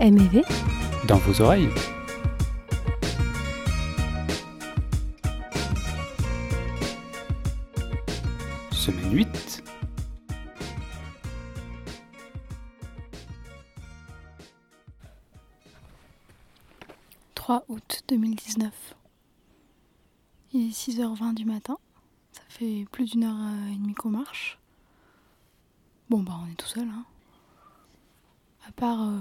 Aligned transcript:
MEV 0.00 0.42
dans 1.06 1.18
vos 1.18 1.42
oreilles. 1.42 1.68
Semaine 8.72 9.12
8. 9.14 9.62
«3 17.34 17.64
août 17.68 18.02
2019. 18.08 18.72
Il 20.52 20.68
est 20.68 20.72
6h20 20.72 21.34
du 21.34 21.44
matin. 21.44 21.76
Ça 22.32 22.40
fait 22.48 22.86
plus 22.90 23.10
d'une 23.10 23.24
heure 23.24 23.36
et 23.70 23.76
demie 23.76 23.94
qu'on 23.94 24.08
marche. 24.08 24.58
Bon 26.08 26.22
bah 26.22 26.32
on 26.42 26.46
est 26.50 26.54
tout 26.54 26.66
seul 26.66 26.88
hein. 26.88 27.04
À 28.66 28.72
part 28.72 29.02
euh, 29.02 29.18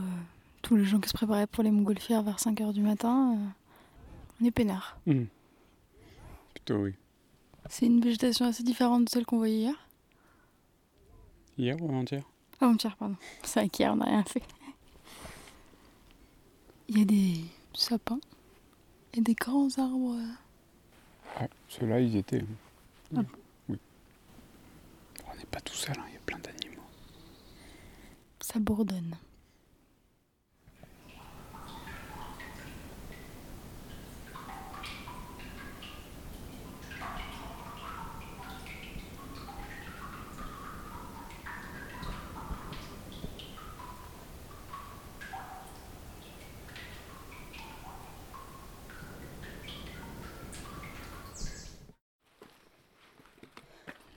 tous 0.61 0.75
les 0.75 0.85
gens 0.85 0.99
qui 0.99 1.09
se 1.09 1.13
préparaient 1.13 1.47
pour 1.47 1.63
les 1.63 1.71
montgolfières 1.71 2.23
vers 2.23 2.37
5h 2.37 2.73
du 2.73 2.81
matin, 2.81 3.35
euh, 3.35 3.47
on 4.41 4.45
est 4.45 4.51
peinard. 4.51 4.97
Hmm. 5.05 5.25
Plutôt 6.53 6.83
oui. 6.83 6.93
C'est 7.69 7.85
une 7.85 8.01
végétation 8.01 8.45
assez 8.45 8.63
différente 8.63 9.05
de 9.05 9.09
celle 9.09 9.25
qu'on 9.25 9.37
voyait 9.37 9.59
hier. 9.59 9.87
Hier 11.57 11.81
ou 11.81 11.89
avant-hier? 11.89 12.23
Avant-hier, 12.59 12.95
pardon. 12.95 13.15
C'est 13.43 13.59
vrai 13.59 13.69
qu'hier 13.69 13.93
on 13.93 13.97
n'a 13.97 14.05
rien 14.05 14.23
fait. 14.23 14.43
Il 16.87 16.97
y 16.97 17.01
a 17.01 17.05
des 17.05 17.45
sapins 17.73 18.19
et 19.13 19.21
des 19.21 19.35
grands 19.35 19.69
arbres. 19.77 20.17
Ah, 21.37 21.47
ceux-là, 21.67 21.99
ils 21.99 22.15
étaient. 22.15 22.43
Ah. 23.15 23.21
Oui. 23.67 23.77
On 25.31 25.37
n'est 25.37 25.45
pas 25.45 25.61
tout 25.61 25.75
seul, 25.75 25.95
hein, 25.99 26.05
il 26.07 26.13
y 26.15 26.17
a 26.17 26.21
plein 26.21 26.39
d'animaux. 26.39 26.81
Ça 28.41 28.59
bourdonne. 28.59 29.15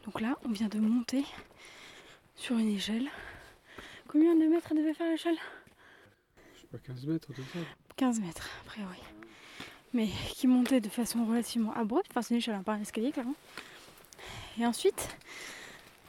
Donc 0.05 0.21
là, 0.21 0.37
on 0.53 0.55
vient 0.55 0.69
de 0.69 0.81
monter 0.81 1.25
sur 2.37 2.59
une 2.59 2.77
échelle. 2.77 3.09
Combien 4.07 4.35
de 4.35 4.45
mètres 4.45 4.75
devait 4.75 4.93
faire 4.93 5.09
l'échelle? 5.09 5.39
Je 6.55 6.61
sais 6.61 6.67
pas, 6.67 6.77
15 6.77 7.07
mètres 7.07 7.31
au 7.31 7.33
total 7.33 7.63
15 7.97 8.21
mètres, 8.21 8.51
a 8.61 8.65
priori. 8.67 8.99
Mais 9.95 10.09
qui 10.35 10.47
montait 10.47 10.83
de 10.83 10.91
façon 10.91 11.25
relativement 11.25 11.73
abrupte. 11.73 12.09
Enfin, 12.11 12.21
c'est 12.21 12.35
une 12.35 12.39
échelle, 12.39 12.55
hein, 12.55 12.63
pas 12.63 12.75
un 12.75 12.83
escalier, 12.83 13.13
clairement. 13.13 13.35
Et 14.59 14.67
ensuite, 14.67 15.17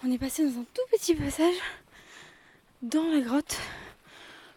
on 0.03 0.11
est 0.11 0.17
passé 0.17 0.44
dans 0.44 0.59
un 0.59 0.66
tout 0.73 0.81
petit 0.91 1.16
passage 1.16 1.55
dans 2.81 3.07
la 3.13 3.22
grotte, 3.22 3.57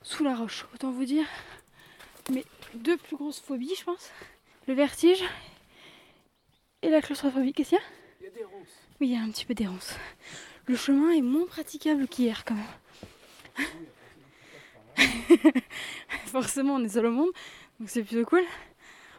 sous 0.02 0.24
la 0.24 0.34
roche. 0.34 0.66
Autant 0.74 0.90
vous 0.90 1.04
dire, 1.04 1.26
mes 2.32 2.44
deux 2.74 2.96
plus 2.96 3.14
grosses 3.14 3.38
phobies, 3.38 3.76
je 3.78 3.84
pense. 3.84 4.10
Le 4.66 4.74
vertige 4.74 5.22
et 6.82 6.90
la 6.90 7.00
claustrophobie. 7.00 7.52
Qu'est-ce 7.52 7.68
qu'il 7.68 7.78
y 7.78 7.80
a? 7.80 7.84
Il 8.18 8.24
y 8.24 8.26
a 8.26 8.30
des 8.30 8.44
ronces. 8.44 8.85
Oui, 9.00 9.08
il 9.08 9.12
y 9.12 9.16
a 9.16 9.20
un 9.20 9.30
petit 9.30 9.44
peu 9.44 9.54
des 9.54 9.66
ronces. 9.66 9.94
Le 10.66 10.74
chemin 10.74 11.10
est 11.10 11.20
moins 11.20 11.46
praticable 11.46 12.08
qu'hier, 12.08 12.44
quand 12.44 12.54
même. 12.54 12.64
Forcément, 16.26 16.74
on 16.74 16.84
est 16.84 16.88
seul 16.88 17.06
au 17.06 17.10
monde, 17.10 17.30
donc 17.78 17.90
c'est 17.90 18.02
plutôt 18.02 18.24
cool. 18.24 18.42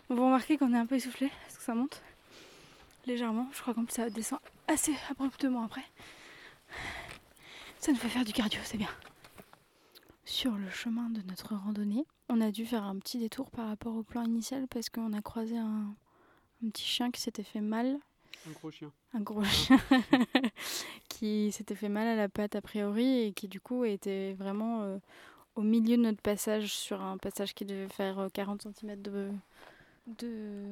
On 0.09 0.15
va 0.15 0.23
remarquer 0.23 0.57
qu'on 0.57 0.73
est 0.73 0.77
un 0.77 0.85
peu 0.85 0.95
essoufflé 0.95 1.29
parce 1.43 1.57
que 1.57 1.63
ça 1.63 1.75
monte 1.75 2.01
légèrement. 3.05 3.47
Je 3.53 3.61
crois 3.61 3.73
qu'en 3.73 3.85
plus 3.85 3.93
ça 3.93 4.09
descend 4.09 4.39
assez 4.67 4.93
abruptement 5.09 5.63
après. 5.63 5.83
Ça 7.79 7.91
nous 7.91 7.97
fait 7.97 8.09
faire 8.09 8.25
du 8.25 8.33
cardio, 8.33 8.59
c'est 8.63 8.77
bien. 8.77 8.89
Sur 10.25 10.53
le 10.53 10.69
chemin 10.69 11.09
de 11.09 11.21
notre 11.21 11.55
randonnée, 11.55 12.05
on 12.29 12.41
a 12.41 12.51
dû 12.51 12.65
faire 12.65 12.83
un 12.83 12.97
petit 12.97 13.19
détour 13.19 13.51
par 13.51 13.67
rapport 13.67 13.95
au 13.95 14.03
plan 14.03 14.23
initial 14.23 14.67
parce 14.67 14.89
qu'on 14.89 15.13
a 15.13 15.21
croisé 15.21 15.57
un 15.57 15.93
petit 16.71 16.85
chien 16.85 17.11
qui 17.11 17.21
s'était 17.21 17.43
fait 17.43 17.61
mal 17.61 17.99
Un 18.47 18.51
gros 18.51 18.71
chien. 18.71 18.91
un 19.13 19.19
gros 19.21 19.43
chien 19.43 19.79
qui 21.09 21.51
s'était 21.51 21.75
fait 21.75 21.89
mal 21.89 22.07
à 22.07 22.15
la 22.15 22.29
patte 22.29 22.55
a 22.55 22.61
priori 22.61 23.21
et 23.27 23.33
qui 23.33 23.47
du 23.47 23.59
coup 23.59 23.83
était 23.85 24.33
vraiment 24.33 24.83
euh, 24.83 24.97
au 25.55 25.61
milieu 25.61 25.97
de 25.97 26.01
notre 26.03 26.21
passage 26.21 26.73
sur 26.73 27.01
un 27.01 27.17
passage 27.17 27.53
qui 27.53 27.65
devait 27.65 27.87
faire 27.89 28.19
euh, 28.19 28.29
40 28.29 28.61
cm 28.79 29.01
de, 29.01 29.29
de... 30.07 30.63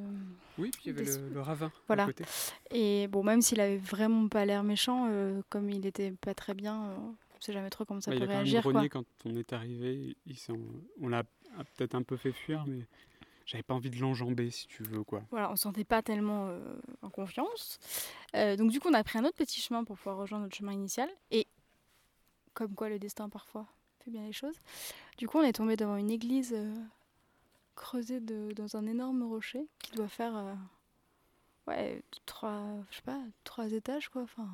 Oui, 0.57 0.71
puis 0.71 0.81
il 0.85 0.87
y 0.87 0.95
avait 0.95 1.05
Des- 1.05 1.17
le, 1.19 1.29
le 1.29 1.41
ravin 1.41 1.71
Voilà. 1.87 2.03
à 2.03 2.05
côté. 2.07 2.23
Et 2.71 3.07
bon, 3.07 3.23
même 3.23 3.41
s'il 3.41 3.59
avait 3.59 3.77
vraiment 3.77 4.27
pas 4.27 4.45
l'air 4.45 4.63
méchant, 4.63 5.07
euh, 5.09 5.41
comme 5.49 5.69
il 5.69 5.85
était 5.85 6.11
pas 6.11 6.33
très 6.33 6.53
bien, 6.53 6.85
euh, 6.85 6.95
on 6.97 7.41
sait 7.41 7.53
jamais 7.53 7.69
trop 7.69 7.83
comment 7.85 8.01
ça 8.01 8.13
il 8.13 8.17
peut 8.19 8.23
a 8.23 8.27
quand 8.27 8.33
même 8.33 8.43
réagir. 8.43 8.63
Quoi. 8.63 8.87
quand 8.89 9.05
on 9.25 9.35
est 9.35 9.51
arrivé. 9.53 10.15
Il 10.25 10.37
on 11.01 11.07
l'a 11.09 11.23
peut-être 11.77 11.95
un 11.95 12.03
peu 12.03 12.15
fait 12.17 12.31
fuir, 12.31 12.63
mais 12.67 12.85
j'avais 13.45 13.63
pas 13.63 13.73
envie 13.73 13.89
de 13.89 13.99
l'enjamber, 13.99 14.49
si 14.51 14.67
tu 14.67 14.83
veux, 14.83 15.03
quoi. 15.03 15.21
Voilà, 15.31 15.51
on 15.51 15.55
se 15.55 15.63
sentait 15.63 15.83
pas 15.83 16.01
tellement 16.01 16.47
euh, 16.49 16.59
en 17.01 17.09
confiance. 17.09 17.79
Euh, 18.35 18.55
donc 18.55 18.71
du 18.71 18.79
coup, 18.79 18.89
on 18.89 18.93
a 18.93 19.03
pris 19.03 19.17
un 19.19 19.25
autre 19.25 19.37
petit 19.37 19.61
chemin 19.61 19.83
pour 19.83 19.97
pouvoir 19.97 20.17
rejoindre 20.17 20.43
notre 20.45 20.55
chemin 20.55 20.73
initial. 20.73 21.09
Et 21.31 21.47
comme 22.53 22.73
quoi 22.73 22.89
le 22.89 22.99
destin 22.99 23.29
parfois 23.29 23.67
fait 24.03 24.11
bien 24.11 24.23
les 24.25 24.33
choses. 24.33 24.57
Du 25.17 25.27
coup, 25.27 25.37
on 25.39 25.43
est 25.43 25.53
tombé 25.53 25.75
devant 25.75 25.95
une 25.97 26.09
église 26.11 26.53
euh, 26.55 26.73
creusée 27.75 28.19
de- 28.19 28.51
dans 28.55 28.75
un 28.77 28.85
énorme 28.87 29.23
rocher 29.23 29.65
qui 29.79 29.91
doit 29.93 30.07
faire 30.07 30.55
ouais 31.67 32.01
trois, 32.25 32.63
je 32.91 32.97
sais 32.97 33.01
pas, 33.01 33.19
trois 33.43 33.71
étages 33.71 34.09
quoi. 34.09 34.21
Enfin, 34.21 34.47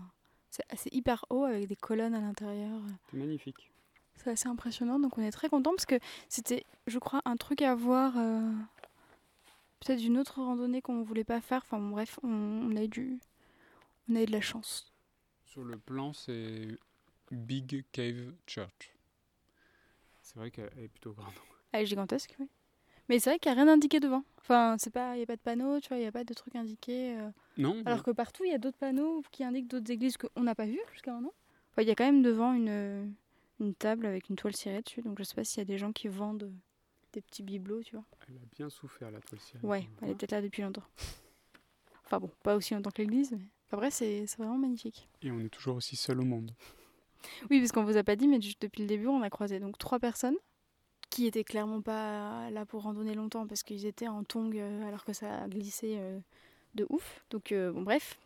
c'est 0.50 0.63
c'est 0.78 0.94
hyper 0.94 1.25
haut 1.29 1.44
avec 1.44 1.68
des 1.68 1.75
colonnes 1.75 2.13
à 2.16 2.22
l'intérieur. 2.22 2.79
C'est 3.09 3.18
magnifique. 3.18 3.72
C'est 4.16 4.29
assez 4.31 4.47
impressionnant, 4.47 5.00
donc 5.00 5.18
on 5.18 5.22
est 5.23 5.31
très 5.31 5.50
content 5.50 5.72
parce 5.72 5.85
que 5.88 6.00
c'était, 6.29 6.63
je 6.88 7.00
crois, 7.00 7.22
un 7.25 7.38
truc 7.38 7.62
à 7.62 7.73
voir. 7.75 8.13
euh, 8.18 8.52
Peut-être 9.81 10.03
une 10.03 10.17
autre 10.17 10.41
randonnée 10.41 10.81
qu'on 10.81 11.01
voulait 11.01 11.23
pas 11.23 11.41
faire. 11.41 11.61
Enfin 11.65 11.79
bon, 11.79 11.89
bref, 11.89 12.19
on, 12.23 12.29
on 12.29 12.75
a 12.75 12.83
eu 12.83 12.87
du, 12.87 13.19
on 14.09 14.15
a 14.15 14.21
eu 14.21 14.25
de 14.25 14.31
la 14.31 14.41
chance. 14.41 14.93
Sur 15.45 15.63
le 15.63 15.77
plan, 15.77 16.13
c'est 16.13 16.67
Big 17.31 17.83
Cave 17.91 18.33
Church. 18.47 18.95
C'est 20.21 20.37
vrai 20.37 20.51
qu'elle 20.51 20.71
est 20.77 20.87
plutôt 20.87 21.13
grande. 21.13 21.33
Elle 21.71 21.81
est 21.83 21.85
gigantesque, 21.87 22.35
oui. 22.39 22.47
Mais 23.09 23.19
c'est 23.19 23.31
vrai 23.31 23.39
qu'il 23.39 23.51
n'y 23.51 23.59
a 23.59 23.63
rien 23.63 23.73
indiqué 23.73 23.99
devant. 23.99 24.23
Enfin, 24.37 24.75
c'est 24.79 24.91
pas, 24.91 25.17
il 25.17 25.19
y 25.19 25.23
a 25.23 25.25
pas 25.25 25.35
de 25.35 25.41
panneau, 25.41 25.79
tu 25.81 25.89
vois, 25.89 25.97
il 25.97 26.03
y 26.03 26.07
a 26.07 26.11
pas 26.11 26.23
de 26.23 26.33
truc 26.33 26.55
indiqué. 26.55 27.17
euh. 27.17 27.29
Non 27.57 27.81
Alors 27.85 28.03
que 28.03 28.11
partout, 28.11 28.45
il 28.45 28.51
y 28.51 28.55
a 28.55 28.57
d'autres 28.57 28.77
panneaux 28.77 29.21
qui 29.31 29.43
indiquent 29.43 29.67
d'autres 29.67 29.91
églises 29.91 30.15
qu'on 30.17 30.43
n'a 30.43 30.55
pas 30.55 30.65
vues 30.65 30.79
jusqu'à 30.93 31.11
maintenant. 31.11 31.33
Enfin, 31.71 31.81
il 31.81 31.87
y 31.87 31.91
a 31.91 31.95
quand 31.95 32.05
même 32.05 32.21
devant 32.21 32.53
une, 32.53 33.13
une 33.59 33.73
table 33.75 34.05
avec 34.05 34.29
une 34.29 34.35
toile 34.37 34.55
cirée 34.55 34.81
dessus. 34.81 35.01
Donc 35.01 35.17
je 35.17 35.23
sais 35.23 35.35
pas 35.35 35.43
s'il 35.43 35.57
y 35.57 35.61
a 35.61 35.65
des 35.65 35.77
gens 35.77 35.91
qui 35.91 36.07
vendent 36.07 36.53
des 37.13 37.22
petits 37.22 37.44
bibelots, 37.44 37.83
tu 37.83 37.95
vois. 37.95 38.05
Elle 38.27 38.35
a 38.35 38.55
bien 38.55 38.69
souffert, 38.69 39.11
la 39.11 39.19
cirée. 39.38 39.59
Ouais, 39.63 39.88
elle 40.01 40.09
est 40.09 40.16
peut-être 40.16 40.31
là 40.31 40.41
depuis 40.41 40.61
longtemps. 40.61 40.83
Enfin 42.05 42.19
bon, 42.19 42.29
pas 42.44 42.55
aussi 42.55 42.73
longtemps 42.73 42.91
que 42.91 43.01
l'église, 43.01 43.31
mais 43.31 43.45
après 43.72 43.91
c'est 43.91 44.25
vraiment 44.38 44.57
magnifique. 44.57 45.07
Et 45.22 45.31
on 45.31 45.39
est 45.39 45.49
toujours 45.49 45.77
aussi 45.77 45.95
seul 45.95 46.19
au 46.19 46.25
monde. 46.25 46.51
Oui, 47.51 47.59
parce 47.59 47.72
qu'on 47.72 47.83
vous 47.83 47.97
a 47.97 48.03
pas 48.03 48.16
dit, 48.16 48.27
mais 48.27 48.41
juste 48.41 48.63
depuis 48.63 48.81
le 48.81 48.88
début, 48.88 49.05
on 49.05 49.22
a 49.22 49.29
croisé 49.29 49.59
donc 49.59 49.77
trois 49.77 49.99
personnes 49.99 50.38
qui 51.11 51.27
étaient 51.27 51.44
clairement 51.44 51.81
pas 51.81 52.49
là 52.49 52.66
pour 52.66 52.83
randonner 52.83 53.13
longtemps 53.13 53.45
parce 53.45 53.61
qu'ils 53.61 53.85
étaient 53.85 54.07
en 54.07 54.23
tongs 54.23 54.55
euh, 54.55 54.88
alors 54.88 55.03
que 55.03 55.13
ça 55.13 55.43
a 55.43 55.47
glissé 55.47 55.97
euh, 55.99 56.17
de 56.73 56.88
ouf. 56.89 57.23
Donc 57.29 57.51
euh, 57.51 57.72
bon, 57.72 57.83
bref. 57.83 58.17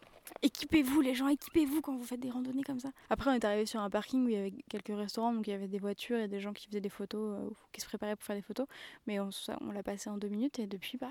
Équipez-vous 0.42 1.02
les 1.02 1.14
gens, 1.14 1.28
équipez-vous 1.28 1.82
quand 1.82 1.96
vous 1.96 2.04
faites 2.04 2.20
des 2.20 2.30
randonnées 2.30 2.64
comme 2.64 2.80
ça. 2.80 2.92
Après 3.10 3.30
on 3.30 3.34
est 3.34 3.46
arrivé 3.46 3.66
sur 3.66 3.80
un 3.80 3.90
parking 3.90 4.26
où 4.26 4.30
il 4.30 4.34
y 4.34 4.38
avait 4.38 4.54
quelques 4.70 4.96
restaurants, 4.96 5.34
donc 5.34 5.48
il 5.48 5.52
y 5.52 5.54
avait 5.54 5.68
des 5.68 5.80
voitures 5.80 6.18
et 6.20 6.28
des 6.28 6.40
gens 6.40 6.54
qui 6.54 6.68
faisaient 6.68 6.82
des 6.82 6.90
photos, 6.90 7.40
euh, 7.40 7.50
qui 7.72 7.82
se 7.82 7.86
préparaient 7.88 8.16
pour 8.16 8.26
faire 8.26 8.36
des 8.36 8.42
photos. 8.42 8.68
Mais 9.08 9.20
on, 9.20 9.30
l'a 9.72 9.84
passé 9.84 10.10
en 10.10 10.18
deux 10.18 10.28
minutes 10.28 10.60
et 10.60 10.68
depuis, 10.68 10.98
bah, 10.98 11.10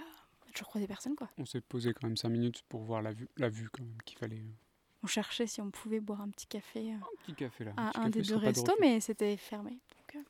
toujours 0.53 0.69
croisé 0.69 0.87
personne 0.87 1.15
quoi. 1.17 1.29
On 1.38 1.44
s'est 1.44 1.61
posé 1.61 1.93
quand 1.93 2.06
même 2.06 2.17
5 2.17 2.29
minutes 2.29 2.62
pour 2.69 2.83
voir 2.83 3.03
la 3.03 3.12
vue, 3.12 3.29
la 3.37 3.49
vue 3.49 3.69
quand 3.71 3.83
même 3.83 3.97
qu'il 4.05 4.19
fallait. 4.19 4.37
euh, 4.37 4.55
On 5.03 5.06
cherchait 5.06 5.47
si 5.47 5.61
on 5.61 5.71
pouvait 5.71 6.00
boire 6.00 6.21
un 6.21 6.29
petit 6.31 6.47
café 6.47 6.93
euh, 6.93 6.97
Un 6.97 7.23
petit 7.25 7.35
café 7.35 7.65
là. 7.65 7.73
à 7.77 8.00
un 8.00 8.09
des 8.11 8.23
deux 8.23 8.35
de 8.35 8.41
restos, 8.41 8.75
mais 8.81 9.00
c'était 9.00 9.37
fermé. 9.37 9.71
Donc, 9.71 10.17
euh, 10.17 10.23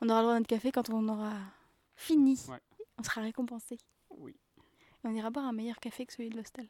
on 0.00 0.08
aura 0.08 0.20
le 0.20 0.24
droit 0.24 0.34
à 0.34 0.38
notre 0.38 0.48
café 0.48 0.70
quand 0.72 0.88
on 0.90 1.08
aura 1.08 1.32
fini. 1.96 2.38
Ouais. 2.48 2.60
On 2.98 3.02
sera 3.02 3.20
récompensé. 3.22 3.78
Oui. 4.10 4.36
Et 5.04 5.08
on 5.08 5.14
ira 5.14 5.30
boire 5.30 5.46
un 5.46 5.52
meilleur 5.52 5.78
café 5.80 6.06
que 6.06 6.12
celui 6.12 6.30
de 6.30 6.36
l'hostel. 6.36 6.68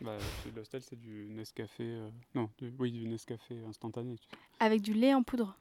Bah, 0.00 0.18
c'est- 0.42 0.50
l'hostel, 0.54 0.82
c'est 0.82 0.98
du 0.98 1.26
Nescafé. 1.30 1.84
euh, 1.84 2.10
Non, 2.34 2.50
du- 2.58 2.74
oui, 2.78 2.90
du 2.92 3.06
Nescafé 3.06 3.58
instantané. 3.64 4.16
tu 4.16 4.24
sais. 4.24 4.36
Avec 4.60 4.82
du 4.82 4.92
lait 4.92 5.14
en 5.14 5.22
poudre. 5.22 5.56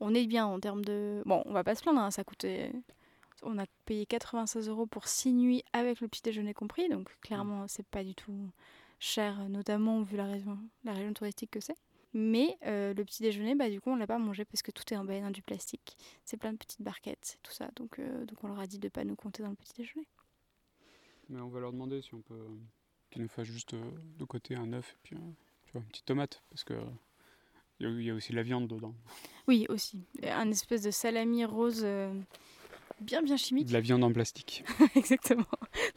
On 0.00 0.14
est 0.14 0.26
bien 0.26 0.46
en 0.46 0.58
termes 0.58 0.84
de. 0.84 1.22
Bon, 1.26 1.42
on 1.46 1.52
va 1.52 1.62
pas 1.64 1.74
se 1.74 1.82
plaindre, 1.82 2.00
hein, 2.00 2.10
ça 2.10 2.24
coûtait. 2.24 2.72
On 3.42 3.58
a 3.58 3.66
payé 3.84 4.06
96 4.06 4.68
euros 4.68 4.86
pour 4.86 5.06
6 5.06 5.32
nuits 5.32 5.62
avec 5.72 6.00
le 6.00 6.08
petit 6.08 6.22
déjeuner 6.22 6.54
compris, 6.54 6.88
donc 6.88 7.10
clairement, 7.20 7.68
c'est 7.68 7.86
pas 7.86 8.02
du 8.02 8.14
tout 8.14 8.50
cher, 8.98 9.48
notamment 9.50 10.00
vu 10.02 10.16
la 10.16 10.24
région, 10.26 10.58
la 10.84 10.92
région 10.94 11.12
touristique 11.12 11.50
que 11.50 11.60
c'est. 11.60 11.76
Mais 12.14 12.56
euh, 12.64 12.94
le 12.94 13.04
petit 13.04 13.22
déjeuner, 13.22 13.54
bah, 13.54 13.68
du 13.68 13.80
coup, 13.80 13.90
on 13.90 13.96
l'a 13.96 14.06
pas 14.06 14.18
mangé 14.18 14.44
parce 14.44 14.62
que 14.62 14.70
tout 14.70 14.84
est 14.94 14.96
emballé 14.96 15.20
dans 15.20 15.30
du 15.32 15.42
plastique. 15.42 15.96
C'est 16.24 16.36
plein 16.36 16.52
de 16.52 16.58
petites 16.58 16.80
barquettes, 16.80 17.38
tout 17.42 17.52
ça. 17.52 17.68
Donc, 17.76 17.98
euh, 17.98 18.24
donc 18.24 18.42
on 18.44 18.48
leur 18.48 18.60
a 18.60 18.66
dit 18.66 18.78
de 18.78 18.88
pas 18.88 19.04
nous 19.04 19.16
compter 19.16 19.42
dans 19.42 19.50
le 19.50 19.56
petit 19.56 19.74
déjeuner. 19.76 20.06
Mais 21.28 21.40
on 21.40 21.48
va 21.48 21.60
leur 21.60 21.72
demander 21.72 22.00
si 22.02 22.14
on 22.14 22.22
peut 22.22 22.46
qu'ils 23.14 23.22
nous 23.22 23.28
fassent 23.28 23.46
juste 23.46 23.74
euh, 23.74 23.90
de 24.18 24.24
côté 24.24 24.56
un 24.56 24.72
œuf 24.72 24.92
et 24.92 24.96
puis 25.02 25.16
tu 25.64 25.72
vois, 25.72 25.80
une 25.80 25.88
petite 25.88 26.04
tomate. 26.04 26.42
Parce 26.50 26.64
que 26.64 26.74
il 27.80 28.02
y, 28.02 28.10
a- 28.10 28.14
aussi 28.14 28.30
de 28.32 28.36
la 28.36 28.42
viande 28.42 28.68
dedans. 28.68 28.94
Oui, 29.48 29.66
aussi. 29.68 30.04
Un 30.22 30.50
espèce 30.50 30.82
de 30.82 30.90
salami 30.90 31.44
rose 31.44 31.82
euh, 31.84 32.12
bien, 33.00 33.20
bien 33.22 33.36
chimique. 33.36 33.66
De 33.68 33.72
la 33.72 33.80
viande 33.80 34.04
en 34.04 34.12
plastique. 34.12 34.64
Exactement. 34.94 35.44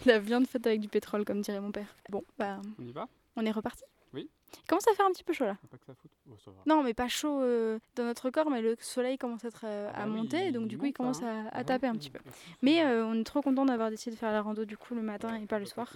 De 0.05 0.11
la 0.11 0.19
viande 0.19 0.47
faite 0.47 0.65
avec 0.65 0.79
du 0.79 0.87
pétrole, 0.87 1.23
comme 1.25 1.41
dirait 1.41 1.61
mon 1.61 1.71
père. 1.71 1.93
Bon, 2.09 2.23
bah, 2.39 2.61
On 2.79 2.85
y 2.87 2.91
va? 2.91 3.07
on 3.35 3.45
est 3.45 3.51
reparti? 3.51 3.83
Oui. 4.13 4.29
Il 4.63 4.67
commence 4.67 4.87
à 4.87 4.93
faire 4.95 5.05
un 5.05 5.11
petit 5.11 5.23
peu 5.23 5.33
chaud 5.33 5.45
là. 5.45 5.57
Pas 5.69 5.77
que 5.77 5.85
ça 5.85 5.93
fout. 5.93 6.09
Oh, 6.31 6.35
ça 6.43 6.51
va. 6.51 6.57
Non, 6.65 6.81
mais 6.83 6.93
pas 6.93 7.07
chaud 7.07 7.41
euh, 7.41 7.79
dans 7.95 8.05
notre 8.05 8.29
corps, 8.31 8.49
mais 8.49 8.61
le 8.61 8.75
soleil 8.79 9.17
commence 9.17 9.43
à, 9.45 9.49
être, 9.49 9.65
euh, 9.65 9.91
Ah 9.93 10.03
à 10.03 10.05
bah 10.05 10.11
oui, 10.11 10.17
monter, 10.17 10.51
donc 10.51 10.67
du 10.67 10.77
coup 10.77 10.85
il 10.85 10.93
commence 10.93 11.21
hein. 11.21 11.47
à, 11.51 11.57
à 11.59 11.63
taper 11.63 11.87
un 11.87 11.95
petit 11.95 12.09
peu. 12.09 12.19
Mais 12.61 12.83
on 12.85 13.13
est 13.13 13.23
trop 13.23 13.41
content 13.41 13.65
d'avoir 13.65 13.89
décidé 13.91 14.15
de 14.15 14.19
faire 14.19 14.31
la 14.31 14.41
rando 14.41 14.65
du 14.65 14.77
coup 14.77 14.95
le 14.95 15.01
matin 15.03 15.35
et 15.35 15.45
pas 15.45 15.59
le 15.59 15.65
soir. 15.65 15.93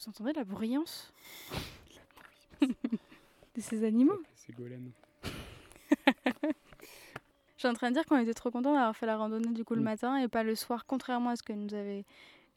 Vous 0.00 0.08
entendez 0.10 0.32
la 0.32 0.44
bruyance 0.44 1.12
de 2.60 3.60
ces 3.60 3.84
animaux 3.84 4.18
C'est 4.36 4.54
Golem. 4.54 4.90
Je 7.56 7.62
suis 7.62 7.68
en 7.68 7.74
train 7.74 7.88
de 7.90 7.94
dire 7.94 8.06
qu'on 8.06 8.18
était 8.18 8.34
trop 8.34 8.50
content 8.52 8.72
d'avoir 8.72 8.96
fait 8.96 9.06
la 9.06 9.16
randonnée 9.16 9.52
du 9.52 9.64
coup 9.64 9.74
le 9.74 9.80
Mm. 9.80 9.84
matin 9.84 10.16
et 10.18 10.28
pas 10.28 10.44
le 10.44 10.54
soir, 10.54 10.86
contrairement 10.86 11.30
à 11.30 11.36
ce 11.36 11.42
que 11.42 11.52
nous 11.52 11.74
avait 11.74 12.04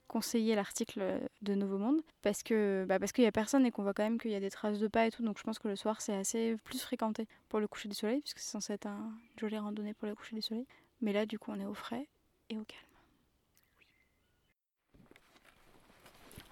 conseillé 0.07 0.53
l'article 0.55 1.21
de 1.41 1.55
Nouveau 1.55 1.77
Monde, 1.79 2.01
parce 2.21 2.43
que 2.43 2.85
bah 2.87 2.99
parce 2.99 3.11
qu'il 3.13 3.23
y 3.23 3.27
a 3.27 3.31
personne 3.31 3.65
et 3.65 3.71
qu'on 3.71 3.81
voit 3.81 3.93
quand 3.93 4.03
même 4.03 4.19
qu'il 4.19 4.29
y 4.29 4.35
a 4.35 4.39
des 4.41 4.51
traces 4.51 4.77
de 4.77 4.87
pas 4.89 5.07
et 5.07 5.11
tout, 5.11 5.23
donc 5.23 5.37
je 5.39 5.43
pense 5.43 5.57
que 5.57 5.69
le 5.69 5.75
soir 5.77 6.01
c'est 6.01 6.13
assez 6.13 6.57
plus 6.65 6.79
fréquenté 6.81 7.27
pour 7.49 7.59
le 7.61 7.67
coucher 7.67 7.87
du 7.89 7.95
soleil, 7.95 8.19
puisque 8.21 8.39
c'est 8.39 8.51
censé 8.51 8.73
être 8.73 8.87
un, 8.87 8.97
une 9.33 9.39
jolie 9.39 9.57
randonnée 9.57 9.93
pour 9.93 10.07
le 10.09 10.13
coucher 10.15 10.35
du 10.35 10.41
soleil. 10.41 10.67
Mais 11.01 11.13
là 11.13 11.25
du 11.25 11.39
coup 11.39 11.51
on 11.51 11.59
est 11.59 11.65
au 11.65 11.73
frais 11.73 12.07
et 12.49 12.57
au 12.59 12.65
calme. 12.65 12.83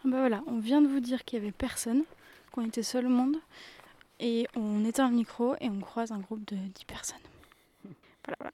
Bah 0.09 0.21
voilà, 0.21 0.41
on 0.47 0.57
vient 0.57 0.81
de 0.81 0.87
vous 0.87 0.99
dire 0.99 1.23
qu'il 1.23 1.37
y 1.37 1.41
avait 1.41 1.51
personne, 1.51 2.03
qu'on 2.51 2.65
était 2.65 2.81
seul 2.81 3.05
au 3.05 3.09
monde, 3.09 3.37
et 4.19 4.47
on 4.55 4.83
éteint 4.83 5.07
le 5.07 5.15
micro 5.15 5.55
et 5.61 5.69
on 5.69 5.79
croise 5.81 6.11
un 6.11 6.17
groupe 6.17 6.43
de 6.45 6.55
10 6.55 6.85
personnes. 6.85 7.17
Voilà, 8.25 8.37
voilà. 8.39 8.53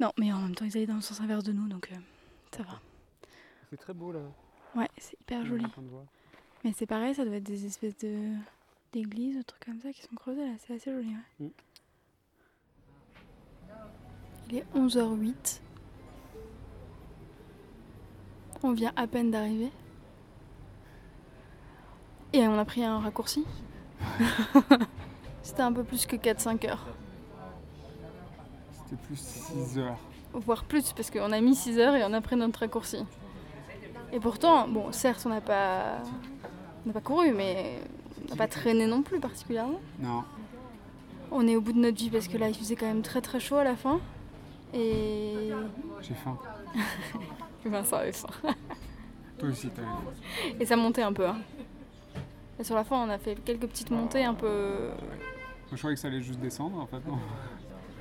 Non, 0.00 0.12
mais 0.18 0.32
en 0.32 0.40
même 0.40 0.54
temps, 0.54 0.66
ils 0.66 0.76
allaient 0.76 0.86
dans 0.86 0.96
le 0.96 1.00
sens 1.00 1.22
inverse 1.22 1.44
de 1.44 1.52
nous, 1.52 1.66
donc 1.66 1.90
euh, 1.92 1.96
ça 2.54 2.62
va. 2.62 2.80
C'est 3.70 3.78
très 3.78 3.94
beau 3.94 4.12
là. 4.12 4.20
Ouais, 4.74 4.88
c'est 4.98 5.18
hyper 5.18 5.46
joli. 5.46 5.64
Mais 6.62 6.72
c'est 6.76 6.86
pareil, 6.86 7.14
ça 7.14 7.24
doit 7.24 7.36
être 7.36 7.42
des 7.42 7.64
espèces 7.64 7.96
de 7.98 8.34
d'églises, 8.92 9.42
trucs 9.46 9.64
comme 9.64 9.80
ça 9.80 9.92
qui 9.92 10.02
sont 10.02 10.14
creusés 10.14 10.46
là, 10.46 10.54
c'est 10.58 10.74
assez 10.74 10.92
joli. 10.92 11.08
Ouais. 11.08 11.46
Mm. 11.46 11.50
Il 14.50 14.56
est 14.58 14.66
11h08. 14.74 15.60
On 18.62 18.72
vient 18.72 18.92
à 18.96 19.06
peine 19.06 19.30
d'arriver. 19.30 19.70
Et 22.36 22.46
on 22.46 22.58
a 22.58 22.66
pris 22.66 22.84
un 22.84 22.98
raccourci. 22.98 23.46
C'était 25.42 25.62
un 25.62 25.72
peu 25.72 25.84
plus 25.84 26.04
que 26.04 26.16
4-5 26.16 26.68
heures. 26.68 26.86
C'était 28.72 29.00
plus 29.02 29.16
6 29.18 29.78
heures. 29.78 29.96
voire 30.34 30.64
plus, 30.64 30.92
parce 30.92 31.10
qu'on 31.10 31.32
a 31.32 31.40
mis 31.40 31.54
6 31.54 31.78
heures 31.78 31.94
et 31.94 32.04
on 32.04 32.12
a 32.12 32.20
pris 32.20 32.36
notre 32.36 32.60
raccourci. 32.60 32.98
Et 34.12 34.20
pourtant, 34.20 34.68
bon, 34.68 34.92
certes, 34.92 35.22
on 35.24 35.30
n'a 35.30 35.40
pas, 35.40 36.02
on 36.86 36.90
pas 36.90 37.00
couru, 37.00 37.32
mais 37.32 37.80
on 38.26 38.30
n'a 38.30 38.36
pas 38.36 38.48
traîné 38.48 38.86
non 38.86 39.00
plus 39.00 39.18
particulièrement. 39.18 39.80
Non. 39.98 40.22
On 41.30 41.48
est 41.48 41.56
au 41.56 41.62
bout 41.62 41.72
de 41.72 41.78
notre 41.78 41.96
vie 41.96 42.10
parce 42.10 42.28
que 42.28 42.36
là, 42.36 42.50
il 42.50 42.54
faisait 42.54 42.76
quand 42.76 42.86
même 42.86 43.02
très 43.02 43.22
très 43.22 43.40
chaud 43.40 43.56
à 43.56 43.64
la 43.64 43.76
fin. 43.76 43.98
Et 44.74 45.50
J'ai 46.02 46.14
faim. 46.14 46.36
Vincent 47.64 47.96
avait 47.96 48.12
faim. 48.12 48.28
Toi 49.38 49.48
aussi 49.48 49.68
t'as 49.70 49.82
eu. 49.82 50.60
Et 50.60 50.66
ça 50.66 50.76
montait 50.76 51.02
un 51.02 51.12
peu. 51.14 51.26
hein. 51.26 51.38
Et 52.58 52.64
sur 52.64 52.74
la 52.74 52.84
fin, 52.84 52.96
on 53.06 53.10
a 53.10 53.18
fait 53.18 53.34
quelques 53.44 53.66
petites 53.66 53.90
montées 53.90 54.24
un 54.24 54.34
peu. 54.34 54.88
Moi, 54.88 55.72
je 55.72 55.76
croyais 55.78 55.94
que 55.94 56.00
ça 56.00 56.08
allait 56.08 56.22
juste 56.22 56.40
descendre 56.40 56.78
en 56.80 56.86
fait. 56.86 57.04
Non. 57.06 57.18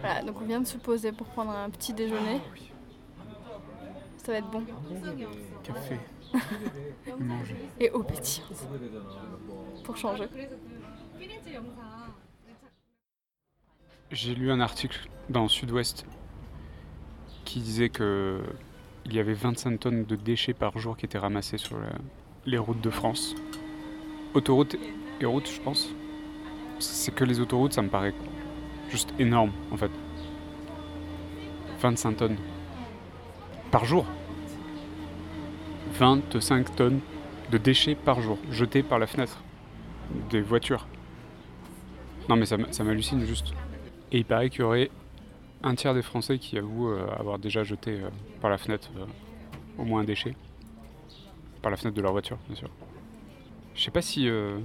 Voilà, 0.01 0.21
donc 0.23 0.39
on 0.41 0.45
vient 0.45 0.59
de 0.59 0.67
se 0.67 0.77
poser 0.77 1.11
pour 1.13 1.25
prendre 1.27 1.51
un 1.51 1.69
petit 1.69 1.93
déjeuner. 1.93 2.39
Ça 4.17 4.33
va 4.33 4.37
être 4.39 4.51
bon. 4.51 4.63
Café. 5.63 5.97
Manger. 7.19 7.55
Et 7.79 7.89
eau 7.91 8.03
pétillante. 8.03 8.53
Pour 9.83 9.95
changer. 9.97 10.25
J'ai 14.11 14.35
lu 14.35 14.51
un 14.51 14.59
article 14.59 15.09
dans 15.29 15.47
Sud-Ouest 15.47 16.05
qui 17.45 17.61
disait 17.61 17.89
que 17.89 18.41
il 19.05 19.13
y 19.15 19.19
avait 19.19 19.33
25 19.33 19.79
tonnes 19.79 20.03
de 20.05 20.15
déchets 20.15 20.53
par 20.53 20.77
jour 20.77 20.97
qui 20.97 21.05
étaient 21.05 21.17
ramassés 21.17 21.57
sur 21.57 21.79
la- 21.79 21.87
les 22.45 22.57
routes 22.57 22.81
de 22.81 22.89
France. 22.89 23.33
Autoroutes 24.35 24.75
et 25.21 25.25
routes, 25.25 25.49
je 25.49 25.61
pense. 25.61 25.89
C'est 26.79 27.15
que 27.15 27.23
les 27.23 27.39
autoroutes, 27.39 27.73
ça 27.73 27.81
me 27.81 27.89
paraît 27.89 28.13
juste 28.89 29.13
énorme 29.17 29.51
en 29.71 29.77
fait. 29.77 29.91
25 31.79 32.17
tonnes 32.17 32.37
par 33.71 33.85
jour. 33.85 34.05
25 35.93 36.75
tonnes 36.75 36.99
de 37.51 37.57
déchets 37.57 37.95
par 37.95 38.21
jour 38.21 38.37
jetés 38.51 38.83
par 38.83 38.99
la 38.99 39.07
fenêtre 39.07 39.41
des 40.29 40.41
voitures. 40.41 40.85
Non 42.27 42.35
mais 42.35 42.45
ça 42.45 42.83
m'hallucine 42.83 43.25
juste. 43.25 43.53
Et 44.11 44.17
il 44.17 44.25
paraît 44.25 44.49
qu'il 44.49 44.61
y 44.61 44.63
aurait 44.63 44.91
un 45.63 45.75
tiers 45.75 45.93
des 45.93 46.01
Français 46.01 46.37
qui 46.37 46.57
avouent 46.57 46.89
euh, 46.89 47.07
avoir 47.17 47.39
déjà 47.39 47.63
jeté 47.63 47.91
euh, 47.91 48.09
par 48.41 48.49
la 48.49 48.57
fenêtre 48.57 48.89
euh, 48.97 49.05
au 49.77 49.85
moins 49.85 50.01
un 50.01 50.03
déchet. 50.03 50.35
Par 51.61 51.71
la 51.71 51.77
fenêtre 51.77 51.97
de 51.97 52.01
leur 52.01 52.11
voiture, 52.11 52.37
bien 52.47 52.55
sûr. 52.55 52.69
Je 53.75 53.83
sais 53.83 53.91
pas 53.91 54.01
si. 54.01 54.27
euh, 54.29 54.57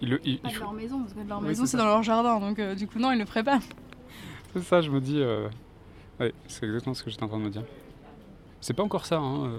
il 0.00 0.10
le- 0.10 0.20
il- 0.24 0.32
il 0.34 0.38
Pas 0.40 0.48
de 0.48 0.54
faut- 0.54 0.60
leur 0.64 0.72
maison, 0.72 1.00
parce 1.00 1.12
que 1.14 1.20
de 1.20 1.28
leur 1.28 1.40
Oui, 1.40 1.46
maison, 1.48 1.64
c'est 1.66 1.76
dans 1.76 1.84
leur 1.86 2.02
jardin, 2.02 2.40
donc 2.40 2.58
euh, 2.58 2.74
du 2.74 2.86
coup, 2.88 2.98
non, 2.98 3.12
ils 3.12 3.18
le 3.18 3.24
feraient 3.26 3.44
pas. 3.44 3.60
C'est 4.54 4.62
ça, 4.62 4.80
je 4.80 4.90
me 4.90 5.00
dis. 5.00 5.20
euh, 5.20 5.48
Ouais, 6.20 6.32
c'est 6.46 6.66
exactement 6.66 6.92
ce 6.94 7.02
que 7.02 7.10
j'étais 7.10 7.22
en 7.24 7.28
train 7.28 7.38
de 7.38 7.44
me 7.44 7.50
dire. 7.50 7.64
C'est 8.60 8.74
pas 8.74 8.82
encore 8.82 9.06
ça, 9.06 9.18
hein. 9.18 9.46
euh, 9.46 9.58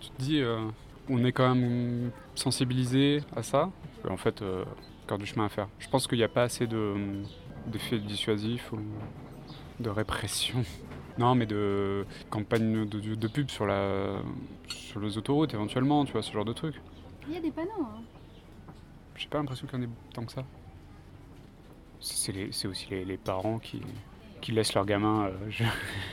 Tu 0.00 0.10
te 0.10 0.22
dis, 0.22 0.40
euh, 0.40 0.60
on 1.08 1.24
est 1.24 1.32
quand 1.32 1.54
même 1.54 2.10
sensibilisé 2.36 3.20
à 3.34 3.42
ça. 3.42 3.70
En 4.08 4.16
fait, 4.16 4.40
euh, 4.42 4.64
encore 5.04 5.18
du 5.18 5.26
chemin 5.26 5.46
à 5.46 5.48
faire. 5.48 5.66
Je 5.80 5.88
pense 5.88 6.06
qu'il 6.06 6.18
n'y 6.18 6.24
a 6.24 6.28
pas 6.28 6.44
assez 6.44 6.66
de, 6.68 6.94
d'effets 7.66 7.98
dissuasifs 7.98 8.72
ou 8.72 8.78
de 9.80 9.90
répression. 9.90 10.62
Non, 11.18 11.34
mais 11.34 11.46
de 11.46 12.06
campagne 12.30 12.86
de, 12.88 13.00
de- 13.00 13.14
de 13.16 13.26
pub 13.28 13.50
sur, 13.50 13.66
la, 13.66 14.20
sur 14.68 15.00
les 15.00 15.18
autoroutes 15.18 15.52
éventuellement, 15.52 16.04
tu 16.04 16.12
vois, 16.12 16.22
ce 16.22 16.30
genre 16.32 16.44
de 16.44 16.52
truc. 16.52 16.76
Il 17.26 17.34
y 17.34 17.36
a 17.38 17.40
des 17.40 17.50
panneaux. 17.50 17.70
hein. 17.80 18.00
J'ai 19.18 19.26
pas 19.26 19.38
l'impression 19.38 19.66
qu'il 19.66 19.80
y 19.80 19.82
en 19.82 19.84
ait 19.84 19.90
tant 20.14 20.24
que 20.24 20.30
ça. 20.30 20.44
C'est 22.00 22.68
aussi 22.68 22.86
les, 22.90 23.16
parents 23.16 23.58
qui, 23.58 23.82
qui 24.40 24.52
laissent 24.52 24.74
leurs 24.74 24.86
gamins 24.86 25.26
euh, 25.26 25.50
je- 25.50 25.64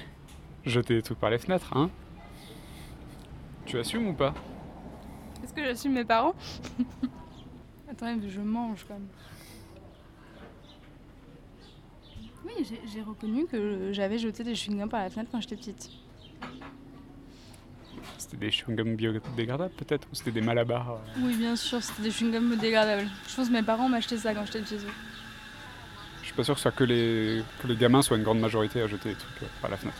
jeter 0.65 0.95
des 0.95 1.03
trucs 1.03 1.19
par 1.19 1.29
les 1.29 1.38
fenêtres, 1.38 1.71
hein 1.77 1.91
Tu 3.67 3.77
assumes 3.77 4.07
ou 4.07 4.13
pas? 4.13 4.33
Est-ce 5.43 5.53
que 5.53 5.63
j'assume 5.63 5.93
mes 5.93 6.03
parents? 6.03 6.33
Attends, 7.91 8.17
je 8.27 8.41
mange 8.41 8.83
quand 8.88 8.95
même. 8.95 9.07
Oui, 12.43 12.67
j'ai 12.91 13.01
reconnu 13.03 13.45
que 13.45 13.93
j'avais 13.93 14.17
jeté 14.17 14.43
des 14.43 14.55
chewing-gums 14.55 14.89
par 14.89 15.01
la 15.01 15.12
fenêtre 15.12 15.29
quand 15.31 15.41
j'étais 15.41 15.55
petite. 15.57 15.91
C'était 18.17 18.38
des 18.38 18.50
chewing-gums 18.50 18.95
biodégradables 18.95 19.74
peut-être 19.75 20.07
Ou 20.12 20.15
c'était 20.15 20.31
des 20.31 20.41
malabars 20.41 20.91
euh, 20.91 21.19
Oui, 21.22 21.36
bien 21.36 21.55
sûr, 21.55 21.81
c'était 21.81 22.03
des 22.03 22.12
chewing-gums 22.12 22.57
dégradables. 22.57 23.07
Je 23.27 23.36
pense 23.36 23.48
que 23.48 23.53
mes 23.53 23.63
parents 23.63 23.89
m'achetaient 23.89 24.17
ça 24.17 24.34
quand 24.34 24.45
j'étais 24.45 24.65
chez 24.65 24.77
eux. 24.77 24.93
Je 26.22 26.27
suis 26.27 26.36
pas 26.36 26.43
sûr 26.43 26.55
que 26.55 26.60
ce 26.60 26.63
soit 26.63 26.72
que 26.72 26.84
les, 26.84 27.43
que 27.62 27.67
les 27.67 27.75
gamins 27.75 28.01
soient 28.01 28.17
une 28.17 28.24
grande 28.24 28.39
majorité 28.39 28.81
à 28.81 28.88
jeter 28.88 29.10
des 29.10 29.15
trucs 29.15 29.43
euh, 29.43 29.48
par 29.62 29.69
la 29.69 29.77
fenêtre. 29.77 29.98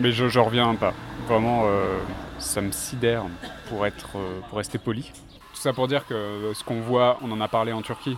Mais 0.00 0.12
je, 0.12 0.28
je 0.28 0.38
reviens 0.40 0.74
pas. 0.74 0.92
Vraiment, 1.28 1.62
euh, 1.66 1.98
ça 2.38 2.60
me 2.60 2.72
sidère 2.72 3.24
pour, 3.68 3.86
être, 3.86 4.16
pour 4.48 4.58
rester 4.58 4.78
poli. 4.78 5.12
Tout 5.52 5.60
ça 5.60 5.72
pour 5.72 5.86
dire 5.86 6.04
que 6.06 6.52
ce 6.52 6.64
qu'on 6.64 6.80
voit, 6.80 7.18
on 7.22 7.30
en 7.30 7.40
a 7.40 7.48
parlé 7.48 7.72
en 7.72 7.80
Turquie, 7.80 8.16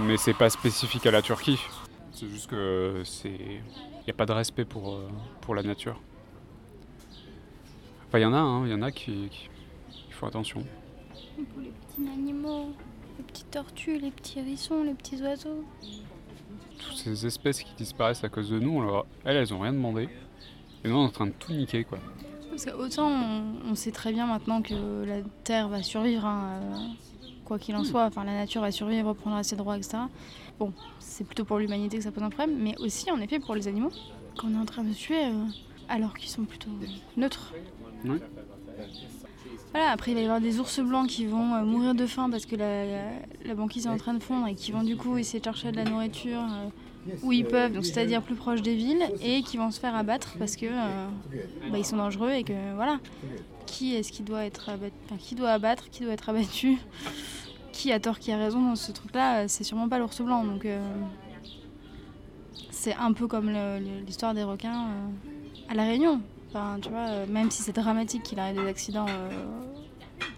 mais 0.00 0.16
c'est 0.16 0.34
pas 0.34 0.50
spécifique 0.50 1.06
à 1.06 1.12
la 1.12 1.22
Turquie. 1.22 1.60
C'est 2.12 2.28
juste 2.28 2.50
que 2.50 3.02
c'est. 3.04 3.28
Il 3.28 4.04
n'y 4.06 4.10
a 4.10 4.14
pas 4.16 4.26
de 4.26 4.32
respect 4.32 4.64
pour, 4.64 5.00
pour 5.40 5.54
la 5.54 5.62
nature. 5.62 6.00
Enfin, 8.14 8.20
il 8.20 8.22
y 8.22 8.26
en 8.26 8.32
a, 8.32 8.38
hein, 8.38 8.64
il 8.64 8.70
y 8.70 8.74
en 8.74 8.82
a 8.82 8.92
qui, 8.92 9.28
qui, 9.28 9.48
qui 9.88 10.12
font 10.12 10.28
attention. 10.28 10.62
Pour 11.52 11.60
les 11.60 11.70
petits 11.70 12.08
animaux, 12.08 12.68
les 13.18 13.24
petites 13.24 13.50
tortues, 13.50 13.98
les 13.98 14.12
petits 14.12 14.38
hérissons, 14.38 14.84
les 14.84 14.94
petits 14.94 15.20
oiseaux. 15.20 15.64
toutes 16.78 16.96
ces 16.96 17.26
espèces 17.26 17.64
qui 17.64 17.74
disparaissent 17.74 18.22
à 18.22 18.28
cause 18.28 18.50
de 18.50 18.60
nous, 18.60 18.80
leur- 18.80 19.04
elles, 19.24 19.38
elles 19.38 19.52
ont 19.52 19.58
rien 19.58 19.72
demandé. 19.72 20.08
Et 20.84 20.88
nous, 20.88 20.94
on 20.94 21.02
est 21.02 21.08
en 21.08 21.10
train 21.10 21.26
de 21.26 21.32
tout 21.32 21.52
niquer, 21.52 21.82
quoi. 21.82 21.98
Parce 22.50 22.66
que 22.66 22.70
autant 22.70 23.10
on, 23.68 23.74
sait 23.74 23.90
très 23.90 24.12
bien 24.12 24.28
maintenant 24.28 24.62
que 24.62 25.04
la 25.04 25.22
Terre 25.42 25.68
va 25.68 25.82
survivre, 25.82 26.24
hein, 26.24 26.60
quoi 27.44 27.58
qu'il 27.58 27.74
en 27.74 27.82
soit, 27.82 28.04
enfin 28.04 28.22
la 28.22 28.34
nature 28.34 28.60
va 28.60 28.70
survivre, 28.70 29.08
reprendra 29.08 29.42
ses 29.42 29.56
droits, 29.56 29.76
etc. 29.76 30.04
Bon, 30.60 30.72
c'est 31.00 31.24
plutôt 31.24 31.44
pour 31.44 31.58
l'humanité 31.58 31.96
que 31.96 32.04
ça 32.04 32.12
pose 32.12 32.22
un 32.22 32.30
problème, 32.30 32.56
mais 32.62 32.78
aussi 32.78 33.10
en 33.10 33.20
effet 33.20 33.40
pour 33.40 33.56
les 33.56 33.66
animaux, 33.66 33.90
qu'on 34.38 34.54
est 34.54 34.58
en 34.58 34.66
train 34.66 34.84
de 34.84 34.92
tuer 34.92 35.24
euh, 35.24 35.32
alors 35.88 36.14
qu'ils 36.14 36.30
sont 36.30 36.44
plutôt 36.44 36.70
neutres. 37.16 37.52
Voilà, 39.72 39.90
après 39.90 40.12
il 40.12 40.14
va 40.14 40.20
y 40.20 40.24
avoir 40.24 40.40
des 40.40 40.60
ours 40.60 40.80
blancs 40.80 41.08
qui 41.08 41.26
vont 41.26 41.54
euh, 41.54 41.64
mourir 41.64 41.94
de 41.94 42.06
faim 42.06 42.28
parce 42.30 42.46
que 42.46 42.54
la, 42.54 43.54
banquise 43.54 43.86
est 43.86 43.88
en 43.88 43.96
train 43.96 44.14
de 44.14 44.22
fondre 44.22 44.46
et 44.46 44.54
qui 44.54 44.70
vont 44.70 44.84
du 44.84 44.96
coup 44.96 45.16
essayer 45.16 45.40
de 45.40 45.44
chercher 45.44 45.72
de 45.72 45.76
la 45.76 45.84
nourriture 45.84 46.40
euh, 46.40 47.16
où 47.22 47.32
ils 47.32 47.44
peuvent, 47.44 47.82
c'est-à-dire 47.82 48.22
plus 48.22 48.36
proche 48.36 48.62
des 48.62 48.74
villes, 48.74 49.04
et 49.20 49.42
qui 49.42 49.56
vont 49.58 49.70
se 49.70 49.80
faire 49.80 49.94
abattre 49.94 50.36
parce 50.38 50.56
que 50.56 50.66
bah, 51.70 51.76
ils 51.76 51.84
sont 51.84 51.98
dangereux 51.98 52.30
et 52.30 52.44
que 52.44 52.74
voilà. 52.76 52.98
Qui 53.66 53.94
est-ce 53.94 54.12
qui 54.12 54.22
doit 54.22 54.44
être 54.44 54.70
abattu, 54.70 54.94
qui 55.18 55.34
doit 55.34 55.50
abattre, 55.50 55.90
qui 55.90 56.04
doit 56.04 56.12
être 56.12 56.28
abattu? 56.28 56.78
Qui 57.72 57.90
a 57.90 57.98
tort, 57.98 58.20
qui 58.20 58.30
a 58.30 58.38
raison 58.38 58.62
dans 58.62 58.76
ce 58.76 58.92
truc-là, 58.92 59.48
c'est 59.48 59.64
sûrement 59.64 59.88
pas 59.88 59.98
l'ours 59.98 60.20
blanc. 60.22 60.44
Donc 60.44 60.64
euh, 60.64 60.80
c'est 62.70 62.94
un 62.94 63.12
peu 63.12 63.26
comme 63.26 63.50
l'histoire 64.06 64.32
des 64.32 64.44
requins 64.44 64.84
euh, 64.84 65.68
à 65.68 65.74
La 65.74 65.84
Réunion. 65.84 66.20
Enfin, 66.54 66.78
tu 66.80 66.88
vois, 66.88 67.08
euh, 67.08 67.26
même 67.26 67.50
si 67.50 67.62
c'est 67.62 67.72
dramatique 67.72 68.22
qu'il 68.22 68.38
arrive 68.38 68.62
des 68.62 68.68
accidents 68.68 69.06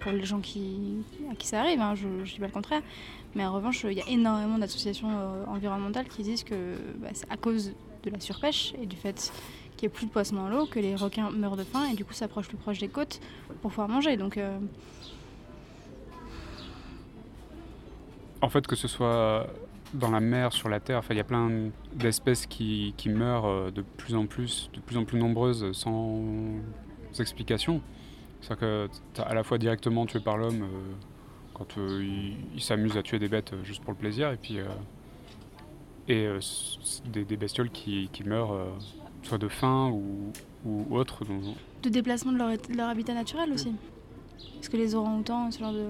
pour 0.00 0.12
les 0.12 0.24
gens 0.24 0.40
qui, 0.40 1.04
à 1.30 1.34
qui 1.34 1.46
ça 1.46 1.60
arrive, 1.60 1.78
hein, 1.78 1.94
je 1.94 2.08
ne 2.08 2.24
dis 2.24 2.38
pas 2.38 2.46
le 2.46 2.52
contraire. 2.52 2.80
Mais 3.34 3.44
en 3.44 3.52
revanche, 3.52 3.84
il 3.84 3.92
y 3.92 4.00
a 4.00 4.08
énormément 4.08 4.56
d'associations 4.56 5.10
environnementales 5.46 6.08
qui 6.08 6.22
disent 6.22 6.42
que 6.42 6.74
bah, 6.96 7.08
c'est 7.12 7.30
à 7.30 7.36
cause 7.36 7.74
de 8.02 8.10
la 8.10 8.18
surpêche 8.18 8.72
et 8.80 8.86
du 8.86 8.96
fait 8.96 9.30
qu'il 9.76 9.88
n'y 9.88 9.92
ait 9.92 9.94
plus 9.94 10.06
de 10.06 10.10
poissons 10.10 10.36
dans 10.36 10.48
l'eau 10.48 10.64
que 10.64 10.80
les 10.80 10.94
requins 10.94 11.30
meurent 11.30 11.58
de 11.58 11.64
faim 11.64 11.86
et 11.92 11.94
du 11.94 12.06
coup 12.06 12.14
s'approchent 12.14 12.48
plus 12.48 12.56
proche 12.56 12.78
des 12.78 12.88
côtes 12.88 13.20
pour 13.60 13.70
pouvoir 13.70 13.90
manger. 13.90 14.16
Donc 14.16 14.38
En 18.40 18.48
fait, 18.48 18.66
que 18.66 18.76
ce 18.76 18.88
soit 18.88 19.48
dans 19.94 20.10
la 20.10 20.20
mer, 20.20 20.52
sur 20.52 20.68
la 20.68 20.80
terre, 20.80 21.02
il 21.10 21.16
y 21.16 21.20
a 21.20 21.24
plein 21.24 21.70
d'espèces 21.94 22.46
qui, 22.46 22.94
meurent 23.06 23.46
euh, 23.46 23.70
de 23.70 23.82
plus 23.82 24.14
en 24.14 24.26
plus, 24.26 24.70
de 24.74 24.80
plus 24.80 24.96
en 24.96 25.04
plus 25.04 25.18
nombreuses 25.18 25.72
sans 25.72 26.22
explication. 27.18 27.80
C'est-à-dire 28.40 28.60
que 28.60 28.88
tu 29.14 29.20
à 29.20 29.34
la 29.34 29.42
fois 29.42 29.58
directement 29.58 30.06
tué 30.06 30.20
par 30.20 30.36
l'homme 30.36 30.62
euh, 30.62 30.92
quand 31.54 31.78
euh, 31.78 32.04
il, 32.54 32.62
s'amuse 32.62 32.96
à 32.96 33.02
tuer 33.02 33.18
des 33.18 33.28
bêtes 33.28 33.54
juste 33.64 33.82
pour 33.82 33.92
le 33.92 33.98
plaisir, 33.98 34.30
et 34.30 34.36
puis 34.36 34.58
et 36.08 36.28
des, 37.06 37.36
bestioles 37.36 37.70
qui, 37.70 38.08
meurent 38.24 38.54
soit 39.22 39.38
de 39.38 39.48
faim 39.48 39.90
ou, 39.90 40.32
ou 40.64 40.96
autre. 40.96 41.24
De 41.82 41.88
déplacement 41.88 42.32
de 42.32 42.38
leur, 42.76 42.88
habitat 42.88 43.14
naturel 43.14 43.50
aussi. 43.52 43.72
Parce 44.54 44.68
que 44.68 44.76
les 44.76 44.94
orang-outans, 44.94 45.50
ce 45.50 45.58
genre 45.58 45.72
de... 45.72 45.86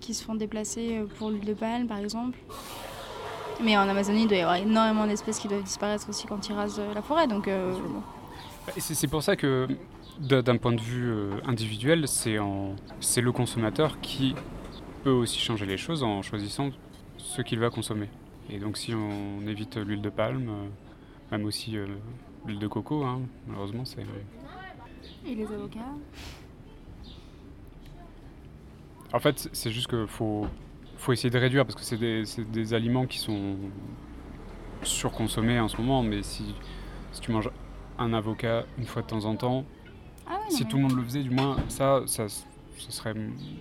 qui 0.00 0.14
se 0.14 0.24
font 0.24 0.36
déplacer 0.36 1.04
pour 1.18 1.30
l'huile 1.30 1.44
de 1.44 1.54
palme, 1.54 1.86
par 1.86 1.98
exemple. 1.98 2.38
Mais 3.62 3.76
en 3.76 3.88
Amazonie, 3.88 4.22
il 4.22 4.28
doit 4.28 4.36
y 4.36 4.40
avoir 4.40 4.56
énormément 4.56 5.06
d'espèces 5.06 5.38
qui 5.38 5.48
doivent 5.48 5.62
disparaître 5.62 6.08
aussi 6.08 6.26
quand 6.26 6.48
ils 6.48 6.52
rasent 6.54 6.80
la 6.94 7.02
forêt. 7.02 7.26
Donc, 7.26 7.48
euh, 7.48 7.74
C'est 8.78 9.08
pour 9.08 9.22
ça 9.22 9.36
que, 9.36 9.66
d'un 10.20 10.56
point 10.56 10.72
de 10.72 10.80
vue 10.80 11.10
euh, 11.10 11.30
individuel, 11.46 12.06
c'est 12.06 12.36
le 12.36 13.32
consommateur 13.32 14.00
qui 14.00 14.34
peut 15.04 15.10
aussi 15.10 15.38
changer 15.38 15.66
les 15.66 15.76
choses 15.76 16.02
en 16.02 16.22
choisissant 16.22 16.70
ce 17.16 17.42
qu'il 17.42 17.58
va 17.58 17.70
consommer. 17.70 18.08
Et 18.50 18.58
donc 18.58 18.78
si 18.78 18.94
on 18.94 19.46
évite 19.46 19.76
l'huile 19.76 20.00
de 20.00 20.08
palme, 20.08 20.48
euh, 20.48 21.36
même 21.36 21.44
aussi 21.44 21.72
l'huile 22.46 22.58
de 22.58 22.66
coco, 22.66 23.04
hein, 23.04 23.20
malheureusement 23.46 23.84
c'est... 23.84 24.06
Et 25.26 25.34
les 25.34 25.46
avocats? 25.46 25.80
En 29.12 29.20
fait, 29.20 29.48
c'est 29.52 29.70
juste 29.70 29.88
qu'il 29.88 30.06
faut, 30.06 30.46
faut 30.98 31.12
essayer 31.12 31.30
de 31.30 31.38
réduire 31.38 31.64
parce 31.64 31.74
que 31.74 31.82
c'est 31.82 31.96
des, 31.96 32.24
des, 32.50 32.74
aliments 32.74 33.06
qui 33.06 33.18
sont 33.18 33.56
surconsommés 34.82 35.58
en 35.60 35.68
ce 35.68 35.76
moment. 35.76 36.02
Mais 36.02 36.22
si, 36.22 36.54
si 37.12 37.20
tu 37.20 37.32
manges 37.32 37.50
un 37.98 38.12
avocat 38.12 38.66
une 38.78 38.86
fois 38.86 39.02
de 39.02 39.06
temps 39.06 39.24
en 39.24 39.36
temps, 39.36 39.64
ah 40.26 40.38
si 40.48 40.66
tout 40.66 40.76
le 40.76 40.82
monde 40.82 40.96
le 40.96 41.02
faisait, 41.04 41.22
du 41.22 41.30
moins, 41.30 41.56
ça, 41.68 42.02
ça, 42.06 42.26
serait 42.76 43.14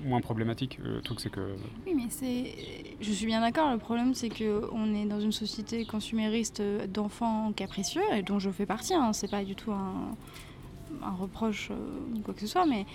moins 0.03 0.21
problématique. 0.21 0.79
Le 0.83 1.01
truc, 1.01 1.19
c'est 1.19 1.29
que. 1.29 1.55
Oui, 1.85 1.93
mais 1.95 2.09
c'est. 2.09 2.55
Je 2.99 3.11
suis 3.11 3.25
bien 3.25 3.41
d'accord. 3.41 3.71
Le 3.71 3.77
problème, 3.77 4.13
c'est 4.13 4.29
qu'on 4.29 4.93
est 4.93 5.05
dans 5.05 5.19
une 5.19 5.31
société 5.31 5.85
consumériste 5.85 6.61
d'enfants 6.89 7.51
capricieux, 7.55 8.03
et 8.13 8.21
dont 8.23 8.39
je 8.39 8.49
fais 8.49 8.65
partie. 8.65 8.93
Hein. 8.93 9.13
C'est 9.13 9.29
pas 9.29 9.43
du 9.43 9.55
tout 9.55 9.71
un, 9.71 10.15
un 11.03 11.11
reproche 11.11 11.69
euh, 11.71 12.15
ou 12.15 12.19
quoi 12.21 12.33
que 12.33 12.41
ce 12.41 12.47
soit, 12.47 12.65
mais 12.65 12.85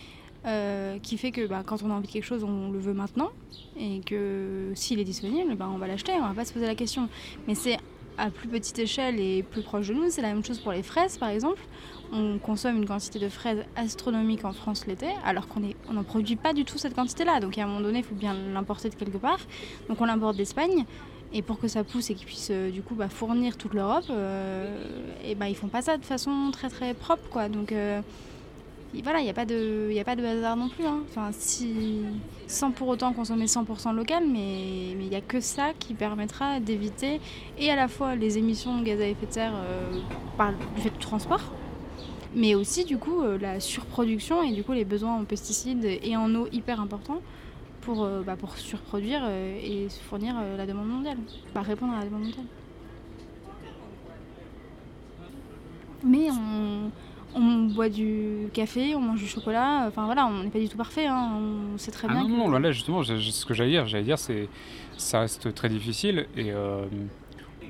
euh, 0.47 0.99
qui 0.99 1.17
fait 1.19 1.31
que 1.31 1.47
bah, 1.47 1.63
quand 1.65 1.83
on 1.83 1.91
a 1.91 1.95
envie 1.95 2.09
de 2.09 2.13
quelque 2.13 2.25
chose, 2.25 2.45
on 2.45 2.71
le 2.71 2.79
veut 2.79 2.95
maintenant, 2.95 3.31
et 3.79 4.01
que 4.01 4.73
s'il 4.75 4.99
est 4.99 5.05
disponible, 5.05 5.55
bah, 5.55 5.69
on 5.73 5.79
va 5.79 5.87
l'acheter, 5.87 6.13
on 6.13 6.27
va 6.27 6.35
pas 6.35 6.45
se 6.45 6.53
poser 6.53 6.67
la 6.67 6.75
question. 6.75 7.09
Mais 7.47 7.55
c'est 7.55 7.79
à 8.19 8.31
plus 8.31 8.49
petite 8.49 8.79
échelle 8.79 9.19
et 9.19 9.43
plus 9.43 9.63
proche 9.63 9.89
de 9.89 9.95
nous, 9.95 10.11
c'est 10.11 10.23
la 10.23 10.29
même 10.29 10.45
chose 10.45 10.59
pour 10.59 10.73
les 10.73 10.83
fraises 10.83 11.17
par 11.19 11.31
exemple. 11.31 11.61
On 12.13 12.39
consomme 12.39 12.77
une 12.77 12.87
quantité 12.87 13.19
de 13.19 13.29
fraises 13.29 13.65
astronomique 13.75 14.45
en 14.45 14.53
France 14.53 14.87
l'été, 14.87 15.07
alors 15.25 15.49
qu'on 15.49 15.61
n'en 15.91 16.05
produit 16.05 16.37
pas 16.37 16.53
du 16.53 16.65
tout 16.65 16.77
cette 16.77 16.95
quantité-là. 16.95 17.41
Donc 17.41 17.57
à 17.57 17.63
un 17.63 17.67
moment 17.67 17.81
donné, 17.81 18.01
il 18.01 18.05
faut 18.05 18.15
bien 18.15 18.35
l'importer 18.35 18.91
de 18.91 18.95
quelque 18.97 19.17
part. 19.17 19.41
Donc 19.89 20.01
on 20.01 20.05
l'importe 20.05 20.37
d'Espagne. 20.37 20.85
Et 21.35 21.41
pour 21.41 21.59
que 21.59 21.67
ça 21.67 21.83
pousse 21.83 22.11
et 22.11 22.15
qu'ils 22.15 22.27
puissent 22.27 22.51
euh, 22.51 22.71
du 22.71 22.83
coup 22.83 22.95
bah, 22.95 23.09
fournir 23.09 23.57
toute 23.57 23.73
l'Europe, 23.73 24.05
euh, 24.11 24.85
et 25.25 25.35
ils 25.49 25.57
font 25.57 25.69
pas 25.69 25.81
ça 25.81 25.97
de 25.97 26.05
façon 26.05 26.51
très 26.53 26.69
très 26.69 26.93
propre. 26.93 27.27
quoi. 27.31 27.49
Donc 27.49 27.73
voilà, 29.01 29.21
il 29.21 29.25
n'y 29.25 29.31
a, 29.31 29.35
pas 29.35 29.47
de, 29.47 29.91
a 29.99 30.05
pas 30.05 30.17
de 30.17 30.25
hasard 30.25 30.57
non 30.57 30.69
plus. 30.69 30.85
Hein. 30.85 31.01
Enfin, 31.09 31.31
sans 32.47 32.71
pour 32.71 32.89
autant 32.89 33.13
consommer 33.15 33.47
100% 33.47 33.95
local, 33.95 34.25
mais 34.31 34.91
il 34.91 35.09
n'y 35.09 35.17
a 35.17 35.23
que 35.23 35.41
ça 35.41 35.73
qui 35.79 35.95
permettra 35.95 36.61
d'éviter 36.61 37.21
et 37.59 37.71
à 37.71 37.77
la 37.77 37.89
fois 37.89 38.15
les 38.15 38.37
émissions 38.37 38.79
de 38.79 38.85
gaz 38.85 39.01
à 39.01 39.07
effet 39.07 39.27
de 39.27 39.33
serre 39.33 39.55
euh, 39.55 40.01
par, 40.37 40.53
du 40.53 40.83
fait 40.83 40.91
du 40.91 40.99
transport, 40.99 41.41
mais 42.35 42.55
aussi 42.55 42.85
du 42.85 42.99
coup 42.99 43.23
euh, 43.23 43.39
la 43.39 43.61
surproduction 43.61 44.43
et 44.43 44.53
du 44.53 44.63
coup 44.63 44.73
les 44.73 44.85
besoins 44.85 45.15
en 45.15 45.25
pesticides 45.25 45.85
et 45.85 46.17
en 46.17 46.35
eau 46.35 46.47
hyper 46.53 46.79
importants 46.79 47.23
pour, 47.81 48.05
euh, 48.05 48.21
bah, 48.23 48.37
pour 48.37 48.59
surproduire 48.59 49.27
et 49.27 49.89
fournir 50.09 50.35
la 50.57 50.67
demande 50.67 50.89
mondiale, 50.89 51.17
bah, 51.55 51.63
répondre 51.63 51.95
à 51.95 52.01
la 52.01 52.05
demande 52.05 52.25
mondiale. 52.25 52.45
Mais 56.05 56.29
on 56.31 56.91
on 57.35 57.65
boit 57.67 57.89
du 57.89 58.49
café, 58.53 58.95
on 58.95 59.01
mange 59.01 59.21
du 59.21 59.27
chocolat. 59.27 59.85
Enfin 59.89 60.05
voilà, 60.07 60.27
on 60.27 60.45
n'est 60.45 60.51
pas 60.51 60.59
du 60.59 60.69
tout 60.69 60.77
parfait. 60.77 61.07
Hein. 61.07 61.39
On 61.75 61.79
sait 61.79 61.91
très 61.91 62.09
ah 62.11 62.15
bien. 62.15 62.29
Non, 62.29 62.51
non, 62.51 62.59
là 62.59 62.73
justement, 62.73 63.03
ce 63.03 63.45
que 63.45 63.55
j'allais 63.55 63.71
dire, 63.71 63.87
j'allais 63.87 64.05
dire, 64.05 64.19
c'est 64.19 64.49
ça 64.97 65.21
reste 65.21 65.55
très 65.55 65.69
difficile 65.69 66.27
et 66.37 66.53
euh, 66.53 66.85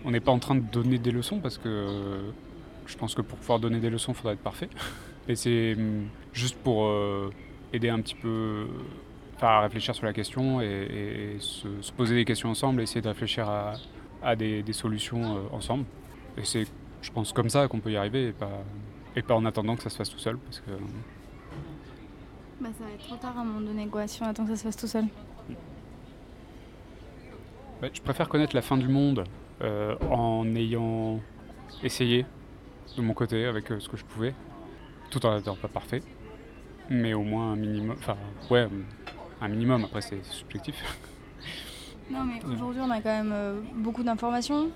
on 0.05 0.11
n'est 0.11 0.21
pas 0.21 0.33
en 0.33 0.39
train 0.39 0.55
de 0.55 0.61
donner 0.61 0.99
des 0.99 1.13
leçons 1.13 1.39
parce 1.39 1.59
que 1.59 2.21
je 2.87 2.97
pense 2.97 3.15
que 3.15 3.23
pour 3.23 3.39
pouvoir 3.39 3.61
donner 3.61 3.79
des 3.79 3.91
leçons, 3.91 4.13
il 4.13 4.17
faudrait 4.17 4.35
être 4.35 4.41
parfait. 4.41 4.69
Et 5.29 5.37
c'est 5.37 5.75
hum, 5.77 6.09
juste 6.33 6.57
pour 6.57 6.87
euh, 6.87 7.31
aider 7.73 7.89
un 7.89 8.01
petit 8.01 8.17
peu 8.17 8.67
à 9.41 9.61
réfléchir 9.61 9.95
sur 9.95 10.07
la 10.07 10.13
question 10.13 10.61
et, 10.61 11.37
se, 11.39 11.67
poser 11.97 12.15
des 12.15 12.25
questions 12.25 12.49
ensemble, 12.49 12.81
et 12.81 12.85
essayer 12.85 13.01
de 13.01 13.09
réfléchir 13.09 13.49
à, 14.23 14.37
des, 14.37 14.65
solutions 14.73 15.37
euh, 15.37 15.41
ensemble. 15.53 15.85
Et 16.37 16.45
c'est, 16.45 16.67
je 17.03 17.11
pense, 17.11 17.33
comme 17.33 17.51
ça 17.51 17.67
qu'on 17.69 17.81
peut 17.81 17.91
y 17.91 17.97
arriver 17.97 18.29
et 18.29 18.33
pas 18.33 18.63
et 19.17 19.23
pas 19.23 19.35
en 19.35 19.45
attendant 19.45 19.77
que 19.77 19.83
ça 19.83 19.91
se 19.91 19.97
fasse 19.97 20.11
tout 20.11 20.19
seul 20.19 20.39
parce 20.39 20.61
que. 20.61 20.71
Bah, 22.61 22.69
ça 22.79 22.85
va 22.85 22.91
être 22.93 23.05
trop 23.05 23.17
tard 23.17 23.37
à 23.37 23.41
un 23.41 23.45
moment 23.45 23.61
donné, 23.61 23.89
quoi, 23.89 24.07
si 24.07 24.23
on 24.23 24.27
attend 24.27 24.45
que 24.45 24.51
ça 24.51 24.57
se 24.57 24.63
fasse 24.63 24.77
tout 24.77 24.87
seul. 24.87 25.05
Bah, 27.81 27.89
je 27.93 28.01
préfère 28.01 28.29
connaître 28.29 28.55
la 28.55 28.63
fin 28.63 28.77
du 28.77 28.87
monde 28.87 29.25
euh, 29.63 29.97
en 30.11 30.47
ayant 30.55 31.19
essayé 31.83 32.25
de 32.97 33.03
mon 33.03 33.15
côté 33.15 33.47
avec 33.47 33.73
euh, 33.73 33.81
ce 33.81 33.89
que 33.89 33.97
je 33.97 34.05
pouvais, 34.05 34.35
tout 35.11 35.27
en 35.27 35.37
étant 35.37 35.57
pas 35.57 35.69
parfait, 35.69 36.03
mais 36.89 37.15
au 37.15 37.23
moins 37.23 37.53
un 37.53 37.57
minimum. 37.57 37.97
Enfin, 37.99 38.17
ouais, 38.51 38.69
un 39.41 39.49
minimum, 39.49 39.85
après 39.85 40.01
c'est 40.01 40.25
subjectif. 40.25 41.01
Non, 42.11 42.25
mais 42.25 42.41
aujourd'hui 42.55 42.81
on 42.85 42.91
a 42.91 43.01
quand 43.01 43.11
même 43.11 43.33
euh, 43.33 43.61
beaucoup 43.75 44.05
d'informations, 44.05 44.71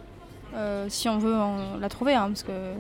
si 0.89 1.09
on 1.09 1.19
veut 1.19 1.37
la 1.79 1.89
trouver, 1.89 2.15
hein, 2.15 2.29
parce 2.29 2.43
que 2.43 2.73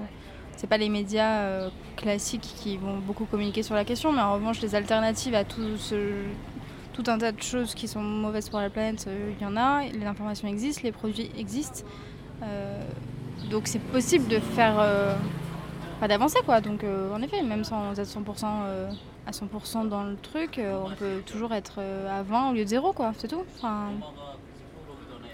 c'est 0.56 0.66
pas 0.66 0.78
les 0.78 0.88
médias 0.88 1.40
euh, 1.42 1.68
classiques 1.96 2.54
qui 2.56 2.76
vont 2.78 2.98
beaucoup 2.98 3.26
communiquer 3.26 3.62
sur 3.62 3.74
la 3.74 3.84
question, 3.84 4.12
mais 4.12 4.22
en 4.22 4.34
revanche, 4.34 4.60
les 4.60 4.74
alternatives 4.74 5.34
à 5.34 5.44
tout, 5.44 5.76
ce, 5.76 6.24
tout 6.92 7.04
un 7.08 7.18
tas 7.18 7.32
de 7.32 7.42
choses 7.42 7.74
qui 7.74 7.86
sont 7.86 8.00
mauvaises 8.00 8.48
pour 8.48 8.60
la 8.60 8.70
planète, 8.70 9.04
euh, 9.06 9.32
il 9.38 9.42
y 9.42 9.46
en 9.46 9.56
a. 9.56 9.84
Les 9.84 10.06
informations 10.06 10.48
existent, 10.48 10.82
les 10.84 10.92
produits 10.92 11.30
existent. 11.38 11.86
Euh, 12.42 12.82
donc 13.50 13.66
c'est 13.66 13.78
possible 13.78 14.28
de 14.28 14.38
faire. 14.38 14.76
d'avancer 16.06 16.38
quoi. 16.44 16.60
Donc 16.60 16.84
en 16.84 17.20
effet, 17.22 17.42
même 17.42 17.64
sans 17.64 17.92
être 17.98 18.08
100% 18.08 18.46
à 19.26 19.30
100% 19.30 19.88
dans 19.88 20.04
le 20.04 20.16
truc, 20.16 20.58
on 20.58 20.90
peut 20.94 21.20
toujours 21.26 21.52
être 21.52 21.80
à 22.10 22.22
20 22.22 22.50
au 22.50 22.54
lieu 22.54 22.64
de 22.64 22.68
0 22.68 22.92
quoi, 22.92 23.12
c'est 23.18 23.28
tout. 23.28 23.44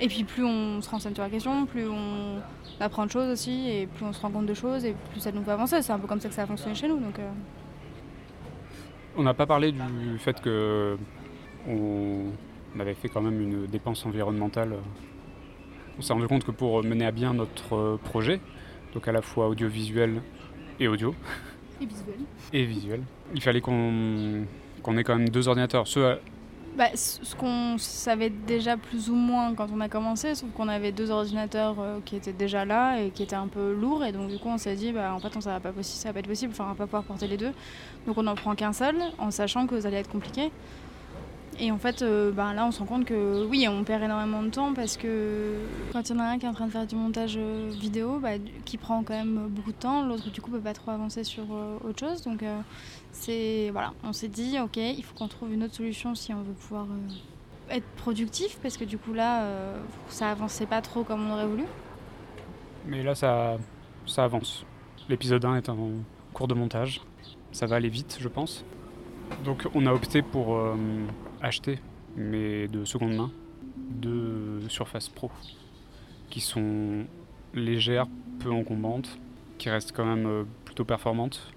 Et 0.01 0.09
puis 0.09 0.25
plus 0.25 0.45
on 0.45 0.81
se 0.83 0.89
renseigne 0.91 1.15
sur 1.15 1.23
la 1.23 1.31
question, 1.31 1.67
plus 1.67 1.89
on 1.89 2.41
apprend 2.81 3.07
de 3.07 3.11
choses 3.11 3.29
aussi, 3.31 3.69
et 3.69 3.87
plus 3.87 4.05
on 4.05 4.13
se 4.13 4.21
rend 4.21 4.31
compte 4.31 4.47
de 4.47 4.55
choses, 4.55 4.85
et 4.85 4.95
plus 5.11 5.21
ça 5.21 5.33
nous 5.33 5.43
fait 5.43 5.51
avancer. 5.53 5.83
C'est 5.83 5.93
un 5.93 5.99
peu 5.99 6.07
comme 6.07 6.21
ça 6.21 6.29
que 6.29 6.35
ça 6.35 6.43
a 6.43 6.47
fonctionné 6.47 6.75
chez 6.75 6.89
nous. 6.89 6.99
Donc, 6.99 7.19
euh. 7.19 7.31
On 9.17 9.23
n'a 9.23 9.35
pas 9.35 9.47
parlé 9.47 9.73
du 9.73 10.19
fait 10.19 10.41
que 10.41 10.97
on 11.69 12.31
avait 12.81 12.95
fait 12.95 13.09
quand 13.09 13.21
même 13.21 13.41
une 13.41 13.67
dépense 13.67 14.05
environnementale. 14.07 14.75
On 15.99 16.03
s'est 16.03 16.13
rendu 16.13 16.27
compte 16.27 16.45
que 16.45 16.51
pour 16.51 16.83
mener 16.83 17.05
à 17.07 17.11
bien 17.13 17.35
notre 17.35 17.99
projet, 18.05 18.41
donc 18.95 19.07
à 19.09 19.13
la 19.13 19.21
fois 19.23 19.49
audiovisuel 19.49 20.23
et 20.81 20.89
audio, 20.89 21.15
Et 21.81 21.87
visuel. 21.87 22.17
et 22.55 22.65
visuel, 22.65 23.03
il 23.35 23.43
fallait 23.43 23.61
qu'on 23.61 24.47
ait 24.97 25.05
quand 25.05 25.17
même 25.17 25.29
deux 25.29 25.49
ordinateurs. 25.49 25.87
Ceux 25.87 26.17
Bah, 26.77 26.87
ce 26.95 27.35
qu'on 27.35 27.77
savait 27.77 28.31
déjà 28.31 28.79
plus 28.79 29.11
ou 29.11 29.15
moins 29.15 29.55
quand 29.55 29.67
on 29.75 29.81
a 29.81 29.91
commencé, 29.91 30.35
sauf 30.35 30.49
qu'on 30.53 30.69
avait 30.69 30.91
deux 30.91 31.11
ordinateurs 31.11 31.77
euh, 31.81 31.99
qui 32.03 32.17
étaient 32.17 32.33
déjà 32.33 32.65
là 32.65 32.99
et 32.99 33.11
qui 33.11 33.23
étaient 33.23 33.37
un 33.37 33.47
peu 33.49 33.75
lourds, 33.75 34.03
et 34.07 34.13
donc 34.13 34.29
du 34.31 34.39
coup 34.39 34.49
on 34.49 34.57
s'est 34.57 34.75
dit, 34.75 34.91
bah 34.91 35.13
en 35.15 35.19
fait 35.21 35.37
on- 35.37 35.43
ça 35.43 35.51
va 35.51 35.61
pas, 35.61 35.71
va 35.71 36.13
pas 36.13 36.19
être 36.19 36.27
possible, 36.27 36.53
enfin 36.53 36.65
on 36.65 36.69
va 36.69 36.75
pas 36.75 36.87
pouvoir 36.87 37.05
porter 37.05 37.29
les 37.29 37.37
deux, 37.37 37.53
donc 38.07 38.17
on 38.17 38.27
en 38.27 38.35
prend 38.35 38.55
qu'un 38.55 38.73
seul, 38.73 38.97
en 39.19 39.31
sachant 39.31 39.67
que 39.67 39.79
ça 39.83 39.89
allait 39.89 39.99
être 39.99 40.11
compliqué. 40.11 40.51
Et 41.61 41.71
en 41.71 41.77
fait, 41.79 42.01
euh, 42.01 42.33
bah, 42.33 42.55
là 42.55 42.67
on 42.67 42.71
se 42.71 42.79
rend 42.79 42.87
compte 42.87 43.05
que 43.05 43.45
oui, 43.47 43.69
on 43.69 43.85
perd 43.85 44.03
énormément 44.03 44.43
de 44.43 44.49
temps 44.49 44.73
parce 44.73 44.97
que 44.97 45.59
quand 45.93 46.09
il 46.09 46.17
y 46.17 46.19
en 46.19 46.21
a 46.21 46.25
un 46.25 46.39
qui 46.39 46.47
est 46.47 46.49
en 46.49 46.55
train 46.55 46.67
de 46.67 46.73
faire 46.73 46.87
du 46.87 46.97
montage 46.97 47.35
euh, 47.37 47.71
vidéo, 47.79 48.19
bah, 48.21 48.31
qui 48.65 48.79
prend 48.79 49.03
quand 49.03 49.13
même 49.15 49.49
beaucoup 49.51 49.73
de 49.73 49.77
temps, 49.77 50.03
l'autre 50.07 50.31
du 50.31 50.41
coup 50.41 50.51
peut 50.51 50.61
pas 50.61 50.73
trop 50.73 50.91
avancer 50.93 51.23
sur 51.25 51.45
autre 51.85 52.01
chose, 52.01 52.23
donc 52.23 52.43
c'est 53.13 53.71
voilà, 53.71 53.93
on 54.03 54.13
s'est 54.13 54.29
dit 54.29 54.59
ok, 54.59 54.77
il 54.77 55.03
faut 55.05 55.15
qu'on 55.15 55.29
trouve 55.29 55.53
une 55.53 55.63
autre 55.63 55.75
solution 55.75 56.15
si 56.15 56.33
on 56.33 56.43
veut 56.43 56.55
pouvoir 56.55 56.87
euh, 56.87 57.77
être 57.77 57.87
productif 57.97 58.59
parce 58.63 58.77
que 58.77 58.85
du 58.85 58.99
coup 58.99 59.13
là 59.13 59.45
euh, 59.45 59.81
ça 60.09 60.31
avançait 60.31 60.67
pas 60.67 60.81
trop 60.81 61.05
comme 61.05 61.29
on 61.29 61.33
aurait 61.33 61.47
voulu. 61.47 61.65
Mais 62.87 63.03
là, 63.03 63.15
ça, 63.15 63.59
ça 64.07 64.25
avance. 64.25 64.65
L'épisode 65.09 65.45
1 65.45 65.57
est 65.57 65.69
en 65.69 65.91
cours 66.33 66.49
de 66.49 66.55
montage. 66.55 67.01
Ça 67.53 67.67
va 67.67 67.77
aller 67.77 67.89
vite, 67.89 68.19
je 68.21 68.27
pense. 68.27 68.65
Donc, 69.45 69.69
on 69.75 69.87
a 69.87 69.93
opté 69.93 70.21
pour 70.21 70.57
euh, 70.57 70.75
acheter, 71.41 71.79
mais 72.17 72.67
de 72.67 72.85
seconde 72.85 73.15
main, 73.15 73.31
deux 73.77 74.63
Surface 74.69 75.09
Pro 75.09 75.31
qui 76.29 76.41
sont 76.41 77.05
légères, 77.55 78.07
peu 78.41 78.51
encombantes, 78.51 79.17
qui 79.59 79.71
restent 79.71 79.93
quand 79.93 80.05
même 80.05 80.45
plutôt 80.65 80.85
performantes, 80.85 81.53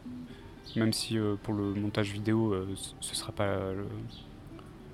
même 0.75 0.93
si 0.93 1.17
euh, 1.17 1.35
pour 1.41 1.53
le 1.53 1.73
montage 1.73 2.11
vidéo, 2.11 2.53
euh, 2.53 2.67
ce- 2.99 3.15
sera 3.15 3.31
pas 3.31 3.57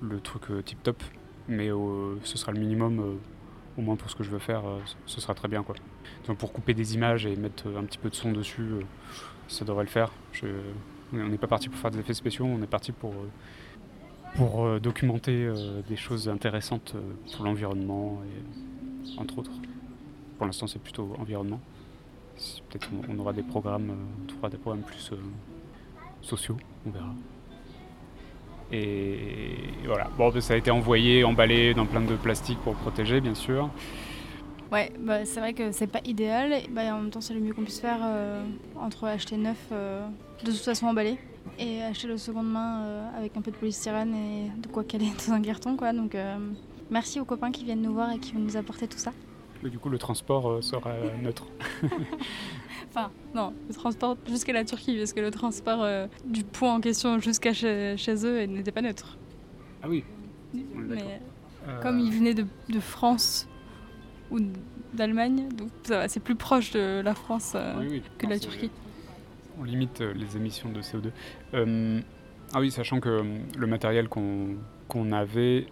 le, 0.01 0.19
truc 0.19 0.43
tip 0.65 0.81
top, 0.83 1.01
mais 1.47 1.71
euh, 1.71 2.15
ce 2.23 2.37
sera 2.37 2.51
le 2.51 2.59
minimum, 2.59 2.99
euh, 2.99 3.13
au 3.77 3.81
moins 3.81 3.95
pour 3.95 4.09
ce 4.09 4.15
que 4.15 4.23
je 4.23 4.29
veux 4.29 4.39
faire, 4.39 4.65
euh, 4.67 4.79
ce 5.05 5.21
sera 5.21 5.33
très 5.33 5.47
bien 5.47 5.63
quoi. 5.63 5.75
Donc 6.27 6.37
pour 6.37 6.51
couper 6.53 6.73
des 6.73 6.93
images 6.95 7.25
et 7.25 7.35
mettre 7.35 7.67
euh, 7.67 7.79
un 7.79 7.83
petit 7.83 7.97
peu 7.97 8.09
de 8.09 8.15
son 8.15 8.31
dessus, 8.31 8.61
euh, 8.61 8.81
ça 9.47 9.65
devrait 9.65 9.83
le 9.83 9.89
faire. 9.89 10.11
On 11.13 11.17
n'est 11.27 11.37
pas 11.37 11.47
parti 11.47 11.67
pour 11.69 11.77
faire 11.79 11.91
des 11.91 11.99
effets 11.99 12.13
spéciaux, 12.13 12.45
on 12.45 12.61
est 12.61 12.67
parti 12.67 12.91
pour, 12.91 13.11
euh, 13.11 13.27
pour 14.35 14.65
euh, 14.65 14.79
documenter 14.79 15.45
euh, 15.45 15.81
des 15.87 15.97
choses 15.97 16.29
intéressantes 16.29 16.93
euh, 16.95 17.01
pour 17.35 17.45
l'environnement, 17.45 18.21
et, 18.25 19.19
entre 19.19 19.39
autres. 19.39 19.51
Pour 20.37 20.45
l'instant, 20.45 20.67
c'est 20.67 20.81
plutôt 20.81 21.13
environnement. 21.19 21.59
Peut-être 22.69 22.89
on, 23.09 23.19
aura 23.19 23.33
des 23.33 23.43
programmes, 23.43 23.89
euh, 23.91 24.23
on 24.23 24.25
trouvera 24.25 24.49
des 24.49 24.57
programmes 24.57 24.81
plus 24.83 25.11
euh, 25.11 25.17
sociaux, 26.21 26.57
on 26.85 26.91
verra. 26.91 27.13
Et 28.71 29.57
voilà, 29.85 30.09
bon, 30.17 30.39
ça 30.39 30.53
a 30.53 30.57
été 30.57 30.71
envoyé, 30.71 31.23
emballé 31.23 31.73
dans 31.73 31.85
plein 31.85 32.01
de 32.01 32.15
plastique 32.15 32.59
pour 32.59 32.75
protéger, 32.75 33.19
bien 33.19 33.35
sûr. 33.35 33.69
Ouais, 34.71 34.89
bah, 34.97 35.25
c'est 35.25 35.41
vrai 35.41 35.53
que 35.53 35.73
c'est 35.73 35.87
pas 35.87 35.99
idéal, 36.05 36.53
et 36.53 36.67
bah, 36.69 36.95
en 36.95 37.01
même 37.01 37.09
temps 37.09 37.19
c'est 37.19 37.33
le 37.33 37.41
mieux 37.41 37.53
qu'on 37.53 37.63
puisse 37.63 37.81
faire 37.81 37.99
euh, 38.01 38.41
entre 38.79 39.05
acheter 39.05 39.35
neuf 39.35 39.57
euh, 39.73 40.07
de 40.45 40.51
toute 40.51 40.61
façon 40.61 40.87
emballé 40.87 41.17
et 41.59 41.81
acheter 41.83 42.07
le 42.07 42.17
seconde 42.17 42.49
main 42.49 42.83
euh, 42.83 43.17
avec 43.17 43.35
un 43.35 43.41
peu 43.41 43.51
de 43.51 43.57
polystyrène 43.57 44.15
et 44.15 44.49
de 44.57 44.67
quoi 44.67 44.83
est 44.83 44.97
dans 45.27 45.33
un 45.33 45.41
carton 45.41 45.75
quoi. 45.75 45.91
Donc 45.91 46.15
merci 46.89 47.19
aux 47.19 47.25
copains 47.25 47.51
qui 47.51 47.65
viennent 47.65 47.81
nous 47.81 47.93
voir 47.93 48.13
et 48.13 48.19
qui 48.19 48.31
vont 48.31 48.39
nous 48.39 48.55
apporter 48.55 48.87
tout 48.87 48.97
ça. 48.97 49.11
Mais 49.61 49.69
du 49.69 49.77
coup, 49.77 49.89
le 49.89 49.97
transport 49.97 50.63
sera 50.63 50.93
neutre. 51.21 51.47
Enfin, 52.93 53.09
non, 53.33 53.53
le 53.69 53.73
transport 53.73 54.17
jusqu'à 54.27 54.51
la 54.51 54.65
Turquie, 54.65 54.97
parce 54.97 55.13
que 55.13 55.21
le 55.21 55.31
transport 55.31 55.81
euh, 55.81 56.07
du 56.25 56.43
point 56.43 56.73
en 56.73 56.81
question 56.81 57.19
jusqu'à 57.19 57.53
chez, 57.53 57.95
chez 57.97 58.25
eux 58.25 58.43
n'était 58.43 58.71
pas 58.73 58.81
neutre. 58.81 59.17
Ah 59.81 59.87
oui. 59.89 60.03
Mais 60.53 61.19
Euh, 61.67 61.79
comme 61.81 61.99
ils 61.99 62.11
venaient 62.11 62.33
de, 62.33 62.45
de 62.69 62.79
France 62.79 63.47
ou 64.31 64.39
d'Allemagne, 64.93 65.47
donc 65.49 65.69
c'est 66.07 66.19
plus 66.19 66.35
proche 66.35 66.71
de 66.71 67.01
la 67.01 67.13
France 67.13 67.53
euh, 67.55 67.75
oui, 67.79 67.87
oui. 67.91 68.03
que 68.17 68.25
de 68.25 68.31
la 68.31 68.39
Turquie. 68.39 68.71
On 69.59 69.63
limite 69.63 70.01
les 70.01 70.37
émissions 70.37 70.69
de 70.69 70.81
CO2. 70.81 71.11
Euh, 71.53 72.01
ah 72.53 72.59
oui, 72.59 72.71
sachant 72.71 72.99
que 72.99 73.23
le 73.57 73.67
matériel 73.67 74.09
qu'on 74.09 74.55
qu'on 74.87 75.11
avait, 75.11 75.67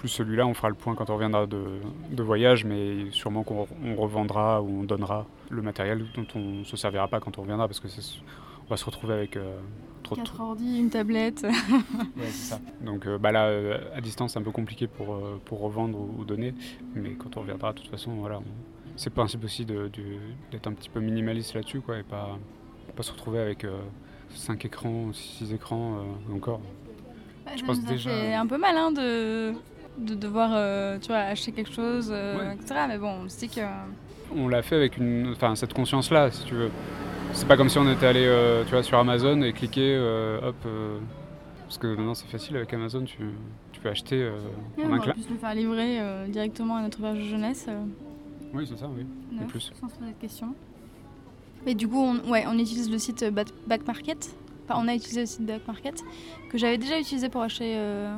plus 0.00 0.08
celui-là, 0.08 0.46
on 0.46 0.54
fera 0.54 0.70
le 0.70 0.74
point 0.74 0.94
quand 0.94 1.10
on 1.10 1.14
reviendra 1.14 1.46
de, 1.46 1.62
de 2.10 2.22
voyage, 2.22 2.64
mais 2.64 3.10
sûrement 3.10 3.42
qu'on 3.42 3.66
on 3.84 3.94
revendra 3.96 4.62
ou 4.62 4.80
on 4.80 4.84
donnera 4.84 5.26
le 5.50 5.60
matériel 5.60 6.06
dont 6.16 6.26
on 6.34 6.64
se 6.64 6.74
servira 6.78 7.06
pas 7.06 7.20
quand 7.20 7.36
on 7.38 7.42
reviendra, 7.42 7.68
parce 7.68 7.80
que 7.80 7.88
c'est- 7.88 8.20
on 8.66 8.70
va 8.70 8.78
se 8.78 8.84
retrouver 8.86 9.12
avec 9.12 9.36
euh, 9.36 9.58
trop 10.02 10.14
de. 10.16 10.20
4 10.22 10.40
ordi, 10.40 10.78
une 10.78 10.88
tablette. 10.88 11.42
Ouais, 12.16 12.26
c'est 12.30 12.54
ça. 12.54 12.60
Donc 12.80 13.06
euh, 13.06 13.18
bah 13.18 13.30
là, 13.30 13.48
euh, 13.48 13.78
à 13.94 14.00
distance, 14.00 14.32
c'est 14.32 14.38
un 14.38 14.42
peu 14.42 14.52
compliqué 14.52 14.86
pour, 14.86 15.14
euh, 15.14 15.38
pour 15.44 15.60
revendre 15.60 15.98
ou, 15.98 16.20
ou 16.20 16.24
donner, 16.24 16.54
mais 16.94 17.10
quand 17.10 17.36
on 17.36 17.40
reviendra, 17.40 17.72
de 17.74 17.80
toute 17.80 17.90
façon, 17.90 18.12
voilà, 18.14 18.38
on- 18.38 18.96
c'est 18.96 19.10
le 19.10 19.14
principe 19.14 19.44
aussi 19.44 19.66
de- 19.66 19.88
de- 19.88 20.18
d'être 20.50 20.66
un 20.66 20.72
petit 20.72 20.88
peu 20.88 21.00
minimaliste 21.00 21.52
là-dessus, 21.54 21.80
quoi, 21.82 21.98
et 21.98 22.02
pas, 22.04 22.38
pas 22.96 23.02
se 23.02 23.12
retrouver 23.12 23.38
avec 23.40 23.66
5 24.34 24.64
écrans, 24.64 25.12
6 25.12 25.52
écrans 25.52 25.98
euh, 26.30 26.34
encore. 26.36 26.60
Je 27.54 27.60
ça 27.60 27.66
pense 27.66 27.82
nous 27.82 27.88
a 27.88 27.90
déjà- 27.90 28.10
fait 28.10 28.34
un 28.34 28.46
peu 28.46 28.56
mal 28.58 28.76
hein, 28.76 28.92
de, 28.92 29.52
de 29.98 30.14
devoir 30.14 30.50
euh, 30.54 30.98
tu 30.98 31.08
vois, 31.08 31.18
acheter 31.18 31.52
quelque 31.52 31.72
chose, 31.72 32.10
euh, 32.12 32.38
Ouais. 32.38 32.54
etc. 32.54 32.80
Mais 32.88 32.98
bon, 32.98 33.22
on 33.24 33.28
se 33.28 33.38
dit 33.38 33.48
que. 33.48 33.60
On 34.34 34.48
l'a 34.48 34.62
fait 34.62 34.76
avec 34.76 34.96
une, 34.96 35.32
enfin, 35.32 35.54
cette 35.56 35.74
conscience-là, 35.74 36.30
si 36.30 36.44
tu 36.44 36.54
veux. 36.54 36.70
C'est 37.32 37.46
pas 37.48 37.56
comme 37.56 37.68
si 37.68 37.78
on 37.78 37.90
était 37.90 38.06
allé 38.06 38.24
euh, 38.24 38.64
tu 38.64 38.70
vois, 38.70 38.82
sur 38.82 38.98
Amazon 38.98 39.42
et 39.42 39.52
cliquer, 39.52 39.96
hop. 40.42 40.56
parce 41.64 41.78
que 41.78 41.86
maintenant 41.88 42.14
c'est 42.14 42.26
facile 42.28 42.56
avec 42.56 42.72
Amazon, 42.74 43.04
tu, 43.04 43.18
tu 43.72 43.80
peux 43.80 43.88
acheter 43.88 44.28
Ouais, 44.76 44.84
en 44.84 44.90
on 44.90 44.92
un 44.94 44.98
clin. 44.98 45.12
pu 45.12 45.20
se 45.22 45.28
le 45.30 45.36
faire 45.36 45.54
livrer 45.54 46.00
directement 46.28 46.76
à 46.76 46.82
notre 46.82 47.00
berge 47.00 47.20
jeunesse. 47.22 47.66
Oui, 48.52 48.66
c'est 48.68 48.76
ça, 48.78 48.88
oui. 48.88 49.06
neuf, 49.32 49.46
plus. 49.48 49.70
Sans 49.80 49.88
se 49.88 49.94
poser 49.94 50.10
de 50.12 50.20
questions. 50.20 50.54
Et 51.66 51.74
du 51.74 51.86
coup, 51.86 51.98
on, 52.00 52.30
ouais, 52.30 52.44
on 52.48 52.58
utilise 52.58 52.90
le 52.90 52.98
site 52.98 53.24
Back 53.32 53.86
Market. 53.86 54.30
Enfin, 54.68 54.80
on 54.82 54.88
a 54.88 54.94
utilisé 54.94 55.20
le 55.20 55.26
site 55.26 55.46
Back 55.46 55.66
Market 55.68 56.02
que 56.50 56.58
j'avais 56.58 56.78
déjà 56.78 56.98
utilisé 56.98 57.28
pour 57.28 57.42
acheter 57.42 57.74
euh, 57.76 58.16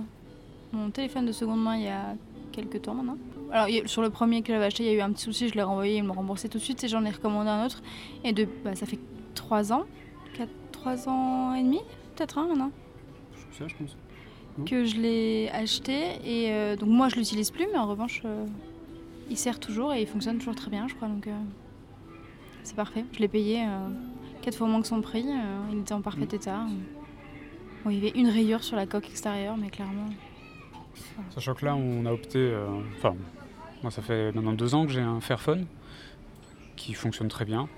mon 0.73 0.91
téléphone 0.91 1.27
de 1.27 1.33
seconde 1.33 1.63
main 1.63 1.77
il 1.77 1.83
y 1.85 1.89
a 1.89 2.15
quelques 2.53 2.83
temps 2.83 2.95
maintenant. 2.95 3.17
Alors, 3.51 3.69
sur 3.87 4.03
le 4.03 4.11
premier 4.11 4.43
que 4.43 4.53
j'avais 4.53 4.65
acheté, 4.65 4.85
il 4.85 4.87
y 4.87 4.91
a 4.91 4.95
eu 4.95 5.01
un 5.01 5.13
petit 5.13 5.25
souci, 5.25 5.49
je 5.49 5.55
l'ai 5.55 5.63
renvoyé, 5.63 5.97
ils 5.99 6.03
m'ont 6.05 6.15
remboursé 6.15 6.49
tout 6.49 6.59
de 6.59 6.63
suite 6.63 6.83
et 6.85 6.89
j'en 6.89 7.05
ai 7.05 7.11
recommandé 7.11 7.51
un 7.51 7.67
autre. 7.67 7.83
Et 8.25 8.33
de, 8.33 8.47
bah, 8.65 8.75
ça 8.75 8.87
fait 8.87 8.99
3 9.35 9.73
ans, 9.73 9.85
4, 10.35 10.49
3 10.73 11.09
ans 11.09 11.55
et 11.55 11.63
demi, 11.63 11.81
peut-être 12.17 12.39
un 12.39 12.47
maintenant, 12.49 12.71
ça, 13.59 13.69
je 13.69 13.75
pense. 13.77 13.97
Que 14.67 14.85
je 14.85 14.97
l'ai 14.97 15.51
acheté. 15.51 15.95
Et 16.25 16.51
euh, 16.53 16.77
donc, 16.77 16.89
moi, 16.89 17.09
je 17.09 17.17
l'utilise 17.17 17.51
plus, 17.51 17.67
mais 17.73 17.79
en 17.79 17.87
revanche, 17.87 18.23
euh, 18.25 18.47
il 19.31 19.37
sert 19.37 19.59
toujours 19.61 19.93
et 19.93 20.01
il 20.03 20.07
fonctionne 20.07 20.39
toujours 20.39 20.55
très 20.55 20.71
bien, 20.71 20.89
je 20.89 20.95
crois. 20.95 21.09
Donc, 21.09 21.27
euh, 21.27 21.33
c'est 22.63 22.77
parfait. 22.77 23.05
Je 23.13 23.19
l'ai 23.19 23.29
payé 23.29 23.67
4 24.43 24.57
fois 24.57 24.67
moins 24.69 24.81
que 24.81 24.87
son 24.87 25.01
prix. 25.03 25.25
il 25.73 25.79
était 25.81 25.93
en 25.95 26.01
parfait 26.03 26.21
Mhm. 26.21 26.35
état. 26.35 26.61
Bon, 27.85 27.91
il 27.91 27.97
y 27.97 27.99
avait 28.09 28.19
une 28.19 28.29
rayure 28.29 28.63
sur 28.63 28.77
la 28.77 28.87
coque 28.87 29.09
extérieure, 29.11 29.57
mais 29.59 29.69
clairement. 29.69 30.09
Sachant 31.31 31.55
que 31.55 31.65
là, 31.65 31.75
on 31.75 32.05
a 32.07 32.13
opté. 32.13 32.39
euh, 32.39 32.67
Enfin, 32.97 33.15
moi, 33.83 33.91
ça 33.91 34.03
fait 34.03 34.33
maintenant 34.33 34.53
deux 34.53 34.75
ans 34.75 34.87
que 34.87 34.93
j'ai 34.93 35.01
un 35.01 35.21
Fairphone 35.21 35.67
qui 36.77 36.95
fonctionne 36.95 37.29
très 37.29 37.45
bien. 37.45 37.69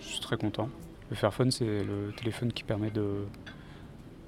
Je 0.00 0.06
suis 0.06 0.20
très 0.20 0.36
content. 0.36 0.68
Le 1.10 1.16
Fairphone, 1.16 1.50
c'est 1.50 1.82
le 1.82 2.12
téléphone 2.16 2.52
qui 2.52 2.62
permet 2.62 2.90
de, 2.90 3.24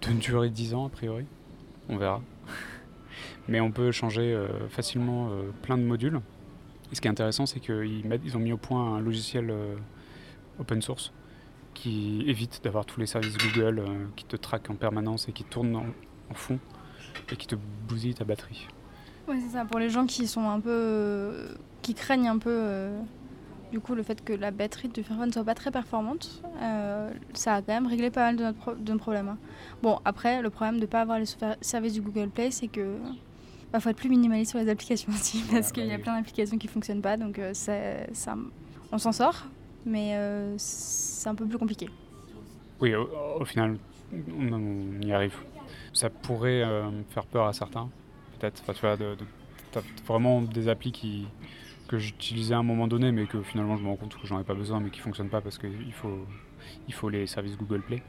de 0.03 0.13
durer 0.15 0.51
10 0.51 0.75
ans, 0.75 0.87
a 0.87 0.89
priori. 0.91 1.25
On 1.89 1.97
verra. 1.97 2.21
Mais 3.49 3.61
on 3.61 3.71
peut 3.71 3.93
changer 3.93 4.33
euh, 4.35 4.69
facilement 4.69 5.31
euh, 5.31 5.51
plein 5.63 5.79
de 5.79 5.83
modules. 5.85 6.21
Et 6.91 6.95
ce 6.95 7.01
qui 7.01 7.09
est 7.09 7.11
intéressant, 7.11 7.47
c'est 7.47 7.61
qu'ils 7.61 8.05
ils 8.25 8.37
ont 8.37 8.41
mis 8.41 8.53
au 8.53 8.57
point 8.59 8.97
un 8.97 9.01
logiciel 9.01 9.51
euh, 9.51 9.75
open 10.61 10.83
source 10.83 11.13
qui 11.75 12.23
évite 12.27 12.61
d'avoir 12.63 12.85
tous 12.85 13.01
les 13.01 13.07
services 13.07 13.37
Google 13.39 13.83
qui 14.15 14.25
te 14.27 14.37
traquent 14.37 14.69
en 14.71 14.75
permanence 14.75 15.27
et 15.29 15.33
qui 15.33 15.43
tournent 15.45 15.75
en- 15.77 15.87
en 16.31 16.35
fond 16.35 16.59
et 17.31 17.37
qui 17.37 17.47
te 17.47 17.55
bousillent 17.89 18.15
ta 18.15 18.25
batterie. 18.25 18.67
Ouais, 19.29 19.39
c'est 19.41 19.53
ça. 19.57 19.65
Pour 19.65 19.79
les 19.79 19.89
gens 19.91 20.07
qui 20.07 20.27
sont 20.27 20.49
un 20.49 20.61
peu. 20.61 20.71
euh, 20.71 21.55
qui 21.83 21.95
craignent 21.95 22.29
un 22.29 22.39
peu. 22.39 22.51
euh, 22.51 23.01
du 23.71 23.81
coup, 23.81 23.95
le 23.95 24.03
fait 24.03 24.23
que 24.23 24.33
la 24.35 24.51
batterie 24.51 24.89
du 24.89 25.03
Fairphone 25.03 25.29
ne 25.29 25.33
soit 25.33 25.45
pas 25.45 25.55
très 25.55 25.71
performante, 25.71 26.43
euh, 26.61 27.11
ça 27.33 27.55
a 27.55 27.63
quand 27.63 27.73
même 27.73 27.87
réglé 27.87 28.11
pas 28.11 28.21
mal 28.27 28.37
de, 28.37 28.43
notre 28.43 28.59
pro- 28.59 28.75
de 28.75 28.93
nos 28.93 28.99
problèmes. 28.99 29.29
hein. 29.31 29.39
Bon, 29.83 29.99
après, 30.05 30.43
le 30.43 30.51
problème 30.51 30.77
de 30.77 30.81
ne 30.83 30.87
pas 30.87 31.01
avoir 31.01 31.19
les 31.19 31.25
services 31.63 31.95
du 31.95 32.03
Google 32.03 32.29
Play, 32.29 32.51
c'est 32.51 32.69
que. 32.69 32.97
Il 33.75 33.81
faut 33.81 33.89
être 33.89 33.97
plus 33.97 34.11
minimaliste 34.11 34.51
sur 34.51 34.61
les 34.61 34.69
applications 34.69 35.11
aussi, 35.13 35.43
parce 35.51 35.73
qu'il 35.73 35.85
y 35.87 35.87
a 35.87 35.93
bah 35.93 35.95
oui. 35.97 36.03
plein 36.03 36.17
d'applications 36.19 36.59
qui 36.59 36.67
ne 36.67 36.73
fonctionnent 36.73 37.01
pas, 37.01 37.17
donc 37.17 37.39
euh, 37.39 37.55
ça, 37.55 38.35
on 38.93 38.99
s'en 38.99 39.13
sort, 39.13 39.47
mais 39.87 40.15
euh, 40.17 40.55
c'est 40.59 41.31
un 41.31 41.35
peu 41.35 41.47
plus 41.47 41.57
compliqué. 41.57 41.89
Oui, 42.83 42.95
au, 42.95 43.09
au 43.41 43.45
final, 43.47 43.79
on, 44.13 45.01
y 45.01 45.11
arrive. 45.11 45.35
Ça 45.93 46.11
pourrait 46.11 46.63
euh, 46.63 46.91
faire 47.11 47.27
peur 47.27 47.47
à 47.47 47.53
certains, 47.53 47.89
peut-être. 48.39 48.63
Enfin, 48.63 48.73
tu 48.73 48.81
vois, 48.81 48.97
de, 48.97 49.17
vraiment 50.07 50.43
des 50.43 50.69
applis 50.69 50.93
qui, 50.93 51.27
que 51.89 51.99
j'utilisais 51.99 52.55
à 52.55 52.59
un 52.59 52.63
moment 52.63 52.89
donné, 52.89 53.13
mais 53.13 53.27
que 53.27 53.43
finalement 53.43 53.77
je 53.77 53.83
me 53.83 53.89
rends 53.89 53.97
compte 53.97 54.17
que 54.17 54.27
j'en 54.27 54.41
ai 54.41 54.45
pas 54.45 54.55
besoin, 54.55 54.81
mais 54.81 54.91
qui 54.91 55.01
fonctionnent 55.01 55.29
pas 55.29 55.41
parce 55.41 55.59
qu'il 55.59 55.93
faut, 55.93 56.27
il 56.89 56.95
faut 56.95 57.09
les 57.09 57.27
services 57.27 57.57
Google 57.57 57.83
Play. 57.83 58.03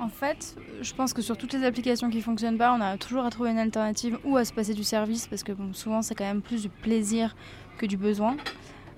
En 0.00 0.08
fait, 0.08 0.56
je 0.80 0.94
pense 0.94 1.12
que 1.12 1.22
sur 1.22 1.36
toutes 1.36 1.52
les 1.52 1.64
applications 1.64 2.10
qui 2.10 2.20
fonctionnent 2.20 2.58
pas, 2.58 2.74
on 2.74 2.80
a 2.80 2.96
toujours 2.96 3.24
à 3.24 3.30
trouver 3.30 3.50
une 3.50 3.58
alternative 3.58 4.18
ou 4.24 4.36
à 4.36 4.44
se 4.44 4.52
passer 4.52 4.74
du 4.74 4.84
service 4.84 5.26
parce 5.26 5.42
que 5.44 5.52
bon, 5.52 5.72
souvent 5.72 6.02
c'est 6.02 6.14
quand 6.14 6.24
même 6.24 6.42
plus 6.42 6.62
du 6.62 6.68
plaisir 6.68 7.36
que 7.78 7.86
du 7.86 7.96
besoin. 7.96 8.36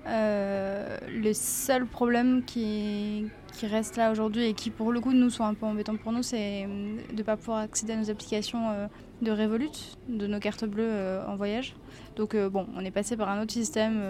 Euh, 0.07 0.97
le 1.09 1.33
seul 1.33 1.85
problème 1.85 2.43
qui, 2.45 3.27
qui 3.57 3.67
reste 3.67 3.97
là 3.97 4.11
aujourd'hui 4.11 4.43
et 4.43 4.53
qui 4.53 4.69
pour 4.69 4.91
le 4.91 4.99
coup 4.99 5.13
nous 5.13 5.29
soit 5.29 5.47
un 5.47 5.53
peu 5.53 5.65
embêtant 5.65 5.95
pour 5.97 6.11
nous, 6.11 6.23
c'est 6.23 6.65
de 6.65 7.17
ne 7.17 7.23
pas 7.23 7.37
pouvoir 7.37 7.59
accéder 7.59 7.93
à 7.93 7.95
nos 7.97 8.09
applications 8.09 8.69
euh, 8.69 8.87
de 9.21 9.31
Revolut, 9.31 9.95
de 10.07 10.27
nos 10.27 10.39
cartes 10.39 10.65
bleues 10.65 10.83
euh, 10.87 11.27
en 11.27 11.35
voyage. 11.35 11.75
Donc 12.15 12.35
bon, 12.35 12.67
on 12.75 12.85
est 12.85 12.91
passé 12.91 13.17
par 13.17 13.29
un 13.29 13.41
autre 13.41 13.53
système 13.53 14.01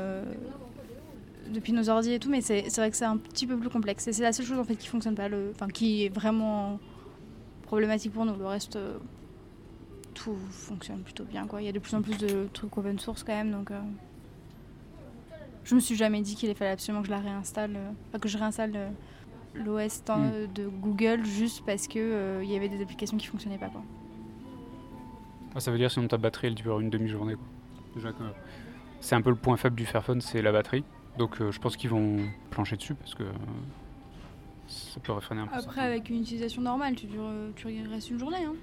depuis 1.49 1.73
nos 1.73 1.89
ordi 1.89 2.13
et 2.13 2.19
tout, 2.19 2.29
mais 2.29 2.41
c'est 2.41 2.67
vrai 2.75 2.89
que 2.89 2.95
c'est 2.95 3.05
un 3.05 3.17
petit 3.17 3.45
peu 3.45 3.57
plus 3.57 3.69
complexe. 3.69 4.07
Et 4.07 4.13
c'est 4.13 4.23
la 4.23 4.31
seule 4.31 4.45
chose 4.45 4.59
en 4.59 4.63
fait 4.63 4.75
qui 4.75 4.87
fonctionne 4.87 5.15
pas, 5.15 5.27
le, 5.27 5.51
enfin 5.53 5.67
qui 5.67 6.05
est 6.05 6.09
vraiment 6.09 6.79
problématique 7.63 8.13
pour 8.13 8.25
nous. 8.25 8.37
Le 8.37 8.45
reste, 8.45 8.77
tout 10.13 10.37
fonctionne 10.51 11.01
plutôt 11.01 11.25
bien. 11.25 11.47
Quoi. 11.47 11.61
Il 11.61 11.65
y 11.65 11.69
a 11.69 11.73
de 11.73 11.79
plus 11.79 11.95
en 11.95 12.01
plus 12.01 12.17
de 12.17 12.47
trucs 12.53 12.77
open 12.77 12.97
source 12.97 13.23
quand 13.23 13.33
même, 13.33 13.51
donc 13.51 13.71
je 15.67 15.75
me 15.75 15.81
suis 15.81 15.97
jamais 15.97 16.21
dit 16.21 16.35
qu'il 16.35 16.53
fallait 16.55 16.71
absolument 16.71 17.01
que 17.01 17.07
je 17.07 17.11
la 17.11 17.19
réinstalle, 17.19 17.75
euh, 17.75 18.19
que 18.19 18.29
je 18.29 18.37
réinstalle 18.37 18.71
euh, 18.73 18.89
l'OS 19.63 20.03
mm. 20.07 20.53
de 20.53 20.67
Google 20.67 21.25
juste 21.25 21.63
parce 21.65 21.87
que 21.87 21.99
euh, 21.99 22.43
il 22.43 22.51
y 22.51 22.55
avait 22.55 22.69
des 22.69 22.81
applications 22.81 23.17
qui 23.17 23.27
fonctionnaient 23.27 23.57
pas 23.57 23.69
quoi. 23.69 23.83
Ah, 25.55 25.59
ça 25.59 25.71
veut 25.71 25.77
dire 25.77 25.91
sinon 25.91 26.07
ta 26.07 26.17
batterie 26.17 26.47
elle 26.47 26.55
dure 26.55 26.79
une 26.79 26.89
demi-journée 26.89 27.35
Déjà 27.95 28.09
c'est 28.99 29.15
un 29.15 29.21
peu 29.21 29.29
le 29.29 29.35
point 29.35 29.57
faible 29.57 29.75
du 29.75 29.85
Fairphone, 29.85 30.21
c'est 30.21 30.41
la 30.41 30.51
batterie. 30.51 30.83
Donc 31.17 31.37
je 31.39 31.59
pense 31.59 31.77
qu'ils 31.77 31.89
vont 31.89 32.17
plancher 32.49 32.77
dessus 32.77 32.95
parce 32.95 33.15
que 33.15 33.23
ça 34.67 34.99
peut 34.99 35.11
refréner 35.11 35.41
un 35.41 35.47
peu. 35.47 35.55
Après 35.55 35.81
avec 35.81 36.09
une 36.09 36.21
utilisation 36.21 36.61
normale, 36.61 36.95
tu, 36.95 37.05
dures, 37.05 37.31
tu 37.55 37.67
restes 37.89 38.09
une 38.09 38.19
journée. 38.19 38.43
Hein. 38.43 38.55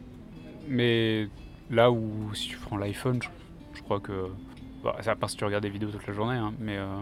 Mais 0.68 1.28
là 1.70 1.90
où 1.90 2.34
si 2.34 2.48
tu 2.48 2.56
prends 2.56 2.76
l'iPhone, 2.76 3.20
je 3.72 3.82
crois 3.82 4.00
que 4.00 4.30
bah, 4.82 4.96
à 5.04 5.16
part 5.16 5.30
si 5.30 5.36
tu 5.36 5.44
regardes 5.44 5.62
des 5.62 5.70
vidéos 5.70 5.90
toute 5.90 6.06
la 6.06 6.12
journée, 6.12 6.36
hein, 6.36 6.52
mais 6.58 6.76
euh, 6.76 7.00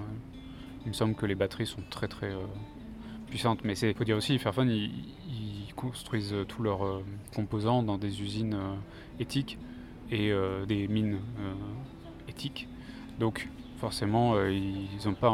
il 0.85 0.88
me 0.88 0.92
semble 0.92 1.14
que 1.14 1.26
les 1.26 1.35
batteries 1.35 1.66
sont 1.66 1.83
très 1.90 2.09
très 2.09 2.31
euh, 2.31 2.44
puissantes. 3.33 3.64
Mais 3.64 3.79
il 3.79 3.95
faut 3.95 4.05
dire 4.05 4.16
aussi, 4.16 4.38
Fairphone, 4.38 4.71
ils, 4.71 5.73
construisent 5.75 6.37
tous 6.47 6.62
leurs 6.62 6.85
euh, 6.85 7.03
composants 7.35 7.83
dans 7.83 7.99
des 7.99 8.23
usines 8.23 8.57
éthiques 9.18 9.59
et 10.11 10.31
des 10.68 10.87
mines 10.87 11.18
éthiques. 12.29 12.68
Donc 13.18 13.49
forcément, 13.79 14.38
ils 14.47 14.87
n'ont 15.07 15.14
pas 15.14 15.33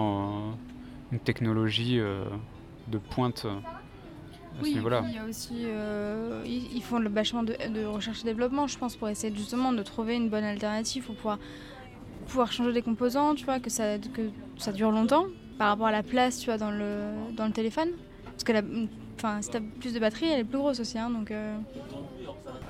une 1.12 1.18
technologie 1.18 1.98
de 1.98 2.98
pointe 3.10 3.44
à 3.44 4.62
oui, 4.62 4.70
ce 4.70 4.76
niveau-là. 4.76 5.02
Il 5.06 5.14
y 5.14 5.18
a 5.18 5.24
aussi, 5.26 5.66
ils, 6.46 6.82
font 6.82 7.00
le 7.00 7.10
vachement 7.10 7.42
de, 7.42 7.54
de, 7.68 7.84
recherche 7.84 8.22
et 8.22 8.24
développement, 8.24 8.68
je 8.68 8.78
pense, 8.78 8.96
pour 8.96 9.08
essayer 9.08 9.34
justement 9.34 9.72
de 9.72 9.82
trouver 9.82 10.14
une 10.14 10.30
bonne 10.30 10.44
alternative 10.44 11.04
pour 11.04 11.16
pouvoir 11.16 11.38
pouvoir 12.28 12.52
changer 12.52 12.72
les 12.72 12.82
composants, 12.82 13.34
tu 13.34 13.44
vois, 13.44 13.58
que 13.58 13.70
ça, 13.70 13.98
que 13.98 14.30
ça 14.56 14.72
dure 14.72 14.92
longtemps 14.92 15.26
par 15.58 15.68
rapport 15.68 15.86
à 15.86 15.92
la 15.92 16.02
place, 16.02 16.38
tu 16.38 16.46
vois, 16.46 16.58
dans 16.58 16.70
le, 16.70 17.34
dans 17.36 17.46
le 17.46 17.52
téléphone. 17.52 17.88
Parce 18.24 18.44
que 18.44 18.52
enfin, 19.16 19.42
si 19.42 19.50
tu 19.50 19.56
as 19.56 19.60
plus 19.60 19.92
de 19.92 19.98
batterie, 19.98 20.26
elle 20.26 20.40
est 20.40 20.44
plus 20.44 20.58
grosse 20.58 20.80
aussi. 20.80 20.98
Hein, 20.98 21.10
donc, 21.10 21.30
euh. 21.30 21.58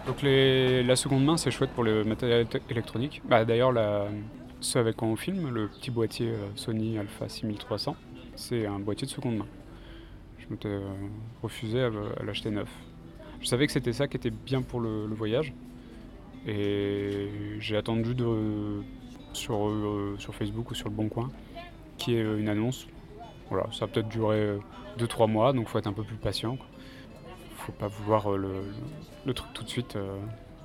donc 0.07 0.23
les, 0.23 0.83
la 0.83 0.97
seconde 0.97 1.25
main, 1.25 1.37
c'est 1.37 1.51
chouette 1.51 1.71
pour 1.71 1.85
le 1.85 2.05
matériel 2.05 2.47
électronique. 2.71 3.23
Bah, 3.29 3.45
D'ailleurs, 3.45 3.73
ce 4.61 4.79
avec 4.79 4.97
quoi 4.97 5.09
on 5.09 5.17
filme, 5.17 5.51
le 5.51 5.69
petit 5.69 5.91
boîtier 5.91 6.31
euh, 6.31 6.49
Sony 6.57 6.99
Alpha 6.99 7.29
6300, 7.29 7.95
c'est 8.35 8.67
un 8.67 8.79
boîtier 8.79 9.07
de 9.07 9.13
seconde 9.13 9.37
main. 9.37 9.47
Je 10.39 10.47
m'étais 10.51 10.69
euh, 10.69 10.81
refusé 11.43 11.83
à, 11.83 11.91
l'acheter 12.25 12.51
neuf. 12.51 12.71
Je 13.41 13.47
savais 13.47 13.67
que 13.67 13.73
c'était 13.73 13.93
ça 13.93 14.09
qui 14.09 14.17
était 14.17 14.31
bien 14.31 14.63
pour 14.63 14.81
le 14.81 15.15
voyage. 15.15 15.53
Et 16.47 17.29
j'ai 17.61 17.77
attendu 17.77 18.15
de 18.15 18.25
sur, 19.33 19.69
euh, 19.69 20.17
sur 20.19 20.35
Facebook 20.35 20.71
ou 20.71 20.75
sur 20.75 20.89
le 20.89 20.95
Bon 20.95 21.09
Coin, 21.09 21.31
qui 21.99 22.17
est 22.17 22.23
euh, 22.23 22.39
une 22.39 22.49
annonce. 22.49 22.87
Voilà, 23.51 23.67
ça 23.73 23.85
a 23.85 23.89
peut-être 23.89 24.09
duré 24.09 24.59
2-3 24.99 25.23
euh, 25.23 25.27
mois, 25.27 25.53
donc 25.53 25.67
il 25.69 25.71
faut 25.71 25.79
être 25.79 25.87
un 25.87 25.93
peu 25.93 26.05
plus 26.05 26.17
patient. 26.17 26.57
Il 27.53 27.57
faut 27.57 27.73
pas 27.73 27.89
vouloir 27.89 28.31
le, 28.31 28.65
le, 29.27 29.35
truc 29.35 29.53
tout 29.53 29.65
de 29.65 29.69
suite 29.69 29.99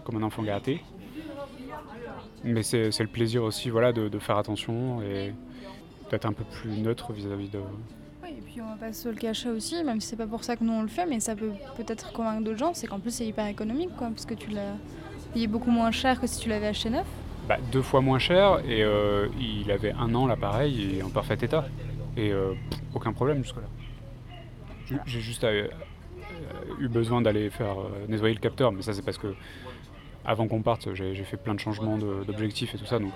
comme 0.03 0.17
un 0.17 0.23
enfant 0.23 0.43
gâté. 0.43 0.81
Mais 2.43 2.63
c'est 2.63 2.97
le 2.99 3.07
plaisir 3.07 3.43
aussi 3.43 3.69
voilà, 3.69 3.91
de, 3.91 4.09
de 4.09 4.19
faire 4.19 4.37
attention 4.37 5.01
et 5.01 5.33
d'être 6.09 6.25
un 6.25 6.33
peu 6.33 6.43
plus 6.43 6.71
neutre 6.71 7.11
vis-à-vis 7.13 7.49
de, 7.49 7.59
oui, 8.23 8.29
et 8.37 8.41
puis 8.41 8.61
on 8.61 8.67
va 8.67 8.75
pas 8.75 8.93
se 8.93 9.09
le 9.09 9.15
cacher 9.15 9.49
aussi, 9.49 9.83
même 9.83 9.99
si 9.99 10.07
c'est 10.07 10.15
pas 10.15 10.27
pour 10.27 10.43
ça 10.43 10.55
que 10.55 10.63
nous 10.63 10.71
on 10.71 10.81
le 10.81 10.87
fait, 10.87 11.05
mais 11.05 11.19
ça 11.19 11.35
peut 11.35 11.51
peut-être 11.75 12.13
convaincre 12.13 12.43
d'autres 12.43 12.59
gens, 12.59 12.73
c'est 12.73 12.87
qu'en 12.87 12.99
plus 12.99 13.11
c'est 13.11 13.25
hyper 13.25 13.47
économique, 13.47 13.89
quoi, 13.97 14.07
parce 14.07 14.25
que 14.25 14.33
tu 14.33 14.49
l'as 14.49 14.75
payé 15.33 15.47
beaucoup 15.47 15.71
moins 15.71 15.91
cher 15.91 16.21
que 16.21 16.27
si 16.27 16.39
tu 16.39 16.47
l'avais 16.47 16.67
acheté 16.67 16.89
neuf 16.89 17.07
bah, 17.47 17.57
deux 17.71 17.81
fois 17.81 18.01
moins 18.01 18.19
cher 18.19 18.59
et 18.65 18.83
euh, 18.83 19.27
il 19.39 19.69
avait 19.71 19.91
un 19.91 20.15
an 20.15 20.27
l'appareil 20.27 20.97
et 20.97 21.03
en 21.03 21.09
parfait 21.09 21.37
état. 21.41 21.65
Et 22.15 22.31
euh, 22.31 22.53
aucun 22.93 23.11
problème 23.11 23.43
jusque-là. 23.43 23.67
J'ai 25.05 25.21
juste 25.21 25.43
euh, 25.43 25.67
eu 26.79 26.87
besoin 26.87 27.21
d'aller 27.21 27.49
faire 27.49 27.77
nettoyer 28.07 28.35
le 28.35 28.39
capteur, 28.39 28.71
mais 28.71 28.81
ça 28.81 28.93
c'est 28.93 29.01
parce 29.01 29.17
que 29.17 29.33
avant 30.25 30.47
qu'on 30.47 30.61
parte, 30.61 30.93
j'ai 30.93 31.15
fait 31.23 31.37
plein 31.37 31.53
de 31.53 31.59
changements 31.59 31.97
d'objectifs 31.97 32.75
et 32.75 32.77
tout 32.77 32.85
ça, 32.85 32.99
donc 32.99 33.13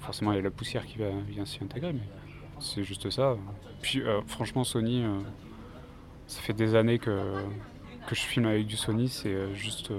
forcément 0.00 0.32
il 0.32 0.36
y 0.36 0.38
a 0.38 0.42
la 0.42 0.50
poussière 0.50 0.84
qui 0.84 0.98
va, 0.98 1.06
vient 1.28 1.46
s'y 1.46 1.62
intégrer, 1.62 1.92
mais 1.92 2.02
c'est 2.60 2.82
juste 2.82 3.08
ça. 3.10 3.36
Puis 3.80 4.02
franchement 4.26 4.64
Sony, 4.64 5.04
ça 6.26 6.40
fait 6.40 6.52
des 6.52 6.74
années 6.74 6.98
que, 6.98 7.20
que 8.06 8.14
je 8.14 8.22
filme 8.22 8.46
avec 8.46 8.66
du 8.66 8.76
Sony, 8.76 9.08
c'est 9.08 9.54
juste 9.54 9.92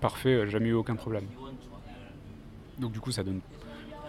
parfait, 0.00 0.46
jamais 0.48 0.68
eu 0.68 0.74
aucun 0.74 0.94
problème. 0.94 1.24
Donc 2.80 2.92
du 2.92 3.00
coup, 3.00 3.12
ça 3.12 3.22
donne, 3.22 3.40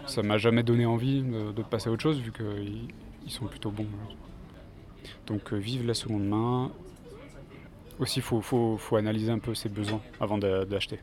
ça 0.06 0.22
m'a 0.22 0.38
jamais 0.38 0.62
donné 0.62 0.86
envie 0.86 1.22
de, 1.22 1.62
passer 1.62 1.88
à 1.88 1.92
autre 1.92 2.02
chose 2.02 2.18
vu 2.20 2.32
qu'ils 2.32 2.88
ils 3.24 3.30
sont 3.30 3.46
plutôt 3.46 3.70
bons. 3.70 3.86
Donc 5.26 5.52
euh, 5.52 5.56
vive 5.56 5.86
la 5.86 5.94
seconde 5.94 6.26
main. 6.26 6.72
Aussi, 7.98 8.18
il 8.18 8.22
faut, 8.22 8.40
faut, 8.40 8.78
faut, 8.78 8.96
analyser 8.96 9.30
un 9.30 9.38
peu 9.38 9.54
ses 9.54 9.68
besoins 9.68 10.00
avant 10.18 10.38
d'acheter. 10.38 10.98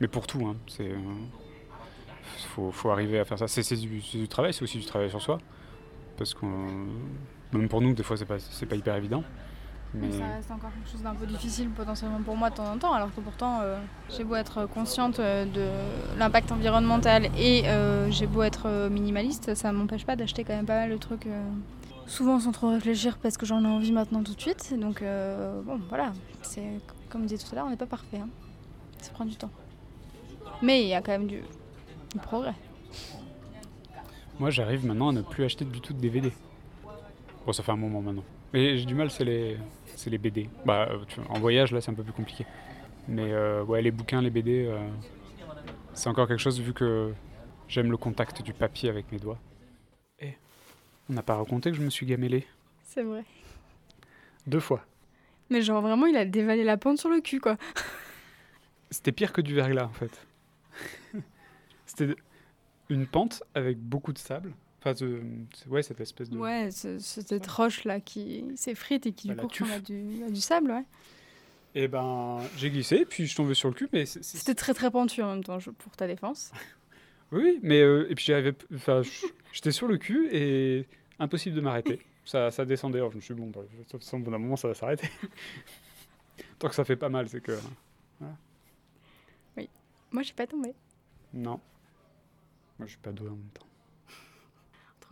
Mais 0.00 0.08
pour 0.08 0.26
tout, 0.26 0.46
hein, 0.46 0.56
c'est 0.66 0.88
euh, 0.88 0.96
faut, 2.54 2.70
faut, 2.70 2.90
arriver 2.90 3.18
à 3.18 3.24
faire 3.24 3.38
ça. 3.38 3.48
C'est 3.48 3.76
du, 3.76 3.98
du, 3.98 4.28
travail, 4.28 4.54
c'est 4.54 4.62
aussi 4.62 4.78
du 4.78 4.86
travail 4.86 5.10
sur 5.10 5.20
soi. 5.20 5.38
Parce 6.16 6.32
que 6.34 6.46
même 7.52 7.68
pour 7.68 7.80
nous, 7.80 7.92
des 7.94 8.02
fois, 8.02 8.16
c'est 8.16 8.24
pas, 8.24 8.36
pas 8.68 8.76
hyper 8.76 8.96
évident. 8.96 9.24
Mais... 9.94 10.10
Ça 10.10 10.26
reste 10.26 10.50
encore 10.50 10.70
quelque 10.72 10.90
chose 10.90 11.02
d'un 11.02 11.14
peu 11.14 11.26
difficile 11.26 11.68
potentiellement 11.68 12.22
pour 12.22 12.34
moi 12.34 12.48
de 12.48 12.54
temps 12.54 12.72
en 12.72 12.78
temps, 12.78 12.94
alors 12.94 13.14
que 13.14 13.20
pourtant 13.20 13.60
euh, 13.60 13.78
j'ai 14.08 14.24
beau 14.24 14.36
être 14.36 14.66
consciente 14.66 15.18
euh, 15.18 15.44
de 15.44 16.18
l'impact 16.18 16.50
environnemental 16.50 17.28
et 17.36 17.64
euh, 17.66 18.10
j'ai 18.10 18.26
beau 18.26 18.42
être 18.42 18.88
minimaliste, 18.88 19.54
ça 19.54 19.70
m'empêche 19.70 20.06
pas 20.06 20.16
d'acheter 20.16 20.44
quand 20.44 20.54
même 20.54 20.64
pas 20.64 20.80
mal 20.80 20.90
de 20.90 20.96
trucs, 20.96 21.28
souvent 22.06 22.40
sans 22.40 22.52
trop 22.52 22.70
réfléchir 22.70 23.18
parce 23.18 23.36
que 23.36 23.44
j'en 23.44 23.62
ai 23.64 23.66
envie 23.66 23.92
maintenant 23.92 24.22
tout 24.22 24.34
de 24.34 24.40
suite. 24.40 24.74
Donc 24.78 25.02
bon 25.02 25.78
voilà, 25.90 26.12
c'est 26.40 26.80
comme 27.10 27.22
je 27.22 27.28
disais 27.28 27.46
tout 27.46 27.52
à 27.52 27.56
l'heure, 27.56 27.66
on 27.66 27.70
n'est 27.70 27.76
pas 27.76 27.86
parfait, 27.86 28.18
hein. 28.18 28.28
ça 29.02 29.12
prend 29.12 29.26
du 29.26 29.36
temps. 29.36 29.50
Mais 30.62 30.82
il 30.82 30.88
y 30.88 30.94
a 30.94 31.02
quand 31.02 31.12
même 31.12 31.26
du, 31.26 31.40
du 32.14 32.18
progrès. 32.18 32.54
Moi 34.38 34.48
j'arrive 34.48 34.86
maintenant 34.86 35.10
à 35.10 35.12
ne 35.12 35.20
plus 35.20 35.44
acheter 35.44 35.66
du 35.66 35.82
tout 35.82 35.92
de 35.92 36.00
DVD. 36.00 36.32
Bon 37.44 37.52
ça 37.52 37.62
fait 37.62 37.72
un 37.72 37.76
moment 37.76 38.00
maintenant. 38.00 38.24
Mais 38.52 38.76
j'ai 38.76 38.84
du 38.84 38.94
mal, 38.94 39.10
c'est 39.10 39.24
les, 39.24 39.56
c'est 40.02 40.10
les 40.10 40.18
BD. 40.18 40.50
Bah, 40.66 40.88
euh, 40.90 41.04
en 41.28 41.38
voyage, 41.38 41.70
là, 41.70 41.80
c'est 41.80 41.90
un 41.90 41.94
peu 41.94 42.02
plus 42.02 42.12
compliqué. 42.12 42.44
Mais 43.06 43.32
euh, 43.32 43.62
ouais, 43.62 43.80
les 43.82 43.92
bouquins, 43.92 44.20
les 44.20 44.30
BD, 44.30 44.66
euh, 44.66 44.78
c'est 45.94 46.08
encore 46.08 46.26
quelque 46.26 46.40
chose 46.40 46.60
vu 46.60 46.72
que 46.72 47.12
j'aime 47.68 47.90
le 47.90 47.96
contact 47.96 48.42
du 48.42 48.52
papier 48.52 48.88
avec 48.88 49.12
mes 49.12 49.18
doigts. 49.18 49.38
Et 50.18 50.28
eh, 50.28 50.38
on 51.08 51.12
n'a 51.12 51.22
pas 51.22 51.36
raconté 51.36 51.70
que 51.70 51.76
je 51.76 51.82
me 51.82 51.90
suis 51.90 52.04
gamellé. 52.04 52.46
C'est 52.82 53.02
vrai. 53.02 53.24
Deux 54.46 54.60
fois. 54.60 54.84
Mais 55.50 55.62
genre 55.62 55.80
vraiment, 55.80 56.06
il 56.06 56.16
a 56.16 56.24
dévalé 56.24 56.64
la 56.64 56.76
pente 56.76 56.98
sur 56.98 57.08
le 57.08 57.20
cul, 57.20 57.38
quoi. 57.38 57.56
C'était 58.90 59.12
pire 59.12 59.32
que 59.32 59.40
du 59.40 59.54
verglas, 59.54 59.86
en 59.86 59.92
fait. 59.92 60.26
C'était 61.86 62.16
une 62.88 63.06
pente 63.06 63.44
avec 63.54 63.78
beaucoup 63.78 64.12
de 64.12 64.18
sable. 64.18 64.52
Enfin, 64.84 64.94
ouais, 65.68 65.82
cette 65.82 66.00
espèce 66.00 66.28
de. 66.30 66.38
Ouais, 66.38 66.70
cette 66.70 67.46
roche 67.46 67.84
là 67.84 68.00
qui 68.00 68.44
s'effrite 68.56 69.06
et 69.06 69.12
qui 69.12 69.28
du 69.28 69.36
coup 69.36 69.46
a 69.64 69.78
du, 69.78 70.30
du, 70.30 70.40
sable, 70.40 70.70
ouais. 70.70 70.84
Et 71.74 71.88
ben, 71.88 72.38
j'ai 72.56 72.70
glissé, 72.70 73.04
puis 73.04 73.24
je 73.24 73.28
suis 73.28 73.36
tombé 73.36 73.54
sur 73.54 73.68
le 73.68 73.74
cul, 73.74 73.88
mais 73.92 74.04
c'était 74.06 74.54
très 74.54 74.74
très 74.74 74.90
pentu 74.90 75.22
en 75.22 75.34
même 75.34 75.44
temps 75.44 75.58
pour 75.78 75.96
ta 75.96 76.06
défense. 76.06 76.52
oui, 77.32 77.58
mais 77.62 77.80
euh, 77.80 78.10
et 78.10 78.14
puis 78.14 78.24
j'avais, 78.26 78.54
enfin, 78.74 79.02
j'étais 79.52 79.72
sur 79.72 79.88
le 79.88 79.96
cul 79.96 80.28
et 80.32 80.86
impossible 81.18 81.56
de 81.56 81.60
m'arrêter. 81.60 82.00
ça, 82.24 82.50
ça 82.50 82.64
descendait. 82.64 82.98
Alors 82.98 83.10
je 83.12 83.16
me 83.16 83.20
suis 83.22 83.34
dit, 83.34 83.40
bon, 83.40 83.48
bah, 83.48 83.60
de 83.62 83.84
toute 83.84 84.02
façon, 84.02 84.18
au 84.18 84.20
bout 84.20 84.30
d'un 84.30 84.38
moment, 84.38 84.56
ça 84.56 84.68
va 84.68 84.74
s'arrêter. 84.74 85.08
Tant 86.58 86.68
que 86.68 86.74
ça 86.74 86.84
fait 86.84 86.96
pas 86.96 87.08
mal, 87.08 87.28
c'est 87.28 87.40
que. 87.40 87.56
Moi, 90.12 90.20
je 90.20 90.26
suis 90.26 90.34
pas 90.34 90.46
tombée. 90.46 90.74
Non. 91.32 91.58
Moi, 92.78 92.86
je 92.86 92.90
suis 92.90 92.98
pas 92.98 93.12
doué 93.12 93.28
en 93.30 93.36
même 93.36 93.50
temps. 93.54 93.66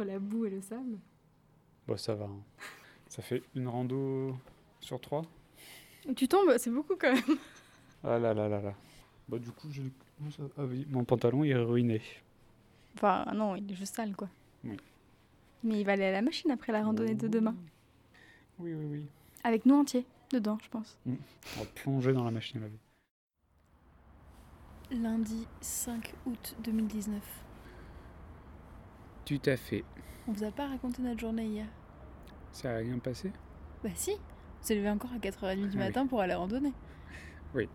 Entre 0.01 0.09
la 0.11 0.19
boue 0.19 0.47
et 0.47 0.51
le 0.51 0.63
sable. 0.63 0.99
Bon, 1.87 1.95
ça 1.99 2.15
va. 2.15 2.25
hein. 2.25 2.41
Ça 3.07 3.21
fait 3.21 3.43
une 3.55 3.69
rando 3.69 4.35
sur 4.81 4.99
trois 4.99 5.27
Tu 6.17 6.27
tombes, 6.27 6.57
c'est 6.57 6.71
beaucoup 6.71 6.97
quand 6.99 7.13
même. 7.13 7.39
Ah 8.03 8.19
là 8.19 8.33
là 8.33 8.49
là 8.49 8.63
là. 8.63 8.75
Bah, 9.29 9.39
du 9.39 9.51
coup, 9.51 9.69
j'ai. 9.71 9.83
Ah 10.57 10.65
oui, 10.65 10.87
mon 10.89 11.05
pantalon 11.05 11.45
il 11.45 11.51
est 11.51 11.57
ruiné. 11.57 12.01
Enfin, 12.95 13.27
non, 13.35 13.57
il 13.57 13.71
est 13.71 13.75
juste 13.75 13.95
sale, 13.95 14.17
quoi. 14.17 14.31
Oui. 14.65 14.79
Mais 15.65 15.81
il 15.81 15.85
va 15.85 15.93
aller 15.93 16.05
à 16.05 16.13
la 16.13 16.23
machine 16.23 16.51
après 16.51 16.73
la 16.73 16.83
randonnée 16.83 17.15
de 17.15 17.29
demain. 17.29 17.55
Oui, 18.59 18.73
oui, 18.73 18.87
oui. 18.87 19.05
Avec 19.45 19.67
nous 19.67 19.75
entiers, 19.75 20.07
dedans, 20.33 20.57
je 20.65 20.69
pense. 20.71 20.97
On 21.07 21.11
va 21.59 21.67
plonger 21.75 22.15
dans 22.15 22.25
la 22.25 22.31
machine 22.31 22.57
à 22.57 22.63
laver. 22.63 22.79
Lundi 25.03 25.47
5 25.61 26.15
août 26.25 26.57
2019. 26.65 27.21
Tout 29.31 29.49
à 29.49 29.57
fait. 29.57 29.85
On 30.27 30.33
vous 30.33 30.43
a 30.43 30.51
pas 30.51 30.67
raconté 30.67 31.03
notre 31.03 31.21
journée 31.21 31.45
hier? 31.45 31.67
Ça 32.51 32.73
a 32.73 32.77
rien 32.79 32.99
passé? 32.99 33.31
Bah 33.85 33.91
si, 33.95 34.11
on 34.11 34.65
s'est 34.65 34.75
levé 34.75 34.91
encore 34.91 35.13
à 35.13 35.19
4h30 35.19 35.55
du 35.57 35.67
Ah 35.67 35.71
oui. 35.71 35.77
matin 35.77 36.05
pour 36.09 36.21
aller 36.21 36.35
randonner. 36.35 36.73
Oui. 37.55 37.69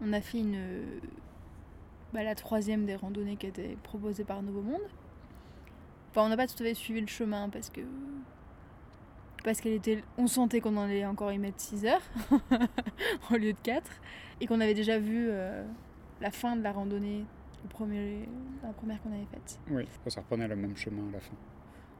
On 0.00 0.14
a 0.14 0.22
fait 0.22 0.38
une... 0.38 1.00
Bah, 2.14 2.22
la 2.22 2.34
troisième 2.34 2.86
des 2.86 2.96
randonnées 2.96 3.36
qui 3.36 3.46
été 3.48 3.76
proposée 3.82 4.24
par 4.24 4.42
Nouveau 4.42 4.62
Monde. 4.62 4.80
Enfin, 6.08 6.22
on 6.24 6.30
n'a 6.30 6.38
pas 6.38 6.46
tout 6.46 6.54
à 6.62 6.64
fait 6.64 6.72
suivi 6.74 7.02
le 7.02 7.06
chemin 7.06 7.50
parce 7.50 7.68
que... 7.68 7.82
Parce 9.44 9.60
qu'elle 9.60 9.74
était... 9.74 10.02
On 10.16 10.26
sentait 10.26 10.62
qu'on 10.62 10.78
en 10.78 10.84
allait 10.84 11.04
encore 11.04 11.32
y 11.32 11.38
mettre 11.38 11.60
6 11.60 11.84
heures 11.84 12.02
au 13.30 13.34
lieu 13.34 13.52
de 13.52 13.58
4. 13.62 13.90
Et 14.40 14.46
qu'on 14.46 14.62
avait 14.62 14.72
déjà 14.72 14.98
vu 14.98 15.26
euh, 15.28 15.66
la 16.22 16.30
fin 16.30 16.56
de 16.56 16.62
la 16.62 16.72
randonnée, 16.72 17.26
premier... 17.68 18.28
la 18.62 18.72
première 18.72 19.00
qu'on 19.02 19.12
avait 19.12 19.26
faite. 19.32 19.58
Oui. 19.70 19.84
Ça 20.08 20.20
reprenait 20.20 20.48
le 20.48 20.56
même 20.56 20.76
chemin 20.76 21.08
à 21.08 21.12
la 21.12 21.20
fin. 21.20 21.34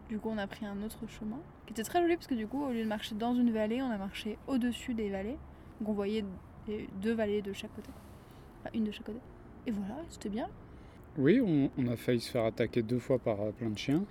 Du 0.09 0.18
coup, 0.18 0.29
on 0.31 0.38
a 0.38 0.46
pris 0.46 0.66
un 0.66 0.83
autre 0.83 0.98
chemin 1.09 1.38
qui 1.66 1.72
était 1.72 1.83
très 1.83 2.03
joli 2.03 2.14
parce 2.16 2.27
que 2.27 2.35
du 2.35 2.46
coup, 2.46 2.62
au 2.64 2.70
lieu 2.70 2.83
de 2.83 2.88
marcher 2.88 3.14
dans 3.14 3.35
une 3.35 3.50
vallée, 3.53 3.81
on 3.81 3.90
a 3.90 3.96
marché 3.96 4.37
au-dessus 4.46 4.94
des 4.94 5.09
vallées. 5.09 5.38
Donc 5.81 5.88
on 5.88 5.92
voyait 5.94 6.24
les 6.68 6.88
deux 7.00 7.14
vallées 7.14 7.42
de 7.42 7.53
chaque 7.53 7.74
côté. 7.74 7.90
Enfin, 8.61 8.70
une 8.74 8.85
de 8.85 8.90
chaque 8.90 9.07
côté. 9.07 9.18
Et 9.66 9.70
voilà, 9.70 9.96
c'était 10.11 10.29
bien. 10.29 10.48
Oui, 11.16 11.40
on, 11.40 11.70
on 11.79 11.87
a 11.88 11.96
failli 11.96 12.20
se 12.20 12.31
faire 12.31 12.44
attaquer 12.44 12.83
deux 12.83 12.98
fois 12.98 13.18
par 13.18 13.40
euh, 13.40 13.50
plein 13.53 13.70
de 13.70 13.79
chiens. 13.79 14.05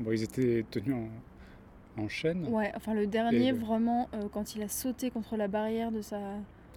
Bon, 0.00 0.10
ils 0.10 0.22
étaient 0.22 0.64
tenus 0.70 0.96
en, 0.96 2.02
en 2.02 2.08
chaîne. 2.08 2.48
Ouais, 2.48 2.72
enfin 2.74 2.94
le 2.94 3.06
dernier, 3.06 3.48
Et 3.48 3.52
vraiment, 3.52 4.08
euh, 4.14 4.28
quand 4.32 4.56
il 4.56 4.62
a 4.62 4.68
sauté 4.68 5.10
contre 5.10 5.36
la 5.36 5.46
barrière 5.46 5.92
de 5.92 6.02
sa. 6.02 6.18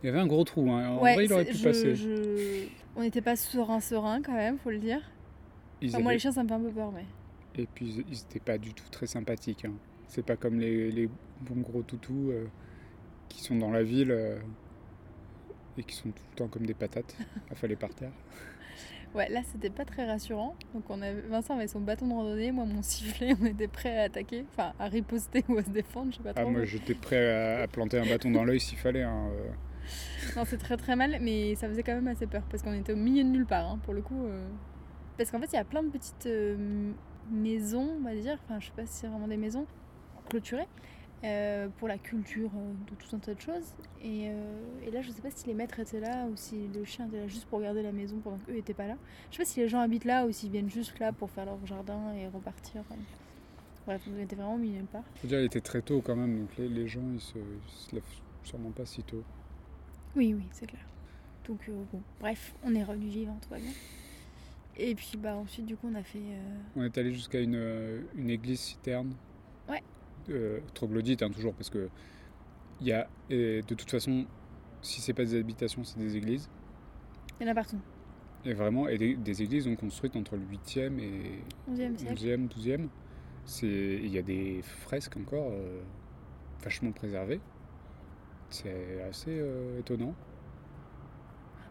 Il 0.03 0.07
y 0.07 0.09
avait 0.09 0.19
un 0.19 0.27
gros 0.27 0.43
trou. 0.43 0.69
Hein. 0.71 0.89
En 0.89 1.01
ouais, 1.01 1.13
vrai, 1.15 1.25
il 1.25 1.33
aurait 1.33 1.45
pu 1.45 1.53
je- 1.57 1.63
passer. 1.63 1.95
je- 1.95 2.67
On 2.95 3.01
n'était 3.01 3.21
pas 3.21 3.35
serein, 3.35 3.79
serein 3.79 4.21
quand 4.21 4.33
même, 4.33 4.57
faut 4.59 4.69
le 4.71 4.77
dire. 4.79 5.01
Moi, 5.99 6.13
les 6.13 6.19
chiens, 6.19 6.31
ça 6.31 6.43
me 6.43 6.47
fait 6.47 6.53
un 6.53 6.59
peu 6.59 6.71
peur, 6.71 6.91
mais. 6.91 7.05
Et 7.61 7.67
puis, 7.73 8.03
ils- 8.07 8.11
n'étaient 8.11 8.39
pas 8.39 8.57
du 8.57 8.73
tout 8.73 8.87
très 8.91 9.07
sympathiques. 9.07 9.65
hein. 9.65 9.73
C'est 10.07 10.25
pas 10.25 10.35
comme 10.35 10.59
les, 10.59 10.91
les 10.91 11.09
bons 11.41 11.61
gros 11.61 11.81
toutous 11.81 12.29
euh, 12.31 12.45
qui 13.29 13.41
sont 13.43 13.55
dans 13.55 13.71
la 13.71 13.83
ville 13.83 14.11
euh, 14.11 14.37
et 15.77 15.83
qui 15.83 15.95
sont 15.95 16.09
tout 16.09 16.23
le 16.31 16.35
temps 16.37 16.47
comme 16.47 16.65
des 16.65 16.73
patates, 16.73 17.15
affalés 17.51 17.75
par 17.75 17.93
terre. 17.93 18.11
Ouais, 19.13 19.29
là, 19.29 19.41
c'était 19.51 19.69
pas 19.69 19.85
très 19.85 20.05
rassurant. 20.05 20.55
Donc, 20.73 20.83
on 20.89 21.01
avait... 21.01 21.21
Vincent 21.21 21.55
avait 21.55 21.67
son 21.67 21.79
bâton 21.79 22.07
de 22.07 22.13
randonnée, 22.13 22.51
moi, 22.51 22.65
mon 22.65 22.81
sifflet, 22.81 23.33
on 23.41 23.45
était 23.45 23.67
prêts 23.69 23.97
à 23.97 24.03
attaquer, 24.03 24.45
enfin, 24.51 24.73
à 24.77 24.87
riposter 24.87 25.43
ou 25.47 25.57
à 25.57 25.63
se 25.63 25.69
défendre, 25.69 26.11
je 26.11 26.17
sais 26.17 26.23
pas 26.23 26.33
Ah, 26.35 26.41
trop. 26.41 26.51
moi, 26.51 26.65
j'étais 26.65 26.93
prêt 26.95 27.31
à, 27.31 27.61
à 27.63 27.67
planter 27.67 27.97
un 27.97 28.05
bâton 28.05 28.29
dans 28.31 28.43
l'œil 28.43 28.59
s'il 28.59 28.77
fallait. 28.77 29.03
hein, 29.03 29.27
euh. 29.31 29.49
Non, 30.35 30.43
c'est 30.45 30.57
très 30.57 30.77
très 30.77 30.95
mal, 30.95 31.17
mais 31.21 31.55
ça 31.55 31.67
faisait 31.67 31.83
quand 31.83 31.93
même 31.95 32.07
assez 32.07 32.27
peur 32.27 32.43
parce 32.49 32.63
qu'on 32.63 32.73
était 32.73 32.93
au 32.93 32.97
milieu 32.97 33.23
de 33.23 33.29
nulle 33.29 33.45
part, 33.45 33.65
hein, 33.69 33.79
pour 33.83 33.93
le 33.93 34.01
coup. 34.01 34.25
euh. 34.25 34.47
Parce 35.17 35.31
qu'en 35.31 35.39
fait, 35.39 35.47
il 35.53 35.55
y 35.55 35.59
a 35.59 35.63
plein 35.63 35.83
de 35.83 35.89
petites 35.89 36.25
euh, 36.25 36.91
maisons, 37.31 37.89
on 37.99 38.03
va 38.03 38.13
dire, 38.15 38.37
enfin, 38.43 38.59
je 38.59 38.67
sais 38.67 38.73
pas 38.75 38.85
si 38.85 38.93
c'est 38.93 39.07
vraiment 39.07 39.27
des 39.27 39.37
maisons 39.37 39.65
clôturées, 40.29 40.67
euh, 41.23 41.69
pour 41.77 41.87
la 41.87 41.97
culture 41.97 42.51
de 42.51 42.95
tout 42.95 43.15
un 43.15 43.19
tas 43.19 43.33
de 43.33 43.39
choses. 43.39 43.75
Et, 44.03 44.25
et 44.85 44.91
là, 44.91 45.01
je 45.01 45.11
sais 45.11 45.21
pas 45.21 45.31
si 45.31 45.47
les 45.47 45.53
maîtres 45.53 45.79
étaient 45.79 46.01
là 46.01 46.25
ou 46.25 46.35
si 46.35 46.67
le 46.67 46.83
chien 46.83 47.07
était 47.07 47.21
là 47.21 47.27
juste 47.27 47.45
pour 47.45 47.61
garder 47.61 47.81
la 47.81 47.93
maison 47.93 48.17
pendant 48.23 48.37
qu'eux 48.39 48.57
étaient 48.57 48.73
pas 48.73 48.87
là. 48.87 48.97
Je 49.31 49.37
sais 49.37 49.43
pas 49.43 49.49
si 49.49 49.59
les 49.61 49.69
gens 49.69 49.79
habitent 49.79 50.05
là 50.05 50.25
ou 50.25 50.31
s'ils 50.31 50.51
viennent 50.51 50.69
juste 50.69 50.99
là 50.99 51.13
pour 51.13 51.29
faire 51.31 51.45
leur 51.45 51.65
jardin 51.65 52.13
et 52.13 52.27
repartir. 52.27 52.81
enfin. 52.81 52.99
Bref, 53.87 54.01
on 54.13 54.19
était 54.19 54.35
vraiment 54.35 54.57
de 54.57 54.63
nulle 54.63 54.85
part. 54.85 55.03
Faut 55.15 55.27
dire, 55.27 55.39
il 55.39 55.45
était 55.45 55.61
très 55.61 55.81
tôt 55.81 56.01
quand 56.01 56.15
même, 56.15 56.39
donc 56.39 56.57
les, 56.57 56.67
les 56.67 56.87
gens, 56.87 57.03
ils 57.13 57.21
se, 57.21 57.37
ils 57.37 57.71
se 57.71 57.95
lèvent 57.95 58.03
sûrement 58.43 58.71
pas 58.71 58.85
si 58.85 59.03
tôt. 59.03 59.23
Oui, 60.15 60.33
oui, 60.33 60.43
c'est 60.51 60.67
clair. 60.67 60.81
Donc, 61.47 61.59
euh, 61.69 61.83
bon, 61.91 62.01
bref, 62.19 62.55
on 62.63 62.73
est 62.73 62.83
revenu 62.83 63.07
vivant, 63.07 63.37
tout 63.41 63.49
va 63.49 63.57
bien. 63.57 63.71
Et 64.77 64.95
puis, 64.95 65.13
bah, 65.17 65.35
ensuite, 65.35 65.65
du 65.65 65.75
coup, 65.77 65.87
on 65.91 65.95
a 65.95 66.03
fait. 66.03 66.19
euh, 66.19 66.57
On 66.75 66.83
est 66.83 66.97
allé 66.97 67.13
jusqu'à 67.13 67.39
une, 67.39 67.55
euh, 67.55 68.01
une 68.15 68.29
église 68.29 68.59
citerne. 68.59 69.13
Ouais. 69.69 69.81
Euh, 70.29 70.59
troglodyte, 70.73 71.21
hein, 71.23 71.29
toujours, 71.29 71.53
parce 71.53 71.69
que 71.69 71.89
il 72.81 72.87
y 72.87 72.91
a, 72.91 73.07
et 73.29 73.61
de 73.61 73.73
toute 73.73 73.89
façon, 73.89 74.25
si 74.81 74.99
c'est 74.99 75.13
pas 75.13 75.23
des 75.23 75.39
habitations, 75.39 75.83
c'est 75.85 75.97
des 75.97 76.17
églises. 76.17 76.49
Il 77.39 77.45
y 77.45 77.49
en 77.49 77.51
a 77.51 77.55
partout. 77.55 77.79
Et 78.43 78.53
vraiment, 78.53 78.87
et 78.89 78.97
des, 78.97 79.15
des 79.15 79.41
églises 79.41 79.65
ont 79.67 79.75
construites 79.75 80.15
entre 80.15 80.35
le 80.35 80.43
8e 80.45 80.99
et 80.99 81.41
11e 81.71 81.97
siècle. 81.97 82.13
11e, 82.15 82.47
12e. 82.49 82.87
C'est, 83.45 83.67
il 83.67 84.07
y 84.09 84.17
a 84.17 84.21
des 84.21 84.61
fresques 84.61 85.15
encore 85.17 85.51
euh, 85.51 85.81
vachement 86.63 86.91
préservées. 86.91 87.39
C'est 88.55 89.01
assez 89.09 89.37
euh, 89.39 89.79
étonnant. 89.79 90.13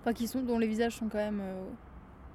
Enfin, 0.01 0.13
qui 0.13 0.27
sont, 0.27 0.43
dont 0.43 0.59
les 0.59 0.67
visages 0.67 0.97
sont 0.97 1.09
quand 1.09 1.19
même 1.19 1.41
euh, 1.41 1.65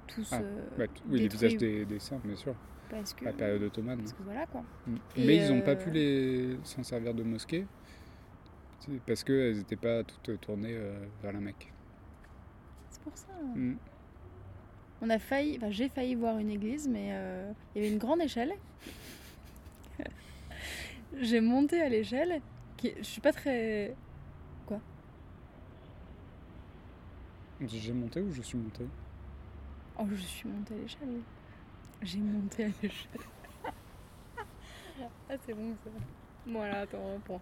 tous. 0.06 0.28
Ah, 0.32 0.40
euh, 0.40 0.66
Bah, 0.76 0.84
oui, 1.08 1.20
les 1.20 1.28
visages 1.28 1.56
des, 1.56 1.84
des 1.84 1.98
saints, 1.98 2.20
bien 2.24 2.36
sûr, 2.36 2.54
parce 2.90 3.14
que. 3.14 3.24
la 3.24 3.32
période 3.32 3.62
ottomane. 3.62 3.98
Parce 3.98 4.12
que 4.12 4.22
voilà, 4.22 4.46
quoi. 4.46 4.64
Mm. 4.86 4.96
Et 5.16 5.26
Mais 5.26 5.36
ils 5.36 5.54
n'ont 5.54 5.62
pas 5.62 5.76
pu 5.76 5.90
les 5.90 6.58
s'en 6.64 6.82
servir 6.82 7.14
de 7.14 7.22
mosquée 7.22 7.66
parce 9.06 9.22
qu'elles 9.22 9.58
n'étaient 9.58 9.76
pas 9.76 10.02
toutes 10.02 10.40
tournées 10.40 10.74
vers 11.22 11.32
la 11.32 11.40
Mecque. 11.40 11.70
C'est 12.88 13.02
pour 13.02 13.16
ça. 13.16 13.28
Mm. 13.54 13.76
On 15.02 15.10
a 15.10 15.18
failli. 15.18 15.56
Enfin, 15.56 15.70
j'ai 15.70 15.88
failli 15.88 16.14
voir 16.14 16.38
une 16.38 16.50
église, 16.50 16.88
mais 16.88 17.10
euh, 17.12 17.52
il 17.74 17.82
y 17.82 17.84
avait 17.84 17.92
une 17.92 17.98
grande 17.98 18.20
échelle. 18.20 18.52
j'ai 21.20 21.40
monté 21.40 21.80
à 21.80 21.88
l'échelle. 21.88 22.40
Je 22.82 23.02
suis 23.02 23.20
pas 23.20 23.32
très. 23.32 23.94
J'ai 27.66 27.92
monté 27.92 28.20
ou 28.20 28.32
je 28.32 28.40
suis 28.40 28.56
monté 28.56 28.86
Oh, 29.98 30.04
je 30.10 30.22
suis 30.22 30.48
montée 30.48 30.74
à 30.74 30.78
l'échelle. 30.78 31.20
J'ai 32.00 32.18
monté 32.18 32.64
à 32.64 32.68
l'échelle. 32.82 33.20
ah, 35.28 35.34
c'est 35.44 35.52
bon 35.52 35.74
ça. 35.84 35.90
Voilà, 36.46 36.80
attends, 36.80 36.98
on 36.98 37.14
reprend. 37.14 37.40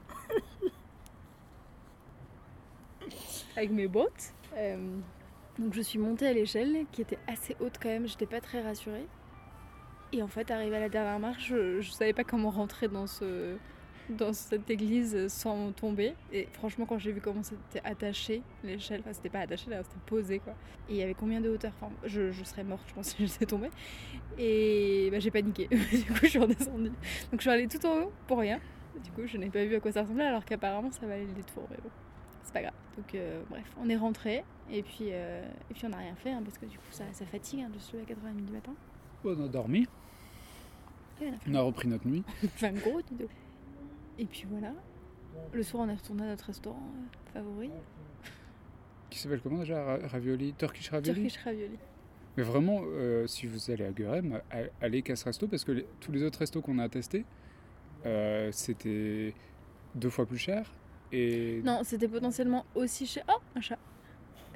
Avec 3.56 3.70
mes 3.70 3.86
bottes. 3.86 4.34
Euh, 4.56 4.98
donc, 5.58 5.72
je 5.72 5.82
suis 5.82 5.98
montée 6.00 6.26
à 6.26 6.32
l'échelle 6.32 6.84
qui 6.90 7.02
était 7.02 7.18
assez 7.28 7.56
haute 7.60 7.78
quand 7.80 7.88
même. 7.88 8.08
J'étais 8.08 8.26
pas 8.26 8.40
très 8.40 8.60
rassurée. 8.60 9.06
Et 10.12 10.22
en 10.22 10.28
fait, 10.28 10.50
arrivé 10.50 10.76
à 10.76 10.80
la 10.80 10.88
dernière 10.88 11.20
marche, 11.20 11.46
je, 11.48 11.80
je 11.80 11.90
savais 11.92 12.12
pas 12.12 12.24
comment 12.24 12.50
rentrer 12.50 12.88
dans 12.88 13.06
ce 13.06 13.56
dans 14.10 14.32
cette 14.32 14.68
église 14.70 15.28
sans 15.28 15.72
tomber. 15.72 16.14
Et 16.32 16.48
franchement, 16.52 16.86
quand 16.86 16.98
j'ai 16.98 17.12
vu 17.12 17.20
comment 17.20 17.42
c'était 17.42 17.84
attaché, 17.84 18.42
l'échelle, 18.64 19.00
enfin, 19.00 19.12
c'était 19.12 19.28
pas 19.28 19.40
attaché 19.40 19.70
là, 19.70 19.82
c'était 19.82 19.98
posé 20.06 20.38
quoi. 20.38 20.54
Et 20.88 20.94
il 20.94 20.96
y 20.96 21.02
avait 21.02 21.14
combien 21.14 21.40
de 21.40 21.48
hauteur? 21.48 21.72
Enfin, 21.80 21.92
je, 22.04 22.30
je 22.30 22.44
serais 22.44 22.64
morte, 22.64 22.82
je 22.88 22.94
pense, 22.94 23.08
si 23.10 23.16
je 23.18 23.22
laissais 23.22 23.46
tomber. 23.46 23.70
Et 24.38 25.08
bah, 25.10 25.18
j'ai 25.18 25.30
paniqué. 25.30 25.68
du 25.68 25.76
coup, 25.76 26.20
je 26.22 26.28
suis 26.28 26.38
redescendue. 26.38 26.88
Donc, 27.30 27.34
je 27.34 27.40
suis 27.40 27.50
allée 27.50 27.68
tout 27.68 27.84
en 27.86 28.02
haut 28.02 28.12
pour 28.26 28.38
rien. 28.38 28.60
Du 29.02 29.10
coup, 29.12 29.26
je 29.26 29.36
n'ai 29.36 29.50
pas 29.50 29.64
vu 29.64 29.74
à 29.76 29.80
quoi 29.80 29.92
ça 29.92 30.02
ressemblait, 30.02 30.24
alors 30.24 30.44
qu'apparemment, 30.44 30.90
ça 30.90 31.06
valait 31.06 31.26
le 31.26 31.32
détour. 31.32 31.64
Mais 31.70 31.76
bon, 31.82 31.90
c'est 32.42 32.52
pas 32.52 32.62
grave. 32.62 32.74
Donc, 32.96 33.14
euh, 33.14 33.42
bref, 33.48 33.66
on 33.80 33.88
est 33.88 33.96
rentré. 33.96 34.44
Et 34.70 34.82
puis, 34.82 35.08
euh, 35.12 35.46
et 35.70 35.74
puis 35.74 35.86
on 35.86 35.90
n'a 35.90 35.98
rien 35.98 36.14
fait, 36.16 36.30
hein, 36.30 36.42
parce 36.44 36.58
que 36.58 36.66
du 36.66 36.76
coup, 36.78 36.90
ça, 36.90 37.04
ça 37.12 37.24
fatigue 37.26 37.60
hein, 37.60 37.70
de 37.72 37.78
se 37.78 37.96
lever 37.96 38.04
à 38.10 38.14
4h30 38.14 38.44
du 38.44 38.52
matin. 38.52 38.72
On 39.24 39.44
a 39.44 39.48
dormi, 39.48 39.86
on 41.48 41.54
a 41.54 41.60
repris 41.60 41.88
notre 41.88 42.06
nuit. 42.06 42.22
Enfin, 42.44 42.72
gros 42.72 43.00
dodo. 43.10 43.28
Et 44.18 44.26
puis 44.26 44.44
voilà. 44.50 44.72
Le 45.52 45.62
soir, 45.62 45.84
on 45.86 45.88
est 45.88 45.94
retourné 45.94 46.24
à 46.24 46.26
notre 46.26 46.46
restaurant 46.46 46.82
euh, 46.96 47.32
favori, 47.32 47.70
Qui 49.10 49.18
s'appelle 49.18 49.40
comment 49.40 49.58
déjà 49.60 49.82
Ra- 49.84 49.98
Ravioli 50.08 50.52
Turkish 50.54 50.90
Ravioli? 50.90 51.20
Turkish 51.22 51.38
Ravioli. 51.44 51.78
Mais 52.36 52.42
vraiment, 52.42 52.80
euh, 52.84 53.26
si 53.26 53.46
vous 53.46 53.70
allez 53.70 53.84
à 53.84 53.90
Gurem, 53.92 54.40
allez 54.80 55.02
qu'à 55.02 55.16
ce 55.16 55.24
resto 55.24 55.48
parce 55.48 55.64
que 55.64 55.72
les- 55.72 55.86
tous 56.00 56.12
les 56.12 56.22
autres 56.22 56.40
restos 56.40 56.60
qu'on 56.60 56.78
a 56.78 56.88
testés, 56.88 57.24
euh, 58.06 58.50
c'était 58.52 59.34
deux 59.94 60.10
fois 60.10 60.26
plus 60.26 60.38
cher. 60.38 60.70
Et 61.12 61.62
Non, 61.64 61.80
c'était 61.84 62.08
potentiellement 62.08 62.64
aussi 62.74 63.06
cher. 63.06 63.24
Oh, 63.28 63.40
un 63.56 63.60
chat 63.60 63.78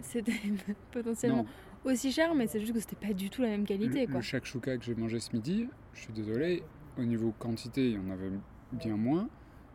C'était 0.01 0.33
potentiellement 0.92 1.46
aussi 1.85 2.12
cher, 2.12 2.35
mais 2.35 2.46
c'est 2.46 2.61
juste 2.61 2.72
que 2.72 2.81
c'était 2.81 2.96
pas 3.07 3.12
du 3.14 3.31
tout 3.31 3.42
la 3.42 3.48
même 3.48 3.61
le, 3.62 3.66
qualité, 3.66 4.07
quoi. 4.07 4.16
le 4.16 4.20
shakshuka 4.22 4.77
que 4.79 4.85
j'ai 4.85 4.94
mangé 4.94 5.18
ce 5.20 5.35
midi, 5.35 5.68
je 5.94 6.01
suis 6.01 6.12
désolé, 6.12 6.62
au 6.98 7.03
niveau 7.05 7.33
quantité, 7.38 7.90
il 7.90 7.94
y 7.94 7.98
en 7.98 8.11
avait 8.11 8.31
bien 8.72 8.96
moins. 8.96 9.29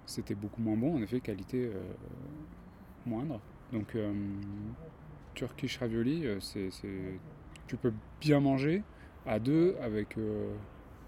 C'était 0.08 0.34
beaucoup 0.36 0.62
moins 0.62 0.76
bon, 0.78 0.96
en 0.98 1.02
effet, 1.04 1.20
qualité 1.20 1.66
euh, 1.66 1.80
moindre. 3.06 3.40
Donc, 3.72 3.94
euh, 3.96 4.12
Turkish 5.36 5.78
ravioli, 5.78 6.26
euh, 6.26 6.40
c'est, 6.40 6.72
c'est- 6.72 7.20
tu 7.68 7.76
peux 7.78 7.94
bien 8.22 8.40
manger 8.40 8.82
à 9.26 9.38
deux 9.40 9.76
avec. 9.82 10.16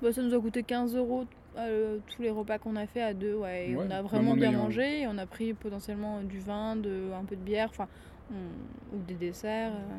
Bah, 0.02 0.12
ça 0.14 0.22
nous 0.22 0.34
a 0.36 0.40
coûté 0.40 0.62
15 0.64 0.96
euros 0.96 1.26
euh, 1.58 1.98
tous 2.08 2.22
les 2.22 2.30
repas 2.30 2.58
qu'on 2.60 2.76
a 2.76 2.86
fait 2.86 3.02
à 3.02 3.14
deux, 3.14 3.34
ouais. 3.36 3.70
Et 3.72 3.76
Ouais, 3.76 3.86
on 3.88 3.92
a 3.92 4.02
vraiment 4.02 4.32
en 4.32 4.36
bien 4.36 4.52
ayant- 4.52 4.64
mangé. 4.64 5.02
Et 5.02 5.08
on 5.08 5.18
a 5.18 5.26
pris 5.26 5.54
potentiellement 5.54 6.22
du 6.22 6.40
vin, 6.40 6.76
de, 6.76 7.12
un 7.14 7.24
peu 7.26 7.36
de 7.36 7.42
bière, 7.42 7.70
enfin, 7.72 7.88
on- 8.32 8.96
ou 8.98 9.02
des 9.08 9.16
desserts. 9.16 9.72
euh. 9.74 9.98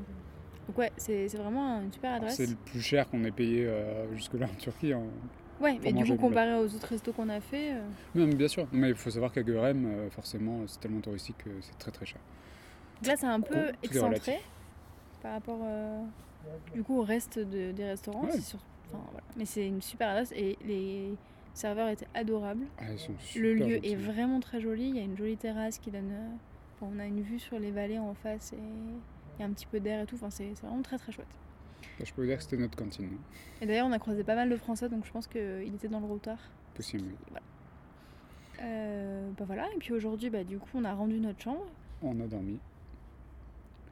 Donc 0.68 0.78
ouais, 0.78 0.92
c'est 0.96 1.28
c'est 1.28 1.38
vraiment 1.38 1.80
une 1.82 1.92
super 1.92 2.12
adresse. 2.12 2.36
c'est 2.36 2.46
le 2.48 2.54
plus 2.54 2.80
cher 2.80 3.08
qu'on 3.10 3.24
ait 3.24 3.32
payé 3.32 3.66
euh, 3.66 4.14
jusque-là 4.14 4.46
en 4.46 4.54
Turquie. 4.56 4.92
hein. 4.92 5.02
Ouais, 5.60 5.78
mais 5.82 5.92
du 5.92 6.04
coup, 6.04 6.16
comparé 6.16 6.54
aux 6.54 6.74
autres 6.74 6.88
restos 6.88 7.12
qu'on 7.12 7.28
a 7.28 7.40
fait, 7.40 7.72
euh, 7.72 7.80
Non, 8.14 8.26
mais 8.26 8.34
bien 8.34 8.48
sûr. 8.48 8.66
Mais 8.72 8.88
il 8.90 8.94
faut 8.94 9.10
savoir 9.10 9.30
qu'à 9.32 9.42
Görem, 9.44 9.84
euh, 9.86 10.10
forcément, 10.10 10.60
c'est 10.66 10.80
tellement 10.80 11.00
touristique 11.00 11.36
que 11.38 11.50
c'est 11.60 11.76
très 11.78 11.90
très 11.90 12.06
cher. 12.06 12.20
là, 13.04 13.14
c'est 13.16 13.26
un 13.26 13.40
peu 13.40 13.72
excentré 13.82 14.40
par 15.22 15.32
rapport 15.32 15.58
euh, 15.62 16.02
du 16.74 16.82
coup 16.82 16.98
au 16.98 17.02
reste 17.02 17.38
de- 17.38 17.72
des 17.72 17.84
restaurants. 17.84 18.24
Ouais. 18.24 18.30
c'est 18.32 18.40
sur- 18.40 18.58
enfin, 18.88 19.02
voilà. 19.10 19.24
Mais 19.36 19.44
c'est 19.44 19.66
une 19.66 19.82
super 19.82 20.08
adresse 20.08 20.32
et 20.34 20.56
les 20.64 21.14
serveurs 21.52 21.88
étaient 21.88 22.08
adorables. 22.14 22.64
Ah, 22.78 22.84
ils 22.92 22.98
sont 22.98 23.12
Le 23.36 23.54
lieu 23.54 23.74
gentils. 23.76 23.92
est 23.92 23.96
vraiment 23.96 24.40
très 24.40 24.60
joli. 24.60 24.88
Il 24.88 24.96
y 24.96 25.00
a 25.00 25.02
une 25.02 25.16
jolie 25.16 25.36
terrasse 25.36 25.78
qui 25.78 25.90
donne. 25.90 26.10
euh, 26.10 26.28
enfin, 26.80 26.92
on 26.94 26.98
a 26.98 27.04
une 27.06 27.20
vue 27.20 27.38
sur 27.38 27.58
les 27.58 27.70
vallées 27.70 27.98
en 27.98 28.14
face 28.14 28.52
et 28.54 28.56
il 28.56 29.40
y 29.40 29.42
a 29.42 29.46
un 29.46 29.50
petit 29.52 29.66
peu 29.66 29.78
d'air 29.80 30.00
et 30.00 30.06
tout. 30.06 30.14
Enfin, 30.16 30.30
c'est 30.30 30.52
vraiment 30.62 30.80
très 30.82 30.96
très 30.98 31.12
chouette. 31.12 31.26
Je 32.04 32.12
peux 32.14 32.22
vous 32.22 32.28
dire 32.28 32.36
que 32.38 32.42
c'était 32.42 32.56
notre 32.56 32.76
cantine. 32.76 33.10
Et 33.60 33.66
d'ailleurs, 33.66 33.86
on 33.86 33.92
a 33.92 33.98
croisé 33.98 34.24
pas 34.24 34.34
mal 34.34 34.48
de 34.50 34.56
Français, 34.56 34.88
donc 34.88 35.04
je 35.04 35.10
pense 35.12 35.26
qu'il 35.26 35.72
était 35.74 35.88
dans 35.88 36.00
le 36.00 36.06
retard. 36.06 36.38
Possible. 36.74 37.04
Voilà. 37.28 37.42
Euh, 38.62 39.30
bah 39.38 39.44
voilà. 39.46 39.66
Et 39.74 39.78
puis 39.78 39.92
aujourd'hui, 39.92 40.30
bah, 40.30 40.44
du 40.44 40.58
coup, 40.58 40.68
on 40.74 40.84
a 40.84 40.92
rendu 40.92 41.18
notre 41.20 41.40
chambre. 41.40 41.66
On 42.02 42.18
a 42.20 42.26
dormi. 42.26 42.58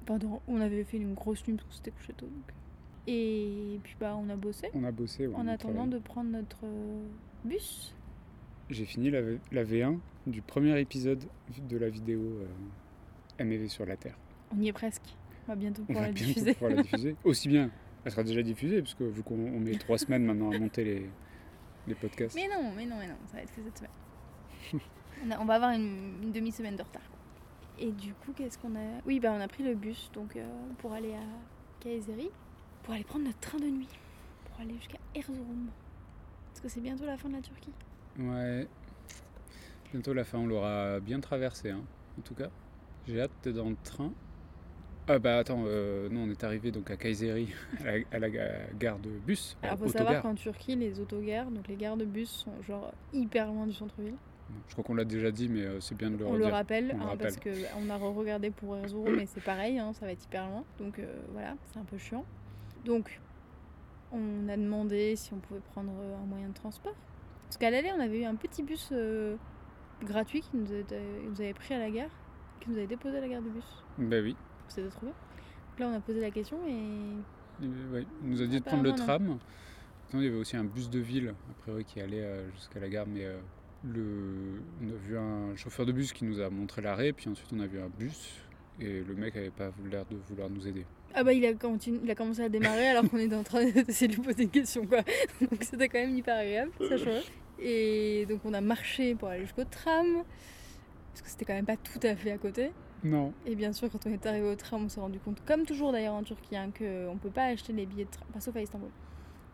Pendant, 0.06 0.40
on 0.48 0.60
avait 0.60 0.84
fait 0.84 0.96
une 0.96 1.14
grosse 1.14 1.46
nuit 1.46 1.54
parce 1.56 1.66
qu'on 1.68 1.74
s'était 1.76 1.90
couché 1.90 2.12
tôt. 2.14 2.26
donc. 2.26 2.54
Et 3.06 3.80
puis 3.82 3.96
bah, 3.98 4.16
on 4.18 4.28
a 4.28 4.36
bossé 4.36 4.68
On 4.74 4.84
a 4.84 4.90
bossé. 4.92 5.26
ouais, 5.26 5.34
en 5.34 5.44
on 5.44 5.48
attendant 5.48 5.86
de 5.86 5.98
prendre 5.98 6.30
notre 6.30 6.58
euh, 6.64 7.02
bus. 7.44 7.94
J'ai 8.70 8.84
fini 8.84 9.10
la, 9.10 9.22
V- 9.22 9.40
la 9.50 9.64
V1 9.64 9.98
du 10.26 10.42
premier 10.42 10.78
épisode 10.78 11.24
de 11.70 11.76
la 11.78 11.88
vidéo 11.88 12.20
euh, 12.20 13.44
MEV 13.44 13.68
sur 13.68 13.86
la 13.86 13.96
Terre. 13.96 14.16
On 14.54 14.60
y 14.60 14.68
est 14.68 14.72
presque. 14.74 15.02
On 15.46 15.52
va 15.52 15.56
bientôt 15.56 15.82
On 15.82 15.86
pouvoir 15.86 16.02
va 16.04 16.08
la 16.08 16.12
bientôt 16.12 16.28
diffuser. 16.34 16.52
pouvoir 16.54 16.72
la 16.74 16.82
diffuser. 16.82 17.16
Aussi 17.24 17.48
bien, 17.48 17.70
elle 18.04 18.10
sera 18.12 18.22
déjà 18.22 18.42
diffusée, 18.42 18.80
parce 18.82 18.94
que 18.94 19.04
vu 19.04 19.22
qu'on 19.22 19.34
on 19.38 19.60
met 19.60 19.72
trois 19.76 19.98
semaines 19.98 20.24
maintenant 20.24 20.50
à 20.52 20.58
monter 20.58 20.84
les, 20.84 21.10
les 21.86 21.94
podcasts. 21.94 22.34
Mais 22.36 22.48
non, 22.48 22.72
mais 22.76 22.86
non, 22.86 22.96
mais 22.98 23.08
non, 23.08 23.16
ça 23.26 23.36
va 23.36 23.42
être 23.42 23.50
fait 23.50 23.62
cette 23.62 23.78
semaine. 23.78 24.82
on, 25.26 25.30
a- 25.30 25.38
on 25.40 25.44
va 25.44 25.54
avoir 25.54 25.72
une, 25.72 26.22
une 26.22 26.32
demi-semaine 26.32 26.76
de 26.76 26.82
retard. 26.82 27.02
Et 27.78 27.92
du 27.92 28.12
coup, 28.14 28.32
qu'est-ce 28.34 28.58
qu'on 28.58 28.74
a? 28.74 29.00
Oui, 29.06 29.20
bah 29.20 29.32
on 29.36 29.40
a 29.40 29.46
pris 29.48 29.62
le 29.62 29.74
bus 29.74 30.10
donc 30.12 30.34
euh, 30.36 30.44
pour 30.78 30.92
aller 30.94 31.14
à 31.14 31.22
Kayseri, 31.80 32.30
pour 32.82 32.94
aller 32.94 33.04
prendre 33.04 33.24
notre 33.26 33.38
train 33.38 33.58
de 33.58 33.66
nuit, 33.66 33.88
pour 34.46 34.60
aller 34.60 34.74
jusqu'à 34.74 34.98
Erzurum. 35.14 35.68
Parce 36.48 36.60
que 36.60 36.68
c'est 36.68 36.80
bientôt 36.80 37.04
la 37.06 37.16
fin 37.16 37.28
de 37.28 37.34
la 37.34 37.40
Turquie. 37.42 37.72
Ouais. 38.18 38.66
Bientôt 39.92 40.12
la 40.12 40.24
fin, 40.24 40.38
on 40.38 40.46
l'aura 40.46 40.98
bien 41.00 41.20
traversé, 41.20 41.70
hein, 41.70 41.82
en 42.18 42.22
tout 42.22 42.34
cas. 42.34 42.48
J'ai 43.06 43.20
hâte 43.20 43.30
d'être 43.42 43.54
dans 43.56 43.70
le 43.70 43.76
train. 43.84 44.12
Ah 45.08 45.18
bah 45.18 45.38
attends, 45.38 45.62
euh, 45.66 46.08
non, 46.10 46.24
on 46.24 46.30
est 46.30 46.44
arrivé 46.44 46.70
donc 46.70 46.90
à 46.90 46.96
Kayseri, 46.96 47.48
à 47.80 47.84
la, 47.84 47.92
à 48.12 48.18
la 48.18 48.30
ga- 48.30 48.66
gare 48.78 48.98
de 48.98 49.08
bus, 49.08 49.56
Alors 49.62 49.78
faut 49.78 49.88
savoir 49.88 50.20
qu'en 50.22 50.34
Turquie, 50.34 50.76
les 50.76 51.00
autogares, 51.00 51.50
donc 51.50 51.66
les 51.68 51.76
gares 51.76 51.96
de 51.96 52.04
bus 52.04 52.28
sont 52.28 52.62
genre 52.62 52.92
hyper 53.12 53.46
loin 53.46 53.66
du 53.66 53.72
centre-ville. 53.72 54.16
Je 54.68 54.72
crois 54.72 54.84
qu'on 54.84 54.94
l'a 54.94 55.04
déjà 55.04 55.30
dit, 55.30 55.48
mais 55.48 55.62
euh, 55.62 55.80
c'est 55.80 55.94
bien 55.94 56.10
de 56.10 56.16
le 56.16 56.26
On 56.26 56.32
le 56.34 56.44
redire. 56.44 56.54
rappelle, 56.54 56.90
On 56.94 56.96
le 56.98 57.02
hein, 57.02 57.16
parce 57.18 57.36
rappelle. 57.36 57.54
que 57.54 57.58
on 57.78 57.90
a 57.90 57.96
regardé 57.96 58.50
pour 58.50 58.76
Erzurum, 58.76 59.16
mais 59.16 59.26
c'est 59.26 59.42
pareil, 59.42 59.78
hein, 59.78 59.92
ça 59.94 60.06
va 60.06 60.12
être 60.12 60.24
hyper 60.24 60.46
loin. 60.48 60.64
Donc 60.78 60.98
euh, 60.98 61.06
voilà, 61.32 61.54
c'est 61.72 61.78
un 61.78 61.84
peu 61.84 61.98
chiant. 61.98 62.24
Donc 62.84 63.18
on 64.12 64.48
a 64.48 64.56
demandé 64.56 65.16
si 65.16 65.32
on 65.34 65.38
pouvait 65.38 65.60
prendre 65.72 65.92
euh, 66.00 66.16
un 66.22 66.26
moyen 66.26 66.48
de 66.48 66.54
transport. 66.54 66.94
Parce 67.44 67.56
qu'à 67.58 67.70
l'aller, 67.70 67.90
on 67.96 68.00
avait 68.00 68.20
eu 68.20 68.24
un 68.24 68.36
petit 68.36 68.62
bus 68.62 68.88
euh, 68.92 69.36
gratuit 70.02 70.40
qui 70.42 70.56
nous, 70.56 70.66
avait 71.40 71.54
pris 71.54 71.74
à 71.74 71.78
la 71.78 71.90
gare, 71.90 72.10
qui 72.60 72.70
nous 72.70 72.76
avait 72.76 72.86
déposé 72.86 73.18
à 73.18 73.20
la 73.20 73.28
gare 73.28 73.42
du 73.42 73.50
bus. 73.50 73.84
Bah 73.98 74.16
oui. 74.22 74.34
Donc 74.76 75.78
là, 75.78 75.88
on 75.88 75.94
a 75.94 76.00
posé 76.00 76.20
la 76.20 76.30
question 76.30 76.58
et 76.68 77.64
Euh, 77.64 77.92
ouais. 77.92 78.06
Il 78.22 78.30
nous 78.30 78.42
a 78.42 78.46
dit 78.46 78.58
de 78.60 78.64
prendre 78.64 78.82
le 78.84 78.92
tram. 78.92 79.38
Sinon, 80.08 80.22
il 80.22 80.24
y 80.24 80.28
avait 80.28 80.38
aussi 80.38 80.56
un 80.56 80.64
bus 80.64 80.88
de 80.90 80.98
ville, 81.00 81.28
a 81.50 81.62
priori, 81.62 81.84
qui 81.84 82.00
allait 82.00 82.22
euh, 82.22 82.50
jusqu'à 82.52 82.80
la 82.80 82.88
gare, 82.88 83.06
mais 83.06 83.24
euh, 83.24 83.38
le... 83.84 84.60
on 84.82 84.88
a 84.88 84.96
vu 84.96 85.18
un 85.18 85.56
chauffeur 85.56 85.84
de 85.84 85.92
bus 85.92 86.12
qui 86.12 86.24
nous 86.24 86.40
a 86.40 86.48
montré 86.50 86.80
l'arrêt, 86.82 87.12
puis 87.12 87.28
ensuite 87.28 87.50
on 87.52 87.60
a 87.60 87.66
vu 87.66 87.78
un 87.80 87.88
bus, 87.88 88.36
et 88.80 89.02
le 89.02 89.14
mec 89.14 89.36
avait 89.36 89.50
pas 89.50 89.70
l'air 89.90 90.04
de 90.10 90.16
vouloir 90.28 90.48
nous 90.48 90.66
aider. 90.66 90.86
Ah 91.14 91.24
bah 91.24 91.32
il 91.32 91.44
a, 91.46 91.52
continu- 91.52 92.00
il 92.04 92.10
a 92.10 92.14
commencé 92.14 92.42
à 92.42 92.48
démarrer 92.48 92.88
alors 92.88 93.08
qu'on 93.10 93.16
était 93.18 93.34
en 93.34 93.42
train 93.42 93.64
d'essayer 93.64 94.08
de 94.08 94.14
lui 94.16 94.22
poser 94.22 94.42
une 94.44 94.50
question 94.50 94.86
quoi. 94.86 94.98
Donc 95.40 95.62
c'était 95.62 95.88
quand 95.88 95.98
même 95.98 96.14
hyper 96.16 96.36
agréable, 96.36 96.70
ça. 96.80 96.96
Et 97.60 98.24
donc 98.28 98.40
on 98.44 98.54
a 98.54 98.60
marché 98.60 99.14
pour 99.14 99.28
aller 99.28 99.42
jusqu'au 99.42 99.64
tram, 99.64 100.22
parce 101.12 101.22
que 101.22 101.28
c'était 101.28 101.44
quand 101.44 101.54
même 101.54 101.66
pas 101.66 101.76
tout 101.76 102.00
à 102.02 102.14
fait 102.16 102.30
à 102.30 102.38
côté. 102.38 102.70
Non. 103.04 103.32
Et 103.46 103.54
bien 103.54 103.72
sûr 103.72 103.88
quand 103.90 104.06
on 104.06 104.10
est 104.10 104.26
arrivé 104.26 104.46
au 104.50 104.56
tram 104.56 104.84
on 104.84 104.88
s'est 104.88 105.00
rendu 105.00 105.18
compte, 105.20 105.42
comme 105.46 105.64
toujours 105.64 105.92
d'ailleurs 105.92 106.14
en 106.14 106.22
Turquie, 106.22 106.56
hein, 106.56 106.70
qu'on 106.76 107.16
peut 107.20 107.30
pas 107.30 107.44
acheter 107.46 107.72
les 107.72 107.86
billets 107.86 108.04
de 108.06 108.10
tram, 108.10 108.26
pas 108.32 108.40
sauf 108.40 108.56
à 108.56 108.60
Istanbul, 108.62 108.90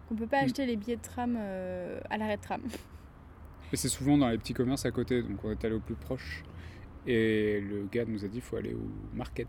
qu'on 0.08 0.14
peut 0.14 0.26
pas 0.26 0.40
Mm. 0.42 0.44
acheter 0.44 0.66
les 0.66 0.76
billets 0.76 0.96
de 0.96 1.02
tram 1.02 1.36
euh, 1.38 2.00
à 2.10 2.16
l'arrêt 2.18 2.36
de 2.36 2.42
tram. 2.42 2.62
Et 3.72 3.76
c'est 3.76 3.88
souvent 3.88 4.16
dans 4.18 4.28
les 4.28 4.38
petits 4.38 4.54
commerces 4.54 4.86
à 4.86 4.90
côté, 4.90 5.22
donc 5.22 5.42
on 5.44 5.50
est 5.50 5.64
allé 5.64 5.74
au 5.74 5.80
plus 5.80 5.94
proche. 5.96 6.42
Et 7.06 7.60
le 7.60 7.86
gars 7.90 8.04
nous 8.06 8.24
a 8.24 8.28
dit 8.28 8.34
qu'il 8.34 8.42
faut 8.42 8.56
aller 8.56 8.72
au 8.74 8.88
market. 9.14 9.48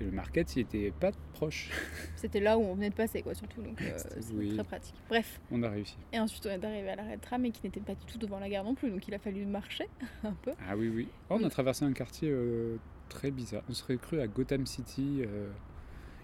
Et 0.00 0.04
le 0.04 0.12
market, 0.12 0.54
il 0.54 0.60
était 0.60 0.92
pas 0.92 1.10
proche. 1.32 1.70
C'était 2.16 2.38
là 2.40 2.56
où 2.56 2.62
on 2.62 2.74
venait 2.74 2.90
de 2.90 2.94
passer 2.94 3.20
quoi 3.22 3.34
surtout, 3.34 3.62
donc 3.62 3.80
euh, 3.82 3.92
C'était- 3.96 4.20
c'était 4.20 4.36
oui. 4.38 4.54
très 4.54 4.62
pratique. 4.64 4.94
Bref, 5.08 5.40
On 5.50 5.60
a 5.64 5.70
réussi. 5.70 5.96
et 6.12 6.20
ensuite 6.20 6.46
on 6.46 6.50
est 6.50 6.64
arrivé 6.64 6.88
à 6.90 6.94
l'arrêt 6.96 7.16
de 7.16 7.20
tram 7.20 7.44
et 7.44 7.50
qui 7.50 7.62
n'était 7.64 7.80
pas 7.80 7.94
du 7.96 8.04
tout 8.06 8.18
devant 8.18 8.38
la 8.38 8.48
gare 8.48 8.62
non 8.62 8.74
plus, 8.76 8.90
donc 8.90 9.08
il 9.08 9.14
a 9.14 9.18
fallu 9.18 9.44
marcher 9.44 9.88
un 10.24 10.34
peu. 10.34 10.52
Ah 10.68 10.76
oui, 10.76 10.88
oui. 10.88 11.08
Oh, 11.30 11.38
on 11.40 11.44
a 11.44 11.50
traversé 11.50 11.84
un 11.84 11.92
quartier 11.92 12.28
euh, 12.30 12.76
très 13.08 13.30
bizarre. 13.30 13.62
On 13.68 13.72
serait 13.74 13.96
cru 13.96 14.20
à 14.20 14.26
Gotham 14.26 14.66
City. 14.66 15.22
euh, 15.24 15.50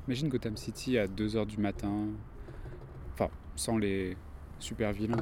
Imagine 0.07 0.29
Gotham 0.29 0.57
City 0.57 0.99
à 0.99 1.07
2h 1.07 1.47
du 1.47 1.59
matin. 1.59 2.09
Enfin, 3.15 3.29
sans 3.57 3.79
les 3.79 4.17
super 4.59 4.93
vilains. 4.93 5.17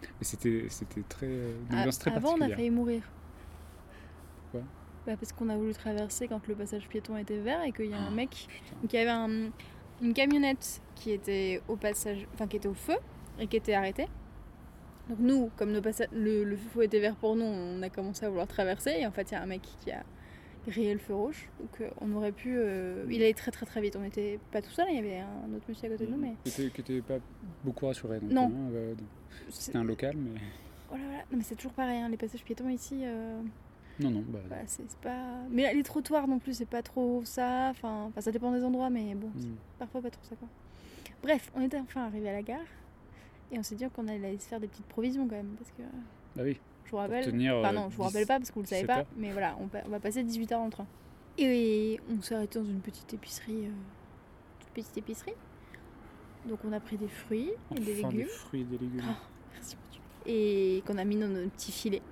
Mais 0.00 0.24
c'était 0.24 0.66
c'était 0.68 1.02
très. 1.08 1.26
euh, 1.26 1.56
Une 1.70 1.78
ambiance 1.78 1.98
très 1.98 2.12
Avant, 2.12 2.34
on 2.36 2.40
a 2.40 2.48
failli 2.48 2.70
mourir. 2.70 3.02
Pourquoi 4.50 4.66
bah, 5.06 5.16
Parce 5.16 5.32
qu'on 5.32 5.48
a 5.48 5.56
voulu 5.56 5.72
traverser 5.72 6.28
quand 6.28 6.46
le 6.46 6.54
passage 6.54 6.88
piéton 6.88 7.16
était 7.16 7.38
vert 7.38 7.62
et 7.64 7.72
qu'il 7.72 7.86
y 7.86 7.94
a 7.94 7.98
un 7.98 8.06
Ah, 8.08 8.10
mec. 8.10 8.30
putain. 8.48 8.76
Donc 8.82 8.92
il 8.92 8.96
y 8.96 8.98
avait 9.00 9.10
un- 9.10 9.50
une 10.00 10.14
camionnette 10.14 10.80
qui 10.94 11.10
était 11.12 11.60
au 11.68 11.76
passage, 11.76 12.26
enfin 12.34 12.46
qui 12.46 12.56
était 12.56 12.68
au 12.68 12.74
feu 12.74 12.96
et 13.38 13.46
qui 13.46 13.56
était 13.56 13.74
arrêtée. 13.74 14.06
Donc 15.08 15.18
nous, 15.20 15.50
comme 15.56 15.72
nos 15.72 15.80
passa- 15.80 16.06
le, 16.12 16.44
le 16.44 16.56
feu 16.56 16.84
était 16.84 17.00
vert 17.00 17.16
pour 17.16 17.34
nous, 17.34 17.44
on 17.44 17.82
a 17.82 17.88
commencé 17.90 18.24
à 18.24 18.28
vouloir 18.28 18.46
traverser 18.46 18.90
et 19.00 19.06
en 19.06 19.10
fait 19.10 19.30
il 19.30 19.34
y 19.34 19.36
a 19.36 19.42
un 19.42 19.46
mec 19.46 19.62
qui 19.80 19.90
a 19.90 20.04
grillé 20.68 20.92
le 20.92 20.98
feu 20.98 21.14
rouge. 21.14 21.48
Donc 21.60 21.80
euh, 21.80 21.88
on 22.00 22.12
aurait 22.14 22.32
pu. 22.32 22.54
euh, 22.56 23.04
il 23.08 23.22
allait 23.22 23.34
très 23.34 23.50
très 23.50 23.66
très 23.66 23.80
vite. 23.80 23.96
On 23.96 24.00
n'était 24.00 24.38
pas 24.52 24.62
tout 24.62 24.70
seul, 24.70 24.86
il 24.90 24.96
y 24.96 24.98
avait 24.98 25.18
un 25.20 25.54
autre 25.56 25.64
monsieur 25.68 25.86
à 25.86 25.90
côté 25.90 26.06
de 26.06 26.10
nous, 26.10 26.18
mais 26.18 26.34
Qui 26.44 26.50
était, 26.50 26.70
qui 26.70 26.80
était 26.80 27.00
pas 27.02 27.18
beaucoup 27.64 27.86
rassuré. 27.86 28.20
donc, 28.20 28.30
Non. 28.30 28.44
hein, 28.46 28.70
euh, 28.72 28.94
C'était 29.50 29.78
un 29.78 29.84
local, 29.84 30.16
mais. 30.16 30.38
voilà, 30.88 31.04
voilà. 31.04 31.18
Non, 31.30 31.38
mais 31.38 31.42
c'est 31.44 31.54
toujours 31.56 31.72
pareil. 31.72 31.98
hein, 32.00 32.08
les 32.08 32.16
passages 32.16 32.44
piétons 32.44 32.68
ici. 32.68 33.02
Non, 34.00 34.10
non, 34.10 34.24
bah. 34.28 34.38
Bah, 34.48 34.56
c'est 34.66 34.88
pas. 34.98 35.38
Mais 35.50 35.64
là, 35.64 35.72
les 35.72 35.82
trottoirs 35.82 36.28
non 36.28 36.38
plus, 36.38 36.54
c'est 36.54 36.68
pas 36.68 36.82
trop 36.82 37.22
ça. 37.24 37.68
Enfin, 37.70 38.04
enfin, 38.08 38.20
ça 38.20 38.30
dépend 38.30 38.52
des 38.52 38.62
endroits, 38.62 38.90
mais 38.90 39.14
bon, 39.16 39.26
hmm. 39.28 39.56
parfois 39.78 40.00
pas 40.02 40.10
trop 40.10 40.22
ça 40.24 40.36
quoi. 40.36 40.46
Bref, 41.22 41.50
on 41.56 41.60
était 41.62 41.78
enfin 41.80 42.04
arrivé 42.04 42.28
à 42.28 42.32
la 42.32 42.42
gare 42.42 42.60
et 43.50 43.58
on 43.58 43.62
s'est 43.64 43.74
dit 43.74 43.84
qu'on 43.96 44.06
allait 44.06 44.38
se 44.38 44.46
faire 44.46 44.60
des 44.60 44.68
petites 44.68 44.86
provisions 44.86 45.26
quand 45.26 45.34
même 45.34 45.56
parce 45.58 45.70
que 45.72 45.82
Bah 46.36 46.42
oui. 46.44 46.60
Je 46.88 46.92
vous 46.92 46.96
rappelle. 46.98 47.24
tenir, 47.24 47.56
Enfin 47.58 47.70
euh, 47.70 47.72
non, 47.72 47.90
je 47.90 47.96
vous 47.96 48.02
10, 48.02 48.06
rappelle 48.08 48.26
pas 48.26 48.38
parce 48.38 48.50
que 48.50 48.54
vous 48.54 48.62
le 48.62 48.66
savez 48.66 48.82
17 48.82 48.86
pas, 48.94 49.00
heures. 49.00 49.06
mais 49.16 49.30
voilà, 49.32 49.56
on, 49.60 49.68
pa- 49.68 49.82
on 49.86 49.90
va 49.90 50.00
passer 50.00 50.22
18 50.24 50.52
heures 50.52 50.60
en 50.60 50.70
train. 50.70 50.86
Et 51.36 52.00
on 52.10 52.20
s'est 52.20 52.34
arrêté 52.34 52.58
dans 52.58 52.64
une 52.64 52.80
petite 52.80 53.12
épicerie, 53.14 53.66
euh, 53.66 53.70
toute 54.60 54.70
petite 54.70 54.96
épicerie. 54.98 55.34
Donc 56.48 56.58
on 56.64 56.72
a 56.72 56.80
pris 56.80 56.96
des 56.96 57.08
fruits 57.08 57.50
et 57.76 57.80
des 57.80 57.94
légumes. 57.94 58.10
des 58.12 58.24
fruits 58.24 58.60
et 58.62 58.64
des 58.64 58.78
légumes. 58.78 59.02
Ah. 59.06 59.16
Merci. 59.54 59.76
Et 60.26 60.82
qu'on 60.86 60.98
a 60.98 61.04
mis 61.04 61.16
dans 61.16 61.28
notre 61.28 61.50
petit 61.52 61.72
filet. 61.72 62.02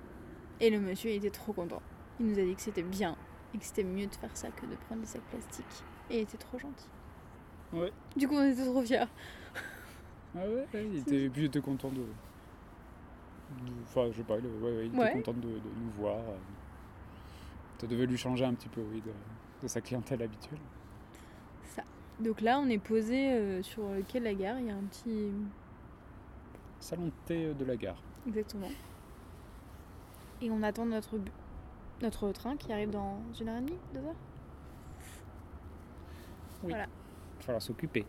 Et 0.59 0.69
le 0.69 0.79
monsieur 0.79 1.09
il 1.11 1.17
était 1.17 1.29
trop 1.29 1.53
content. 1.53 1.81
Il 2.19 2.27
nous 2.27 2.39
a 2.39 2.43
dit 2.43 2.55
que 2.55 2.61
c'était 2.61 2.83
bien 2.83 3.15
et 3.53 3.57
que 3.57 3.63
c'était 3.65 3.83
mieux 3.83 4.07
de 4.07 4.15
faire 4.15 4.35
ça 4.35 4.49
que 4.49 4.65
de 4.65 4.75
prendre 4.87 5.01
des 5.01 5.07
sacs 5.07 5.21
plastiques. 5.23 5.65
Et 6.09 6.17
il 6.17 6.21
était 6.21 6.37
trop 6.37 6.57
gentil. 6.59 6.87
Ouais. 7.73 7.91
Du 8.15 8.27
coup, 8.27 8.35
on 8.35 8.43
était 8.49 8.63
trop 8.63 8.81
fiers. 8.81 9.03
Ah 10.35 10.39
ouais, 10.39 10.67
ouais, 10.73 10.85
il 10.91 10.97
était, 10.99 11.23
et 11.23 11.29
puis 11.29 11.41
il 11.43 11.45
était 11.45 11.59
content 11.61 11.89
de. 11.89 12.01
Enfin, 13.83 14.07
je 14.11 14.17
sais 14.17 14.23
pas, 14.23 14.37
il, 14.37 14.45
ouais, 14.45 14.85
il 14.85 14.87
était 14.87 14.97
Ouais. 14.97 15.13
content 15.13 15.33
de, 15.33 15.39
de 15.41 15.69
nous 15.79 15.91
voir. 15.97 16.17
euh. 16.17 16.37
Ça 17.79 17.87
devait 17.87 18.05
lui 18.05 18.17
changer 18.17 18.43
un 18.45 18.53
petit 18.53 18.69
peu, 18.69 18.81
oui, 18.81 19.01
de, 19.01 19.11
de 19.61 19.67
sa 19.67 19.81
clientèle 19.81 20.21
habituelle. 20.23 20.59
Ça. 21.63 21.83
Donc 22.19 22.41
là, 22.41 22.59
on 22.59 22.67
est 22.69 22.77
posé 22.79 23.31
euh, 23.33 23.61
sur 23.61 23.83
le 23.89 24.01
quai 24.01 24.19
de 24.19 24.25
la 24.25 24.33
gare? 24.33 24.59
Il 24.59 24.65
y 24.67 24.71
a 24.71 24.75
un 24.75 24.83
petit. 24.83 25.31
Salon 26.79 27.05
de 27.05 27.11
thé 27.25 27.53
de 27.53 27.65
la 27.65 27.75
gare. 27.77 28.01
Exactement. 28.27 28.69
Et 30.41 30.51
on 30.51 30.61
attend 30.63 30.85
notre 30.85 31.17
notre 32.01 32.31
train 32.31 32.55
qui 32.57 32.71
arrive 32.71 32.91
dans 32.91 33.17
une 33.39 33.49
heure 33.49 33.57
et 33.57 33.61
demie, 33.61 33.79
deux 33.93 34.01
heures? 34.01 34.15
Oui. 36.63 36.69
Voilà. 36.69 36.85
Il 36.85 37.37
va 37.37 37.43
falloir 37.43 37.61
s'occuper. 37.61 38.05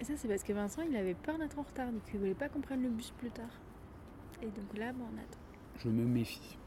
Et 0.00 0.04
ça, 0.04 0.14
c'est 0.16 0.28
parce 0.28 0.42
que 0.42 0.52
Vincent, 0.52 0.82
il 0.82 0.96
avait 0.96 1.14
peur 1.14 1.38
d'être 1.38 1.58
en 1.58 1.62
retard, 1.62 1.90
donc 1.92 2.02
il 2.12 2.18
voulait 2.18 2.34
pas 2.34 2.48
qu'on 2.48 2.60
prenne 2.60 2.82
le 2.82 2.88
bus 2.88 3.12
plus 3.12 3.30
tard. 3.30 3.50
Et 4.42 4.46
donc 4.46 4.76
là, 4.76 4.92
bah, 4.92 5.04
on 5.12 5.16
attend. 5.18 5.38
Je 5.78 5.88
me 5.88 6.04
méfie. 6.04 6.58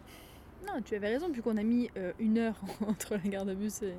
Non, 0.65 0.81
tu 0.81 0.95
avais 0.95 1.09
raison, 1.09 1.29
puisqu'on 1.29 1.57
a 1.57 1.63
mis 1.63 1.89
euh, 1.97 2.13
une 2.19 2.37
heure 2.37 2.59
entre 2.87 3.15
la 3.15 3.29
gare 3.29 3.45
de 3.45 3.53
bus 3.53 3.81
et. 3.81 3.93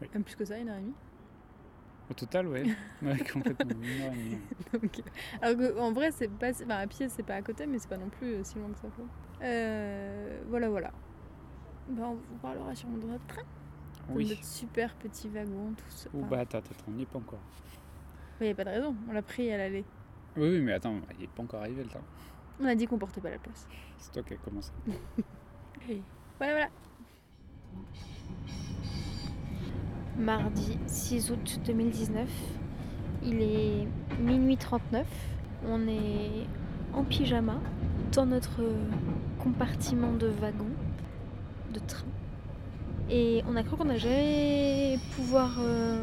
Oui. 0.00 0.08
Même 0.12 0.24
plus 0.24 0.36
que 0.36 0.44
ça, 0.44 0.58
une 0.58 0.68
heure 0.68 0.76
et 0.76 0.80
demie. 0.80 0.94
Au 2.10 2.14
total, 2.14 2.46
ouais. 2.48 2.64
ouais, 3.02 3.18
complètement. 3.32 3.80
Une 3.82 4.02
heure 4.02 4.12
et 4.12 4.16
demie. 4.16 4.38
Donc, 4.72 5.02
alors 5.40 5.56
que, 5.56 5.78
en 5.78 5.92
vrai, 5.92 6.10
c'est 6.10 6.28
pas. 6.28 6.50
Enfin, 6.50 6.76
à 6.76 6.86
pied, 6.86 7.08
c'est 7.08 7.22
pas 7.22 7.36
à 7.36 7.42
côté, 7.42 7.66
mais 7.66 7.78
c'est 7.78 7.88
pas 7.88 7.96
non 7.96 8.10
plus 8.10 8.34
euh, 8.34 8.44
si 8.44 8.58
loin 8.58 8.68
que 8.70 8.78
ça. 8.78 8.88
quoi. 8.94 9.04
Euh, 9.42 10.42
voilà, 10.48 10.68
voilà. 10.68 10.92
Bah, 11.88 12.04
on 12.08 12.14
vous 12.14 12.38
parlera 12.40 12.72
de 12.72 13.06
notre 13.06 13.26
train. 13.26 13.42
Oui. 14.10 14.28
notre 14.28 14.44
super 14.44 14.94
petit 14.96 15.28
wagon, 15.28 15.72
tout 15.76 15.84
ça. 15.88 16.08
Ou 16.14 16.24
bah 16.24 16.40
attends, 16.40 16.58
attends, 16.58 16.74
on 16.88 16.92
n'y 16.92 17.02
est 17.02 17.06
pas 17.06 17.18
encore. 17.18 17.40
Il 18.40 18.44
n'y 18.44 18.50
a 18.52 18.54
pas 18.54 18.64
de 18.64 18.70
raison, 18.70 18.94
on 19.08 19.12
l'a 19.12 19.22
pris 19.22 19.50
à 19.52 19.56
l'aller. 19.56 19.84
Oui, 20.36 20.48
oui, 20.48 20.60
mais 20.60 20.72
attends, 20.72 20.96
il 21.14 21.20
n'est 21.20 21.26
pas 21.28 21.42
encore 21.42 21.60
arrivé 21.60 21.82
le 21.82 21.88
temps. 21.88 22.04
On 22.60 22.66
a 22.66 22.74
dit 22.74 22.86
qu'on 22.86 22.98
portait 22.98 23.20
pas 23.20 23.30
la 23.30 23.38
place. 23.38 23.66
C'est 23.98 24.12
toi 24.12 24.22
qui 24.22 24.34
as 24.34 24.36
commencé. 24.38 24.72
Voilà, 26.38 26.52
voilà. 26.54 26.68
Mardi 30.18 30.78
6 30.86 31.30
août 31.30 31.60
2019. 31.66 32.28
Il 33.22 33.42
est 33.42 33.86
minuit 34.20 34.56
39. 34.56 35.06
On 35.66 35.86
est 35.86 36.46
en 36.92 37.04
pyjama 37.04 37.60
dans 38.12 38.26
notre 38.26 38.62
compartiment 39.38 40.12
de 40.12 40.28
wagon, 40.28 40.68
de 41.72 41.80
train. 41.80 42.06
Et 43.10 43.44
on 43.48 43.56
a 43.56 43.62
cru 43.62 43.76
qu'on 43.76 43.96
jamais 43.96 44.98
pouvoir 45.16 45.56
euh, 45.60 46.02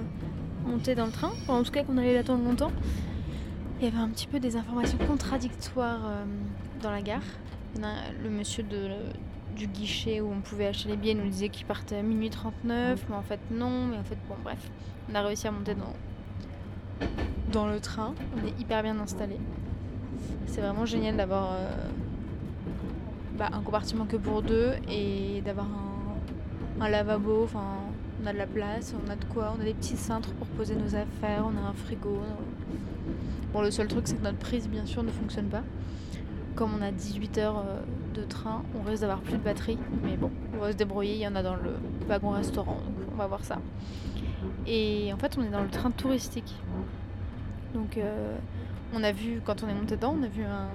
monter 0.66 0.95
dans 0.95 1.06
le 1.06 1.12
train. 1.12 1.32
Enfin, 1.41 1.56
en 1.56 1.64
tout 1.64 1.72
cas, 1.72 1.84
qu'on 1.84 1.97
allait 1.97 2.14
l'attendre 2.14 2.43
longtemps. 2.43 2.72
Il 3.80 3.86
y 3.86 3.88
avait 3.88 3.97
un 3.97 4.10
petit 4.10 4.28
peu 4.28 4.39
des 4.39 4.56
informations 4.56 4.99
contradictoires 4.99 6.06
euh, 6.06 6.24
dans 6.82 6.91
la 6.91 7.02
gare. 7.02 7.24
Le 8.24 8.30
monsieur 8.30 8.64
de, 8.64 8.89
du 9.56 9.68
guichet 9.68 10.22
où 10.22 10.32
on 10.32 10.41
pouvait 10.41 10.68
acheter 10.68 10.89
les 10.89 10.97
billets 10.97 11.14
nous 11.14 11.30
disait 11.30 11.49
qu'il 11.49 11.66
partait 11.66 11.97
à 11.97 12.02
minuit 12.04 12.30
39, 12.30 13.06
mais 13.10 13.16
en 13.16 13.22
fait 13.22 13.39
non, 13.49 13.88
mais 13.88 13.97
en 13.97 14.04
fait 14.04 14.18
bon 14.28 14.36
bref. 14.43 14.70
On 15.10 15.16
a 15.16 15.22
réussi 15.22 15.47
à 15.47 15.52
monter 15.52 15.74
dans, 15.74 15.93
dans 17.52 17.68
le 17.68 17.80
train, 17.80 18.14
on 18.36 18.47
est 18.47 18.60
hyper 18.60 18.84
bien 18.84 18.99
installé. 18.99 19.38
C'est 20.47 20.62
vraiment 20.62 20.86
génial 20.86 21.18
d'avoir 21.18 21.54
euh, 21.54 21.70
bah, 23.38 23.49
un 23.54 23.62
compartiment 23.62 24.06
que 24.06 24.18
pour 24.18 24.41
deux 24.41 24.74
et 24.89 25.41
d'avoir 25.41 25.66
un, 25.66 25.90
un 26.82 26.89
lavabo, 26.89 27.43
enfin 27.45 27.63
on 28.23 28.27
a 28.27 28.34
de 28.34 28.38
la 28.38 28.47
place, 28.47 28.93
on 29.05 29.09
a 29.09 29.15
de 29.15 29.25
quoi, 29.25 29.53
on 29.57 29.61
a 29.61 29.63
des 29.63 29.73
petits 29.73 29.97
cintres 29.97 30.32
pour 30.34 30.47
poser 30.47 30.75
nos 30.75 30.95
affaires, 30.95 31.45
on 31.45 31.57
a 31.57 31.69
un 31.69 31.73
frigo. 31.73 32.17
Bon 33.53 33.61
le 33.61 33.71
seul 33.71 33.88
truc 33.88 34.03
c'est 34.05 34.15
que 34.17 34.23
notre 34.23 34.38
prise 34.38 34.67
bien 34.67 34.86
sûr 34.86 35.03
ne 35.03 35.09
fonctionne 35.11 35.47
pas 35.47 35.63
comme 36.55 36.71
on 36.77 36.82
a 36.82 36.91
18 36.91 37.38
heures 37.38 37.59
euh, 37.59 37.79
de 38.13 38.23
train, 38.25 38.61
on 38.77 38.84
risque 38.84 39.01
d'avoir 39.01 39.19
plus 39.21 39.34
de 39.34 39.38
batterie. 39.38 39.77
Mais 40.03 40.17
bon, 40.17 40.29
on 40.53 40.57
va 40.59 40.73
se 40.73 40.77
débrouiller, 40.77 41.13
il 41.15 41.21
y 41.21 41.27
en 41.27 41.36
a 41.36 41.41
dans 41.41 41.55
le 41.55 41.71
wagon 42.09 42.32
restaurant, 42.32 42.75
donc 42.75 43.07
on 43.13 43.15
va 43.15 43.25
voir 43.25 43.43
ça. 43.45 43.57
Et 44.67 45.11
en 45.13 45.17
fait, 45.17 45.38
on 45.38 45.43
est 45.43 45.49
dans 45.49 45.61
le 45.63 45.69
train 45.69 45.91
touristique. 45.91 46.53
Donc, 47.73 47.97
euh, 47.97 48.36
on 48.93 49.01
a 49.01 49.13
vu, 49.13 49.41
quand 49.45 49.63
on 49.63 49.69
est 49.69 49.73
monté 49.73 49.95
dedans, 49.95 50.13
on 50.19 50.23
a 50.23 50.27
vu 50.27 50.43
un- 50.43 50.67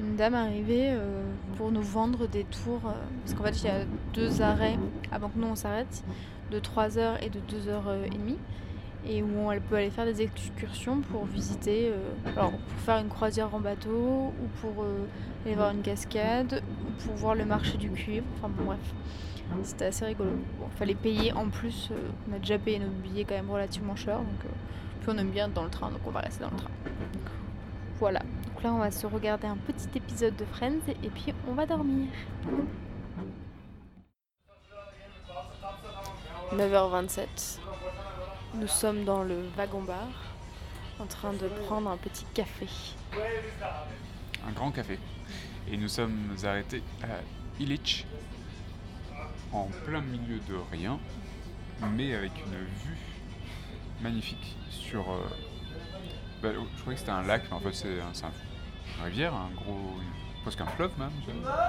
une 0.00 0.16
dame 0.16 0.34
arriver 0.34 0.90
euh, 0.90 1.22
pour 1.56 1.70
nous 1.70 1.82
vendre 1.82 2.26
des 2.26 2.44
tours. 2.44 2.82
euh, 2.86 2.92
parce 3.24 3.34
qu'en 3.34 3.44
fait, 3.44 3.62
il 3.62 3.64
y 3.66 3.70
a 3.70 3.84
deux 4.14 4.42
arrêts 4.42 4.78
avant 5.10 5.28
que 5.28 5.38
nous 5.38 5.46
on 5.48 5.56
s'arrête, 5.56 6.02
de 6.50 6.58
3 6.58 6.98
heures 6.98 7.22
et 7.22 7.30
de 7.30 7.40
2 7.40 7.68
heures 7.68 7.88
euh, 7.88 8.06
et 9.04 9.22
où 9.22 9.50
elle 9.50 9.60
peut 9.60 9.76
aller 9.76 9.90
faire 9.90 10.04
des 10.04 10.22
excursions 10.22 11.00
pour 11.00 11.24
visiter, 11.24 11.88
euh, 11.90 12.30
alors 12.36 12.52
pour 12.52 12.78
faire 12.84 12.98
une 12.98 13.08
croisière 13.08 13.52
en 13.54 13.58
bateau, 13.58 14.32
ou 14.40 14.46
pour 14.60 14.84
aller 15.44 15.56
voir 15.56 15.72
une 15.72 15.82
cascade, 15.82 16.62
ou 16.86 17.02
pour 17.02 17.14
voir 17.16 17.34
le 17.34 17.44
marché 17.44 17.76
du 17.78 17.90
cuivre. 17.90 18.24
Enfin 18.36 18.48
bon, 18.56 18.66
bref, 18.66 18.94
c'était 19.64 19.86
assez 19.86 20.04
rigolo. 20.04 20.30
Bon, 20.60 20.66
fallait 20.76 20.94
payer 20.94 21.32
en 21.32 21.48
plus, 21.48 21.90
on 22.30 22.36
a 22.36 22.38
déjà 22.38 22.58
payé 22.58 22.78
nos 22.78 22.90
billets 22.90 23.24
quand 23.24 23.34
même 23.34 23.50
relativement 23.50 23.96
cher, 23.96 24.18
donc 24.18 24.46
puis 25.00 25.10
on 25.12 25.18
aime 25.18 25.30
bien 25.30 25.48
être 25.48 25.54
dans 25.54 25.64
le 25.64 25.70
train, 25.70 25.90
donc 25.90 26.00
on 26.06 26.10
va 26.10 26.20
rester 26.20 26.44
dans 26.44 26.50
le 26.50 26.56
train. 26.56 26.70
Voilà, 27.98 28.22
donc 28.62 28.64
là 28.64 28.72
on 28.72 28.78
va 28.78 28.90
se 28.90 29.06
regarder 29.06 29.46
un 29.46 29.56
petit 29.56 29.88
épisode 29.96 30.36
de 30.36 30.44
Friends 30.44 30.86
et 31.02 31.08
puis 31.10 31.34
on 31.48 31.54
va 31.54 31.66
dormir. 31.66 32.08
9h27. 36.52 37.58
Nous 38.54 38.66
sommes 38.68 39.04
dans 39.04 39.22
le 39.22 39.48
wagon-bar 39.56 40.08
en 41.00 41.06
train 41.06 41.32
de 41.32 41.48
prendre 41.66 41.90
un 41.90 41.96
petit 41.96 42.24
café. 42.34 42.66
Un 44.46 44.52
grand 44.52 44.70
café. 44.70 44.98
Et 45.70 45.76
nous 45.76 45.88
sommes 45.88 46.36
arrêtés 46.44 46.82
à 47.02 47.60
Illich, 47.60 48.06
en 49.52 49.68
plein 49.86 50.00
milieu 50.02 50.38
de 50.48 50.54
rien, 50.70 50.98
mais 51.94 52.14
avec 52.14 52.32
une 52.46 52.52
vue 52.54 52.98
magnifique 54.02 54.56
sur. 54.70 55.10
euh, 55.10 55.18
bah, 56.42 56.50
je 56.52 56.80
croyais 56.80 56.94
que 56.96 57.00
c'était 57.00 57.10
un 57.12 57.22
lac, 57.22 57.44
mais 57.48 57.56
en 57.56 57.60
fait 57.60 57.72
c'est 57.72 58.00
un- 58.00 58.26
un- 58.26 58.51
une 59.02 59.08
rivière, 59.08 59.34
un 59.34 59.50
gros, 59.54 59.94
presque 60.42 60.60
un 60.60 60.66
fleuve 60.66 60.92
même, 60.98 61.10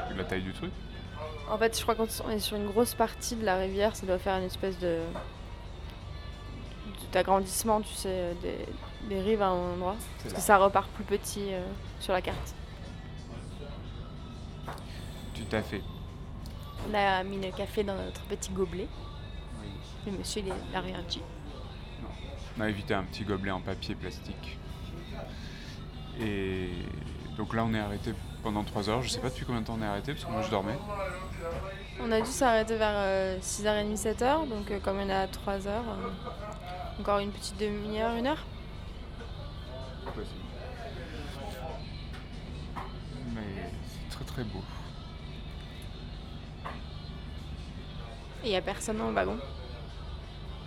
vu 0.09 0.17
la 0.17 0.23
taille 0.23 0.41
du 0.41 0.53
truc. 0.53 0.71
En 1.49 1.57
fait, 1.57 1.77
je 1.77 1.81
crois 1.81 1.95
qu'on 1.95 2.29
est 2.29 2.39
sur 2.39 2.57
une 2.57 2.67
grosse 2.67 2.93
partie 2.93 3.36
de 3.36 3.45
la 3.45 3.57
rivière, 3.57 3.95
ça 3.95 4.05
doit 4.05 4.19
faire 4.19 4.38
une 4.38 4.45
espèce 4.45 4.77
de 4.79 4.99
d'agrandissement, 7.11 7.79
tu 7.81 7.93
sais, 7.93 8.09
euh, 8.09 8.34
des, 8.41 8.65
des 9.07 9.21
rives 9.21 9.43
à 9.43 9.49
un 9.49 9.73
endroit. 9.73 9.95
Parce 10.23 10.34
que 10.34 10.41
ça. 10.41 10.57
repart 10.57 10.89
plus 10.89 11.03
petit 11.03 11.53
euh, 11.53 11.61
sur 11.99 12.11
la 12.11 12.23
carte. 12.23 12.55
Tout 15.36 15.55
à 15.55 15.61
fait. 15.61 15.81
On 16.89 16.93
a 16.95 17.23
mis 17.23 17.39
le 17.39 17.51
café 17.51 17.84
dans 17.84 17.95
notre 17.95 18.21
petit 18.21 18.51
gobelet. 18.51 18.88
Le 20.07 20.11
monsieur, 20.13 20.41
il 20.41 20.53
n'a 20.73 20.81
rien 20.81 21.03
dit. 21.07 21.21
On 22.57 22.61
a 22.61 22.69
évité 22.69 22.95
un 22.95 23.03
petit 23.03 23.23
gobelet 23.23 23.51
en 23.51 23.61
papier 23.61 23.93
plastique. 23.93 24.57
Et 26.19 26.69
donc 27.38 27.53
là 27.53 27.63
on 27.65 27.73
est 27.73 27.79
arrêté 27.79 28.13
pendant 28.43 28.63
3 28.63 28.89
heures. 28.89 29.01
Je 29.01 29.09
sais 29.09 29.19
pas 29.19 29.29
depuis 29.29 29.45
combien 29.45 29.61
de 29.61 29.67
temps 29.67 29.77
on 29.79 29.81
est 29.81 29.88
arrêté 29.88 30.13
parce 30.13 30.25
que 30.25 30.31
moi 30.31 30.41
je 30.41 30.49
dormais. 30.49 30.77
On 31.99 32.11
a 32.11 32.21
dû 32.21 32.29
s'arrêter 32.29 32.75
vers 32.75 32.93
euh, 32.93 33.39
6h30, 33.39 33.95
7h, 33.95 34.49
donc 34.49 34.69
euh, 34.69 34.79
comme 34.79 34.97
on 34.97 35.07
est 35.07 35.13
à 35.13 35.27
3h, 35.27 35.67
euh, 35.67 36.09
encore 36.99 37.19
une 37.19 37.31
petite 37.31 37.57
demi-heure, 37.59 38.15
une 38.15 38.27
heure. 38.27 38.43
Mais 43.34 43.71
c'est 43.88 44.15
très 44.15 44.25
très 44.25 44.43
beau. 44.43 44.61
Et 48.43 48.47
il 48.47 48.49
n'y 48.49 48.57
a 48.57 48.61
personne 48.61 48.97
dans 48.97 49.07
le 49.07 49.13
wagon? 49.13 49.38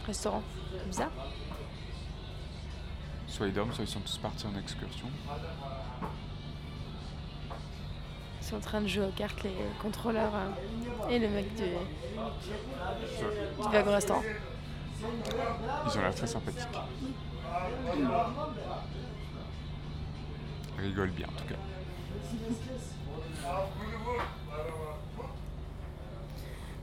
Restaurant? 0.06 0.42
Bizarre. 0.86 1.10
Soit 3.28 3.48
ils 3.48 3.52
dorment, 3.52 3.72
soit 3.72 3.84
ils 3.84 3.90
sont 3.90 4.00
tous 4.00 4.16
partis 4.16 4.46
en 4.46 4.58
excursion. 4.58 5.08
Ils 8.47 8.51
sont 8.51 8.57
en 8.59 8.61
train 8.61 8.80
de 8.80 8.86
jouer 8.86 9.05
aux 9.05 9.11
cartes, 9.11 9.42
les 9.42 9.57
contrôleurs 9.82 10.30
euh, 10.32 11.11
et 11.11 11.18
le 11.18 11.28
mec 11.28 11.53
du, 11.57 11.64
du 11.64 13.68
wagon 13.72 13.90
restaurant. 13.90 14.22
Ils 15.03 15.99
ont 15.99 16.01
l'air 16.01 16.14
très 16.14 16.28
sympathiques. 16.28 16.68
Ils 20.78 20.80
rigolent 20.80 21.11
bien 21.11 21.26
en 21.26 21.32
tout 21.32 21.44
cas. 21.49 21.57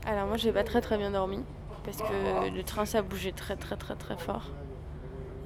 Alors 0.04 0.26
moi 0.26 0.36
j'ai 0.36 0.52
pas 0.52 0.64
très 0.64 0.82
très 0.82 0.98
bien 0.98 1.12
dormi 1.12 1.42
parce 1.82 1.96
que 1.96 2.50
le 2.54 2.62
train 2.62 2.84
ça 2.84 3.00
bougeait 3.00 3.32
très 3.32 3.56
très 3.56 3.78
très 3.78 3.94
très 3.94 4.18
fort. 4.18 4.50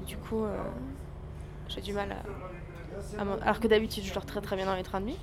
Et 0.03 0.05
du 0.05 0.17
coup 0.17 0.43
euh, 0.43 0.65
j'ai 1.69 1.81
du 1.81 1.93
mal 1.93 2.11
à, 2.11 2.17
à 3.21 3.23
Alors 3.43 3.61
que 3.61 3.69
d'habitude 3.69 4.03
je 4.03 4.13
dors 4.13 4.27
très 4.27 4.41
très 4.41 4.57
bien 4.57 4.67
dans 4.67 4.75
les 4.75 4.83
trains 4.83 5.01
de 5.01 5.07
nuit. 5.07 5.19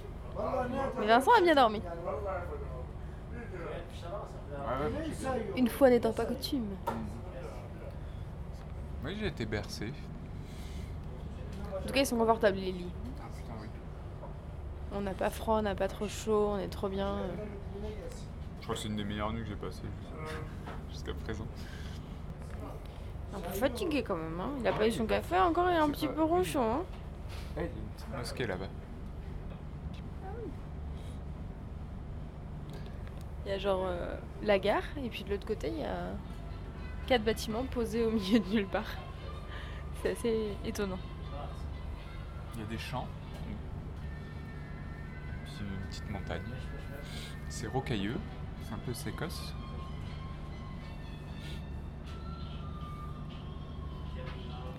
Mais 1.00 1.08
Vincent 1.08 1.32
a 1.38 1.42
bien 1.42 1.56
dormi. 1.56 1.82
Une 5.56 5.68
fois 5.68 5.90
n'étant 5.90 6.14
pas 6.14 6.26
coutume. 6.26 6.76
Oui, 9.04 9.18
j'ai 9.20 9.28
été 9.28 9.46
bercé. 9.46 9.94
En 11.78 11.88
tout 11.88 11.94
cas 11.94 12.00
ils 12.00 12.06
sont 12.06 12.18
confortables 12.18 12.58
les 12.58 12.72
lits. 12.72 12.92
Ah 13.20 13.26
putain, 13.36 13.54
oui. 13.62 13.68
On 14.94 15.02
n'a 15.02 15.14
pas 15.14 15.30
froid, 15.30 15.60
on 15.60 15.62
n'a 15.62 15.76
pas 15.76 15.88
trop 15.88 16.08
chaud, 16.08 16.50
on 16.54 16.58
est 16.58 16.70
trop 16.70 16.90
bien. 16.90 17.18
Je 18.60 18.64
crois 18.64 18.76
que 18.76 18.82
c'est 18.82 18.88
une 18.88 18.96
des 18.96 19.04
meilleures 19.04 19.32
nuits 19.32 19.44
que 19.44 19.50
j'ai 19.50 19.56
passées 19.56 19.84
jusqu'à 20.90 21.14
présent. 21.14 21.46
Un 23.36 23.40
peu 23.40 23.52
fatigué 23.52 24.02
quand 24.02 24.16
même. 24.16 24.40
Hein. 24.40 24.50
Il 24.60 24.68
a 24.68 24.74
pas 24.74 24.88
eu 24.88 24.92
son 24.92 25.06
café 25.06 25.38
encore, 25.38 25.70
il 25.70 25.76
est 25.76 25.80
un 25.80 25.90
petit 25.90 26.08
peu 26.08 26.24
ronchon. 26.24 26.64
Hein. 26.64 26.84
Il 27.56 27.62
y 27.62 27.66
a 27.66 27.68
une 27.68 27.72
petite 27.72 28.18
mosquée 28.18 28.48
là-bas. 28.48 28.66
Il 33.46 33.52
y 33.52 33.54
a 33.54 33.60
genre 33.60 33.86
euh, 33.86 34.18
la 34.42 34.58
gare, 34.58 34.84
et 35.04 35.10
puis 35.10 35.24
de 35.24 35.30
l'autre 35.30 35.46
côté, 35.46 35.70
il 35.70 35.80
y 35.80 35.84
a 35.84 36.14
quatre 37.06 37.24
bâtiments 37.24 37.64
posés 37.66 38.04
au 38.04 38.12
milieu 38.12 38.40
de 38.40 38.48
nulle 38.50 38.68
part. 38.68 38.90
C'est 40.02 40.12
assez 40.12 40.50
étonnant. 40.66 41.00
Il 42.56 42.62
y 42.62 42.64
a 42.64 42.68
des 42.68 42.78
champs. 42.78 43.08
Puis 45.46 45.54
une 45.62 45.88
petite 45.90 46.10
montagne. 46.10 46.42
C'est 47.50 47.68
rocailleux, 47.68 48.18
c'est 48.64 48.74
un 48.74 48.80
peu 48.80 48.94
sécosse. 48.94 49.54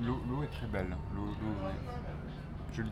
L'eau 0.03 0.43
est 0.43 0.49
très 0.49 0.67
belle. 0.67 0.95
L'eau 1.15 1.25
l'eau 1.25 1.69
est 1.69 2.75
jolie. 2.75 2.91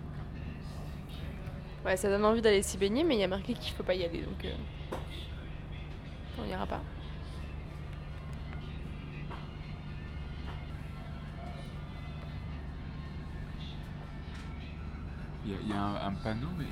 Ouais, 1.84 1.96
ça 1.96 2.08
donne 2.08 2.24
envie 2.24 2.40
d'aller 2.40 2.62
s'y 2.62 2.78
baigner, 2.78 3.04
mais 3.04 3.16
il 3.16 3.20
y 3.20 3.24
a 3.24 3.28
marqué 3.28 3.52
qu'il 3.52 3.74
faut 3.74 3.82
pas 3.82 3.94
y 3.94 4.04
aller, 4.04 4.22
donc 4.22 4.42
euh, 4.44 4.54
on 6.38 6.44
n'ira 6.44 6.66
pas. 6.66 6.80
Il 15.44 15.52
y 15.52 15.54
a, 15.54 15.58
il 15.62 15.68
y 15.68 15.72
a 15.72 15.80
un, 15.82 15.94
un 16.08 16.12
panneau, 16.14 16.48
mais 16.56 16.64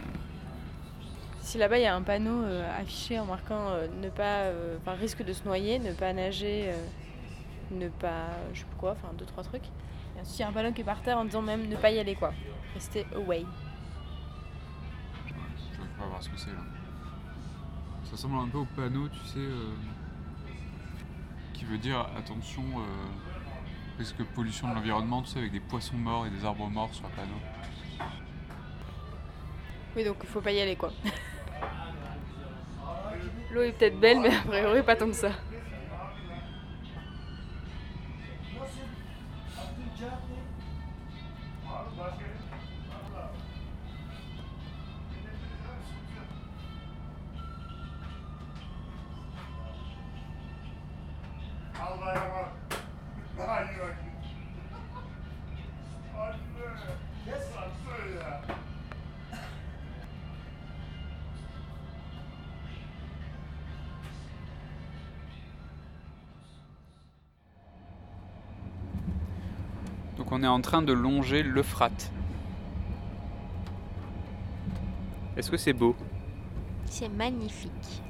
Si 1.41 1.59
là-bas 1.59 1.79
il 1.79 1.83
y 1.83 1.87
a 1.87 1.95
un 1.95 2.03
panneau 2.03 2.43
euh, 2.45 2.81
affiché 2.81 3.19
en 3.19 3.27
marquant 3.27 3.69
euh, 3.71 3.87
ne 4.01 4.09
pas, 4.09 4.45
euh, 4.45 4.79
enfin 4.81 4.93
risque 4.93 5.23
de 5.25 5.33
se 5.33 5.45
noyer, 5.45 5.79
ne 5.79 5.93
pas 5.93 6.13
nager, 6.13 6.73
ne 7.71 7.89
pas, 7.89 8.29
je 8.55 8.61
sais 8.61 8.65
pas 8.67 8.77
quoi, 8.79 8.93
enfin 8.93 9.09
deux 9.19 9.27
trois 9.27 9.43
trucs. 9.43 9.67
Et 10.17 10.21
ensuite 10.21 10.39
il 10.39 10.43
y 10.43 10.45
a 10.45 10.49
un 10.49 10.53
panneau 10.53 10.73
qui 10.73 10.81
est 10.81 10.85
par 10.85 11.03
terre 11.03 11.19
en 11.19 11.25
disant 11.27 11.43
même 11.43 11.69
ne 11.69 11.77
pas 11.77 11.91
y 11.91 11.99
aller 11.99 12.15
quoi, 12.15 12.33
rester 12.75 13.07
away. 13.15 13.45
je 15.27 15.33
ne 15.83 15.87
pas 15.99 16.07
voir 16.07 16.23
ce 16.23 16.31
que 16.31 16.39
c'est 16.39 16.51
là. 16.51 16.63
Ça 18.13 18.17
ressemble 18.17 18.47
un 18.47 18.49
peu 18.49 18.59
au 18.59 18.67
panneau, 18.77 19.09
tu 19.09 19.19
sais, 19.27 19.39
euh, 19.39 19.73
qui 21.55 21.65
veut 21.65 21.79
dire 21.79 22.07
attention, 22.15 22.63
euh, 22.77 22.83
risque 23.99 24.23
pollution 24.35 24.69
de 24.69 24.75
l'environnement, 24.75 25.23
tu 25.23 25.31
sais, 25.31 25.39
avec 25.39 25.51
des 25.51 25.61
poissons 25.61 25.97
morts 25.97 26.27
et 26.27 26.31
des 26.31 26.45
arbres 26.45 26.69
morts 26.69 26.93
sur 26.93 27.09
le 27.09 27.15
panneau. 27.15 28.11
Oui 29.97 30.05
donc 30.05 30.19
il 30.23 30.29
faut 30.29 30.43
pas 30.43 30.53
y 30.53 30.61
aller 30.61 30.77
quoi. 30.77 30.93
L'eau 33.51 33.63
est 33.63 33.73
peut-être 33.73 33.99
belle 33.99 34.21
mais 34.21 34.37
a 34.37 34.43
priori 34.43 34.83
pas 34.83 34.95
tant 34.95 35.07
que 35.07 35.15
ça. 35.15 35.31
On 70.43 70.45
est 70.45 70.49
en 70.49 70.61
train 70.61 70.83
de 70.83 70.93
longer 70.93 71.45
l'Euphrate. 71.45 72.11
Est-ce 75.37 75.49
que 75.49 75.57
c'est 75.57 75.73
beau? 75.73 75.95
C'est 76.87 77.09
magnifique. 77.09 78.03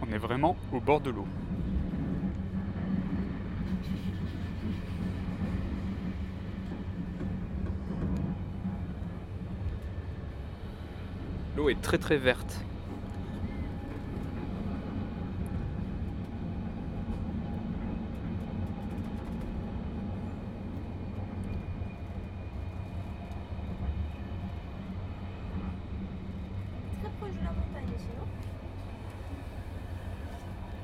On 0.00 0.12
est 0.12 0.18
vraiment 0.18 0.56
au 0.72 0.78
bord 0.78 1.00
de 1.00 1.10
l'eau. 1.10 1.26
Est 11.70 11.80
très 11.80 11.98
très 11.98 12.16
verte. 12.16 12.64
Très 27.00 27.10
proche 27.10 27.30
de 27.30 27.44
la 27.44 27.52
montagne 27.52 27.84
aussi, 27.94 28.06
non 28.18 28.26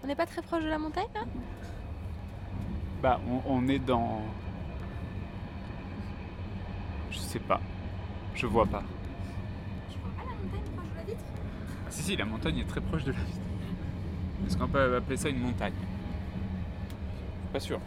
On 0.05 0.07
n'est 0.07 0.15
pas 0.15 0.27
très 0.27 0.43
proche 0.43 0.63
de 0.63 0.69
la 0.69 0.79
montagne 0.79 1.07
là 1.15 1.23
Bah 3.03 3.21
on, 3.29 3.43
on 3.47 3.69
est 3.69 3.79
dans... 3.81 4.21
Je 7.11 7.19
sais 7.19 7.39
pas. 7.41 7.61
Je 8.35 8.47
vois 8.47 8.67
pas. 8.67 8.83
Si 12.07 12.15
la 12.15 12.25
montagne 12.25 12.59
est 12.59 12.69
très 12.69 12.81
proche 12.81 13.03
de 13.03 13.11
la 13.11 13.19
ville. 13.19 13.35
Est-ce 14.47 14.57
qu'on 14.57 14.69
peut 14.69 14.95
appeler 14.95 15.17
ça 15.17 15.29
une 15.29 15.41
montagne? 15.41 15.73
Pas 17.53 17.59
sûr. 17.59 17.81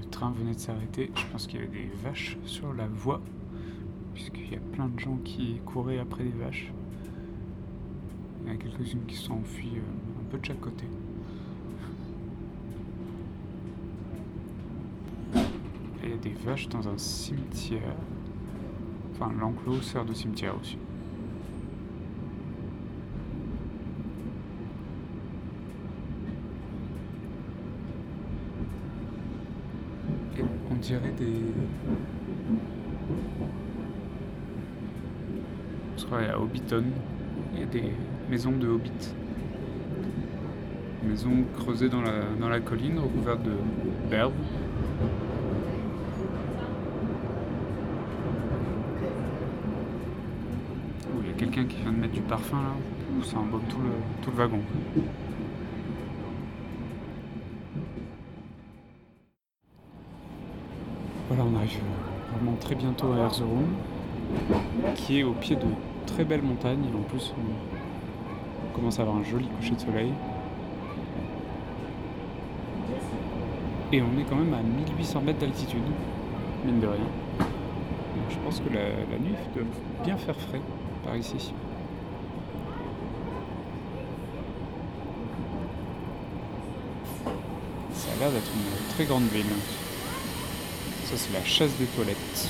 Le 0.00 0.08
train 0.08 0.30
de 0.54 0.58
s'arrêter. 0.58 1.10
Je 1.14 1.26
pense 1.30 1.46
qu'il 1.46 1.60
y 1.60 1.62
avait 1.62 1.68
des 1.68 1.90
vaches 2.02 2.36
sur 2.44 2.72
la 2.72 2.86
voie, 2.86 3.20
puisqu'il 4.14 4.52
y 4.52 4.56
a 4.56 4.60
plein 4.72 4.88
de 4.88 4.98
gens 4.98 5.16
qui 5.24 5.60
couraient 5.64 5.98
après 5.98 6.24
des 6.24 6.30
vaches. 6.30 6.72
Il 8.42 8.48
y 8.48 8.50
en 8.50 8.54
a 8.54 8.56
quelques-unes 8.56 9.04
qui 9.06 9.16
sont 9.16 9.34
enfuies 9.34 9.76
euh, 9.76 10.20
un 10.20 10.30
peu 10.30 10.38
de 10.38 10.44
chaque 10.44 10.60
côté. 10.60 10.84
Et 15.36 16.06
il 16.06 16.10
y 16.10 16.14
a 16.14 16.16
des 16.16 16.34
vaches 16.44 16.68
dans 16.68 16.88
un 16.88 16.98
cimetière. 16.98 17.96
Enfin, 19.12 19.32
l'enclos 19.38 19.82
sert 19.82 20.04
de 20.04 20.14
cimetière 20.14 20.58
aussi. 20.60 20.76
Dirait 30.92 31.14
des. 31.18 31.40
Je 35.96 36.04
crois 36.04 36.18
à 36.18 36.38
Hobbiton, 36.38 36.84
il 37.54 37.60
y 37.60 37.62
a 37.62 37.66
des 37.66 37.84
maisons 38.28 38.52
de 38.52 38.68
hobbits. 38.68 39.14
Maisons 41.02 41.44
creusées 41.56 41.88
dans 41.88 42.02
la, 42.02 42.20
dans 42.38 42.50
la 42.50 42.60
colline, 42.60 42.98
recouvertes. 42.98 43.40
Ouh, 51.06 51.22
Il 51.22 51.26
y 51.26 51.30
a 51.30 51.34
quelqu'un 51.38 51.64
qui 51.64 51.76
vient 51.78 51.92
de 51.92 51.96
mettre 51.96 52.12
du 52.12 52.20
parfum 52.20 52.58
là. 52.58 53.24
Ça 53.24 53.38
embaume 53.38 53.62
tout 53.70 53.78
le, 53.78 53.92
tout 54.22 54.30
le 54.30 54.36
wagon. 54.36 54.60
Arrive 61.72 61.84
vraiment 62.34 62.56
très 62.60 62.74
bientôt 62.74 63.12
à 63.12 63.18
Erzurum. 63.18 63.66
qui 64.94 65.20
est 65.20 65.22
au 65.22 65.32
pied 65.32 65.56
de 65.56 65.66
très 66.06 66.24
belles 66.24 66.42
montagnes. 66.42 66.84
En 66.94 67.02
plus, 67.02 67.32
on 67.38 68.74
commence 68.74 68.98
à 68.98 69.02
avoir 69.02 69.18
un 69.18 69.24
joli 69.24 69.46
coucher 69.46 69.74
de 69.74 69.80
soleil. 69.80 70.12
Et 73.92 74.00
on 74.02 74.18
est 74.18 74.24
quand 74.24 74.36
même 74.36 74.54
à 74.54 74.62
1800 74.62 75.20
mètres 75.20 75.38
d'altitude, 75.38 75.82
mine 76.64 76.80
de 76.80 76.86
rien. 76.86 77.46
Je 78.30 78.36
pense 78.44 78.60
que 78.60 78.72
la, 78.72 78.80
la 78.84 79.18
nuit 79.18 79.34
doit 79.54 79.64
bien 80.04 80.16
faire 80.16 80.36
frais 80.36 80.60
par 81.04 81.16
ici. 81.16 81.52
Ça 87.92 88.08
a 88.16 88.18
l'air 88.20 88.30
d'être 88.30 88.50
une 88.54 88.94
très 88.94 89.04
grande 89.04 89.24
ville. 89.24 89.44
C'est 91.14 91.32
la 91.32 91.44
chasse 91.44 91.76
des 91.78 91.86
toilettes. 91.86 92.48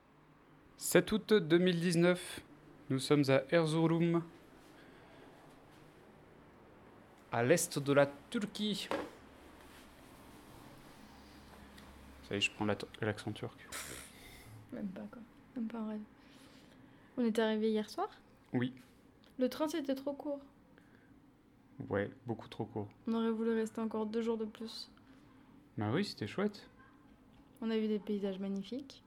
«7 0.76 1.12
août 1.12 1.32
2019, 1.34 2.40
nous 2.90 2.98
sommes 2.98 3.24
à 3.28 3.42
Erzurum, 3.54 4.22
à 7.32 7.42
l'est 7.44 7.78
de 7.78 7.92
la 7.92 8.10
Turquie. 8.30 8.88
Ça 12.28 12.34
y 12.34 12.38
est, 12.38 12.40
je 12.40 12.50
prends 12.52 12.64
la- 12.64 12.76
l'accent 13.00 13.32
turc. 13.32 13.56
Même 14.72 14.88
pas 14.88 15.02
quoi. 15.10 15.22
Même 15.56 15.66
pas 15.66 15.84
rêve. 15.86 16.00
On 17.20 17.24
est 17.24 17.38
arrivé 17.38 17.70
hier 17.70 17.88
soir? 17.90 18.08
Oui, 18.54 18.72
Le 19.38 19.50
train 19.50 19.68
c'était 19.68 19.94
trop 19.94 20.14
court. 20.14 20.40
ouais, 21.90 22.10
beaucoup 22.26 22.48
trop 22.48 22.64
court. 22.64 22.88
On 23.06 23.12
aurait 23.12 23.30
voulu 23.30 23.52
rester 23.52 23.78
encore 23.82 24.06
deux 24.06 24.22
jours 24.22 24.38
de 24.38 24.46
plus. 24.46 24.90
Bah 25.76 25.90
oui, 25.92 26.02
c'était 26.02 26.26
chouette. 26.26 26.66
On 27.60 27.70
a 27.70 27.76
vu 27.76 27.88
des 27.88 27.98
paysages 27.98 28.38
magnifiques. 28.38 29.02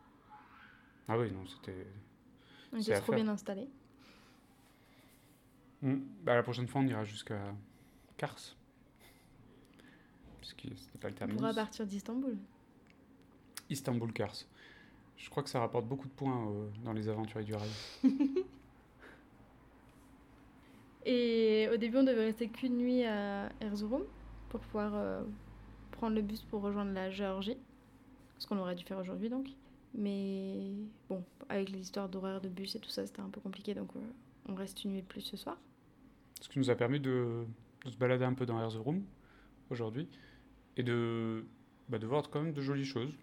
Ah 1.08 1.18
oui, 1.18 1.32
non, 1.32 1.44
c'était. 1.48 1.88
On 2.72 2.78
était 2.78 3.00
trop 3.02 3.14
bien 3.16 3.28
installés. 3.28 3.68
Hmm, 5.82 5.98
Bah, 6.24 6.36
la 6.36 6.44
prochaine 6.44 6.68
fois, 6.68 6.82
on 6.82 6.86
ira 6.88 7.04
jusqu'à 7.04 7.42
Kars. 8.18 8.56
Parce 10.40 10.54
que 10.54 10.68
c'était 10.76 11.00
pas 11.00 11.08
le 11.10 11.16
On 11.16 11.18
terminus. 11.18 11.40
pourra 11.42 11.54
partir 11.56 11.88
d'Istanbul. 11.88 12.38
Istanbul 13.72 14.14
Kars. 14.14 14.36
Je 15.18 15.30
crois 15.30 15.44
que 15.44 15.50
ça 15.50 15.60
rapporte 15.60 15.86
beaucoup 15.88 16.08
de 16.08 16.14
points 16.14 16.48
euh, 16.48 16.68
dans 16.84 16.94
les 16.94 17.08
aventuriers 17.10 17.46
du 17.46 17.54
rail. 17.54 17.70
Et 21.06 21.68
au 21.74 21.78
début, 21.78 21.98
on 21.98 22.04
devait 22.04 22.26
rester 22.26 22.48
qu'une 22.48 22.78
nuit 22.78 23.04
à 23.04 23.50
Erzurum 23.62 24.04
pour 24.50 24.62
pouvoir 24.62 24.94
euh, 24.96 25.24
prendre 25.92 26.16
le 26.16 26.22
bus 26.22 26.42
pour 26.44 26.62
rejoindre 26.62 26.94
la 26.94 27.10
Géorgie. 27.10 27.58
Ce 28.38 28.48
qu'on 28.48 28.58
aurait 28.58 28.76
dû 28.76 28.84
faire 28.84 29.00
aujourd'hui 29.00 29.30
donc. 29.30 29.48
Mais 29.96 30.74
bon, 31.10 31.24
avec 31.50 31.70
les 31.70 31.80
histoires 31.80 32.10
d'horaires 32.10 32.42
de 32.42 32.50
bus 32.50 32.76
et 32.76 32.80
tout 32.80 32.90
ça, 32.90 33.06
c'était 33.06 33.22
un 33.22 33.30
peu 33.30 33.42
compliqué 33.42 33.74
donc 33.74 33.90
euh, 33.96 34.00
on 34.50 34.56
reste 34.56 34.84
une 34.84 34.92
nuit 34.92 35.02
de 35.02 35.08
plus 35.08 35.22
ce 35.22 35.38
soir. 35.38 35.58
Ce 36.42 36.50
qui 36.50 36.60
nous 36.60 36.70
a 36.70 36.76
permis 36.76 37.00
de, 37.00 37.46
de 37.86 37.90
se 37.90 37.98
balader 37.98 38.26
un 38.26 38.34
peu 38.34 38.46
dans 38.46 38.60
Erzurum 38.60 39.04
aujourd'hui 39.70 40.08
et 40.78 40.84
de, 40.84 41.46
bah, 41.90 42.00
de 42.00 42.08
voir 42.08 42.30
quand 42.30 42.42
même 42.42 42.54
de 42.54 42.62
jolies 42.62 42.86
choses. 42.86 43.14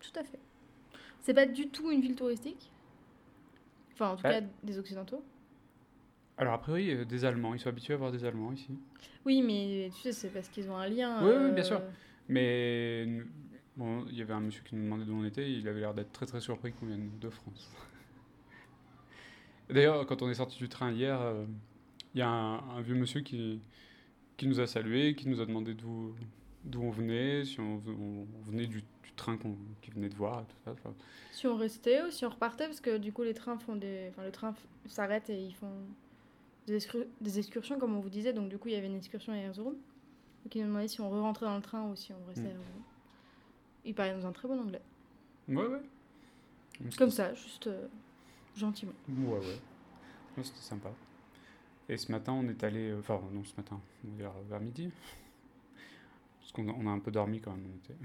Tout 0.00 0.20
à 0.20 0.24
fait. 0.24 0.38
C'est 1.20 1.34
pas 1.34 1.46
du 1.46 1.68
tout 1.68 1.90
une 1.90 2.00
ville 2.00 2.16
touristique? 2.16 2.70
Enfin, 3.94 4.10
en 4.10 4.16
tout 4.16 4.24
Ouais. 4.24 4.40
cas, 4.40 4.46
des 4.62 4.78
Occidentaux? 4.78 5.22
Alors, 6.36 6.54
a 6.54 6.58
priori, 6.58 6.90
euh, 6.92 7.04
des 7.04 7.24
Allemands. 7.24 7.54
Ils 7.54 7.60
sont 7.60 7.68
habitués 7.68 7.94
à 7.94 7.96
voir 7.96 8.12
des 8.12 8.24
Allemands 8.24 8.52
ici. 8.52 8.70
Oui, 9.26 9.42
mais 9.42 9.90
tu 9.94 10.00
sais, 10.02 10.12
c'est 10.12 10.28
parce 10.28 10.48
qu'ils 10.48 10.70
ont 10.70 10.76
un 10.76 10.88
lien. 10.88 11.24
Oui, 11.24 11.32
oui, 11.46 11.50
bien 11.52 11.64
sûr. 11.64 11.78
euh, 11.78 11.90
Mais 12.28 13.06
nous- 13.06 13.24
bon, 13.76 14.04
il 14.08 14.16
y 14.16 14.22
avait 14.22 14.34
un 14.34 14.40
monsieur 14.40 14.62
qui 14.62 14.76
nous 14.76 14.84
demandait 14.84 15.04
d'où 15.04 15.14
on 15.14 15.24
était. 15.24 15.50
Il 15.50 15.66
avait 15.68 15.80
l'air 15.80 15.94
d'être 15.94 16.12
très 16.12 16.26
très 16.26 16.40
surpris 16.40 16.72
qu'on 16.72 16.86
vienne 16.86 17.10
de 17.20 17.28
France. 17.28 17.70
D'ailleurs, 19.70 20.06
quand 20.06 20.22
on 20.22 20.30
est 20.30 20.34
sorti 20.34 20.58
du 20.58 20.68
train 20.68 20.92
hier, 20.92 21.20
euh, 21.20 21.44
il 22.14 22.18
y 22.20 22.22
a 22.22 22.28
un, 22.28 22.58
un 22.76 22.80
vieux 22.80 22.94
monsieur 22.94 23.20
qui, 23.20 23.60
qui 24.36 24.46
nous 24.48 24.60
a 24.60 24.66
salué, 24.66 25.14
qui 25.14 25.28
nous 25.28 25.40
a 25.40 25.46
demandé 25.46 25.74
d'où 25.74 26.14
on 26.82 26.90
venait, 26.90 27.44
si 27.44 27.60
on, 27.60 27.82
on 27.86 28.26
venait 28.50 28.66
du 28.66 28.82
train 29.18 29.36
qu'on 29.36 29.56
venait 29.94 30.08
de 30.08 30.14
voir, 30.14 30.46
tout 30.46 30.56
ça. 30.64 30.72
Enfin, 30.72 30.94
Si 31.32 31.46
on 31.46 31.56
restait 31.56 32.02
ou 32.02 32.10
si 32.10 32.24
on 32.24 32.30
repartait, 32.30 32.66
parce 32.66 32.80
que 32.80 32.96
du 32.96 33.12
coup, 33.12 33.22
les 33.22 33.34
trains 33.34 33.58
font 33.58 33.76
des. 33.76 34.06
Enfin, 34.10 34.24
le 34.24 34.32
train 34.32 34.54
s'arrête 34.86 35.28
et 35.30 35.38
ils 35.44 35.54
font 35.54 35.70
des, 36.66 36.74
excur- 36.76 37.06
des 37.20 37.38
excursions, 37.38 37.78
comme 37.78 37.94
on 37.96 38.00
vous 38.00 38.08
disait. 38.10 38.32
Donc, 38.32 38.48
du 38.48 38.56
coup, 38.58 38.68
il 38.68 38.74
y 38.74 38.76
avait 38.76 38.86
une 38.86 38.96
excursion 38.96 39.32
à 39.32 39.36
Erzurum. 39.36 39.74
Donc, 39.74 40.54
ils 40.54 40.62
nous 40.62 40.68
demandaient 40.68 40.88
si 40.88 41.00
on 41.00 41.10
re-rentrait 41.10 41.46
dans 41.46 41.56
le 41.56 41.62
train 41.62 41.84
ou 41.90 41.96
si 41.96 42.12
on 42.12 42.24
restait 42.26 42.42
Mm. 42.42 42.46
à 42.46 42.50
Erzurum. 42.50 42.82
Ils 43.84 43.94
parlaient 43.94 44.14
dans 44.14 44.26
un 44.26 44.32
très 44.32 44.48
bon 44.48 44.58
anglais. 44.60 44.82
ouais, 45.48 45.54
ouais. 45.66 45.80
Donc, 46.80 46.96
Comme 46.96 47.10
ça, 47.10 47.34
juste 47.34 47.66
euh, 47.66 47.86
gentiment. 48.56 48.92
Ouais, 49.08 49.38
ouais. 49.38 49.58
C'était 50.44 50.60
sympa. 50.60 50.90
Et 51.88 51.96
ce 51.96 52.12
matin, 52.12 52.32
on 52.34 52.46
est 52.48 52.62
allé. 52.62 52.90
euh, 52.90 52.98
Enfin, 53.00 53.20
non, 53.32 53.42
ce 53.44 53.56
matin, 53.56 53.80
on 54.04 54.10
va 54.10 54.16
dire 54.16 54.30
vers 54.48 54.60
midi. 54.60 54.90
Parce 56.40 56.52
qu'on 56.52 56.68
a, 56.68 56.72
on 56.72 56.86
a 56.86 56.90
un 56.90 56.98
peu 57.00 57.10
dormi 57.10 57.40
quand 57.40 57.50
même. 57.52 57.64
on 57.72 57.76
était- 57.76 57.98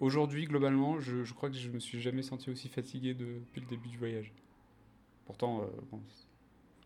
Aujourd'hui, 0.00 0.44
globalement, 0.46 1.00
je, 1.00 1.24
je 1.24 1.34
crois 1.34 1.50
que 1.50 1.56
je 1.56 1.68
me 1.70 1.80
suis 1.80 2.00
jamais 2.00 2.22
senti 2.22 2.50
aussi 2.50 2.68
fatigué 2.68 3.14
de- 3.14 3.40
depuis 3.46 3.60
le 3.60 3.66
début 3.66 3.88
du 3.88 3.98
voyage. 3.98 4.32
Pourtant, 5.26 5.62
euh, 5.62 5.66
bon. 5.90 6.00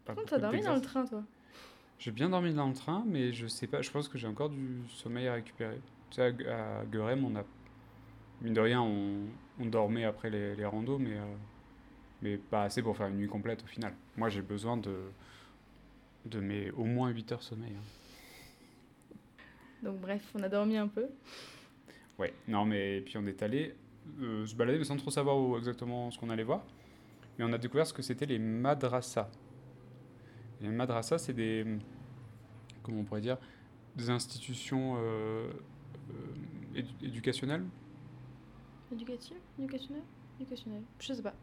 pas 0.05 0.15
T'as 0.27 0.39
dormi 0.39 0.63
dans 0.63 0.75
le 0.75 0.81
train, 0.81 1.05
toi 1.05 1.23
J'ai 1.99 2.11
bien 2.11 2.31
dormi 2.31 2.55
dans 2.55 2.67
le 2.69 2.75
train, 2.75 3.05
mais 3.07 3.33
je 3.33 3.47
sais 3.47 3.67
pas, 3.67 3.83
je 3.83 3.91
pense 3.91 4.09
que 4.09 4.17
j'ai 4.19 4.27
encore 4.27 4.49
du 4.51 4.81
sommeil 4.89 5.29
à 5.29 5.35
récupérer. 5.35 5.79
Tu 6.11 6.17
sais, 6.17 6.35
à, 6.49 6.81
à 6.81 6.85
Guerem, 6.87 7.25
on 7.25 7.37
a. 7.37 7.45
Mine 8.41 8.55
de 8.55 8.61
rien, 8.61 8.81
on, 8.83 9.27
on 9.61 9.67
dormait 9.67 10.05
après 10.05 10.29
les, 10.31 10.57
les 10.57 10.65
randos, 10.65 10.99
mais, 10.99 11.17
euh, 11.17 11.35
mais 12.23 12.37
pas 12.39 12.65
assez 12.65 12.83
pour 12.83 12.97
faire 12.97 13.07
une 13.09 13.17
nuit 13.19 13.29
complète 13.29 13.63
au 13.63 13.67
final. 13.67 13.95
Moi, 14.17 14.31
j'ai 14.31 14.43
besoin 14.43 14.77
de, 14.77 14.97
de 16.25 16.41
mes 16.41 16.71
au 16.73 16.85
moins 16.85 17.11
8 17.11 17.31
heures 17.31 17.39
de 17.39 17.45
sommeil. 17.45 17.73
hein. 17.77 17.85
Donc, 19.83 20.01
bref, 20.01 20.23
on 20.35 20.43
a 20.43 20.49
dormi 20.49 20.77
un 20.77 20.89
peu. 20.89 21.07
Ouais, 22.19 22.35
non, 22.49 22.65
mais 22.65 23.01
puis 23.01 23.17
on 23.17 23.27
est 23.27 23.43
allé 23.43 23.75
euh, 24.21 24.47
se 24.47 24.55
balader, 24.55 24.79
mais 24.79 24.85
sans 24.85 24.97
trop 24.97 25.11
savoir 25.11 25.37
où 25.39 25.57
exactement 25.57 26.11
ce 26.11 26.19
qu'on 26.19 26.31
allait 26.31 26.43
voir. 26.45 26.63
Mais 27.39 27.45
on 27.45 27.53
a 27.53 27.59
découvert 27.59 27.87
ce 27.87 27.93
que 27.95 28.03
c'était 28.03 28.27
les 28.27 28.39
madrasas. 28.39 29.31
Les 30.61 30.69
madrasas, 30.69 31.19
c'est 31.19 31.33
des. 31.33 31.65
Comment 32.83 33.01
on 33.01 33.05
pourrait 33.05 33.21
dire 33.21 33.39
Des 33.97 34.11
institutions 34.11 34.97
euh, 34.99 35.51
euh, 36.11 36.77
édu- 36.77 36.95
éducationnelles 37.07 37.65
Éducatif 38.93 39.37
Éducationnel 39.59 40.03
Éducationnel 40.41 40.83
Je 41.01 41.13
sais 41.15 41.23
pas. 41.23 41.35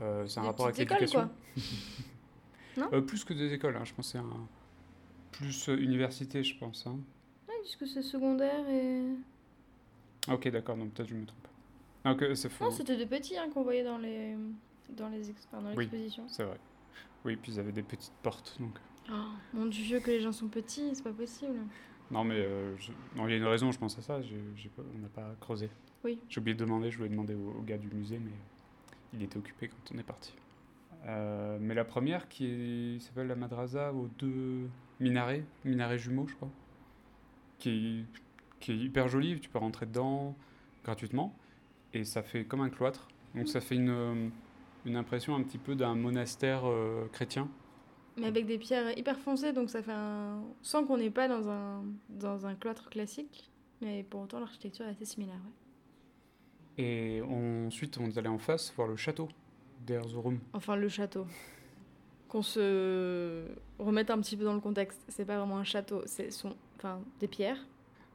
Euh, 0.00 0.26
C'est 0.26 0.38
un 0.38 0.42
Des 0.42 0.48
rapport 0.48 0.66
avec 0.66 0.78
l'éducation 0.78 1.28
quoi. 1.56 1.62
Euh, 2.92 3.00
Plus 3.02 3.24
que 3.24 3.34
des 3.34 3.52
écoles, 3.52 3.76
hein, 3.76 3.84
je 3.84 3.92
pense 3.92 4.06
que 4.06 4.12
c'est 4.12 4.18
un. 4.18 4.48
Plus 5.32 5.66
université, 5.68 6.42
je 6.42 6.56
pense. 6.56 6.86
hein. 6.86 6.98
Ouais, 7.60 7.76
puisque 7.76 7.86
c'est 7.86 8.02
secondaire 8.02 8.68
et. 8.68 9.02
Ok, 10.30 10.48
d'accord, 10.48 10.76
donc 10.76 10.92
peut-être 10.92 11.08
je 11.08 11.14
me 11.14 11.26
trompe. 11.26 11.48
Ah, 12.04 12.12
ok, 12.12 12.24
c'est 12.34 12.48
faux. 12.48 12.64
Non, 12.64 12.70
c'était 12.70 12.96
des 12.96 13.06
petits 13.06 13.36
hein, 13.36 13.48
qu'on 13.52 13.62
voyait 13.62 13.84
dans 13.84 13.98
les 13.98 14.36
dans 14.90 15.08
les 15.08 15.30
ex- 15.30 15.46
enfin, 15.52 15.62
dans 15.62 15.70
Oui. 15.70 15.84
l'exposition. 15.84 16.24
C'est 16.28 16.44
vrai. 16.44 16.58
Oui, 17.24 17.36
puis 17.36 17.52
ils 17.52 17.60
avaient 17.60 17.72
des 17.72 17.82
petites 17.82 18.12
portes, 18.22 18.56
donc. 18.60 18.78
Oh, 19.10 19.14
mon 19.54 19.66
dieu, 19.66 20.00
que 20.00 20.10
les 20.10 20.20
gens 20.20 20.32
sont 20.32 20.48
petits, 20.48 20.94
c'est 20.94 21.02
pas 21.04 21.12
possible. 21.12 21.58
Non, 22.10 22.24
mais 22.24 22.36
euh, 22.40 22.76
je- 22.78 22.92
non, 23.16 23.26
il 23.28 23.32
y 23.32 23.34
a 23.34 23.36
une 23.36 23.44
raison, 23.44 23.70
je 23.70 23.78
pense 23.78 23.98
à 23.98 24.02
ça. 24.02 24.20
j'ai- 24.22 24.40
on 24.78 24.98
n'a 24.98 25.08
pas 25.08 25.34
creusé. 25.40 25.68
Oui. 26.04 26.18
J'ai 26.28 26.40
oublié 26.40 26.54
de 26.54 26.64
demander, 26.64 26.90
je 26.90 26.96
voulais 26.96 27.08
demander 27.10 27.34
au, 27.34 27.58
au 27.58 27.62
gars 27.62 27.78
du 27.78 27.88
musée, 27.88 28.18
mais 28.18 28.32
il 29.14 29.22
était 29.22 29.36
occupé 29.36 29.68
quand 29.68 29.94
on 29.94 29.98
est 29.98 30.02
parti. 30.02 30.32
Euh, 31.06 31.58
mais 31.60 31.74
la 31.74 31.84
première, 31.84 32.28
qui 32.28 32.46
est- 32.46 33.00
s'appelle 33.00 33.26
la 33.28 33.36
madrasa 33.36 33.92
aux 33.92 34.08
deux 34.18 34.68
minarets, 34.98 35.44
minarets 35.64 35.98
jumeaux, 35.98 36.26
je 36.26 36.34
crois, 36.34 36.50
qui 37.60 37.70
est, 37.70 38.04
qui 38.58 38.72
est 38.72 38.76
hyper 38.76 39.06
jolie. 39.06 39.38
Tu 39.38 39.48
peux 39.48 39.58
rentrer 39.58 39.86
dedans 39.86 40.34
gratuitement 40.84 41.36
et 41.94 42.04
ça 42.04 42.22
fait 42.22 42.44
comme 42.44 42.62
un 42.62 42.70
cloître. 42.70 43.06
Donc 43.36 43.46
ça 43.48 43.60
fait 43.60 43.76
une, 43.76 44.32
une 44.84 44.96
impression 44.96 45.36
un 45.36 45.42
petit 45.42 45.58
peu 45.58 45.76
d'un 45.76 45.94
monastère 45.94 46.62
euh, 46.64 47.06
chrétien. 47.12 47.48
Mais 48.16 48.26
avec 48.26 48.46
des 48.46 48.58
pierres 48.58 48.98
hyper 48.98 49.18
foncées, 49.18 49.52
donc 49.52 49.70
ça 49.70 49.82
fait 49.82 49.92
un. 49.92 50.42
Sans 50.62 50.84
qu'on 50.84 50.98
n'est 50.98 51.10
pas 51.10 51.28
dans 51.28 51.48
un, 51.48 51.84
dans 52.08 52.44
un 52.44 52.54
cloître 52.56 52.90
classique, 52.90 53.48
mais 53.80 54.02
pour 54.02 54.22
autant 54.22 54.40
l'architecture 54.40 54.84
est 54.86 54.90
assez 54.90 55.04
similaire. 55.04 55.36
ouais. 55.36 56.82
Et 56.82 57.22
ensuite, 57.22 57.98
on 57.98 58.06
est 58.06 58.16
allé 58.18 58.28
en 58.28 58.38
face 58.38 58.72
voir 58.74 58.88
le 58.88 58.96
château 58.96 59.28
d'Erzurum. 59.86 60.38
Enfin, 60.52 60.76
le 60.76 60.88
château. 60.88 61.26
Qu'on 62.28 62.42
se 62.42 63.44
remette 63.78 64.10
un 64.10 64.18
petit 64.20 64.36
peu 64.36 64.44
dans 64.44 64.54
le 64.54 64.60
contexte. 64.60 65.02
C'est 65.08 65.24
pas 65.24 65.38
vraiment 65.38 65.58
un 65.58 65.64
château, 65.64 66.02
c'est 66.06 66.30
sont... 66.30 66.56
enfin, 66.80 67.00
des 67.20 67.28
pierres. 67.28 67.58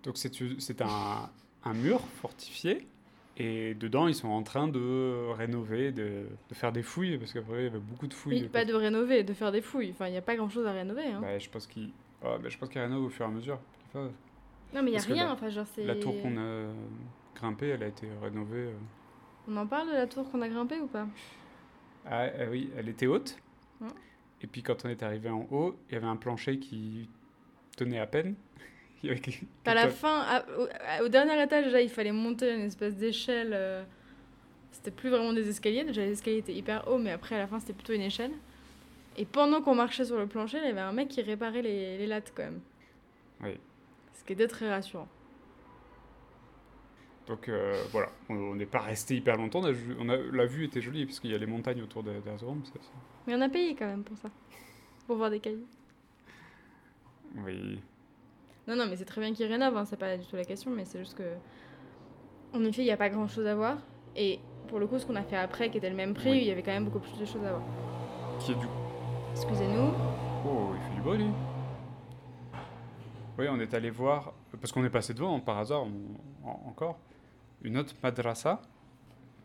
Donc 0.03 0.17
c'est 0.17 0.81
un, 0.81 1.29
un 1.63 1.73
mur 1.73 1.99
fortifié 2.21 2.87
Et 3.37 3.73
dedans, 3.75 4.07
ils 4.07 4.15
sont 4.15 4.29
en 4.29 4.43
train 4.43 4.67
de 4.67 5.31
rénover, 5.33 5.91
de, 5.91 6.25
de 6.49 6.55
faire 6.55 6.71
des 6.71 6.83
fouilles, 6.83 7.17
parce 7.17 7.33
qu'après, 7.33 7.61
il 7.61 7.63
y 7.65 7.67
avait 7.67 7.79
beaucoup 7.79 8.07
de 8.07 8.13
fouilles. 8.13 8.43
Oui, 8.43 8.49
pas 8.49 8.65
de 8.65 8.73
rénover, 8.73 9.23
de 9.23 9.33
faire 9.33 9.51
des 9.51 9.61
fouilles. 9.61 9.91
Enfin, 9.91 10.07
il 10.07 10.11
n'y 10.11 10.17
a 10.17 10.21
pas 10.21 10.35
grand 10.35 10.49
chose 10.49 10.65
à 10.65 10.71
rénover. 10.71 11.07
Hein. 11.07 11.19
Bah, 11.21 11.37
je 11.37 11.49
pense 11.49 11.67
qu'ils 11.67 11.91
ah, 12.23 12.37
bah, 12.41 12.49
qu'ils 12.49 12.81
rénovent 12.81 13.05
au 13.05 13.09
fur 13.09 13.25
et 13.25 13.29
à 13.29 13.31
mesure. 13.31 13.59
Enfin, 13.89 14.09
non, 14.73 14.83
mais 14.83 14.91
il 14.91 14.93
n'y 14.93 14.97
a 14.97 15.01
rien. 15.01 15.27
la- 15.27 15.33
Enfin, 15.33 15.49
genre, 15.49 15.65
la 15.77 15.95
tour 15.95 16.13
qu'on 16.21 16.37
a 16.37 16.67
grimpée, 17.35 17.67
elle 17.69 17.83
a 17.83 17.87
été 17.87 18.07
rénovée. 18.21 18.67
euh. 18.67 18.77
On 19.47 19.57
en 19.57 19.67
parle 19.67 19.89
de 19.89 19.93
la 19.93 20.07
tour 20.07 20.29
qu'on 20.31 20.41
a 20.41 20.49
grimpée 20.49 20.79
ou 20.79 20.87
pas? 20.87 21.07
Ah 22.05 22.23
euh, 22.23 22.49
oui, 22.51 22.71
elle 22.77 22.89
était 22.89 23.07
haute. 23.07 23.37
Et 24.41 24.47
puis 24.47 24.63
quand 24.63 24.85
on 24.85 24.89
est 24.89 25.03
arrivé 25.03 25.29
en 25.29 25.47
haut, 25.51 25.75
il 25.89 25.93
y 25.93 25.97
avait 25.97 26.07
un 26.07 26.15
plancher 26.17 26.59
qui 26.59 27.09
tenait 27.75 27.99
à 27.99 28.07
peine. 28.07 28.35
Il 29.03 29.07
y 29.09 29.11
avait 29.11 29.19
quelques- 29.19 29.43
À 29.65 29.73
la 29.73 29.89
fin, 29.89 30.21
à- 30.21 31.03
au, 31.03 31.07
dernier 31.09 31.41
étage, 31.43 31.65
déjà, 31.65 31.81
il 31.81 31.89
fallait 31.89 32.11
monter 32.11 32.53
une 32.55 32.61
espèce 32.61 32.95
d'échelle. 32.95 33.51
euh, 33.53 33.83
C'était 34.71 34.91
plus 34.91 35.09
vraiment 35.09 35.31
des 35.33 35.47
escaliers. 35.47 35.83
Déjà, 35.83 36.01
les 36.01 36.11
escaliers 36.13 36.37
étaient 36.39 36.53
hyper 36.55 36.87
hauts, 36.87 36.97
mais 36.97 37.11
après, 37.11 37.35
à 37.35 37.39
la 37.39 37.47
fin, 37.47 37.59
c'était 37.59 37.73
plutôt 37.73 37.93
une 37.93 38.01
échelle. 38.01 38.31
Et 39.17 39.25
pendant 39.25 39.61
qu'on 39.61 39.75
marchait 39.75 40.05
sur 40.05 40.17
le 40.17 40.27
plancher, 40.27 40.57
il 40.57 40.65
y 40.65 40.69
avait 40.69 40.81
un 40.81 40.91
mec 40.91 41.07
qui 41.07 41.21
réparait 41.21 41.61
les, 41.61 41.97
les 41.97 42.07
lattes 42.07 42.33
quand 42.35 42.43
même. 42.43 42.59
Oui. 43.43 43.57
Ce 44.13 44.23
qui 44.23 44.33
était 44.33 44.47
très 44.47 44.69
rassurant. 44.69 45.07
Donc 47.27 47.49
euh, 47.49 47.73
voilà, 47.91 48.09
on 48.29 48.53
n'est 48.55 48.65
pas 48.67 48.79
resté 48.79 49.15
hyper 49.15 49.37
longtemps. 49.37 49.61
On 49.61 49.65
a 49.65 49.73
ju- 49.73 49.95
on 49.99 50.09
a- 50.09 50.17
la 50.17 50.45
vue 50.45 50.65
était 50.65 50.81
jolie 50.81 51.05
parce 51.05 51.19
qu'il 51.19 51.31
y 51.31 51.35
a 51.35 51.37
les 51.37 51.47
montagnes 51.47 51.81
autour 51.81 52.03
ça- 52.83 52.89
Mais 53.25 53.35
on 53.35 53.41
a 53.41 53.49
payé 53.49 53.73
quand 53.75 53.87
même 53.87 54.03
pour 54.03 54.17
ça. 54.17 54.29
Pour 55.07 55.15
voir 55.17 55.29
des 55.31 55.39
cailloux. 55.39 55.65
Oui. 57.43 57.81
Non, 58.67 58.75
non, 58.75 58.85
mais 58.89 58.95
c'est 58.95 59.05
très 59.05 59.21
bien 59.21 59.33
qu'ils 59.33 59.45
rénovent, 59.47 59.77
hein, 59.77 59.85
c'est 59.85 59.97
pas 59.99 60.17
du 60.17 60.25
tout 60.25 60.35
la 60.35 60.45
question, 60.45 60.71
mais 60.71 60.85
c'est 60.85 60.99
juste 60.99 61.15
que. 61.17 61.35
En 62.53 62.63
effet, 62.63 62.81
il 62.81 62.85
n'y 62.85 62.91
a 62.91 62.97
pas 62.97 63.09
grand 63.09 63.27
chose 63.27 63.45
à 63.47 63.55
voir. 63.55 63.77
Et 64.15 64.39
pour 64.67 64.79
le 64.79 64.87
coup, 64.87 64.97
ce 64.97 65.05
qu'on 65.05 65.15
a 65.15 65.23
fait 65.23 65.35
après, 65.37 65.69
qui 65.69 65.77
était 65.77 65.89
le 65.89 65.95
même 65.95 66.13
prix, 66.13 66.31
Oui. 66.31 66.37
il 66.41 66.47
y 66.47 66.51
avait 66.51 66.63
quand 66.63 66.71
même 66.71 66.85
beaucoup 66.85 66.99
plus 66.99 67.19
de 67.19 67.25
choses 67.25 67.43
à 67.43 67.49
voir. 67.51 67.61
Qui 68.39 68.51
est 68.53 68.55
du 68.55 68.65
Excusez-nous. 69.33 69.91
Oh, 70.47 70.69
il 70.75 70.81
fait 70.89 70.95
du 70.95 71.01
bruit, 71.01 71.17
lui. 71.17 71.27
Oui, 73.37 73.47
on 73.49 73.59
est 73.59 73.73
allé 73.73 73.89
voir, 73.89 74.33
parce 74.61 74.71
qu'on 74.71 74.85
est 74.85 74.89
passé 74.89 75.13
devant, 75.13 75.39
par 75.41 75.57
hasard, 75.57 75.83
on- 75.83 76.47
en- 76.49 76.69
encore, 76.69 76.97
une 77.63 77.77
autre 77.77 77.93
madrasa. 78.01 78.61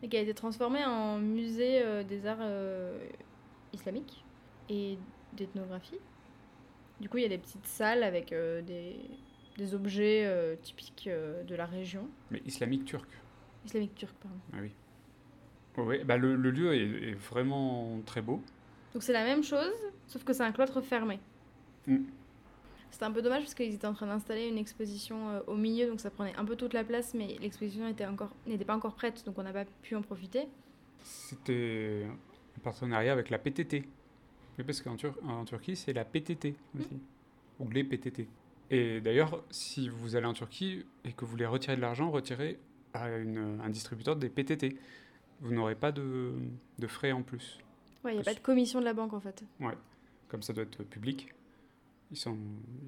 Et 0.01 0.07
qui 0.07 0.15
a 0.17 0.21
été 0.21 0.33
transformé 0.33 0.83
en 0.85 1.17
musée 1.17 1.81
euh, 1.83 2.03
des 2.03 2.25
arts 2.25 2.37
euh, 2.39 2.97
islamiques 3.73 4.23
et 4.69 4.97
d'ethnographie. 5.33 5.99
Du 7.01 7.09
coup, 7.09 7.17
il 7.17 7.23
y 7.23 7.25
a 7.25 7.29
des 7.29 7.39
petites 7.39 7.65
salles 7.65 8.03
avec 8.03 8.31
euh, 8.31 8.61
des, 8.61 8.95
des 9.57 9.73
objets 9.73 10.23
euh, 10.25 10.55
typiques 10.61 11.07
euh, 11.07 11.43
de 11.43 11.55
la 11.55 11.65
région. 11.65 12.07
Mais 12.29 12.43
islamique 12.45 12.85
turc. 12.85 13.09
Islamique 13.65 13.95
turque, 13.95 14.15
pardon. 14.21 14.37
Ah 14.53 14.57
oui. 14.61 14.71
Oui, 15.77 16.03
bah 16.03 16.17
le, 16.17 16.35
le 16.35 16.51
lieu 16.51 16.75
est, 16.75 17.09
est 17.09 17.13
vraiment 17.15 17.99
très 18.05 18.21
beau. 18.21 18.43
Donc 18.93 19.01
c'est 19.01 19.13
la 19.13 19.23
même 19.23 19.41
chose, 19.43 19.73
sauf 20.05 20.23
que 20.23 20.31
c'est 20.31 20.43
un 20.43 20.51
cloître 20.51 20.79
fermé. 20.81 21.19
Mm. 21.87 22.03
C'était 22.91 23.05
un 23.05 23.11
peu 23.11 23.21
dommage 23.23 23.43
parce 23.43 23.55
qu'ils 23.55 23.73
étaient 23.73 23.87
en 23.87 23.93
train 23.93 24.07
d'installer 24.07 24.47
une 24.47 24.57
exposition 24.57 25.41
au 25.47 25.55
milieu, 25.55 25.87
donc 25.87 26.01
ça 26.01 26.11
prenait 26.11 26.35
un 26.35 26.45
peu 26.45 26.55
toute 26.55 26.73
la 26.73 26.83
place, 26.83 27.13
mais 27.15 27.37
l'exposition 27.39 27.87
était 27.87 28.05
encore 28.05 28.35
n'était 28.45 28.65
pas 28.65 28.75
encore 28.75 28.93
prête, 28.93 29.25
donc 29.25 29.39
on 29.39 29.43
n'a 29.43 29.53
pas 29.53 29.63
pu 29.81 29.95
en 29.95 30.01
profiter. 30.01 30.49
C'était 31.01 32.05
un 32.57 32.59
partenariat 32.59 33.13
avec 33.13 33.29
la 33.29 33.39
PTT. 33.39 33.85
Oui, 34.57 34.63
parce 34.65 34.81
qu'en 34.81 34.95
Tur- 34.95 35.17
en 35.27 35.45
Turquie, 35.45 35.75
c'est 35.75 35.93
la 35.93 36.05
PTT 36.05 36.55
aussi. 36.77 36.99
Ou 37.59 37.69
les 37.69 37.83
PTT. 37.83 38.27
Et 38.69 39.01
d'ailleurs, 39.01 39.43
si 39.49 39.89
vous 39.89 40.15
allez 40.15 40.25
en 40.25 40.33
Turquie 40.33 40.85
et 41.03 41.11
que 41.13 41.25
vous 41.25 41.31
voulez 41.31 41.45
retirer 41.45 41.75
de 41.75 41.81
l'argent, 41.81 42.09
retirez 42.09 42.59
à 42.93 43.09
une- 43.17 43.59
un 43.63 43.69
distributeur 43.69 44.15
des 44.15 44.29
PTT. 44.29 44.77
Vous 45.41 45.53
n'aurez 45.53 45.75
pas 45.75 45.91
de, 45.91 46.33
de 46.79 46.87
frais 46.87 47.11
en 47.11 47.21
plus. 47.23 47.59
Ouais, 48.03 48.11
il 48.13 48.15
n'y 48.15 48.21
a 48.21 48.23
pas 48.23 48.33
de 48.33 48.39
commission 48.39 48.79
de 48.79 48.85
la 48.85 48.93
banque 48.93 49.13
en 49.13 49.19
fait. 49.19 49.43
Comme 50.27 50.41
ça 50.41 50.53
doit 50.53 50.63
être 50.63 50.83
public, 50.83 51.33
ils, 52.11 52.17
sont, 52.17 52.37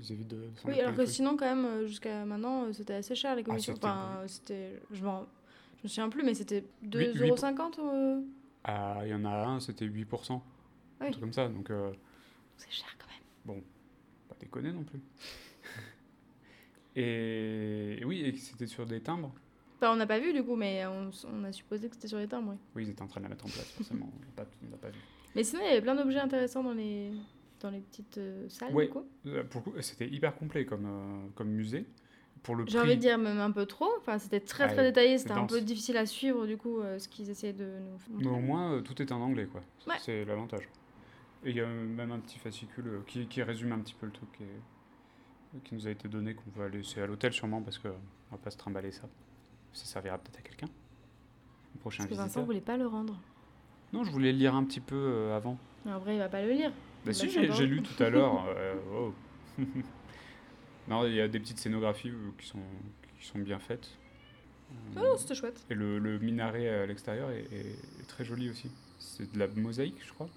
ils 0.01 0.11
évitent 0.13 0.29
de 0.29 0.47
Oui, 0.65 0.79
alors 0.79 0.95
que 0.95 1.05
sinon, 1.05 1.35
quand 1.35 1.45
même, 1.45 1.65
euh, 1.65 1.87
jusqu'à 1.87 2.23
maintenant, 2.25 2.63
euh, 2.65 2.73
c'était 2.73 2.93
assez 2.93 3.15
cher 3.15 3.35
les 3.35 3.43
commissions. 3.43 3.73
c'était 3.73 3.85
enfin, 3.87 4.23
c'était. 4.27 4.81
Je. 4.91 4.95
Je 4.97 5.83
me 5.83 5.87
souviens 5.89 6.09
plus, 6.09 6.23
mais 6.23 6.33
c'était 6.33 6.63
Huit- 6.81 7.13
2,50€ 7.17 7.79
euh, 7.79 8.21
Ah, 8.63 9.01
il 9.03 9.09
y 9.09 9.13
en 9.13 9.25
a 9.25 9.45
un, 9.47 9.59
c'était 9.59 9.85
8%. 9.85 10.41
Un 11.03 11.07
oui. 11.07 11.11
truc 11.11 11.23
comme 11.23 11.33
ça, 11.33 11.47
donc 11.49 11.69
euh, 11.69 11.91
C'est 12.57 12.71
cher 12.71 12.87
quand 12.97 13.53
même. 13.53 13.61
pas 14.29 14.35
déconner 14.39 14.71
non 14.71 14.83
plus. 14.83 15.01
et, 16.95 17.97
et 17.99 18.05
oui, 18.05 18.21
et 18.21 18.35
c'était 18.37 18.67
sur 18.67 18.85
des 18.85 19.01
timbres. 19.01 19.33
Enfin, 19.77 19.91
on 19.91 19.97
n'a 19.97 20.07
pas 20.07 20.19
vu 20.19 20.31
du 20.31 20.43
coup, 20.43 20.55
mais 20.55 20.85
on, 20.85 21.43
a 21.43 21.51
supposé 21.51 21.89
que 21.89 21.95
c'était 21.95 22.07
sur 22.07 22.19
les 22.19 22.27
timbres. 22.27 22.51
oui. 22.51 22.57
Oui, 22.75 22.83
ils 22.85 22.89
étaient 22.91 23.01
en 23.01 23.07
train 23.07 23.19
de 23.19 23.25
la 23.25 23.29
mettre 23.29 23.45
en 23.45 23.49
place, 23.49 23.69
forcément. 23.71 24.09
on 24.15 24.41
l'a 24.71 24.77
pas, 24.77 24.89
vu. 24.89 24.99
Mais 25.35 25.43
sinon, 25.43 25.61
il 25.63 25.67
y 25.67 25.71
avait 25.71 25.81
plein 25.81 25.95
d'objets 25.95 26.19
intéressants 26.19 26.63
dans 26.63 26.73
les, 26.73 27.11
dans 27.59 27.69
les 27.69 27.79
petites 27.81 28.17
euh, 28.17 28.47
salles 28.47 28.71
coup. 28.89 29.03
Euh, 29.25 29.43
c'était 29.81 30.07
hyper 30.07 30.35
complet 30.35 30.65
comme, 30.65 30.85
euh, 30.85 31.27
comme 31.35 31.49
musée. 31.49 31.85
Pour 32.43 32.55
le 32.55 32.65
J'ai 32.67 32.79
envie 32.79 32.95
de 32.97 33.01
dire 33.01 33.17
même 33.17 33.39
un 33.39 33.51
peu 33.51 33.65
trop. 33.65 33.89
Enfin, 33.99 34.19
c'était 34.19 34.41
très 34.41 34.65
Ah, 34.65 34.67
très 34.67 34.81
oui, 34.81 34.87
détaillé. 34.89 35.17
C'était 35.17 35.31
un 35.31 35.45
peu 35.45 35.61
difficile 35.61 35.95
à 35.95 36.05
suivre 36.05 36.45
du 36.45 36.57
coup 36.57 36.79
euh, 36.79 36.99
ce 36.99 37.07
qu'ils 37.07 37.29
essayaient 37.29 37.53
de 37.53 37.63
nous 38.09 38.17
mais 38.17 38.25
montrer. 38.25 38.39
au 38.39 38.41
moins, 38.41 38.73
euh, 38.73 38.81
tout 38.81 39.01
est 39.01 39.11
en 39.13 39.21
anglais, 39.21 39.47
quoi. 39.49 39.61
Ouais. 39.87 39.95
C'est 40.01 40.25
l'avantage. 40.25 40.67
Et 41.45 41.49
il 41.49 41.55
y 41.57 41.61
a 41.61 41.65
même 41.67 42.11
un 42.11 42.19
petit 42.19 42.39
fascicule 42.39 42.87
euh, 42.87 42.99
qui, 43.05 43.27
qui 43.27 43.43
résume 43.43 43.71
un 43.73 43.79
petit 43.79 43.93
peu 43.93 44.05
le 44.05 44.11
truc 44.11 44.29
qui, 45.63 45.75
nous 45.75 45.87
a 45.87 45.91
été 45.91 46.07
donné, 46.07 46.33
qu'on 46.35 46.49
va 46.55 46.67
laisser 46.69 47.01
à 47.01 47.05
l'hôtel 47.07 47.31
sûrement, 47.33 47.61
parce 47.61 47.77
qu'on 47.77 47.89
va 48.31 48.37
pas 48.41 48.49
se 48.49 48.57
trimballer 48.57 48.91
ça. 48.91 49.07
Ça 49.73 49.85
servira 49.85 50.17
peut-être 50.17 50.39
à 50.39 50.41
quelqu'un. 50.41 50.67
Au 51.75 51.79
prochain 51.79 52.03
Parce 52.03 52.09
que 52.09 52.15
Vincent 52.15 52.25
visiteur. 52.25 52.45
voulait 52.45 52.61
pas 52.61 52.77
le 52.77 52.87
rendre. 52.87 53.19
Non, 53.91 54.03
je 54.03 54.11
voulais 54.11 54.31
le 54.31 54.37
lire 54.37 54.55
un 54.55 54.63
petit 54.63 54.79
peu 54.79 54.95
euh, 54.95 55.35
avant. 55.37 55.57
Mais 55.85 55.91
en 55.91 55.99
vrai, 55.99 56.15
il 56.15 56.19
va 56.19 56.29
pas 56.29 56.41
le 56.43 56.51
lire. 56.51 56.71
Bah 57.05 57.13
si, 57.13 57.29
j'ai 57.29 57.65
lu 57.67 57.81
tout 57.83 58.01
à 58.01 58.09
l'heure. 58.09 58.45
euh, 58.57 58.75
oh. 58.93 59.13
non, 60.87 61.05
il 61.05 61.13
y 61.13 61.21
a 61.21 61.27
des 61.27 61.39
petites 61.39 61.59
scénographies 61.59 62.11
qui 62.37 62.47
sont, 62.47 62.59
qui 63.19 63.25
sont 63.27 63.39
bien 63.39 63.59
faites. 63.59 63.89
Euh, 64.97 65.01
Oh, 65.03 65.15
c'était 65.17 65.35
chouette. 65.35 65.63
et 65.69 65.75
le, 65.75 65.99
le 65.99 66.17
minaret 66.19 66.67
à 66.67 66.85
l'extérieur 66.87 67.29
est, 67.29 67.41
est- 67.51 68.01
est 68.01 68.07
très 68.07 68.25
joli 68.25 68.49
aussi. 68.49 68.71
C'est 68.97 69.31
de 69.31 69.37
la 69.37 69.47
mosaïque, 69.47 70.01
je 70.03 70.11
crois. 70.13 70.29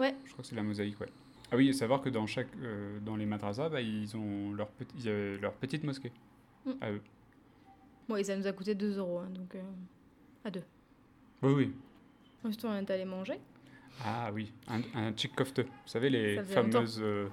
Ouais. 0.00 0.14
Je 0.24 0.32
crois 0.32 0.42
que 0.42 0.48
c'est 0.48 0.56
la 0.56 0.62
mosaïque, 0.62 0.98
ouais. 1.00 1.08
Ah 1.52 1.56
oui, 1.56 1.68
et 1.68 1.72
savoir 1.72 2.00
que 2.00 2.08
dans, 2.08 2.26
chaque, 2.26 2.48
euh, 2.62 2.98
dans 3.00 3.16
les 3.16 3.26
madrasas, 3.26 3.68
bah, 3.68 3.80
ils 3.80 4.16
ont 4.16 4.52
leur, 4.52 4.68
petit, 4.68 4.94
ils 4.98 5.08
avaient 5.08 5.36
leur 5.38 5.52
petite 5.54 5.84
mosquée 5.84 6.12
Mm. 6.66 6.70
à 6.80 6.90
eux. 6.90 7.00
Bon, 8.08 8.16
et 8.16 8.24
ça 8.24 8.36
nous 8.36 8.46
a 8.46 8.52
coûté 8.52 8.74
2 8.74 8.98
euros, 8.98 9.18
hein, 9.20 9.28
donc 9.34 9.54
euh, 9.54 9.62
à 10.44 10.50
deux. 10.50 10.62
Oui, 11.42 11.52
oui. 11.52 11.72
Ensuite, 12.44 12.64
on 12.66 12.74
est 12.76 12.90
allé 12.90 13.04
manger. 13.04 13.38
Ah 14.04 14.30
oui, 14.34 14.52
un, 14.68 14.80
un 14.94 15.14
chick 15.16 15.34
kofte. 15.34 15.60
Vous 15.60 15.66
savez, 15.86 16.10
les 16.10 16.42
fameuses 16.42 17.00
euh, 17.02 17.28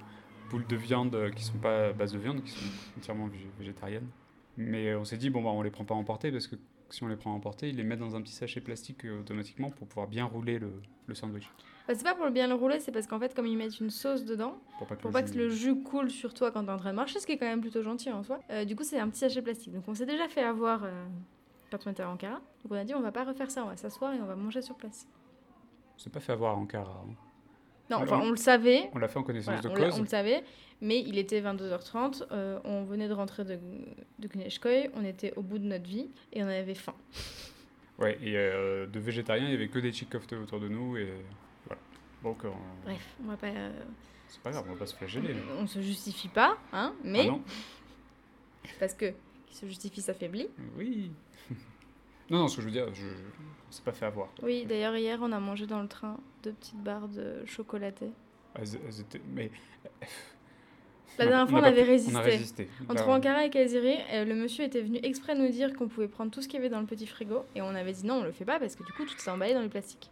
boules 0.50 0.66
de 0.66 0.76
viande 0.76 1.14
euh, 1.14 1.30
qui 1.30 1.44
sont 1.44 1.58
pas 1.58 1.88
à 1.88 1.92
base 1.92 2.12
de 2.12 2.18
viande, 2.18 2.42
qui 2.42 2.50
sont 2.52 2.64
entièrement 2.98 3.28
vég- 3.28 3.46
végétariennes. 3.58 4.08
Mais 4.56 4.94
on 4.94 5.04
s'est 5.04 5.16
dit, 5.18 5.30
bon, 5.30 5.42
bah, 5.42 5.50
on 5.50 5.62
les 5.62 5.70
prend 5.70 5.84
pas 5.84 5.94
à 5.94 5.98
emporter 5.98 6.32
parce 6.32 6.46
que 6.46 6.56
si 6.90 7.02
on 7.04 7.08
les 7.08 7.16
prend 7.16 7.32
à 7.32 7.36
emporter, 7.36 7.68
ils 7.68 7.76
les 7.76 7.84
mettent 7.84 7.98
dans 8.00 8.16
un 8.16 8.22
petit 8.22 8.32
sachet 8.34 8.60
plastique 8.60 9.04
automatiquement 9.04 9.70
pour 9.70 9.86
pouvoir 9.88 10.08
bien 10.08 10.24
rouler 10.24 10.58
le, 10.58 10.72
le 11.06 11.14
sandwich. 11.14 11.48
Bah, 11.88 11.94
c'est 11.96 12.04
pas 12.04 12.14
pour 12.14 12.30
bien 12.30 12.46
le 12.46 12.54
rouler, 12.54 12.80
c'est 12.80 12.92
parce 12.92 13.06
qu'en 13.06 13.18
fait, 13.18 13.34
comme 13.34 13.46
ils 13.46 13.56
mettent 13.56 13.80
une 13.80 13.88
sauce 13.90 14.24
dedans, 14.26 14.58
Pour 14.78 14.86
pas 14.86 14.94
que, 14.94 15.00
pour 15.00 15.08
le 15.10 15.12
pas 15.14 15.24
jus- 15.26 15.32
que 15.32 15.38
le 15.38 15.48
jus 15.48 15.82
coule 15.82 16.10
sur 16.10 16.34
toi 16.34 16.50
quand 16.50 16.62
t'es 16.64 16.70
en 16.70 16.76
train 16.76 16.90
de 16.90 16.96
marcher, 16.96 17.18
ce 17.18 17.26
qui 17.26 17.32
est 17.32 17.38
quand 17.38 17.46
même 17.46 17.62
plutôt 17.62 17.82
gentil 17.82 18.10
en 18.12 18.22
soi. 18.22 18.38
euh, 18.50 18.64
du 18.66 18.76
coup, 18.76 18.84
c'est 18.84 18.98
un 18.98 19.08
petit 19.08 19.20
sachet 19.20 19.40
plastique. 19.42 19.72
Donc, 19.72 19.84
on 19.88 19.94
s'est 19.94 20.04
déjà 20.06 20.28
fait 20.28 20.42
avoir 20.42 20.84
euh, 20.84 20.90
quand 21.70 21.78
on 21.86 21.90
était 21.90 22.02
à 22.02 22.10
Ankara. 22.10 22.34
Donc, 22.62 22.70
on 22.72 22.74
a 22.74 22.84
dit, 22.84 22.94
on 22.94 23.00
va 23.00 23.10
pas 23.10 23.24
refaire 23.24 23.50
ça, 23.50 23.64
on 23.64 23.68
va 23.68 23.76
s'asseoir 23.78 24.12
et 24.12 24.20
on 24.20 24.26
va 24.26 24.36
manger 24.36 24.60
sur 24.60 24.74
place. 24.74 25.08
On 25.96 25.98
s'est 25.98 26.10
pas 26.10 26.20
fait 26.20 26.32
avoir 26.32 26.52
à 26.52 26.56
Ankara. 26.56 27.02
hein. 27.08 27.14
Non, 27.90 27.96
enfin, 28.02 28.20
on 28.22 28.30
le 28.30 28.36
savait, 28.36 28.90
On 28.92 28.98
l'a 28.98 29.08
fait 29.08 29.18
en 29.18 29.22
connaissance 29.22 29.54
Voilà, 29.62 29.80
de 29.80 29.90
cause. 29.90 29.98
on 29.98 30.02
le 30.02 30.08
savait, 30.08 30.44
mais 30.82 31.00
il 31.00 31.16
était 31.16 31.40
22h30, 31.40 32.22
euh, 32.32 32.58
on 32.64 32.84
venait 32.84 33.08
de 33.08 33.14
rentrer 33.14 33.44
de, 33.44 33.58
de 34.18 34.28
on 34.94 35.04
était 35.06 35.32
au 35.36 35.42
bout 35.42 35.58
de 35.58 35.64
notre 35.64 35.86
vie 35.88 36.10
et 36.34 36.44
on 36.44 36.48
avait 36.48 36.74
faim. 36.74 36.92
Ouais, 37.98 38.18
et 38.22 38.36
euh, 38.36 38.86
de 38.86 39.00
végétariens, 39.00 39.46
il 39.46 39.52
y 39.52 39.54
avait 39.54 39.68
que 39.68 39.78
des 39.78 39.90
chick 39.90 40.14
autour 40.14 40.60
de 40.60 40.68
nous 40.68 40.98
et 40.98 41.08
Donc, 42.22 42.44
euh, 42.44 42.50
Bref, 42.84 43.16
on 43.24 43.28
va 43.28 43.36
pas, 43.36 43.46
euh, 43.48 43.70
c'est 44.28 44.40
pas 44.40 44.50
grave, 44.50 44.64
on 44.68 44.72
va 44.72 44.78
pas 44.78 44.86
se 44.86 44.94
flageller. 44.96 45.34
là. 45.34 45.40
on 45.58 45.66
se 45.66 45.80
justifie 45.80 46.28
pas, 46.28 46.58
hein, 46.72 46.92
mais 47.04 47.22
Ah 47.22 47.30
non 47.30 47.42
parce 48.80 48.94
que 48.94 49.12
qui 49.46 49.56
se 49.56 49.66
justifie 49.66 50.02
s'affaiblit. 50.02 50.48
Oui. 50.76 51.10
non, 52.30 52.38
non, 52.40 52.48
ce 52.48 52.56
que 52.56 52.62
je 52.62 52.66
veux 52.66 52.72
dire, 52.72 52.92
je, 52.94 53.06
on 53.06 53.72
s'est 53.72 53.82
pas 53.82 53.92
fait 53.92 54.06
avoir. 54.06 54.28
quoi. 54.34 54.44
Oui, 54.44 54.66
d'ailleurs 54.66 54.96
hier 54.96 55.18
on 55.22 55.32
a 55.32 55.40
mangé 55.40 55.66
dans 55.66 55.80
le 55.80 55.88
train 55.88 56.18
deux 56.42 56.52
petites 56.52 56.82
barres 56.82 57.08
de 57.08 57.44
chocolaté. 57.46 58.10
Elles, 58.54 58.68
elles 58.86 59.00
étaient. 59.00 59.22
Mais. 59.34 59.50
La 61.18 61.26
dernière 61.26 61.48
fois 61.48 61.60
on, 61.60 61.64
avait 61.64 61.82
pu- 61.82 61.90
résisté. 61.90 62.14
On 62.14 62.20
a 62.20 62.22
résisté. 62.22 62.68
Entre 62.88 63.08
Ankara 63.08 63.44
et 63.44 63.50
Kayseri, 63.50 63.96
euh, 64.12 64.24
le 64.24 64.36
monsieur 64.36 64.64
était 64.64 64.82
venu 64.82 65.00
exprès 65.02 65.34
nous 65.34 65.48
dire 65.48 65.72
qu'on 65.74 65.88
pouvait 65.88 66.06
prendre 66.06 66.30
tout 66.30 66.42
ce 66.42 66.46
qu'il 66.46 66.56
y 66.56 66.58
avait 66.60 66.68
dans 66.68 66.78
le 66.78 66.86
petit 66.86 67.08
frigo 67.08 67.44
et 67.56 67.62
on 67.62 67.70
avait 67.74 67.92
dit 67.92 68.06
non, 68.06 68.20
on 68.20 68.22
le 68.22 68.30
fait 68.30 68.44
pas 68.44 68.60
parce 68.60 68.76
que 68.76 68.84
du 68.84 68.92
coup 68.92 69.04
tout 69.04 69.16
est 69.16 69.28
emballé 69.28 69.52
dans 69.54 69.62
le 69.62 69.68
plastique. 69.68 70.10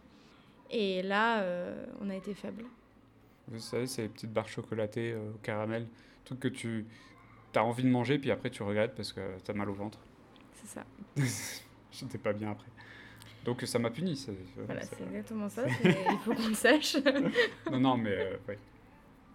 Et 0.69 1.01
là, 1.01 1.41
euh, 1.41 1.85
on 2.01 2.09
a 2.09 2.15
été 2.15 2.33
faible. 2.33 2.63
Vous 3.47 3.59
savez, 3.59 3.87
c'est 3.87 4.01
les 4.03 4.09
petites 4.09 4.31
barres 4.33 4.49
chocolatées 4.49 5.13
euh, 5.13 5.29
au 5.31 5.37
caramel. 5.41 5.87
Truc 6.25 6.39
que 6.41 6.47
tu 6.49 6.85
as 7.55 7.63
envie 7.63 7.83
de 7.83 7.89
manger, 7.89 8.19
puis 8.19 8.29
après 8.31 8.49
tu 8.49 8.61
regrettes 8.63 8.93
parce 8.95 9.13
que 9.13 9.21
t'as 9.43 9.53
mal 9.53 9.69
au 9.69 9.73
ventre. 9.73 9.99
C'est 10.53 10.67
ça. 10.67 10.83
J'étais 11.91 12.17
pas 12.17 12.33
bien 12.33 12.51
après. 12.51 12.67
Donc 13.45 13.61
ça 13.61 13.79
m'a 13.79 13.89
puni. 13.89 14.15
ça- 14.17 14.31
Voilà, 14.65 14.81
c'est 14.81 15.01
exactement 15.03 15.47
ça. 15.49 15.63
Il 15.83 16.17
faut 16.25 16.33
qu'on 16.33 16.49
le 16.49 16.53
sache. 16.53 16.97
Non, 17.71 17.79
non, 17.79 17.97
mais 17.97 18.11
euh, 18.11 18.37
ouais. 18.47 18.59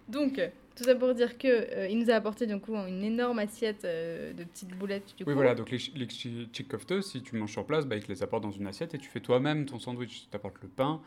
Donc, 0.07 0.39
tout 0.75 0.83
ça 0.83 0.95
pour 0.95 1.13
dire 1.13 1.37
que 1.37 1.47
euh, 1.47 1.87
il 1.87 1.99
nous 1.99 2.09
a 2.09 2.13
apporté 2.15 2.47
du 2.47 2.59
coup 2.59 2.75
une 2.75 3.03
énorme 3.03 3.39
assiette 3.39 3.85
euh, 3.85 4.33
de 4.33 4.43
petites 4.43 4.69
boulettes 4.77 5.13
du 5.17 5.23
coup. 5.23 5.29
Oui, 5.29 5.35
voilà, 5.35 5.55
donc 5.55 5.69
les, 5.69 5.77
les 5.95 6.09
chi- 6.09 6.49
chick 6.51 6.67
kofte, 6.67 7.01
si 7.01 7.21
tu 7.21 7.35
manges 7.35 7.51
sur 7.51 7.65
place, 7.65 7.85
bah, 7.85 7.95
ils 7.95 8.03
te 8.03 8.11
les 8.11 8.23
apportent 8.23 8.43
dans 8.43 8.51
une 8.51 8.67
assiette 8.67 8.93
et 8.93 8.97
tu 8.97 9.09
fais 9.09 9.19
toi-même 9.19 9.65
ton 9.65 9.79
sandwich. 9.79 10.23
Tu 10.23 10.27
t'apportes 10.27 10.61
le 10.61 10.67
pain, 10.69 11.01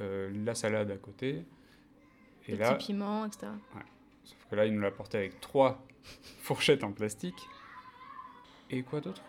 euh, 0.00 0.30
la 0.44 0.54
salade 0.54 0.90
à 0.90 0.96
côté. 0.96 1.44
Et 2.48 2.52
Des 2.52 2.58
là, 2.58 2.74
petits 2.74 2.88
piments, 2.88 3.24
etc. 3.26 3.46
sauf 4.24 4.36
que 4.50 4.56
là, 4.56 4.66
ils 4.66 4.74
nous 4.74 4.80
l'ont 4.80 4.88
apporté 4.88 5.16
avec 5.18 5.40
trois 5.40 5.82
fourchettes 6.40 6.84
en 6.84 6.92
plastique. 6.92 7.38
Et 8.70 8.82
quoi 8.82 9.00
d'autre? 9.00 9.22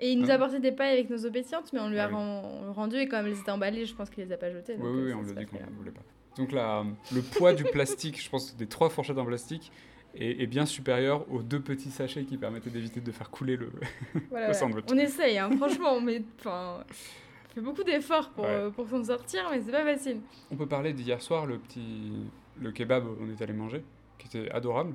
Et 0.00 0.10
il 0.10 0.18
nous 0.18 0.28
a 0.30 0.34
apporté 0.34 0.58
des 0.58 0.72
pailles 0.72 0.94
avec 0.94 1.08
nos 1.10 1.30
pétillantes, 1.30 1.72
mais 1.72 1.78
on 1.80 1.88
lui 1.88 1.98
a 2.00 2.06
Ah 2.06 2.08
oui. 2.08 2.72
rendu 2.74 2.96
et 2.96 3.06
comme 3.06 3.26
elles 3.26 3.38
étaient 3.38 3.50
emballées, 3.52 3.86
je 3.86 3.94
pense 3.94 4.10
qu'il 4.10 4.24
les 4.24 4.32
a 4.32 4.36
pas 4.36 4.50
jetées. 4.50 4.74
Oui, 4.76 4.90
oui, 5.04 5.12
on 5.12 5.22
lui 5.22 5.30
a 5.30 5.34
dit 5.34 5.46
qu'on 5.46 5.56
ne 5.64 5.76
voulait 5.76 5.92
pas. 5.92 6.02
Donc 6.36 6.52
la, 6.52 6.84
le 7.14 7.20
poids 7.22 7.52
du 7.52 7.64
plastique, 7.64 8.22
je 8.22 8.28
pense, 8.28 8.56
des 8.56 8.66
trois 8.66 8.88
fourchettes 8.90 9.18
en 9.18 9.24
plastique, 9.24 9.70
est, 10.16 10.42
est 10.42 10.46
bien 10.46 10.66
supérieur 10.66 11.24
aux 11.32 11.42
deux 11.42 11.60
petits 11.60 11.90
sachets 11.90 12.24
qui 12.24 12.36
permettaient 12.36 12.70
d'éviter 12.70 13.00
de 13.00 13.12
faire 13.12 13.30
couler 13.30 13.56
le. 13.56 13.66
Voilà, 14.14 14.46
voilà. 14.46 14.54
sandwich. 14.54 14.84
On 14.92 14.96
essaye, 14.98 15.38
hein, 15.38 15.50
franchement, 15.56 16.00
mais 16.00 16.22
enfin, 16.40 16.84
on 17.50 17.54
fait 17.54 17.60
beaucoup 17.60 17.82
d'efforts 17.84 18.30
pour, 18.30 18.44
Ouais. 18.44 18.50
euh, 18.50 18.70
pour 18.70 18.88
s'en 18.88 19.02
sortir, 19.04 19.48
mais 19.50 19.60
c'est 19.64 19.72
pas 19.72 19.84
facile. 19.84 20.20
On 20.50 20.56
peut 20.56 20.66
parler 20.66 20.92
d'hier 20.92 21.20
soir, 21.22 21.46
le 21.46 21.58
petit. 21.58 22.12
le 22.60 22.70
kebab 22.72 23.04
où 23.06 23.16
on 23.20 23.28
est 23.30 23.42
allé 23.42 23.52
manger, 23.52 23.84
qui 24.18 24.26
était 24.28 24.50
adorable. 24.50 24.94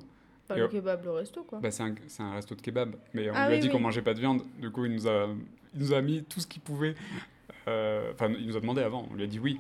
Et 0.52 0.56
le 0.58 0.66
oh. 0.66 0.68
kebab, 0.70 1.04
le 1.04 1.12
resto, 1.12 1.44
quoi. 1.44 1.60
Bah, 1.60 1.70
c'est 1.72 1.84
un, 1.84 1.94
un 2.20 2.34
resto 2.34 2.56
de 2.56 2.62
kebab, 2.62 2.96
mais 3.14 3.30
on 3.30 3.34
Ah 3.36 3.48
lui 3.48 3.54
a 3.54 3.58
oui, 3.58 3.62
dit 3.62 3.68
oui. 3.68 3.74
qu'on 3.74 3.80
mangeait 3.80 4.02
pas 4.02 4.14
de 4.16 4.20
viande. 4.20 4.42
Du 4.58 4.72
coup, 4.72 4.86
il 4.86 4.92
nous 4.94 5.08
a, 5.08 5.28
il 5.76 5.80
nous 5.80 5.94
a 5.94 6.02
mis 6.02 6.24
tout 6.24 6.40
ce 6.40 6.48
qu'il 6.48 6.62
pouvait. 6.62 6.96
euh, 7.68 8.12
Enfin, 8.14 8.30
il 8.40 8.48
nous 8.48 8.58
a 8.58 8.60
demandé 8.60 8.82
avant. 8.82 9.08
On 9.12 9.16
lui 9.16 9.24
a 9.24 9.28
dit 9.28 9.38
oui. 9.40 9.60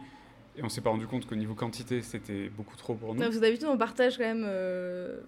Et 0.59 0.63
on 0.63 0.69
s'est 0.69 0.81
pas 0.81 0.89
rendu 0.89 1.07
compte 1.07 1.25
qu'au 1.25 1.35
niveau 1.35 1.55
quantité, 1.55 2.01
c'était 2.01 2.49
beaucoup 2.49 2.75
trop 2.75 2.93
pour 2.93 3.09
nous. 3.13 3.19
Non, 3.19 3.25
parce 3.27 3.37
que 3.37 3.41
d'habitude, 3.41 3.67
on 3.69 3.77
partage 3.77 4.17
quand 4.17 4.23
même 4.25 4.43
euh, 4.45 5.21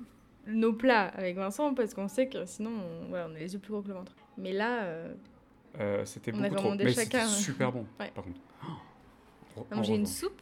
nos 0.47 0.73
plats 0.73 1.07
avec 1.07 1.37
Vincent 1.37 1.73
parce 1.73 1.93
qu'on 1.93 2.07
sait 2.09 2.27
que 2.27 2.45
sinon, 2.45 2.71
on, 2.71 3.07
voilà, 3.09 3.27
on 3.31 3.35
a 3.35 3.39
les 3.39 3.53
yeux 3.53 3.59
plus 3.59 3.71
gros 3.71 3.81
que 3.81 3.87
le 3.87 3.93
ventre. 3.93 4.13
Mais 4.37 4.51
là, 4.51 4.83
euh, 4.83 5.13
Euh, 5.79 6.03
c'était 6.05 6.31
beaucoup 6.33 6.53
trop. 6.55 6.75
Mais 6.75 6.91
chacun, 6.91 7.03
c'était 7.03 7.17
ouais. 7.19 7.27
super 7.27 7.71
bon, 7.71 7.85
Ouais. 7.99 8.11
par 8.13 8.23
contre. 8.25 8.39
Oh, 9.57 9.65
on 9.69 9.73
a 9.73 9.75
mangé 9.77 9.95
une 9.95 10.05
soupe. 10.05 10.41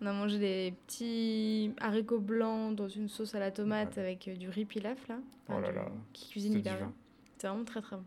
On 0.00 0.06
a 0.06 0.12
mangé 0.12 0.38
des 0.38 0.74
petits 0.86 1.72
haricots 1.80 2.20
blancs 2.20 2.76
dans 2.76 2.86
une 2.88 3.08
sauce 3.08 3.34
à 3.34 3.40
la 3.40 3.50
tomate 3.50 3.96
Ouais. 3.96 4.02
avec 4.02 4.28
euh, 4.28 4.36
du 4.36 4.48
riz 4.50 4.64
pilaf, 4.66 5.08
là. 5.08 5.16
Oh 5.48 5.58
là 5.60 5.72
là, 5.72 5.86
Qui 6.12 6.30
cuisine 6.30 6.52
C'était 6.52 6.68
hyper 6.70 6.76
bien. 6.78 6.92
C'est 7.38 7.46
vraiment 7.48 7.64
très 7.64 7.80
très 7.80 7.96
bon. 7.96 8.04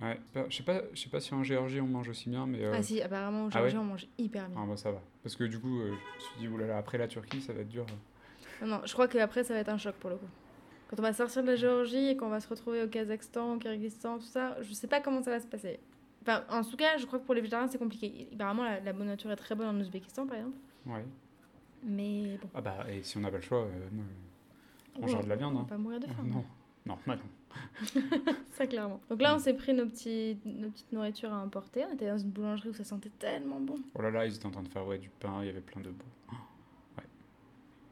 Ouais, 0.00 0.20
bah, 0.34 0.44
je 0.48 0.56
sais 0.56 0.62
pas, 0.62 0.82
je 0.94 1.00
sais 1.00 1.08
pas 1.08 1.18
si 1.20 1.34
en 1.34 1.42
Géorgie 1.42 1.80
on 1.80 1.86
mange 1.88 2.08
aussi 2.08 2.28
bien, 2.30 2.46
mais 2.46 2.64
euh, 2.64 2.72
Ah 2.76 2.82
si, 2.82 3.02
apparemment, 3.02 3.46
au 3.46 3.48
Ah 3.52 3.62
ouais 3.62 3.70
Géorgie, 3.70 3.76
on 3.78 3.84
mange 3.84 4.06
hyper 4.16 4.48
bien. 4.48 4.58
ah, 4.62 4.66
bah, 4.68 4.76
ça 4.76 4.92
va. 4.92 5.00
Parce 5.22 5.34
que 5.34 5.44
du 5.44 5.58
coup, 5.58 5.80
euh, 5.80 5.88
je 5.88 5.92
me 5.92 6.20
suis 6.20 6.38
dit, 6.40 6.48
oulala, 6.48 6.78
après 6.78 6.98
la 6.98 7.08
Turquie, 7.08 7.40
ça 7.40 7.52
va 7.52 7.60
être 7.62 7.68
dur. 7.68 7.84
Non, 8.62 8.68
non, 8.68 8.80
je 8.84 8.92
crois 8.92 9.08
qu'après, 9.08 9.42
ça 9.44 9.54
va 9.54 9.60
être 9.60 9.68
un 9.70 9.78
choc 9.78 9.94
pour 9.96 10.10
le 10.10 10.16
coup. 10.16 10.26
Quand 10.88 10.98
on 11.00 11.02
va 11.02 11.12
sortir 11.12 11.42
de 11.42 11.48
la 11.48 11.56
Géorgie 11.56 12.08
et 12.10 12.16
qu'on 12.16 12.28
va 12.28 12.40
se 12.40 12.48
retrouver 12.48 12.82
au 12.82 12.88
Kazakhstan, 12.88 13.54
au 13.54 13.58
Kyrgyzstan, 13.58 14.18
tout 14.18 14.24
ça, 14.24 14.56
je 14.62 14.72
sais 14.72 14.86
pas 14.86 15.00
comment 15.00 15.22
ça 15.22 15.30
va 15.32 15.40
se 15.40 15.46
passer. 15.46 15.80
Enfin, 16.22 16.44
en 16.50 16.62
tout 16.62 16.76
cas, 16.76 16.96
je 16.96 17.04
crois 17.06 17.18
que 17.18 17.24
pour 17.24 17.34
les 17.34 17.40
végétariens, 17.40 17.68
c'est 17.68 17.78
compliqué. 17.78 18.28
Apparemment, 18.34 18.64
la, 18.64 18.80
la 18.80 18.92
bonne 18.92 19.06
nature 19.08 19.30
est 19.30 19.36
très 19.36 19.54
bonne 19.54 19.68
en 19.68 19.80
Ouzbékistan, 19.80 20.26
par 20.26 20.36
exemple. 20.36 20.56
Ouais. 20.86 21.04
Mais 21.84 22.38
bon. 22.40 22.48
Ah 22.54 22.60
bah, 22.60 22.86
et 22.90 23.02
si 23.02 23.16
on 23.16 23.20
n'a 23.20 23.30
pas 23.30 23.36
le 23.36 23.42
choix, 23.42 23.64
euh, 23.64 23.88
on 25.00 25.06
Ouais, 25.06 25.22
de 25.22 25.28
la 25.28 25.36
viande. 25.36 25.54
On 25.56 25.58
Hein. 25.58 25.62
va 25.62 25.68
pas 25.68 25.76
mourir 25.78 26.00
de 26.00 26.06
faim. 26.06 26.14
non, 26.24 26.44
non, 26.86 26.98
non. 27.06 27.16
Ça, 28.52 28.66
clairement. 28.66 29.00
Donc 29.10 29.20
là, 29.22 29.34
on 29.34 29.38
s'est 29.38 29.54
pris 29.54 29.72
nos, 29.74 29.86
petits, 29.86 30.38
nos 30.44 30.68
petites 30.70 30.92
nourritures 30.92 31.32
à 31.32 31.38
emporter. 31.38 31.84
On 31.88 31.94
était 31.94 32.08
dans 32.08 32.18
une 32.18 32.30
boulangerie 32.30 32.70
où 32.70 32.74
ça 32.74 32.84
sentait 32.84 33.10
tellement 33.18 33.60
bon. 33.60 33.76
Oh 33.94 34.02
là 34.02 34.10
là, 34.10 34.26
ils 34.26 34.34
étaient 34.34 34.46
en 34.46 34.50
train 34.50 34.62
de 34.62 34.68
faire 34.68 34.86
ouais, 34.86 34.98
du 34.98 35.08
pain, 35.10 35.38
il 35.42 35.46
y 35.46 35.50
avait 35.50 35.60
plein 35.60 35.80
de 35.80 35.90
beaux. 35.90 36.04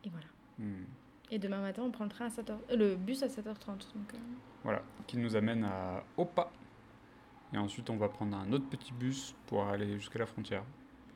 Et 0.05 0.09
voilà. 0.11 0.27
Hmm. 0.59 0.85
Et 1.31 1.39
demain 1.39 1.61
matin, 1.61 1.83
on 1.85 1.91
prend 1.91 2.05
le 2.05 2.11
train 2.11 2.27
à 2.27 2.29
7h... 2.29 2.53
euh, 2.71 2.77
le 2.77 2.95
bus 2.97 3.23
à 3.23 3.27
7h30. 3.27 3.67
Donc, 3.69 4.15
euh, 4.15 4.19
Voilà, 4.63 4.83
qui 5.07 5.17
nous 5.19 5.35
amène 5.35 5.65
à 5.65 6.05
Opa. 6.17 6.51
Et 7.53 7.59
ensuite, 7.59 7.91
on 7.91 7.97
va 7.97 8.09
prendre 8.09 8.37
un 8.37 8.53
autre 8.53 8.69
petit 8.69 8.93
bus 8.93 9.35
pour 9.47 9.65
aller 9.67 9.99
jusqu'à 9.99 10.19
la 10.21 10.27
frontière. 10.27 10.63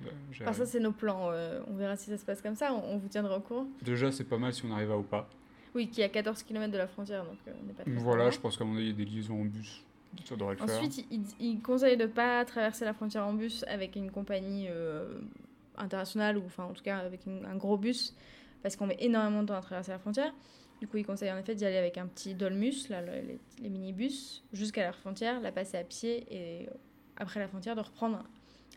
Euh, 0.05 0.09
j'ai- 0.33 0.45
Enfin, 0.45 0.53
ça, 0.55 0.67
c'est 0.67 0.81
nos 0.81 0.93
plans. 0.93 1.31
euh, 1.31 1.61
on 1.69 1.75
verra 1.77 1.97
si 1.97 2.11
ça 2.11 2.19
se 2.19 2.25
passe 2.25 2.43
comme 2.43 2.57
ça. 2.57 2.73
On, 2.73 2.95
on 2.95 2.99
vous 2.99 3.09
tiendra 3.09 3.37
au 3.37 3.41
courant. 3.41 3.67
Déjà, 3.83 4.11
c'est 4.11 4.25
pas 4.25 4.39
mal 4.39 4.53
si 4.53 4.65
on 4.65 4.73
arrive 4.73 4.91
à 4.91 4.97
Opa. 4.99 5.29
Oui, 5.75 5.89
qui 5.89 6.01
est 6.01 6.05
à 6.05 6.09
14 6.09 6.43
km 6.43 6.73
de 6.73 6.79
la 6.79 6.89
frontière, 6.89 7.25
donc 7.25 7.37
euh, 7.47 7.53
on 7.63 7.67
n'est 7.67 7.73
pas 7.73 7.85
très 7.85 7.93
Voilà, 7.93 8.25
loin. 8.25 8.31
je 8.33 8.39
pense 8.41 8.57
qu'à 8.57 8.65
mon 8.65 8.75
avis, 8.77 8.87
il 8.87 8.89
y 8.89 8.91
a 9.03 9.05
des 9.05 9.05
liaisons 9.05 9.41
en 9.41 9.45
bus. 9.45 9.85
Ça 10.25 10.35
devrait 10.35 10.57
le 10.57 10.67
faire. 10.67 10.77
Ensuite, 10.77 11.07
il, 11.11 11.23
il 11.39 11.61
conseille 11.63 11.97
de 11.97 12.03
ne 12.03 12.09
pas 12.09 12.45
traverser 12.45 12.85
la 12.85 12.93
frontière 12.93 13.25
en 13.27 13.33
bus 13.35 13.65
avec 13.69 13.95
une 13.95 14.11
compagnie 14.11 14.67
euh, 14.69 15.21
internationale, 15.77 16.37
ou 16.39 16.43
enfin 16.47 16.65
en 16.65 16.73
tout 16.73 16.83
cas 16.83 16.99
avec 16.99 17.25
une- 17.27 17.45
un 17.47 17.57
gros 17.57 17.79
bus, 17.79 18.17
parce 18.63 18.75
qu'on 18.77 18.87
met 18.89 18.97
énormément 19.01 19.43
de 19.43 19.49
temps 19.49 19.55
à 19.55 19.61
traverser 19.61 19.93
la 19.93 19.99
frontière. 20.01 20.35
Du 20.81 20.89
coup, 20.89 20.97
il 20.97 21.07
conseille 21.07 21.31
en 21.31 21.37
effet 21.39 21.55
d'y 21.55 21.65
aller 21.65 21.77
avec 21.77 21.99
un 21.99 22.07
petit 22.07 22.35
dolmus, 22.35 22.89
là, 22.89 23.03
le- 23.03 23.13
les, 23.27 23.39
les 23.63 23.69
minibus, 23.69 24.43
jusqu'à 24.53 24.83
la 24.83 24.93
frontière, 24.93 25.41
la 25.41 25.53
passer 25.53 25.77
à 25.77 25.85
pied 25.85 26.27
et 26.31 26.67
euh, 26.69 26.73
après 27.17 27.39
la 27.39 27.47
frontière 27.47 27.77
de 27.77 27.83
reprendre. 27.83 28.25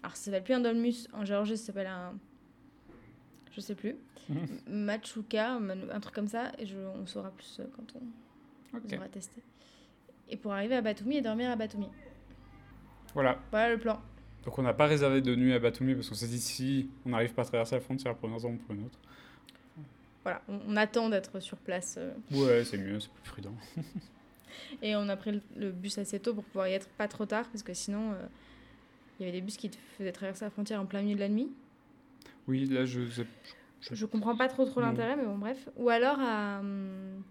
Alors, 0.03 0.15
ça 0.15 0.25
s'appelle 0.25 0.43
plus 0.43 0.53
un 0.53 0.59
dolmus 0.59 1.07
en 1.13 1.25
Géorgie, 1.25 1.57
ça 1.57 1.67
s'appelle 1.67 1.87
un. 1.87 2.13
Je 3.55 3.61
sais 3.61 3.75
plus. 3.75 3.95
Mhm. 4.29 4.47
Machuka, 4.67 5.59
man- 5.59 5.89
un 5.91 5.99
truc 5.99 6.15
comme 6.15 6.27
ça, 6.27 6.51
et 6.57 6.65
je, 6.65 6.77
on 6.77 7.05
saura 7.05 7.29
plus 7.31 7.57
euh, 7.59 7.65
quand 7.75 7.93
on, 7.95 8.77
Ok. 8.77 8.83
on 8.93 8.97
aura 8.97 9.07
testé. 9.09 9.41
Et 10.29 10.37
pour 10.37 10.53
arriver 10.53 10.75
à 10.75 10.81
Batumi 10.81 11.17
et 11.17 11.21
dormir 11.21 11.51
à 11.51 11.55
Batumi. 11.55 11.87
Voilà. 13.13 13.39
Voilà 13.51 13.69
le 13.73 13.77
plan. 13.79 14.01
Donc, 14.45 14.57
on 14.57 14.61
n'a 14.63 14.73
pas 14.73 14.87
réservé 14.87 15.21
de 15.21 15.35
nuit 15.35 15.53
à 15.53 15.59
Batumi 15.59 15.93
parce 15.93 16.09
qu'on 16.09 16.15
s'est 16.15 16.27
dit 16.27 16.39
si 16.39 16.89
on 17.05 17.09
n'arrive 17.09 17.33
pas 17.33 17.43
à 17.43 17.45
traverser 17.45 17.75
la 17.75 17.81
frontière 17.81 18.15
pour 18.15 18.27
une 18.27 18.33
raison 18.35 18.53
ou 18.53 18.57
pour 18.57 18.73
une 18.75 18.85
autre. 18.85 18.99
Voilà, 20.23 20.41
on, 20.47 20.59
on 20.69 20.75
attend 20.77 21.09
d'être 21.09 21.39
sur 21.41 21.57
place. 21.57 21.95
euh, 21.97 22.13
Ouais, 22.31 22.63
c'est 22.63 22.77
mieux, 22.77 22.99
c'est 22.99 23.11
plus 23.11 23.29
prudent. 23.29 23.53
et 24.81 24.95
on 24.95 25.07
a 25.09 25.15
pris 25.17 25.31
le, 25.33 25.41
le 25.57 25.71
bus 25.71 25.97
assez 25.97 26.19
tôt 26.19 26.33
pour 26.33 26.43
pouvoir 26.45 26.67
y 26.69 26.73
être 26.73 26.87
pas 26.89 27.07
trop 27.07 27.25
tard, 27.25 27.45
parce 27.49 27.61
que 27.63 27.73
sinon, 27.73 28.13
euh, 28.13 28.25
il 29.19 29.25
y 29.25 29.29
avait 29.29 29.37
des 29.37 29.45
bus 29.45 29.57
qui 29.57 29.69
te 29.69 29.77
faisaient 29.97 30.11
traverser 30.13 30.45
la 30.45 30.51
frontière 30.51 30.79
en 30.81 30.85
plein 30.85 31.01
milieu 31.01 31.15
de 31.15 31.19
la 31.19 31.29
nuit. 31.29 31.49
Oui, 32.47 32.65
là, 32.65 32.85
je 32.85 33.07
sais. 33.09 33.25
Je, 33.81 33.95
je 33.95 34.05
comprends 34.05 34.35
pas 34.35 34.47
trop 34.47 34.65
trop 34.65 34.79
l'intérêt, 34.81 35.15
mais 35.15 35.25
bon, 35.25 35.37
bref. 35.37 35.69
Ou 35.77 35.89
alors 35.89 36.17
à 36.19 36.59
hum, 36.59 37.21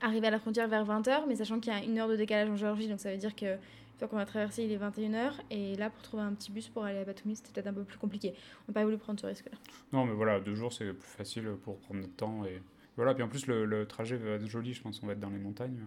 arriver 0.00 0.26
à 0.28 0.30
la 0.30 0.38
frontière 0.38 0.68
vers 0.68 0.84
20h, 0.86 1.24
mais 1.28 1.36
sachant 1.36 1.60
qu'il 1.60 1.72
y 1.72 1.76
a 1.76 1.82
une 1.82 1.98
heure 1.98 2.08
de 2.08 2.16
décalage 2.16 2.48
en 2.48 2.56
Géorgie, 2.56 2.88
donc 2.88 3.00
ça 3.00 3.10
veut 3.10 3.18
dire 3.18 3.34
que 3.36 3.54
une 3.54 3.98
fois 3.98 4.08
qu'on 4.08 4.18
a 4.18 4.26
traversé, 4.26 4.62
il 4.64 4.70
est 4.72 4.78
21h, 4.78 5.32
et 5.50 5.74
là, 5.76 5.90
pour 5.90 6.00
trouver 6.02 6.22
un 6.22 6.32
petit 6.32 6.52
bus 6.52 6.68
pour 6.68 6.84
aller 6.84 6.98
à 7.00 7.04
Batumi, 7.04 7.34
c'était 7.34 7.50
peut-être 7.52 7.66
un 7.66 7.72
peu 7.72 7.82
plus 7.82 7.98
compliqué. 7.98 8.32
On 8.66 8.70
n'a 8.70 8.74
pas 8.74 8.84
voulu 8.84 8.96
prendre 8.96 9.18
ce 9.18 9.26
risque-là. 9.26 9.58
Non, 9.92 10.04
mais 10.06 10.12
voilà, 10.14 10.38
deux 10.40 10.54
jours, 10.54 10.72
c'est 10.72 10.92
plus 10.92 11.08
facile 11.08 11.50
pour 11.64 11.78
prendre 11.80 12.00
notre 12.02 12.14
temps. 12.14 12.44
Et 12.44 12.62
voilà, 12.96 13.12
puis 13.14 13.24
en 13.24 13.28
plus, 13.28 13.46
le, 13.48 13.64
le 13.64 13.86
trajet 13.88 14.16
va 14.16 14.30
être 14.36 14.46
joli, 14.46 14.72
je 14.72 14.82
pense. 14.82 15.02
On 15.02 15.06
va 15.06 15.14
être 15.14 15.20
dans 15.20 15.30
les 15.30 15.38
montagnes. 15.38 15.80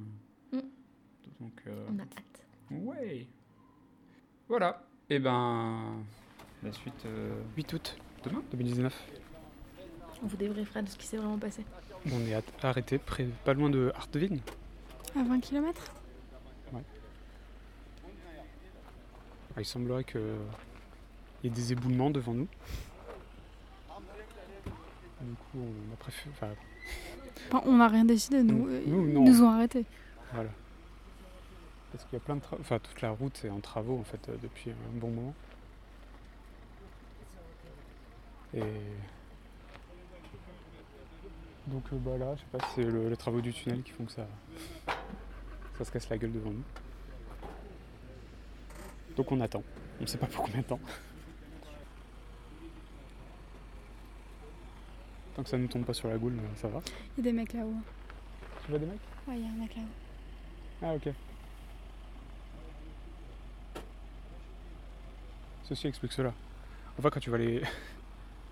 Mm. 0.52 0.58
Donc, 1.40 1.54
euh, 1.68 1.86
On 1.90 2.00
a 2.00 2.02
hâte. 2.02 2.46
ouais. 2.72 3.28
Voilà. 4.50 4.84
Et 5.10 5.20
ben. 5.20 6.04
La 6.64 6.72
suite. 6.74 7.06
euh, 7.06 7.42
8 7.56 7.74
août 7.74 7.98
Demain 8.24 8.42
2019. 8.52 8.94
On 10.24 10.28
vous 10.28 10.38
débriefera 10.38 10.82
de 10.82 10.90
ce 10.90 10.98
qui 10.98 11.08
s'est 11.08 11.18
vraiment 11.18 11.38
passé. 11.40 11.66
On 12.12 12.20
est 12.28 12.42
arrêté 12.64 12.98
près, 12.98 13.26
pas 13.46 13.54
loin 13.54 13.70
de 13.70 13.92
Artevin. 13.96 14.38
À 15.16 15.24
20 15.24 15.40
km 15.40 15.82
Ah, 19.54 19.60
il 19.60 19.66
semblerait 19.66 20.06
qu'il 20.06 20.22
y 21.44 21.48
ait 21.48 21.50
des 21.50 21.74
éboulements 21.74 22.10
devant 22.10 22.34
nous. 22.34 22.48
Du 25.22 25.36
coup, 25.36 25.58
on 25.58 25.94
a 25.94 25.98
préféré. 25.98 26.30
Enfin, 26.34 26.48
Enfin, 27.50 27.62
on 27.66 27.76
n'a 27.78 27.90
rien 27.90 28.06
décidé, 28.06 28.44
nous. 28.44 28.60
Nous- 28.60 28.70
euh, 28.70 28.82
nous, 28.88 29.24
nous 29.26 29.42
ont 29.44 29.50
arrêtés. 29.50 29.84
voilà. 30.34 30.50
Parce 31.92 32.06
qu'il 32.06 32.14
y 32.14 32.22
a 32.22 32.24
plein 32.24 32.38
de 32.38 32.42
travaux. 32.42 32.62
Enfin, 32.62 32.80
toute 32.80 33.02
la 33.02 33.10
route 33.12 33.44
est 33.44 33.50
en 33.50 33.60
travaux 33.60 34.00
en 34.00 34.04
fait 34.06 34.30
euh, 34.30 34.36
depuis 34.42 34.72
un 34.72 34.76
bon 35.00 35.10
moment. 35.10 35.34
Et. 38.54 38.64
Donc 41.68 41.84
euh, 41.94 41.98
bah 41.98 42.18
là, 42.18 42.36
je 42.36 42.42
sais 42.42 42.48
pas 42.52 42.60
si 42.68 42.76
c'est 42.76 42.84
le- 42.84 43.10
les 43.10 43.18
travaux 43.18 43.40
du 43.42 43.54
tunnel 43.54 43.82
qui 43.84 43.92
font 43.92 44.06
que 44.06 44.12
ça. 44.12 44.28
Ça 45.78 45.86
se 45.86 45.92
casse 45.92 46.10
la 46.10 46.18
gueule 46.18 46.32
devant 46.34 46.52
nous. 46.52 46.64
Donc 49.16 49.32
on 49.32 49.40
attend. 49.42 49.64
On 50.00 50.04
ne 50.04 50.08
sait 50.08 50.18
pas 50.18 50.28
pour 50.28 50.44
combien 50.46 50.62
de 50.62 50.66
temps. 50.66 50.80
Tant 55.36 55.44
que 55.44 55.50
ça 55.50 55.58
ne 55.58 55.62
nous 55.64 55.70
tombe 55.70 55.86
pas 55.86 55.94
sur 55.94 56.10
la 56.10 56.18
goule, 56.18 56.34
euh, 56.34 56.56
ça 56.56 56.68
va. 56.68 56.82
Il 57.18 57.24
y 57.24 57.30
a 57.30 57.32
des 57.32 57.38
mecs 57.38 57.54
là-haut. 57.54 57.74
Tu 58.66 58.70
vois 58.72 58.80
des 58.80 58.86
mecs? 58.86 59.00
Ouais, 59.28 59.36
il 59.38 59.44
y 59.44 59.46
a 59.46 59.50
un 59.50 59.56
mec 59.56 59.76
là-haut. 59.76 59.86
Ah 60.84 60.94
ok. 60.96 61.14
Ceci 65.64 65.88
explique 65.88 66.12
cela. 66.12 66.34
Enfin 67.00 67.10
quand 67.10 67.20
tu 67.22 67.30
vois 67.30 67.40
les... 67.40 67.62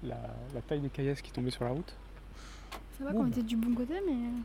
la, 0.03 0.17
la 0.53 0.61
taille 0.61 0.79
des 0.79 0.89
caillasses 0.89 1.21
qui 1.21 1.31
tombaient 1.31 1.49
sur 1.51 1.63
la 1.65 1.71
route, 1.71 1.93
Ça 2.97 3.03
va 3.05 3.11
qu'on 3.11 3.27
était 3.27 3.41
du 3.43 3.55
bon 3.55 3.73
côté, 3.75 3.93
mais. 4.05 4.13
euh, 4.13 4.39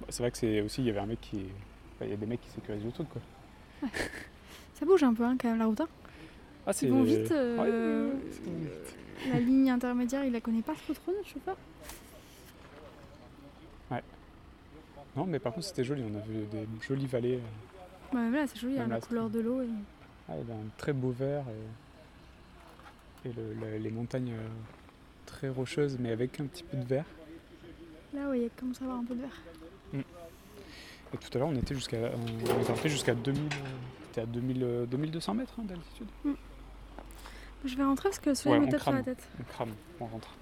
bah, 0.00 0.06
c'est 0.10 0.22
vrai 0.22 0.30
que 0.30 0.38
c'est 0.38 0.60
aussi 0.60 0.80
il 0.82 0.86
y 0.86 0.90
avait 0.90 0.98
un 1.00 1.06
mec 1.06 1.20
qui... 1.20 1.36
enfin, 1.94 2.04
il 2.06 2.10
y 2.10 2.14
a 2.14 2.16
des 2.16 2.26
mecs 2.26 2.40
qui 2.40 2.50
sécurisent 2.50 2.84
le 2.84 2.92
truc 2.92 3.08
quoi. 3.10 3.20
Ça 3.82 3.88
Ça 4.80 4.86
bouge 4.86 5.02
un 5.02 5.14
peu 5.14 5.24
hein, 5.24 5.36
quand 5.40 5.48
même 5.48 5.58
la 5.58 5.66
route. 5.66 5.80
hein. 5.80 5.88
Ah, 6.66 6.72
Ils 6.82 6.90
vont 6.90 7.02
vite. 7.02 7.30
Ouais, 7.30 7.36
euh, 7.36 8.08
ouais, 8.08 8.14
ouais, 8.14 8.20
c'est 8.32 8.44
bon, 8.44 8.52
vite. 8.58 8.96
La 9.32 9.38
ligne 9.40 9.70
intermédiaire, 9.70 10.24
il 10.24 10.32
la 10.32 10.40
connaît 10.40 10.62
pas 10.62 10.74
trop 10.74 10.92
trop, 10.94 11.12
notre 11.12 11.28
chauffeur. 11.28 11.56
Non, 15.14 15.26
mais 15.26 15.38
par 15.38 15.52
contre, 15.52 15.66
c'était 15.66 15.84
joli. 15.84 16.02
On 16.10 16.16
a 16.16 16.20
vu 16.20 16.46
des 16.50 16.66
jolies 16.80 17.06
vallées. 17.06 17.38
Bah, 18.12 18.20
même 18.20 18.32
là, 18.32 18.46
c'est 18.46 18.58
joli, 18.58 18.78
Même 18.78 18.88
la 18.88 18.94
là, 18.96 19.00
couleur 19.02 19.28
de 19.28 19.40
l'eau. 19.40 19.60
et- 19.60 19.66
Ah, 20.28 20.32
il 20.40 20.48
y 20.48 20.50
a 20.50 20.54
un 20.54 20.68
très 20.78 20.94
beau 20.94 21.10
vert 21.10 21.44
et, 21.50 21.91
et 23.24 23.32
le- 23.32 23.54
le- 23.54 23.78
les 23.78 23.90
montagnes 23.90 24.32
euh, 24.32 24.48
très 25.26 25.48
rocheuses, 25.48 25.96
mais 25.98 26.10
avec 26.10 26.40
un 26.40 26.46
petit 26.46 26.62
peu 26.64 26.76
de 26.76 26.84
vert. 26.84 27.04
Là, 28.14 28.28
oui, 28.30 28.42
il 28.44 28.50
commence 28.58 28.80
à 28.80 28.84
avoir 28.84 28.98
un 29.00 29.04
peu 29.04 29.14
de 29.14 29.20
vert. 29.22 29.42
Et 31.14 31.18
tout 31.18 31.28
à 31.34 31.38
l'heure, 31.38 31.48
on 31.48 31.56
était 31.56 31.74
jusqu'à 31.74 32.10
on 32.14 32.88
jusqu'à 32.88 33.14
2000, 33.14 33.42
euh, 34.16 34.22
à 34.22 34.26
2000, 34.26 34.62
euh, 34.62 34.86
2200 34.86 35.34
mètres 35.34 35.54
hein, 35.60 35.64
d'altitude. 35.64 36.08
Je 37.64 37.76
vais 37.76 37.84
rentrer 37.84 38.08
parce 38.08 38.18
que 38.18 38.30
le 38.30 38.34
soleil 38.34 38.60
Ouais, 38.60 38.66
me 38.66 38.70
tape 38.72 38.80
sur 38.82 38.92
la 38.92 39.02
tête. 39.02 39.22
On 39.38 39.42
crame, 39.44 39.74
on 40.00 40.06
rentre. 40.06 40.34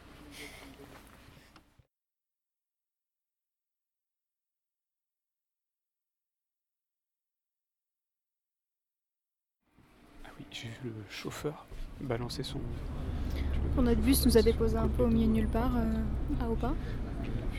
Ah 10.25 10.29
oui, 10.39 10.45
j'ai 10.51 10.69
vu 10.69 10.77
le 10.85 11.05
chauffeur 11.09 11.67
balancer 12.01 12.43
son. 12.43 12.61
Bon, 13.77 13.83
notre 13.83 14.01
bus 14.01 14.25
nous 14.27 14.37
a 14.37 14.43
déposé 14.43 14.77
un 14.77 14.89
peu 14.89 15.05
au 15.05 15.09
milieu 15.09 15.27
de 15.27 15.33
nulle 15.33 15.49
part, 15.49 15.71
euh, 15.77 16.45
à 16.45 16.51
Opa. 16.51 16.73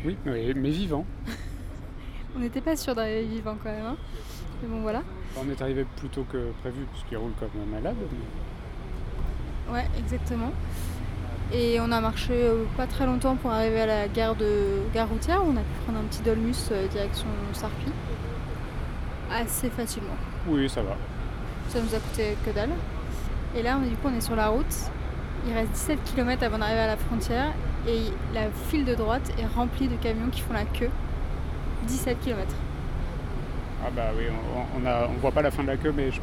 Oui, 0.06 0.18
mais, 0.26 0.54
mais 0.56 0.70
vivant. 0.72 1.06
On 2.36 2.40
n'était 2.40 2.62
pas 2.62 2.76
sûr 2.76 2.96
d'arriver 2.96 3.24
vivant 3.26 3.56
quand 3.62 3.70
même. 3.72 3.86
hein. 3.86 3.98
Mais 4.62 4.70
bon, 4.70 4.82
voilà. 4.82 5.04
On 5.38 5.50
est 5.50 5.62
arrivé 5.62 5.86
plus 5.98 6.10
tôt 6.10 6.26
que 6.32 6.52
prévu, 6.62 6.86
puisqu'il 6.92 7.18
roule 7.18 7.34
comme 7.40 7.50
un 7.62 7.66
malade. 7.66 7.96
mais- 8.12 9.74
Ouais, 9.74 9.86
exactement. 9.98 10.52
Et 11.54 11.80
on 11.82 11.92
a 11.92 12.00
marché 12.02 12.32
euh, 12.34 12.64
pas 12.78 12.88
très 12.88 13.06
longtemps 13.06 13.36
pour 13.36 13.52
arriver 13.52 13.82
à 13.82 13.86
la 13.86 14.08
gare 14.08 14.36
de 14.36 14.80
gare 14.94 15.08
routière. 15.10 15.42
On 15.46 15.52
a 15.56 15.60
pu 15.62 15.80
prendre 15.84 16.00
un 16.00 16.04
petit 16.04 16.22
dolmus 16.22 16.56
euh, 16.72 16.88
direction 16.88 17.28
Sarpi. 17.54 17.92
Assez 19.32 19.70
facilement. 19.70 20.16
Oui, 20.48 20.70
ça 20.70 20.82
va. 20.82 20.96
Ça 21.70 21.80
nous 21.82 21.94
a 21.96 22.00
coûté 22.00 22.36
que 22.46 22.52
dalle. 22.52 22.72
Et 23.56 23.62
là, 23.62 23.78
on 23.80 23.84
est, 23.86 23.90
du 23.90 23.96
coup, 23.96 24.08
on 24.08 24.16
est 24.18 24.22
sur 24.22 24.36
la 24.36 24.48
route. 24.50 24.74
Il 25.48 25.54
reste 25.54 25.72
17 25.72 26.04
km 26.04 26.44
avant 26.44 26.60
d'arriver 26.60 26.80
à 26.80 26.88
la 26.88 26.98
frontière. 26.98 27.52
Et 27.88 28.04
la 28.34 28.50
file 28.70 28.86
de 28.86 28.94
droite 28.96 29.32
est 29.40 29.46
remplie 29.46 29.88
de 29.88 29.96
camions 29.96 30.30
qui 30.32 30.42
font 30.42 30.54
la 30.54 30.66
queue. 30.66 30.90
17 31.88 32.20
km. 32.22 32.48
Ah 33.84 33.90
bah 33.96 34.12
oui, 34.16 34.26
on, 34.30 34.80
on, 34.80 34.86
a, 34.86 35.08
on 35.08 35.20
voit 35.20 35.32
pas 35.32 35.42
la 35.42 35.50
fin 35.50 35.64
de 35.64 35.68
la 35.70 35.78
queue, 35.78 35.92
mais 35.96 36.12
je, 36.12 36.22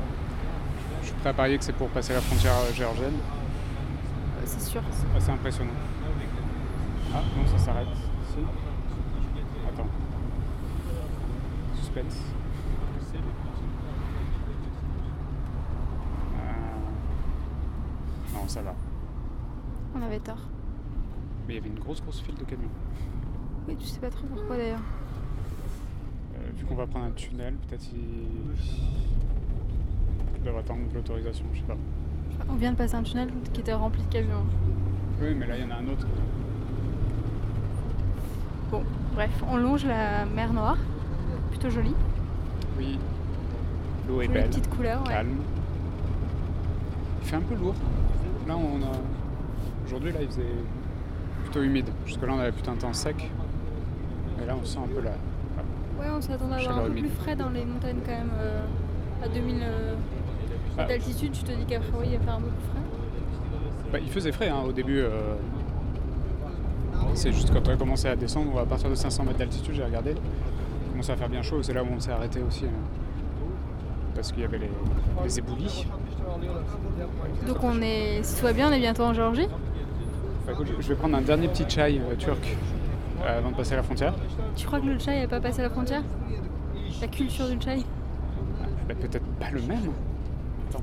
je 1.03 1.07
suis 1.07 1.14
prêt 1.16 1.31
à 1.31 1.33
parier 1.35 1.59
que 1.59 1.64
c'est 1.64 1.72
pour 1.72 1.89
passer 1.89 2.12
la 2.12 2.20
frontière 2.20 2.53
euh, 2.53 2.72
géorgienne. 2.72 3.14
C'est 4.45 4.61
sûr. 4.62 4.81
C'est 4.93 5.16
assez 5.18 5.31
impressionnant. 5.31 5.72
Ah 7.12 7.22
non, 7.37 7.59
ça 7.59 7.64
s'arrête. 7.64 7.89
Attends. 9.68 9.89
Suspense. 11.76 12.16
Non, 18.49 18.55
ça 18.55 18.62
va. 18.62 18.74
On 19.94 20.01
avait 20.01 20.20
tort. 20.20 20.38
Mais 21.46 21.55
il 21.55 21.57
y 21.57 21.61
avait 21.61 21.68
une 21.68 21.78
grosse, 21.78 22.01
grosse 22.01 22.22
file 22.22 22.34
de 22.34 22.44
camions. 22.44 22.70
Oui, 23.68 23.76
tu 23.76 23.84
sais 23.84 24.01
pas 24.01 24.09
trop 24.09 24.26
pourquoi 24.26 24.57
d'ailleurs. 24.57 24.80
Euh, 26.34 26.51
vu 26.57 26.64
qu'on 26.64 26.74
va 26.74 26.86
prendre 26.86 27.05
un 27.05 27.11
tunnel, 27.11 27.57
peut-être 27.68 27.84
ils... 27.92 28.57
ils 30.36 30.42
doivent 30.42 30.57
attendre 30.57 30.80
l'autorisation, 30.94 31.44
je 31.53 31.59
sais 31.59 31.66
pas. 31.66 31.76
On 32.49 32.55
vient 32.55 32.72
de 32.72 32.76
passer 32.76 32.94
un 32.94 33.03
tunnel 33.03 33.28
qui 33.53 33.61
était 33.61 33.74
rempli 33.74 34.03
de 34.03 34.09
camions. 34.09 34.46
Oui, 35.20 35.34
mais 35.34 35.46
là, 35.46 35.59
il 35.59 35.64
y 35.64 35.66
en 35.66 35.70
a 35.70 35.74
un 35.74 35.88
autre. 35.88 36.07
Bon, 38.70 38.82
bref, 39.12 39.44
on 39.51 39.59
longe 39.59 39.84
la 39.84 40.24
mer 40.24 40.55
Noire. 40.55 40.78
Plutôt 41.51 41.68
jolie. 41.68 41.94
Oui. 42.78 42.99
L'eau 44.09 44.22
est 44.22 44.28
belle. 44.28 44.49
petite 44.49 44.70
couleur, 44.70 45.03
ouais. 45.03 45.12
calme. 45.12 45.36
Il 47.20 47.28
fait 47.28 47.36
un 47.36 47.40
peu 47.40 47.55
lourd. 47.57 47.74
Là, 48.49 48.57
on 48.57 48.82
a. 48.82 48.92
Aujourd'hui, 49.86 50.12
là, 50.12 50.18
il 50.22 50.26
faisait 50.28 50.42
plutôt 51.44 51.62
humide. 51.62 51.88
Jusque-là, 52.07 52.32
on 52.34 52.38
avait 52.38 52.53
plutôt 52.53 52.70
un 52.70 52.76
temps 52.76 52.92
sec. 52.92 53.30
Et 54.42 54.46
là, 54.46 54.57
on 54.61 54.64
sent 54.64 54.78
un 54.84 54.88
peu 54.88 55.01
la. 55.03 55.11
Ouais, 56.01 56.11
on 56.16 56.20
s'attendait 56.20 56.55
à 56.55 56.59
avoir 56.59 56.78
un 56.78 56.82
peu 56.88 56.94
plus 56.94 57.09
frais 57.11 57.36
dans 57.36 57.51
les 57.51 57.64
montagnes 57.64 57.99
quand 58.05 58.12
même. 58.12 58.30
euh, 58.40 58.61
à 59.24 59.28
2000 59.28 59.57
euh, 59.62 59.94
Ah. 60.78 60.84
d'altitude, 60.84 61.32
tu 61.32 61.42
te 61.42 61.53
dis 61.53 61.64
qu'après, 61.66 61.90
oui, 62.01 62.07
il 62.12 62.18
va 62.18 62.24
faire 62.24 62.34
un 62.34 62.40
peu 62.40 62.46
plus 62.46 62.68
frais. 62.70 63.90
Bah, 63.92 63.99
il 64.01 64.09
faisait 64.11 64.32
frais 64.32 64.49
hein, 64.49 64.62
au 64.66 64.72
début. 64.72 65.01
euh, 65.01 65.34
C'est 67.14 67.32
juste 67.32 67.53
quand 67.53 67.66
on 67.68 67.72
a 67.72 67.76
commencé 67.76 68.07
à 68.09 68.14
descendre, 68.16 68.59
à 68.61 68.64
partir 68.64 68.88
de 68.88 68.94
500 68.94 69.24
mètres 69.24 69.38
d'altitude, 69.38 69.74
j'ai 69.74 69.82
regardé. 69.84 70.12
Il 70.12 70.90
commençait 70.92 71.12
à 71.12 71.16
faire 71.16 71.28
bien 71.28 71.42
chaud. 71.42 71.62
C'est 71.62 71.72
là 71.74 71.82
où 71.82 71.88
on 71.94 72.01
s'est 72.01 72.12
arrêté 72.12 72.40
aussi. 72.46 72.64
hein, 72.66 72.68
parce 74.14 74.30
qu'il 74.32 74.42
y 74.42 74.44
avait 74.44 74.59
les, 74.59 74.70
les 75.24 75.38
éboulis. 75.38 75.86
Donc 77.47 77.57
on 77.62 77.80
est, 77.80 78.22
si 78.22 78.36
tout 78.39 78.45
va 78.45 78.53
bien, 78.53 78.68
on 78.68 78.72
est 78.72 78.78
bientôt 78.80 79.03
en 79.05 79.12
Géorgie. 79.14 79.49
Écoute, 80.51 80.68
je 80.78 80.89
vais 80.89 80.95
prendre 80.95 81.16
un 81.16 81.20
dernier 81.20 81.49
petit 81.49 81.68
chai 81.68 82.01
euh, 82.01 82.14
turc 82.16 82.57
euh, 83.24 83.39
avant 83.39 83.51
de 83.51 83.57
passer 83.57 83.76
la 83.76 83.82
frontière. 83.82 84.14
Tu 84.57 84.66
crois 84.66 84.80
que 84.80 84.86
le 84.86 84.99
chai 84.99 85.20
n'a 85.20 85.28
pas 85.28 85.41
passé 85.41 85.62
la 85.62 85.70
frontière? 85.70 86.03
La 87.01 87.07
culture 87.09 87.47
du 87.49 87.61
chai? 87.62 87.84
Bah, 88.89 88.95
peut-être 88.95 89.24
pas 89.39 89.51
le 89.51 89.61
même. 89.62 89.91
Attends. 90.70 90.80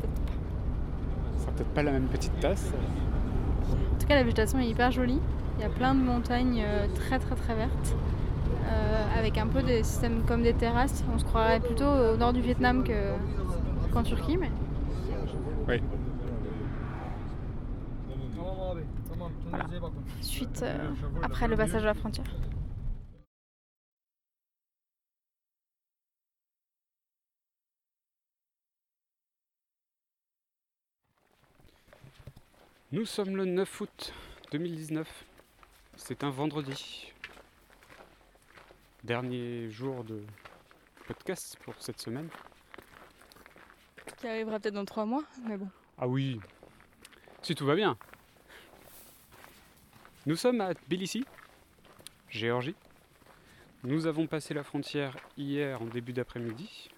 Peut-être 1.56 1.70
pas 1.74 1.84
la 1.84 1.92
même 1.92 2.08
petite 2.08 2.40
tasse. 2.40 2.72
En 3.72 4.00
tout 4.00 4.08
cas, 4.08 4.16
la 4.16 4.24
végétation 4.24 4.60
est 4.60 4.68
hyper 4.68 4.92
jolie. 4.92 5.20
Il 5.58 5.62
y 5.62 5.66
a 5.66 5.70
plein 5.70 5.96
de 5.96 6.02
montagnes 6.02 6.62
euh, 6.66 6.86
très 6.94 7.18
très 7.20 7.36
très 7.36 7.56
vertes. 7.56 7.96
euh, 8.68 9.20
avec 9.20 9.38
un 9.38 9.48
peu 9.48 9.62
des 9.64 9.84
systèmes 9.84 10.22
comme 10.28 10.42
des 10.44 10.54
terrasses. 10.54 11.04
On 11.14 11.18
se 11.18 11.24
croirait 11.26 11.60
plutôt 11.60 11.86
au 11.86 12.18
nord 12.18 12.34
du 12.34 12.42
Vietnam 12.42 12.84
que- 12.84 13.14
qu'en 13.94 14.04
Turquie. 14.04 14.38
Mais 14.38 14.52
Oui. 15.68 15.82
Voilà. 19.50 19.66
Suite 20.36 20.64
euh, 20.64 20.94
après 21.24 21.48
le 21.48 21.56
passage 21.56 21.82
de 21.82 21.88
la 21.88 21.94
frontière. 21.94 22.26
Nous 32.92 33.06
sommes 33.06 33.38
le 33.38 33.46
9 33.46 33.82
août 33.82 34.14
2019. 34.52 35.26
C'est 35.96 36.26
un 36.26 36.30
vendredi. 36.32 37.14
Dernier 39.06 39.70
jour 39.70 40.04
de 40.04 40.22
podcast 41.08 41.58
pour 41.64 41.76
cette 41.80 42.02
semaine. 42.02 42.28
Qui 44.18 44.28
arrivera 44.28 44.60
peut-être 44.60 44.74
dans 44.74 44.86
trois 44.86 45.06
mois, 45.06 45.24
mais 45.48 45.56
bon. 45.56 45.70
Ah 45.98 46.08
oui, 46.08 46.42
si 47.42 47.56
tout 47.56 47.66
va 47.66 47.76
bien. 47.76 47.98
Nous 50.26 50.36
sommes 50.36 50.62
à 50.62 50.74
Tbilissi, 50.74 51.24
Géorgie. 52.30 52.76
Nous 53.84 54.08
avons 54.08 54.26
passé 54.26 54.54
la 54.54 54.64
frontière 54.64 55.16
hier 55.38 55.80
en 55.82 55.86
début 55.86 56.14
d'après-midi 56.14 56.90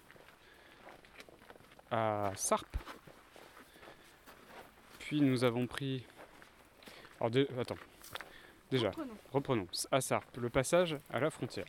à 1.90 2.32
Sarp. 2.36 2.66
Puis 5.00 5.20
nous 5.20 5.44
avons 5.44 5.66
pris. 5.66 6.06
Alors, 7.20 7.30
dé- 7.30 7.48
attends. 7.58 7.76
Déjà, 8.70 8.90
reprenons. 9.32 9.66
À 9.90 10.00
Sarp, 10.00 10.36
le 10.36 10.48
passage 10.50 10.96
à 11.10 11.20
la 11.20 11.30
frontière. 11.30 11.66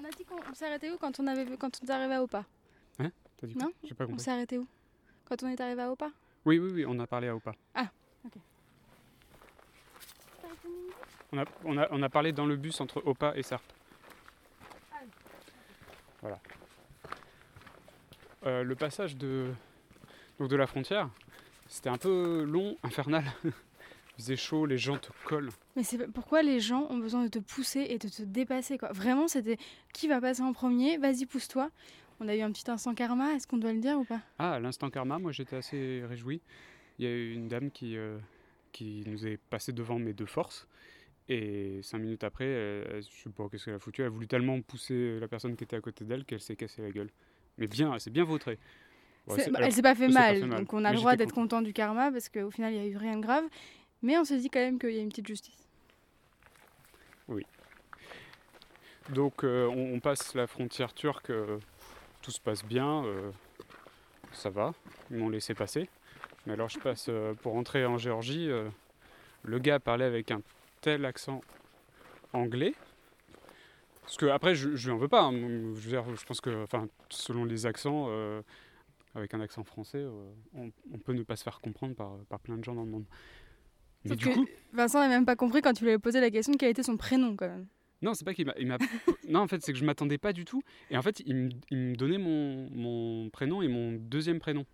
On 0.00 0.04
a 0.04 0.10
dit 0.10 0.24
qu'on 0.24 0.54
s'est 0.54 0.66
arrêté 0.66 0.90
où 0.90 0.98
quand 0.98 1.18
on, 1.20 1.26
avait, 1.26 1.56
quand 1.56 1.70
on 1.82 1.86
est 1.86 1.90
arrivé 1.90 2.14
à 2.14 2.22
Opa? 2.22 2.44
T'as 2.96 3.46
dit 3.46 3.54
quoi? 3.54 3.64
Non? 3.66 3.72
J'ai 3.84 3.94
pas 3.94 4.04
On 4.06 4.18
s'est 4.18 4.32
arrêté 4.32 4.58
où? 4.58 4.66
Quand 5.24 5.40
on 5.44 5.48
est 5.48 5.60
arrivé 5.60 5.80
à 5.82 5.90
Opa? 5.92 6.10
Oui, 6.44 6.58
oui, 6.58 6.70
oui, 6.72 6.84
on 6.88 6.98
a 6.98 7.06
parlé 7.06 7.28
à 7.28 7.36
Opa. 7.36 7.52
Ok. 8.24 8.32
On 11.32 11.38
a, 11.38 11.44
on, 11.64 11.76
a, 11.76 11.88
on 11.90 12.02
a 12.02 12.08
parlé 12.08 12.32
dans 12.32 12.46
le 12.46 12.56
bus 12.56 12.80
entre 12.80 13.02
Opa 13.04 13.32
et 13.36 13.42
Sarp. 13.42 13.64
Voilà. 16.20 16.38
Euh, 18.46 18.62
le 18.62 18.74
passage 18.74 19.16
de, 19.16 19.52
donc 20.38 20.48
de 20.48 20.56
la 20.56 20.66
frontière, 20.66 21.10
c'était 21.68 21.90
un 21.90 21.98
peu 21.98 22.42
long, 22.44 22.76
infernal. 22.82 23.24
Il 23.44 24.22
faisait 24.22 24.36
chaud, 24.36 24.66
les 24.66 24.78
gens 24.78 24.98
te 24.98 25.10
collent. 25.26 25.50
Mais 25.76 25.84
c'est 25.84 26.08
pourquoi 26.08 26.42
les 26.42 26.58
gens 26.58 26.88
ont 26.90 26.98
besoin 26.98 27.22
de 27.22 27.28
te 27.28 27.38
pousser 27.38 27.86
et 27.88 27.98
de 27.98 28.08
te 28.08 28.22
dépasser 28.22 28.76
quoi. 28.76 28.90
Vraiment, 28.90 29.28
c'était 29.28 29.58
qui 29.92 30.08
va 30.08 30.20
passer 30.20 30.42
en 30.42 30.52
premier? 30.52 30.96
Vas-y, 30.96 31.24
pousse-toi. 31.26 31.70
On 32.18 32.26
a 32.26 32.34
eu 32.34 32.40
un 32.40 32.50
petit 32.50 32.68
instant 32.68 32.94
karma. 32.94 33.34
Est-ce 33.34 33.46
qu'on 33.46 33.58
doit 33.58 33.72
le 33.72 33.78
dire 33.78 33.96
ou 33.96 34.04
pas? 34.04 34.20
Ah, 34.40 34.58
l'instant 34.58 34.90
karma, 34.90 35.20
moi 35.20 35.30
j'étais 35.30 35.54
assez 35.54 36.02
réjoui. 36.08 36.40
Il 36.98 37.04
y 37.04 37.08
a 37.08 37.12
eu 37.12 37.32
une 37.32 37.46
dame 37.46 37.70
qui, 37.70 37.96
euh, 37.96 38.18
qui 38.72 39.04
nous 39.06 39.24
est 39.24 39.36
passée 39.36 39.72
devant 39.72 40.00
mes 40.00 40.14
deux 40.14 40.26
forces. 40.26 40.66
Et 41.28 41.80
cinq 41.82 41.98
minutes 41.98 42.24
après, 42.24 42.46
elle- 42.46 43.02
je 43.02 43.22
sais 43.22 43.30
pas 43.30 43.48
qu'est-ce 43.50 43.66
qu'elle 43.66 43.74
a 43.74 43.78
foutu, 43.78 44.00
elle 44.00 44.06
a 44.06 44.10
voulu 44.10 44.26
tellement 44.26 44.60
pousser 44.62 45.18
la 45.20 45.28
personne 45.28 45.56
qui 45.56 45.64
était 45.64 45.76
à 45.76 45.80
côté 45.80 46.04
d'elle 46.04 46.24
qu'elle 46.24 46.40
s'est 46.40 46.56
cassée 46.56 46.82
la 46.82 46.90
gueule. 46.90 47.10
Mais 47.58 47.66
bien, 47.66 47.98
c'est 47.98 48.10
bien 48.10 48.24
vautré. 48.24 48.58
Alors, 49.26 49.38
elle 49.38 49.72
s'est 49.72 49.82
pas 49.82 49.94
fait 49.94 50.04
elle 50.04 50.12
s'est 50.12 50.16
pas 50.16 50.20
mal, 50.20 50.36
fait 50.40 50.46
mal. 50.46 50.58
donc 50.60 50.72
on 50.72 50.78
a 50.78 50.80
Mais 50.88 50.94
le 50.94 50.96
droit 50.96 51.16
d'être 51.16 51.34
content 51.34 51.60
du 51.60 51.74
karma 51.74 52.10
parce 52.10 52.30
qu'au 52.30 52.50
final 52.50 52.72
il 52.72 52.76
y 52.76 52.80
a 52.80 52.86
eu 52.86 52.96
rien 52.96 53.16
de 53.16 53.22
grave. 53.22 53.44
Mais 54.00 54.16
on 54.16 54.24
se 54.24 54.32
dit 54.34 54.48
quand 54.48 54.60
même 54.60 54.78
qu'il 54.78 54.92
y 54.92 54.98
a 54.98 55.02
une 55.02 55.10
petite 55.10 55.26
justice. 55.26 55.68
Donc 59.10 59.42
euh, 59.42 59.66
on, 59.68 59.94
on 59.94 60.00
passe 60.00 60.34
la 60.34 60.46
frontière 60.46 60.92
turque, 60.92 61.30
euh, 61.30 61.58
tout 62.20 62.30
se 62.30 62.40
passe 62.40 62.64
bien, 62.64 63.04
euh, 63.04 63.30
ça 64.32 64.50
va, 64.50 64.74
ils 65.10 65.16
m'ont 65.16 65.30
laissé 65.30 65.54
passer. 65.54 65.88
Mais 66.46 66.52
alors 66.52 66.68
je 66.68 66.78
passe 66.78 67.06
euh, 67.08 67.32
pour 67.34 67.56
entrer 67.56 67.86
en 67.86 67.96
Géorgie, 67.96 68.50
euh, 68.50 68.68
le 69.44 69.58
gars 69.58 69.80
parlait 69.80 70.04
avec 70.04 70.30
un 70.30 70.42
tel 70.80 71.04
accent 71.04 71.40
anglais. 72.32 72.74
Parce 74.02 74.16
que 74.16 74.26
après 74.26 74.54
je, 74.54 74.74
je 74.74 74.88
lui 74.88 74.94
en 74.94 74.98
veux 74.98 75.08
pas, 75.08 75.22
hein, 75.22 75.32
je, 75.32 75.80
veux 75.80 75.90
dire, 75.90 76.04
je 76.16 76.24
pense 76.24 76.40
que 76.40 76.62
enfin, 76.62 76.88
selon 77.10 77.44
les 77.44 77.66
accents, 77.66 78.06
euh, 78.08 78.40
avec 79.14 79.34
un 79.34 79.40
accent 79.40 79.64
français, 79.64 79.98
euh, 79.98 80.30
on, 80.54 80.70
on 80.92 80.98
peut 80.98 81.12
ne 81.12 81.22
pas 81.22 81.36
se 81.36 81.42
faire 81.42 81.60
comprendre 81.60 81.94
par, 81.94 82.16
par 82.28 82.40
plein 82.40 82.56
de 82.56 82.64
gens 82.64 82.74
dans 82.74 82.84
le 82.84 82.90
monde. 82.90 83.04
Mais 84.04 84.10
Sauf 84.10 84.18
du 84.18 84.24
que 84.26 84.34
coup, 84.34 84.46
Vincent 84.72 85.00
n'a 85.00 85.08
même 85.08 85.26
pas 85.26 85.36
compris 85.36 85.60
quand 85.60 85.72
tu 85.72 85.84
lui 85.84 85.90
avais 85.90 85.98
posé 85.98 86.20
la 86.20 86.30
question 86.30 86.54
quel 86.54 86.70
était 86.70 86.82
son 86.82 86.96
prénom 86.96 87.36
quand 87.36 87.48
même. 87.48 87.66
Non, 88.00 88.14
c'est 88.14 88.24
pas 88.24 88.32
qu'il 88.32 88.46
m'a. 88.46 88.54
non, 89.28 89.40
en 89.40 89.48
fait, 89.48 89.60
c'est 89.62 89.72
que 89.72 89.78
je 89.78 89.84
m'attendais 89.84 90.18
pas 90.18 90.32
du 90.32 90.44
tout. 90.44 90.62
Et 90.90 90.96
en 90.96 91.02
fait, 91.02 91.20
il 91.26 91.34
me, 91.34 91.48
il 91.70 91.78
me 91.78 91.94
donnait 91.96 92.18
mon, 92.18 92.70
mon 92.70 93.28
prénom 93.30 93.60
et 93.60 93.68
mon 93.68 93.92
deuxième 93.92 94.38
prénom. 94.38 94.64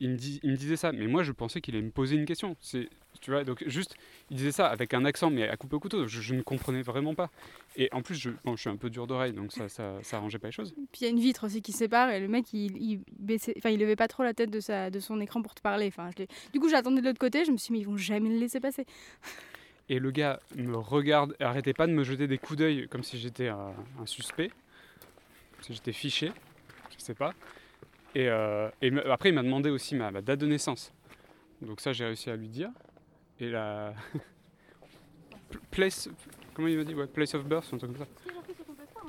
Il 0.00 0.10
me, 0.10 0.16
dis- 0.16 0.40
il 0.42 0.50
me 0.50 0.56
disait 0.56 0.76
ça. 0.76 0.92
Mais 0.92 1.06
moi, 1.06 1.22
je 1.22 1.32
pensais 1.32 1.60
qu'il 1.60 1.74
allait 1.74 1.84
me 1.84 1.90
poser 1.90 2.16
une 2.16 2.26
question. 2.26 2.56
C'est, 2.60 2.88
tu 3.22 3.30
vois, 3.30 3.44
donc 3.44 3.64
juste, 3.66 3.94
il 4.30 4.36
disait 4.36 4.52
ça 4.52 4.66
avec 4.66 4.92
un 4.92 5.04
accent, 5.06 5.30
mais 5.30 5.48
à 5.48 5.56
couper 5.56 5.76
au 5.76 5.80
couteau. 5.80 6.06
Je, 6.06 6.20
je 6.20 6.34
ne 6.34 6.42
comprenais 6.42 6.82
vraiment 6.82 7.14
pas. 7.14 7.30
Et 7.76 7.88
en 7.92 8.02
plus, 8.02 8.14
je, 8.14 8.30
bon, 8.44 8.56
je 8.56 8.60
suis 8.60 8.70
un 8.70 8.76
peu 8.76 8.90
dur 8.90 9.06
d'oreille, 9.06 9.32
donc 9.32 9.52
ça, 9.52 9.68
ça, 9.70 9.94
ça 10.02 10.18
arrangeait 10.18 10.38
pas 10.38 10.48
les 10.48 10.52
choses. 10.52 10.74
Puis 10.92 11.00
il 11.00 11.04
y 11.04 11.06
a 11.06 11.10
une 11.10 11.18
vitre 11.20 11.44
aussi 11.46 11.62
qui 11.62 11.72
sépare 11.72 12.10
et 12.10 12.20
le 12.20 12.28
mec 12.28 12.52
il, 12.52 12.76
il 12.76 13.00
baissait, 13.18 13.54
enfin 13.56 13.70
il 13.70 13.78
levait 13.80 13.96
pas 13.96 14.08
trop 14.08 14.22
la 14.22 14.34
tête 14.34 14.50
de, 14.50 14.60
sa, 14.60 14.90
de 14.90 15.00
son 15.00 15.20
écran 15.20 15.40
pour 15.42 15.54
te 15.54 15.62
parler. 15.62 15.86
Enfin, 15.88 16.10
je 16.14 16.22
l'ai- 16.22 16.28
du 16.52 16.60
coup 16.60 16.68
j'attendais 16.68 17.00
de 17.00 17.06
l'autre 17.06 17.18
côté, 17.18 17.44
je 17.46 17.50
me 17.52 17.56
suis 17.56 17.68
dit 17.68 17.72
mais 17.72 17.78
ils 17.80 17.86
vont 17.86 17.96
jamais 17.96 18.28
le 18.28 18.38
laisser 18.38 18.60
passer. 18.60 18.84
Et 19.88 19.98
le 19.98 20.10
gars 20.10 20.40
me 20.56 20.76
regarde, 20.76 21.36
arrêtait 21.40 21.72
pas 21.72 21.86
de 21.86 21.92
me 21.92 22.02
jeter 22.04 22.26
des 22.26 22.38
coups 22.38 22.58
d'œil 22.58 22.88
comme 22.88 23.02
si 23.04 23.18
j'étais 23.18 23.48
un, 23.48 23.72
un 24.00 24.06
suspect, 24.06 24.48
comme 24.48 25.62
si 25.62 25.72
j'étais 25.74 25.92
fiché, 25.92 26.32
je 26.98 27.02
sais 27.04 27.14
pas. 27.14 27.32
Et, 28.16 28.28
euh, 28.30 28.70
et 28.80 28.90
après, 29.10 29.28
il 29.28 29.34
m'a 29.34 29.42
demandé 29.42 29.68
aussi 29.68 29.94
ma, 29.94 30.10
ma 30.10 30.22
date 30.22 30.38
de 30.40 30.46
naissance. 30.46 30.90
Donc 31.60 31.82
ça, 31.82 31.92
j'ai 31.92 32.06
réussi 32.06 32.30
à 32.30 32.36
lui 32.36 32.48
dire. 32.48 32.70
Et 33.40 33.50
la 33.50 33.92
place, 35.70 36.08
comment 36.54 36.68
il 36.68 36.78
m'a 36.78 36.84
dit, 36.84 36.94
ouais, 36.94 37.06
place 37.06 37.34
of 37.34 37.44
birth, 37.44 37.66
un 37.74 37.78
truc 37.78 37.92
comme 37.92 38.00
ça. 38.00 38.06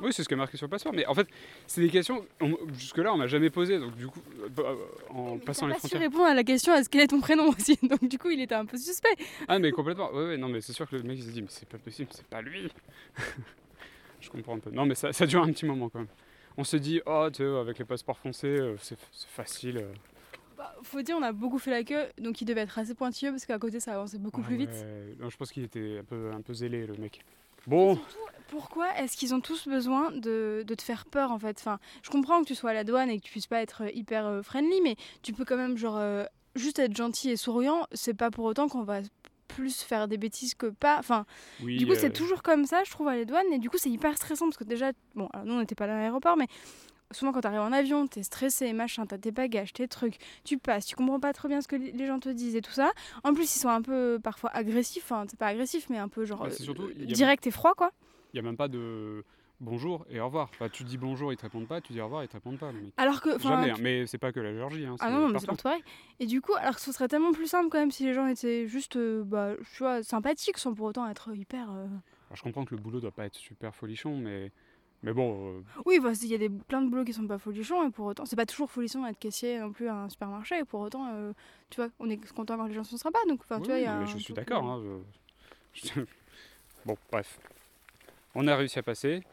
Oui, 0.02 0.12
c'est 0.14 0.24
ce 0.24 0.28
qui 0.28 0.34
est 0.34 0.38
marqué 0.38 0.58
sur 0.58 0.68
le 0.68 0.70
passeport. 0.72 0.94
Mais 0.94 1.06
en 1.08 1.16
fait, 1.16 1.26
c'est 1.66 1.80
des 1.82 1.90
questions 1.90 2.24
on- 2.42 2.58
jusque-là 2.74 3.14
on 3.14 3.18
m'a 3.18 3.26
jamais 3.28 3.50
posé. 3.50 3.80
Donc 3.80 3.96
du 3.96 4.08
coup, 4.08 4.20
euh, 4.60 4.76
en 5.10 5.38
passant 5.40 5.66
il 5.66 5.70
les 5.70 5.74
pas 5.76 5.80
frontières. 5.80 6.02
répondre 6.02 6.26
à 6.26 6.36
la 6.36 6.44
question 6.44 6.76
est-ce 6.76 6.88
quel 6.90 7.02
est 7.02 7.08
ton 7.08 7.20
prénom 7.20 7.48
aussi? 7.48 7.80
Donc 7.82 8.08
du 8.08 8.20
coup 8.20 8.30
il 8.30 8.40
était 8.42 8.54
un 8.54 8.66
peu 8.66 8.78
suspect. 8.78 9.16
Ah 9.48 9.58
mais 9.58 9.72
complètement, 9.72 10.12
ouais, 10.12 10.28
ouais, 10.28 10.38
non 10.38 10.50
mais 10.50 10.62
c'est 10.62 10.74
sûr 10.74 10.88
que 10.88 10.98
le 10.98 11.02
mec 11.04 11.18
il 11.18 11.24
s'est 11.24 11.32
dit 11.32 11.42
mais 11.42 11.48
c'est 11.50 11.68
pas 11.68 11.80
possible, 11.80 12.10
c'est 12.14 12.28
pas 12.28 12.44
lui. 12.44 12.72
je 14.22 14.30
comprends 14.30 14.58
un 14.58 14.60
peu. 14.60 14.70
Non 14.70 14.86
mais 14.86 14.94
ça, 14.94 15.12
ça 15.14 15.26
dure 15.26 15.42
un 15.42 15.52
petit 15.52 15.66
moment 15.66 15.90
quand 15.90 16.00
même. 16.00 16.08
On 16.58 16.64
se 16.64 16.78
dit 16.78 17.02
oh 17.06 17.28
tu 17.32 17.44
sais 17.44 17.58
avec 17.58 17.78
les 17.80 17.86
passeports 17.86 18.18
français 18.18 18.48
euh, 18.48 18.76
c'est 18.82 18.98
facile. 19.00 19.78
euh. 19.78 19.94
Bah, 20.58 20.76
faut 20.82 21.02
dire 21.04 21.16
on 21.20 21.24
a 21.24 21.32
beaucoup 21.32 21.60
fait 21.60 21.70
la 21.72 21.84
queue 21.84 22.06
donc 22.18 22.42
il 22.42 22.46
devait 22.46 22.62
être 22.62 22.80
assez 22.80 22.96
pointilleux 22.96 23.32
parce 23.32 23.46
qu'à 23.46 23.60
côté 23.60 23.80
ça 23.80 23.94
avançait 23.94 24.18
beaucoup 24.18 24.42
plus 24.42 24.56
vite. 24.58 24.72
Non 25.20 25.30
je 25.30 25.38
pense 25.38 25.52
qu'il 25.52 25.64
était 25.64 26.00
un 26.00 26.04
peu, 26.04 26.32
un 26.34 26.42
peu 26.42 26.54
zélé 26.54 26.86
le 26.88 26.96
mec. 26.96 27.22
Bon, 27.68 28.00
Pourquoi 28.48 28.98
est-ce 28.98 29.18
qu'ils 29.18 29.34
ont 29.36 29.42
tous 29.42 29.68
besoin 29.68 30.10
de, 30.12 30.64
de 30.66 30.74
te 30.76 30.82
faire 30.82 31.06
peur 31.06 31.32
en 31.32 31.38
fait? 31.40 31.58
Enfin, 31.60 31.80
Je 32.02 32.10
comprends 32.10 32.42
que 32.42 32.48
tu 32.48 32.56
sois 32.56 32.70
à 32.70 32.74
la 32.74 32.86
douane 32.86 33.10
et 33.10 33.20
que 33.20 33.24
tu 33.26 33.30
puisses 33.32 33.48
pas 33.48 33.62
être 33.62 33.84
euh, 33.84 33.90
hyper 33.94 34.26
euh, 34.26 34.42
friendly, 34.42 34.80
mais 34.82 34.96
tu 35.22 35.34
peux 35.34 35.44
quand 35.44 35.58
même 35.58 35.76
genre 35.78 35.98
euh, 35.98 36.24
juste 36.56 36.80
être 36.80 36.96
gentil 36.96 37.30
et 37.30 37.36
souriant. 37.36 37.86
C'est 37.92 38.14
pas 38.14 38.32
pour 38.32 38.46
autant 38.46 38.70
qu'on 38.70 38.84
va 38.84 39.02
plus 39.48 39.82
faire 39.82 40.08
des 40.08 40.18
bêtises 40.18 40.54
que 40.56 40.68
pas. 40.68 40.98
Enfin, 41.00 41.26
oui. 41.62 41.78
du 41.78 41.86
coup, 41.86 41.94
euh, 41.94 41.98
c'est 42.00 42.12
toujours 42.14 42.44
comme 42.44 42.66
ça, 42.66 42.84
je 42.84 42.92
trouve, 42.92 43.08
à 43.08 43.16
la 43.16 43.26
douane. 43.26 43.52
Et 43.54 43.60
du 43.60 43.70
coup, 43.70 43.78
c'est 43.78 43.90
hyper 43.90 44.16
stressant 44.18 44.46
parce 44.46 44.58
que 44.58 44.64
déjà, 44.64 44.92
bon, 45.16 45.28
alors 45.34 45.46
nous 45.46 45.54
on 45.54 45.60
n'était 45.60 45.76
pas 45.76 45.88
dans 45.88 45.96
l'aéroport, 45.96 46.38
mais 46.38 46.48
souvent 47.12 47.32
quand 47.32 47.42
t'arrives 47.42 47.62
en 47.62 47.72
avion, 47.72 48.06
t'es 48.08 48.22
stressé, 48.24 48.74
machin, 48.74 49.06
t'as 49.06 49.18
tes 49.18 49.32
bagages, 49.32 49.72
tes 49.74 49.88
trucs, 49.88 50.18
tu 50.44 50.58
passes, 50.58 50.86
tu 50.86 50.96
comprends 50.96 51.20
pas 51.20 51.32
trop 51.34 51.48
bien 51.48 51.62
ce 51.62 51.68
que 51.68 51.76
les 51.78 51.92
les 51.92 52.06
gens 52.08 52.20
te 52.20 52.30
disent 52.30 52.56
et 52.56 52.62
tout 52.62 52.72
ça. 52.74 52.92
En 53.24 53.34
plus, 53.34 53.56
ils 53.56 53.60
sont 53.60 53.70
un 53.70 53.82
peu 53.82 54.20
parfois 54.22 54.50
agressifs, 54.54 55.04
enfin, 55.06 55.26
c'est 55.30 55.40
pas 55.40 55.48
agressif, 55.48 55.88
mais 55.90 55.98
un 55.98 56.10
peu 56.10 56.26
genre 56.26 56.40
Bah, 56.44 56.48
euh, 56.48 56.52
surtout, 56.52 56.88
a- 56.90 57.06
direct 57.06 57.48
et 57.48 57.52
froid 57.52 57.74
quoi. 57.76 57.92
Il 58.34 58.38
y 58.38 58.40
a 58.40 58.44
même 58.44 58.58
pas 58.58 58.68
de 58.68 59.24
bonjour 59.60 60.06
et 60.10 60.20
au 60.20 60.26
revoir. 60.26 60.50
Enfin, 60.54 60.70
tu 60.70 60.84
dis 60.84 60.98
bonjour 60.98 61.32
ils 61.34 61.38
te 61.38 61.44
répondent 61.44 61.68
pas, 61.68 61.82
tu 61.82 61.94
dis 61.94 62.02
au 62.02 62.06
revoir 62.06 62.24
ils 62.24 62.28
te 62.28 62.34
répondent 62.34 62.58
pas 62.60 62.72
mec. 62.72 62.94
Alors 62.98 63.22
que, 63.22 63.38
Jamais, 63.40 63.72
hein, 63.72 63.78
mais 63.82 64.06
c'est 64.08 64.18
pas 64.18 64.32
que 64.32 64.40
la 64.40 64.54
Géorgie. 64.54 64.86
Hein, 64.86 64.96
Ah 65.00 65.10
non, 65.10 65.28
mais 65.30 65.40
c'est 65.40 65.48
partout. 65.48 65.64
pareil. 65.64 65.84
Et 66.20 66.26
du 66.26 66.42
coup, 66.42 66.54
alors 66.56 66.76
que 66.76 66.82
ce 66.82 66.92
serait 66.92 67.08
tellement 67.08 67.32
plus 67.32 67.48
simple 67.48 67.70
quand 67.70 67.80
même 67.80 67.92
si 67.92 68.04
les 68.06 68.14
gens 68.14 68.28
étaient 68.28 68.68
juste, 68.68 68.96
euh, 68.96 69.24
bah, 69.24 69.54
tu 69.74 69.80
vois, 69.84 70.04
sympathiques 70.04 70.58
sans 70.58 70.74
pour 70.74 70.88
autant 70.88 71.08
être 71.10 71.36
hyper. 71.36 71.70
euh, 71.72 71.86
Alors, 71.86 72.36
je 72.36 72.44
comprends 72.44 72.66
que 72.66 72.76
le 72.76 72.82
boulot 72.82 73.00
doit 73.00 73.12
pas 73.12 73.26
être 73.26 73.36
super 73.36 73.76
folichon, 73.76 74.18
mais 74.18 74.52
mais 75.04 75.14
bon. 75.14 75.58
euh, 75.60 75.62
Oui, 75.86 76.00
bah, 76.00 76.12
il 76.22 76.28
y 76.28 76.34
a 76.34 76.40
des, 76.40 76.50
plein 76.50 76.82
de 76.82 76.90
boulots 76.90 77.04
qui 77.06 77.14
sont 77.14 77.28
pas 77.28 77.38
folichons 77.38 77.88
et 77.88 77.92
pour 77.92 78.08
autant, 78.08 78.26
c'est 78.26 78.36
pas 78.36 78.48
toujours 78.48 78.72
folichon 78.72 79.04
d'être 79.06 79.20
caissier 79.20 79.60
non 79.60 79.72
plus 79.72 79.88
à 79.88 79.96
un 79.96 80.10
supermarché 80.10 80.58
et 80.60 80.64
pour 80.64 80.80
autant, 80.82 81.08
tu 81.70 81.76
vois, 81.82 81.90
on 82.00 82.10
est 82.10 82.18
content 82.34 82.58
quand 82.58 82.66
les 82.66 82.74
gens 82.74 82.84
sont 82.84 82.98
sympas. 82.98 83.20
Donc, 83.30 83.42
Oui, 83.52 83.62
tu 83.62 83.68
vois, 83.68 83.78
il 83.78 83.84
y 83.84 83.86
non, 83.86 83.92
a 83.92 83.96
mais 83.98 84.04
un 84.06 84.08
je 84.08 84.18
suis 84.18 84.34
d'accord. 84.34 84.66
hein, 84.66 84.82
je- 85.74 86.02
bon, 86.86 86.98
bref. 87.12 87.40
On 88.34 88.48
a 88.48 88.56
réussi 88.56 88.80
à 88.80 88.84
passer. 88.84 89.24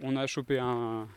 On 0.00 0.16
a 0.16 0.26
chopé 0.26 0.58
un, 0.58 1.08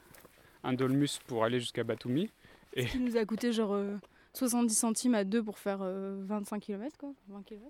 un 0.63 0.73
dolmus 0.73 1.19
pour 1.27 1.43
aller 1.43 1.59
jusqu'à 1.59 1.83
Batumi. 1.83 2.29
Ce 2.75 2.81
qui 2.83 2.99
nous 2.99 3.17
a 3.17 3.25
coûté 3.25 3.51
genre 3.51 3.73
euh, 3.73 3.95
70 4.33 4.73
centimes 4.75 5.15
à 5.15 5.23
deux 5.23 5.41
pour 5.43 5.57
faire 5.57 5.79
euh, 5.81 6.21
25 6.25 6.59
km, 6.61 6.95
quoi. 6.97 7.11
20 7.29 7.43
km. 7.43 7.65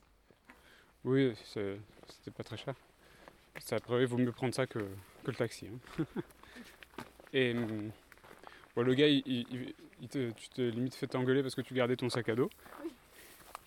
Oui, 1.05 1.33
c'était 1.45 2.31
pas 2.35 2.43
très 2.43 2.57
cher. 2.57 2.73
C'est 3.59 3.75
après, 3.75 4.01
il 4.01 4.07
vaut 4.07 4.17
mieux 4.17 4.31
prendre 4.31 4.53
ça 4.53 4.67
que, 4.67 4.79
que 4.79 5.31
le 5.31 5.35
taxi. 5.35 5.67
hein. 5.67 6.03
Et 7.33 7.53
bon, 7.53 8.81
le 8.83 8.93
gars, 8.93 9.07
il, 9.07 9.23
il- 9.25 9.73
il 9.99 10.07
te, 10.09 10.29
tu 10.31 10.49
te 10.49 10.61
limite 10.61 10.93
fait 10.93 11.07
t'engueuler 11.07 11.41
parce 11.41 11.55
que 11.55 11.61
tu 11.61 11.73
gardais 11.73 11.95
ton 11.95 12.09
sac 12.09 12.29
à 12.29 12.35
dos. 12.35 12.49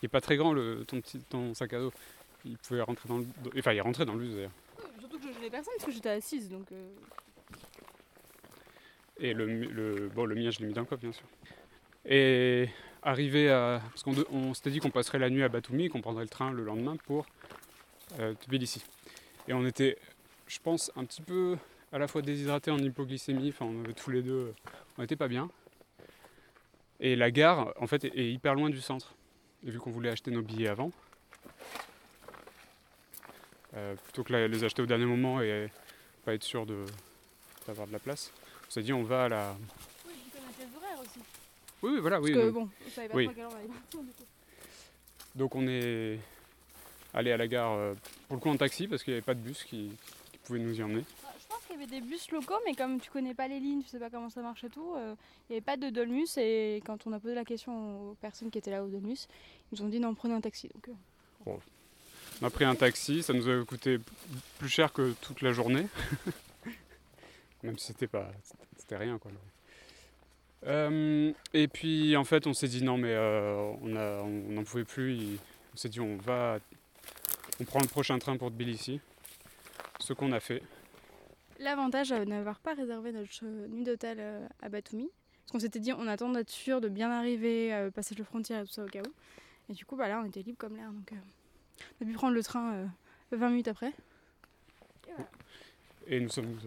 Il 0.00 0.06
est 0.06 0.08
pas 0.08 0.20
très 0.20 0.36
grand 0.36 0.52
le, 0.52 0.84
ton, 0.86 1.00
petit, 1.00 1.18
ton 1.20 1.54
sac 1.54 1.72
à 1.72 1.78
dos. 1.80 1.92
Il 2.44 2.56
pouvait 2.58 2.80
rentrer 2.82 3.08
dans 3.08 3.18
le. 3.18 3.26
Enfin, 3.58 3.72
il 3.72 3.80
rentrait 3.80 4.04
dans 4.06 4.14
le 4.14 4.20
bus 4.20 4.34
d'ailleurs. 4.34 4.52
surtout 5.00 5.18
que 5.18 5.26
je 5.28 5.32
gênais 5.32 5.50
personne 5.50 5.72
parce 5.76 5.86
que 5.86 5.92
j'étais 5.92 6.08
assise, 6.10 6.48
donc. 6.48 6.70
euh, 6.72 6.88
Et 9.20 9.34
le, 9.34 10.08
bon, 10.14 10.24
le 10.24 10.34
mien, 10.34 10.50
je 10.50 10.60
l'ai 10.60 10.66
mis 10.66 10.72
dans 10.72 10.80
le 10.80 10.86
coffre, 10.86 11.02
bien 11.02 11.12
sûr. 11.12 11.26
Et 12.06 12.68
arrivé 13.02 13.50
à. 13.50 13.82
Parce 13.90 14.02
qu'on 14.02 14.54
s'était 14.54 14.70
dit 14.70 14.80
qu'on 14.80 14.90
passerait 14.90 15.18
la 15.18 15.28
nuit 15.28 15.42
à 15.42 15.48
Batumi 15.48 15.88
qu'on 15.88 16.00
prendrait 16.00 16.24
le 16.24 16.30
train 16.30 16.50
le 16.52 16.64
lendemain 16.64 16.96
pour 17.04 17.26
euh, 18.18 18.34
Tbilissi. 18.34 18.82
Et 19.46 19.52
on 19.52 19.66
était, 19.66 19.98
je 20.46 20.58
pense, 20.58 20.90
un 20.96 21.04
petit 21.04 21.22
peu 21.22 21.56
à 21.92 21.98
la 21.98 22.08
fois 22.08 22.22
déshydratés 22.22 22.70
en 22.70 22.78
hypoglycémie. 22.78 23.50
Enfin, 23.50 23.66
on 23.66 23.84
avait 23.84 23.92
tous 23.92 24.10
les 24.10 24.22
deux. 24.22 24.54
On 24.96 25.02
n'était 25.02 25.16
pas 25.16 25.28
bien. 25.28 25.50
Et 26.98 27.14
la 27.14 27.30
gare, 27.30 27.74
en 27.78 27.86
fait, 27.86 28.04
est, 28.04 28.32
hyper 28.32 28.54
loin 28.54 28.70
du 28.70 28.80
centre. 28.80 29.14
Et 29.66 29.70
vu 29.70 29.78
qu'on 29.78 29.90
voulait 29.90 30.10
acheter 30.10 30.30
nos 30.30 30.42
billets 30.42 30.68
avant, 30.68 30.90
euh, 33.76 33.94
plutôt 33.96 34.24
que 34.24 34.32
les 34.32 34.64
acheter 34.64 34.80
au 34.80 34.86
dernier 34.86 35.04
moment 35.04 35.42
et 35.42 35.70
pas 36.24 36.32
être 36.32 36.42
sûr 36.42 36.64
d'avoir 37.66 37.86
de 37.86 37.92
la 37.92 37.98
place, 37.98 38.32
on 38.70 38.72
s'est 38.72 38.82
dit 38.82 38.92
on 38.92 39.02
va 39.02 39.24
à 39.24 39.28
la. 39.28 39.56
Oui, 40.06 40.12
tu 40.24 40.30
connais 40.30 40.46
les 40.70 40.76
horaires 40.76 41.00
aussi. 41.00 41.18
Oui, 41.82 41.90
oui, 41.94 42.00
voilà, 42.00 42.20
oui. 42.20 42.32
Parce 42.32 42.44
que 42.44 42.50
donc- 42.50 42.54
bon, 42.64 42.68
on 42.86 42.90
savait 42.90 43.08
pas 43.08 43.16
Oui. 43.16 43.28
quelle 43.34 43.44
heure 43.44 43.50
on 43.52 43.56
allait 43.56 43.66
partir, 43.68 44.00
du 44.00 44.06
coup. 44.12 44.24
Donc 45.34 45.54
on 45.56 45.66
est 45.68 46.18
allé 47.14 47.32
à 47.32 47.36
la 47.36 47.46
gare 47.48 47.72
euh, 47.72 47.94
pour 48.28 48.36
le 48.36 48.40
coup 48.42 48.48
en 48.50 48.56
taxi 48.56 48.86
parce 48.88 49.02
qu'il 49.02 49.12
n'y 49.12 49.16
avait 49.18 49.24
pas 49.24 49.34
de 49.34 49.40
bus 49.40 49.64
qui, 49.64 49.90
qui 50.32 50.38
pouvait 50.38 50.58
nous 50.60 50.78
y 50.78 50.82
emmener. 50.82 51.04
Ah, 51.24 51.32
Je 51.40 51.46
pense 51.48 51.58
qu'il 51.66 51.74
y 51.76 51.82
avait 51.82 51.86
des 51.86 52.00
bus 52.00 52.30
locaux, 52.30 52.58
mais 52.64 52.74
comme 52.74 53.00
tu 53.00 53.10
connais 53.10 53.34
pas 53.34 53.48
les 53.48 53.58
lignes, 53.60 53.82
tu 53.82 53.88
sais 53.88 53.98
pas 53.98 54.10
comment 54.10 54.30
ça 54.30 54.40
marche 54.42 54.62
et 54.64 54.68
tout, 54.70 54.94
euh, 54.96 55.14
il 55.48 55.52
n'y 55.52 55.56
avait 55.56 55.64
pas 55.64 55.76
de 55.76 55.88
Dolmus. 55.90 56.28
Et 56.36 56.82
quand 56.86 57.06
on 57.06 57.12
a 57.12 57.18
posé 57.20 57.34
la 57.34 57.44
question 57.44 58.10
aux 58.10 58.14
personnes 58.14 58.50
qui 58.50 58.58
étaient 58.58 58.70
là 58.72 58.84
au 58.84 58.88
Dolmus, 58.88 59.26
ils 59.72 59.78
nous 59.78 59.82
ont 59.86 59.88
dit 59.88 59.98
non, 60.00 60.14
prenez 60.14 60.34
un 60.34 60.40
taxi. 60.40 60.68
Donc, 60.74 60.88
euh, 61.48 61.52
On 62.42 62.46
a 62.46 62.50
pris 62.50 62.64
un 62.64 62.74
taxi, 62.74 63.22
ça 63.22 63.32
nous 63.32 63.48
a 63.48 63.64
coûté 63.64 63.98
plus 64.58 64.68
cher 64.68 64.92
que 64.92 65.12
toute 65.20 65.42
la 65.42 65.52
journée. 65.52 65.86
Même 67.62 67.78
si 67.78 67.86
c'était 67.88 68.06
pas, 68.06 68.30
c'était 68.76 68.96
rien 68.96 69.18
quoi. 69.18 69.30
Euh, 70.66 71.32
et 71.54 71.68
puis 71.68 72.16
en 72.16 72.24
fait 72.24 72.46
on 72.46 72.52
s'est 72.52 72.68
dit 72.68 72.82
non 72.84 72.98
mais 72.98 73.14
euh, 73.14 73.72
on 73.80 73.96
a, 73.96 74.22
on 74.22 74.28
n'en 74.52 74.64
pouvait 74.64 74.84
plus. 74.84 75.14
Il- 75.14 75.38
on 75.72 75.76
s'est 75.76 75.88
dit 75.88 76.00
on 76.00 76.16
va, 76.16 76.58
on 77.60 77.64
prend 77.64 77.80
le 77.80 77.86
prochain 77.86 78.18
train 78.18 78.36
pour 78.36 78.50
Tbilissi. 78.50 79.00
Ce 80.00 80.12
qu'on 80.12 80.32
a 80.32 80.40
fait. 80.40 80.62
L'avantage 81.58 82.10
à 82.12 82.24
n'avoir 82.24 82.58
pas 82.58 82.74
réservé 82.74 83.12
notre 83.12 83.44
nuit 83.68 83.84
d'hôtel 83.84 84.16
euh, 84.20 84.46
à 84.62 84.68
Batumi, 84.70 85.08
parce 85.42 85.52
qu'on 85.52 85.58
s'était 85.60 85.78
dit 85.78 85.92
on 85.92 86.06
attend 86.06 86.30
d'être 86.30 86.50
sûr 86.50 86.80
de 86.80 86.88
bien 86.88 87.10
arriver, 87.10 87.72
euh, 87.74 87.90
passer 87.90 88.14
le 88.14 88.24
frontière 88.24 88.62
et 88.62 88.64
tout 88.66 88.72
ça 88.72 88.84
au 88.84 88.88
cas 88.88 89.00
où. 89.00 89.12
Et 89.70 89.74
du 89.74 89.84
coup, 89.84 89.94
bah 89.94 90.08
là, 90.08 90.20
on 90.24 90.26
était 90.26 90.40
libre 90.42 90.58
comme 90.58 90.74
l'air. 90.76 90.90
Donc, 90.90 91.12
on 91.12 92.04
a 92.04 92.06
pu 92.08 92.12
prendre 92.14 92.34
le 92.34 92.42
train 92.42 92.72
euh, 92.72 92.86
20 93.32 93.50
minutes 93.50 93.68
après. 93.68 93.92
Et 96.06 96.18
nous 96.18 96.28
sommes. 96.30 96.58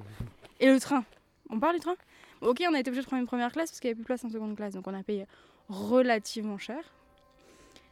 Et 0.60 0.68
le 0.68 0.80
train 0.80 1.04
On 1.50 1.60
parle 1.60 1.76
du 1.76 1.82
train? 1.82 1.96
Ok, 2.42 2.62
on 2.70 2.74
a 2.74 2.80
été 2.80 2.90
obligé 2.90 3.02
de 3.02 3.08
prendre 3.08 3.22
une 3.22 3.28
première 3.28 3.52
classe 3.52 3.72
parce 3.72 3.80
qu'il 3.80 3.90
n'y 3.90 3.92
avait 3.92 3.96
plus 3.96 4.04
de 4.04 4.08
place 4.08 4.26
en 4.26 4.30
seconde 4.30 4.56
classe. 4.56 4.74
Donc 4.74 4.88
on 4.88 4.94
a 4.94 5.04
payé 5.04 5.26
relativement 5.70 6.58
cher. 6.58 6.84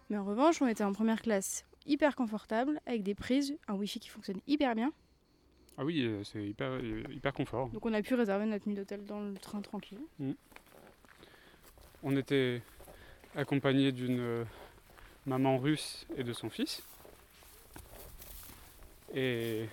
Mais 0.10 0.18
en 0.18 0.26
revanche, 0.26 0.62
on 0.62 0.68
était 0.68 0.84
en 0.84 0.92
première 0.92 1.22
classe 1.22 1.66
hyper 1.86 2.16
confortable, 2.16 2.80
avec 2.86 3.04
des 3.04 3.16
prises, 3.16 3.58
un 3.68 3.74
Wi-Fi 3.76 4.00
qui 4.00 4.10
fonctionne 4.10 4.40
hyper 4.48 4.76
bien. 4.76 4.92
Ah 5.78 5.86
oui, 5.86 6.04
euh, 6.06 6.24
c'est 6.24 6.44
hyper, 6.44 6.72
euh, 6.72 7.04
hyper 7.10 7.34
confort. 7.34 7.70
Donc 7.70 7.86
on 7.86 7.94
a 7.94 8.02
pu 8.02 8.14
réserver 8.14 8.46
notre 8.46 8.68
nuit 8.68 8.76
d'hôtel 8.76 9.06
dans 9.06 9.22
le 9.22 9.34
train 9.36 9.62
tranquille. 9.62 10.02
On 12.04 12.16
était 12.18 12.62
accompagné 13.36 13.92
d'une 13.92 14.20
euh, 14.20 14.44
maman 15.26 15.58
russe 15.58 16.06
et 16.18 16.24
de 16.24 16.34
son 16.34 16.50
fils. 16.50 16.84
Et 19.14 19.66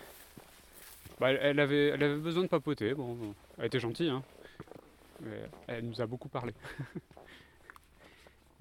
bah, 1.20 1.32
elle, 1.32 1.60
avait, 1.60 1.96
besoin 2.18 2.44
de 2.44 2.48
papoter. 2.48 2.94
Bon, 2.94 3.34
elle 3.58 3.66
était 3.66 3.80
gentille, 3.80 4.10
hein. 4.10 4.22
Elle 5.66 5.86
nous 5.86 6.00
a 6.00 6.06
beaucoup 6.06 6.28
parlé. 6.28 6.54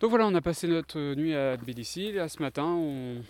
donc 0.00 0.10
voilà, 0.10 0.26
on 0.26 0.34
a 0.34 0.40
passé 0.40 0.68
notre 0.68 1.14
nuit 1.14 1.34
à 1.34 1.56
Tbilissi. 1.56 2.12
Là, 2.12 2.28
ce 2.28 2.40
matin, 2.40 2.66
on... 2.66 3.22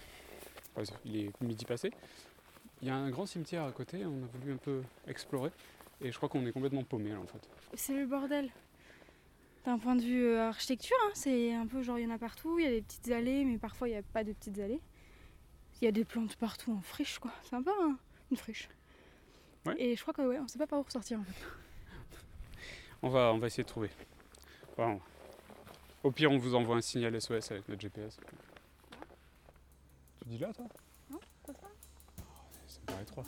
il 1.07 1.17
est 1.17 1.41
midi 1.41 1.65
passé. 1.65 1.91
Il 2.83 2.89
y 2.89 2.91
a 2.91 2.97
un 2.97 3.09
grand 3.09 3.25
cimetière 3.25 3.65
à 3.65 3.73
côté. 3.73 4.05
On 4.05 4.25
a 4.25 4.39
voulu 4.39 4.53
un 4.53 4.59
peu 4.59 4.83
explorer. 5.09 5.51
Et 6.03 6.13
je 6.13 6.17
crois 6.19 6.29
qu'on 6.29 6.45
est 6.47 6.53
complètement 6.53 6.83
paumé 6.83 7.11
là 7.11 7.21
en 7.21 7.27
fait. 7.27 7.49
C'est 7.75 7.95
le 7.95 8.07
bordel. 8.07 8.51
D'un 9.65 9.79
point 9.79 9.97
de 9.97 10.03
vue 10.03 10.27
euh, 10.27 10.49
architecture, 10.49 10.97
hein, 11.07 11.13
c'est 11.15 11.55
un 11.55 11.67
peu 11.67 11.83
genre 11.83 11.99
il 11.99 12.05
y 12.05 12.07
en 12.07 12.15
a 12.15 12.19
partout, 12.19 12.59
il 12.59 12.65
y 12.65 12.69
a 12.69 12.71
des 12.71 12.83
petites 12.83 13.11
allées, 13.11 13.45
mais 13.45 13.57
parfois 13.57 13.89
il 13.89 13.93
n'y 13.93 13.97
a 13.97 14.03
pas 14.03 14.23
de 14.23 14.33
petites 14.33 14.59
allées. 14.59 14.81
Il 15.81 15.85
y 15.85 15.89
a 15.89 15.93
des 15.93 16.05
plantes 16.05 16.37
partout 16.37 16.73
en 16.73 16.81
friche, 16.81 17.19
quoi. 17.19 17.31
C'est 17.43 17.57
un 17.57 17.63
peu 17.63 17.71
un- 17.71 17.99
une 18.31 18.37
friche. 18.37 18.69
Ouais. 19.67 19.75
Et 19.79 19.97
je 19.97 20.03
crois 20.03 20.15
que 20.15 20.23
ouais, 20.23 20.39
on 20.39 20.47
sait 20.49 20.59
pas 20.59 20.67
par 20.67 20.79
où 20.79 20.83
ressortir 20.83 21.19
en 21.21 21.25
fait. 21.25 21.47
On 23.03 23.09
va, 23.11 23.33
on 23.35 23.39
va 23.39 23.47
essayer 23.49 23.65
de 23.65 23.69
trouver. 23.69 23.91
Enfin, 24.73 24.99
au 26.03 26.11
pire, 26.11 26.31
on 26.31 26.39
vous 26.39 26.55
envoie 26.55 26.77
un 26.77 26.81
signal 26.81 27.15
SOS 27.21 27.51
avec 27.51 27.69
notre 27.69 27.81
GPS. 27.81 28.19
Tu 30.23 30.29
dis 30.29 30.39
là, 30.39 30.53
toi? 30.53 30.67
Non, 31.11 31.21
pas 31.47 31.53
ça. 31.55 31.67
Ça 32.67 32.81
me 32.81 32.87
paraît 32.87 33.03
étroit. 33.03 33.25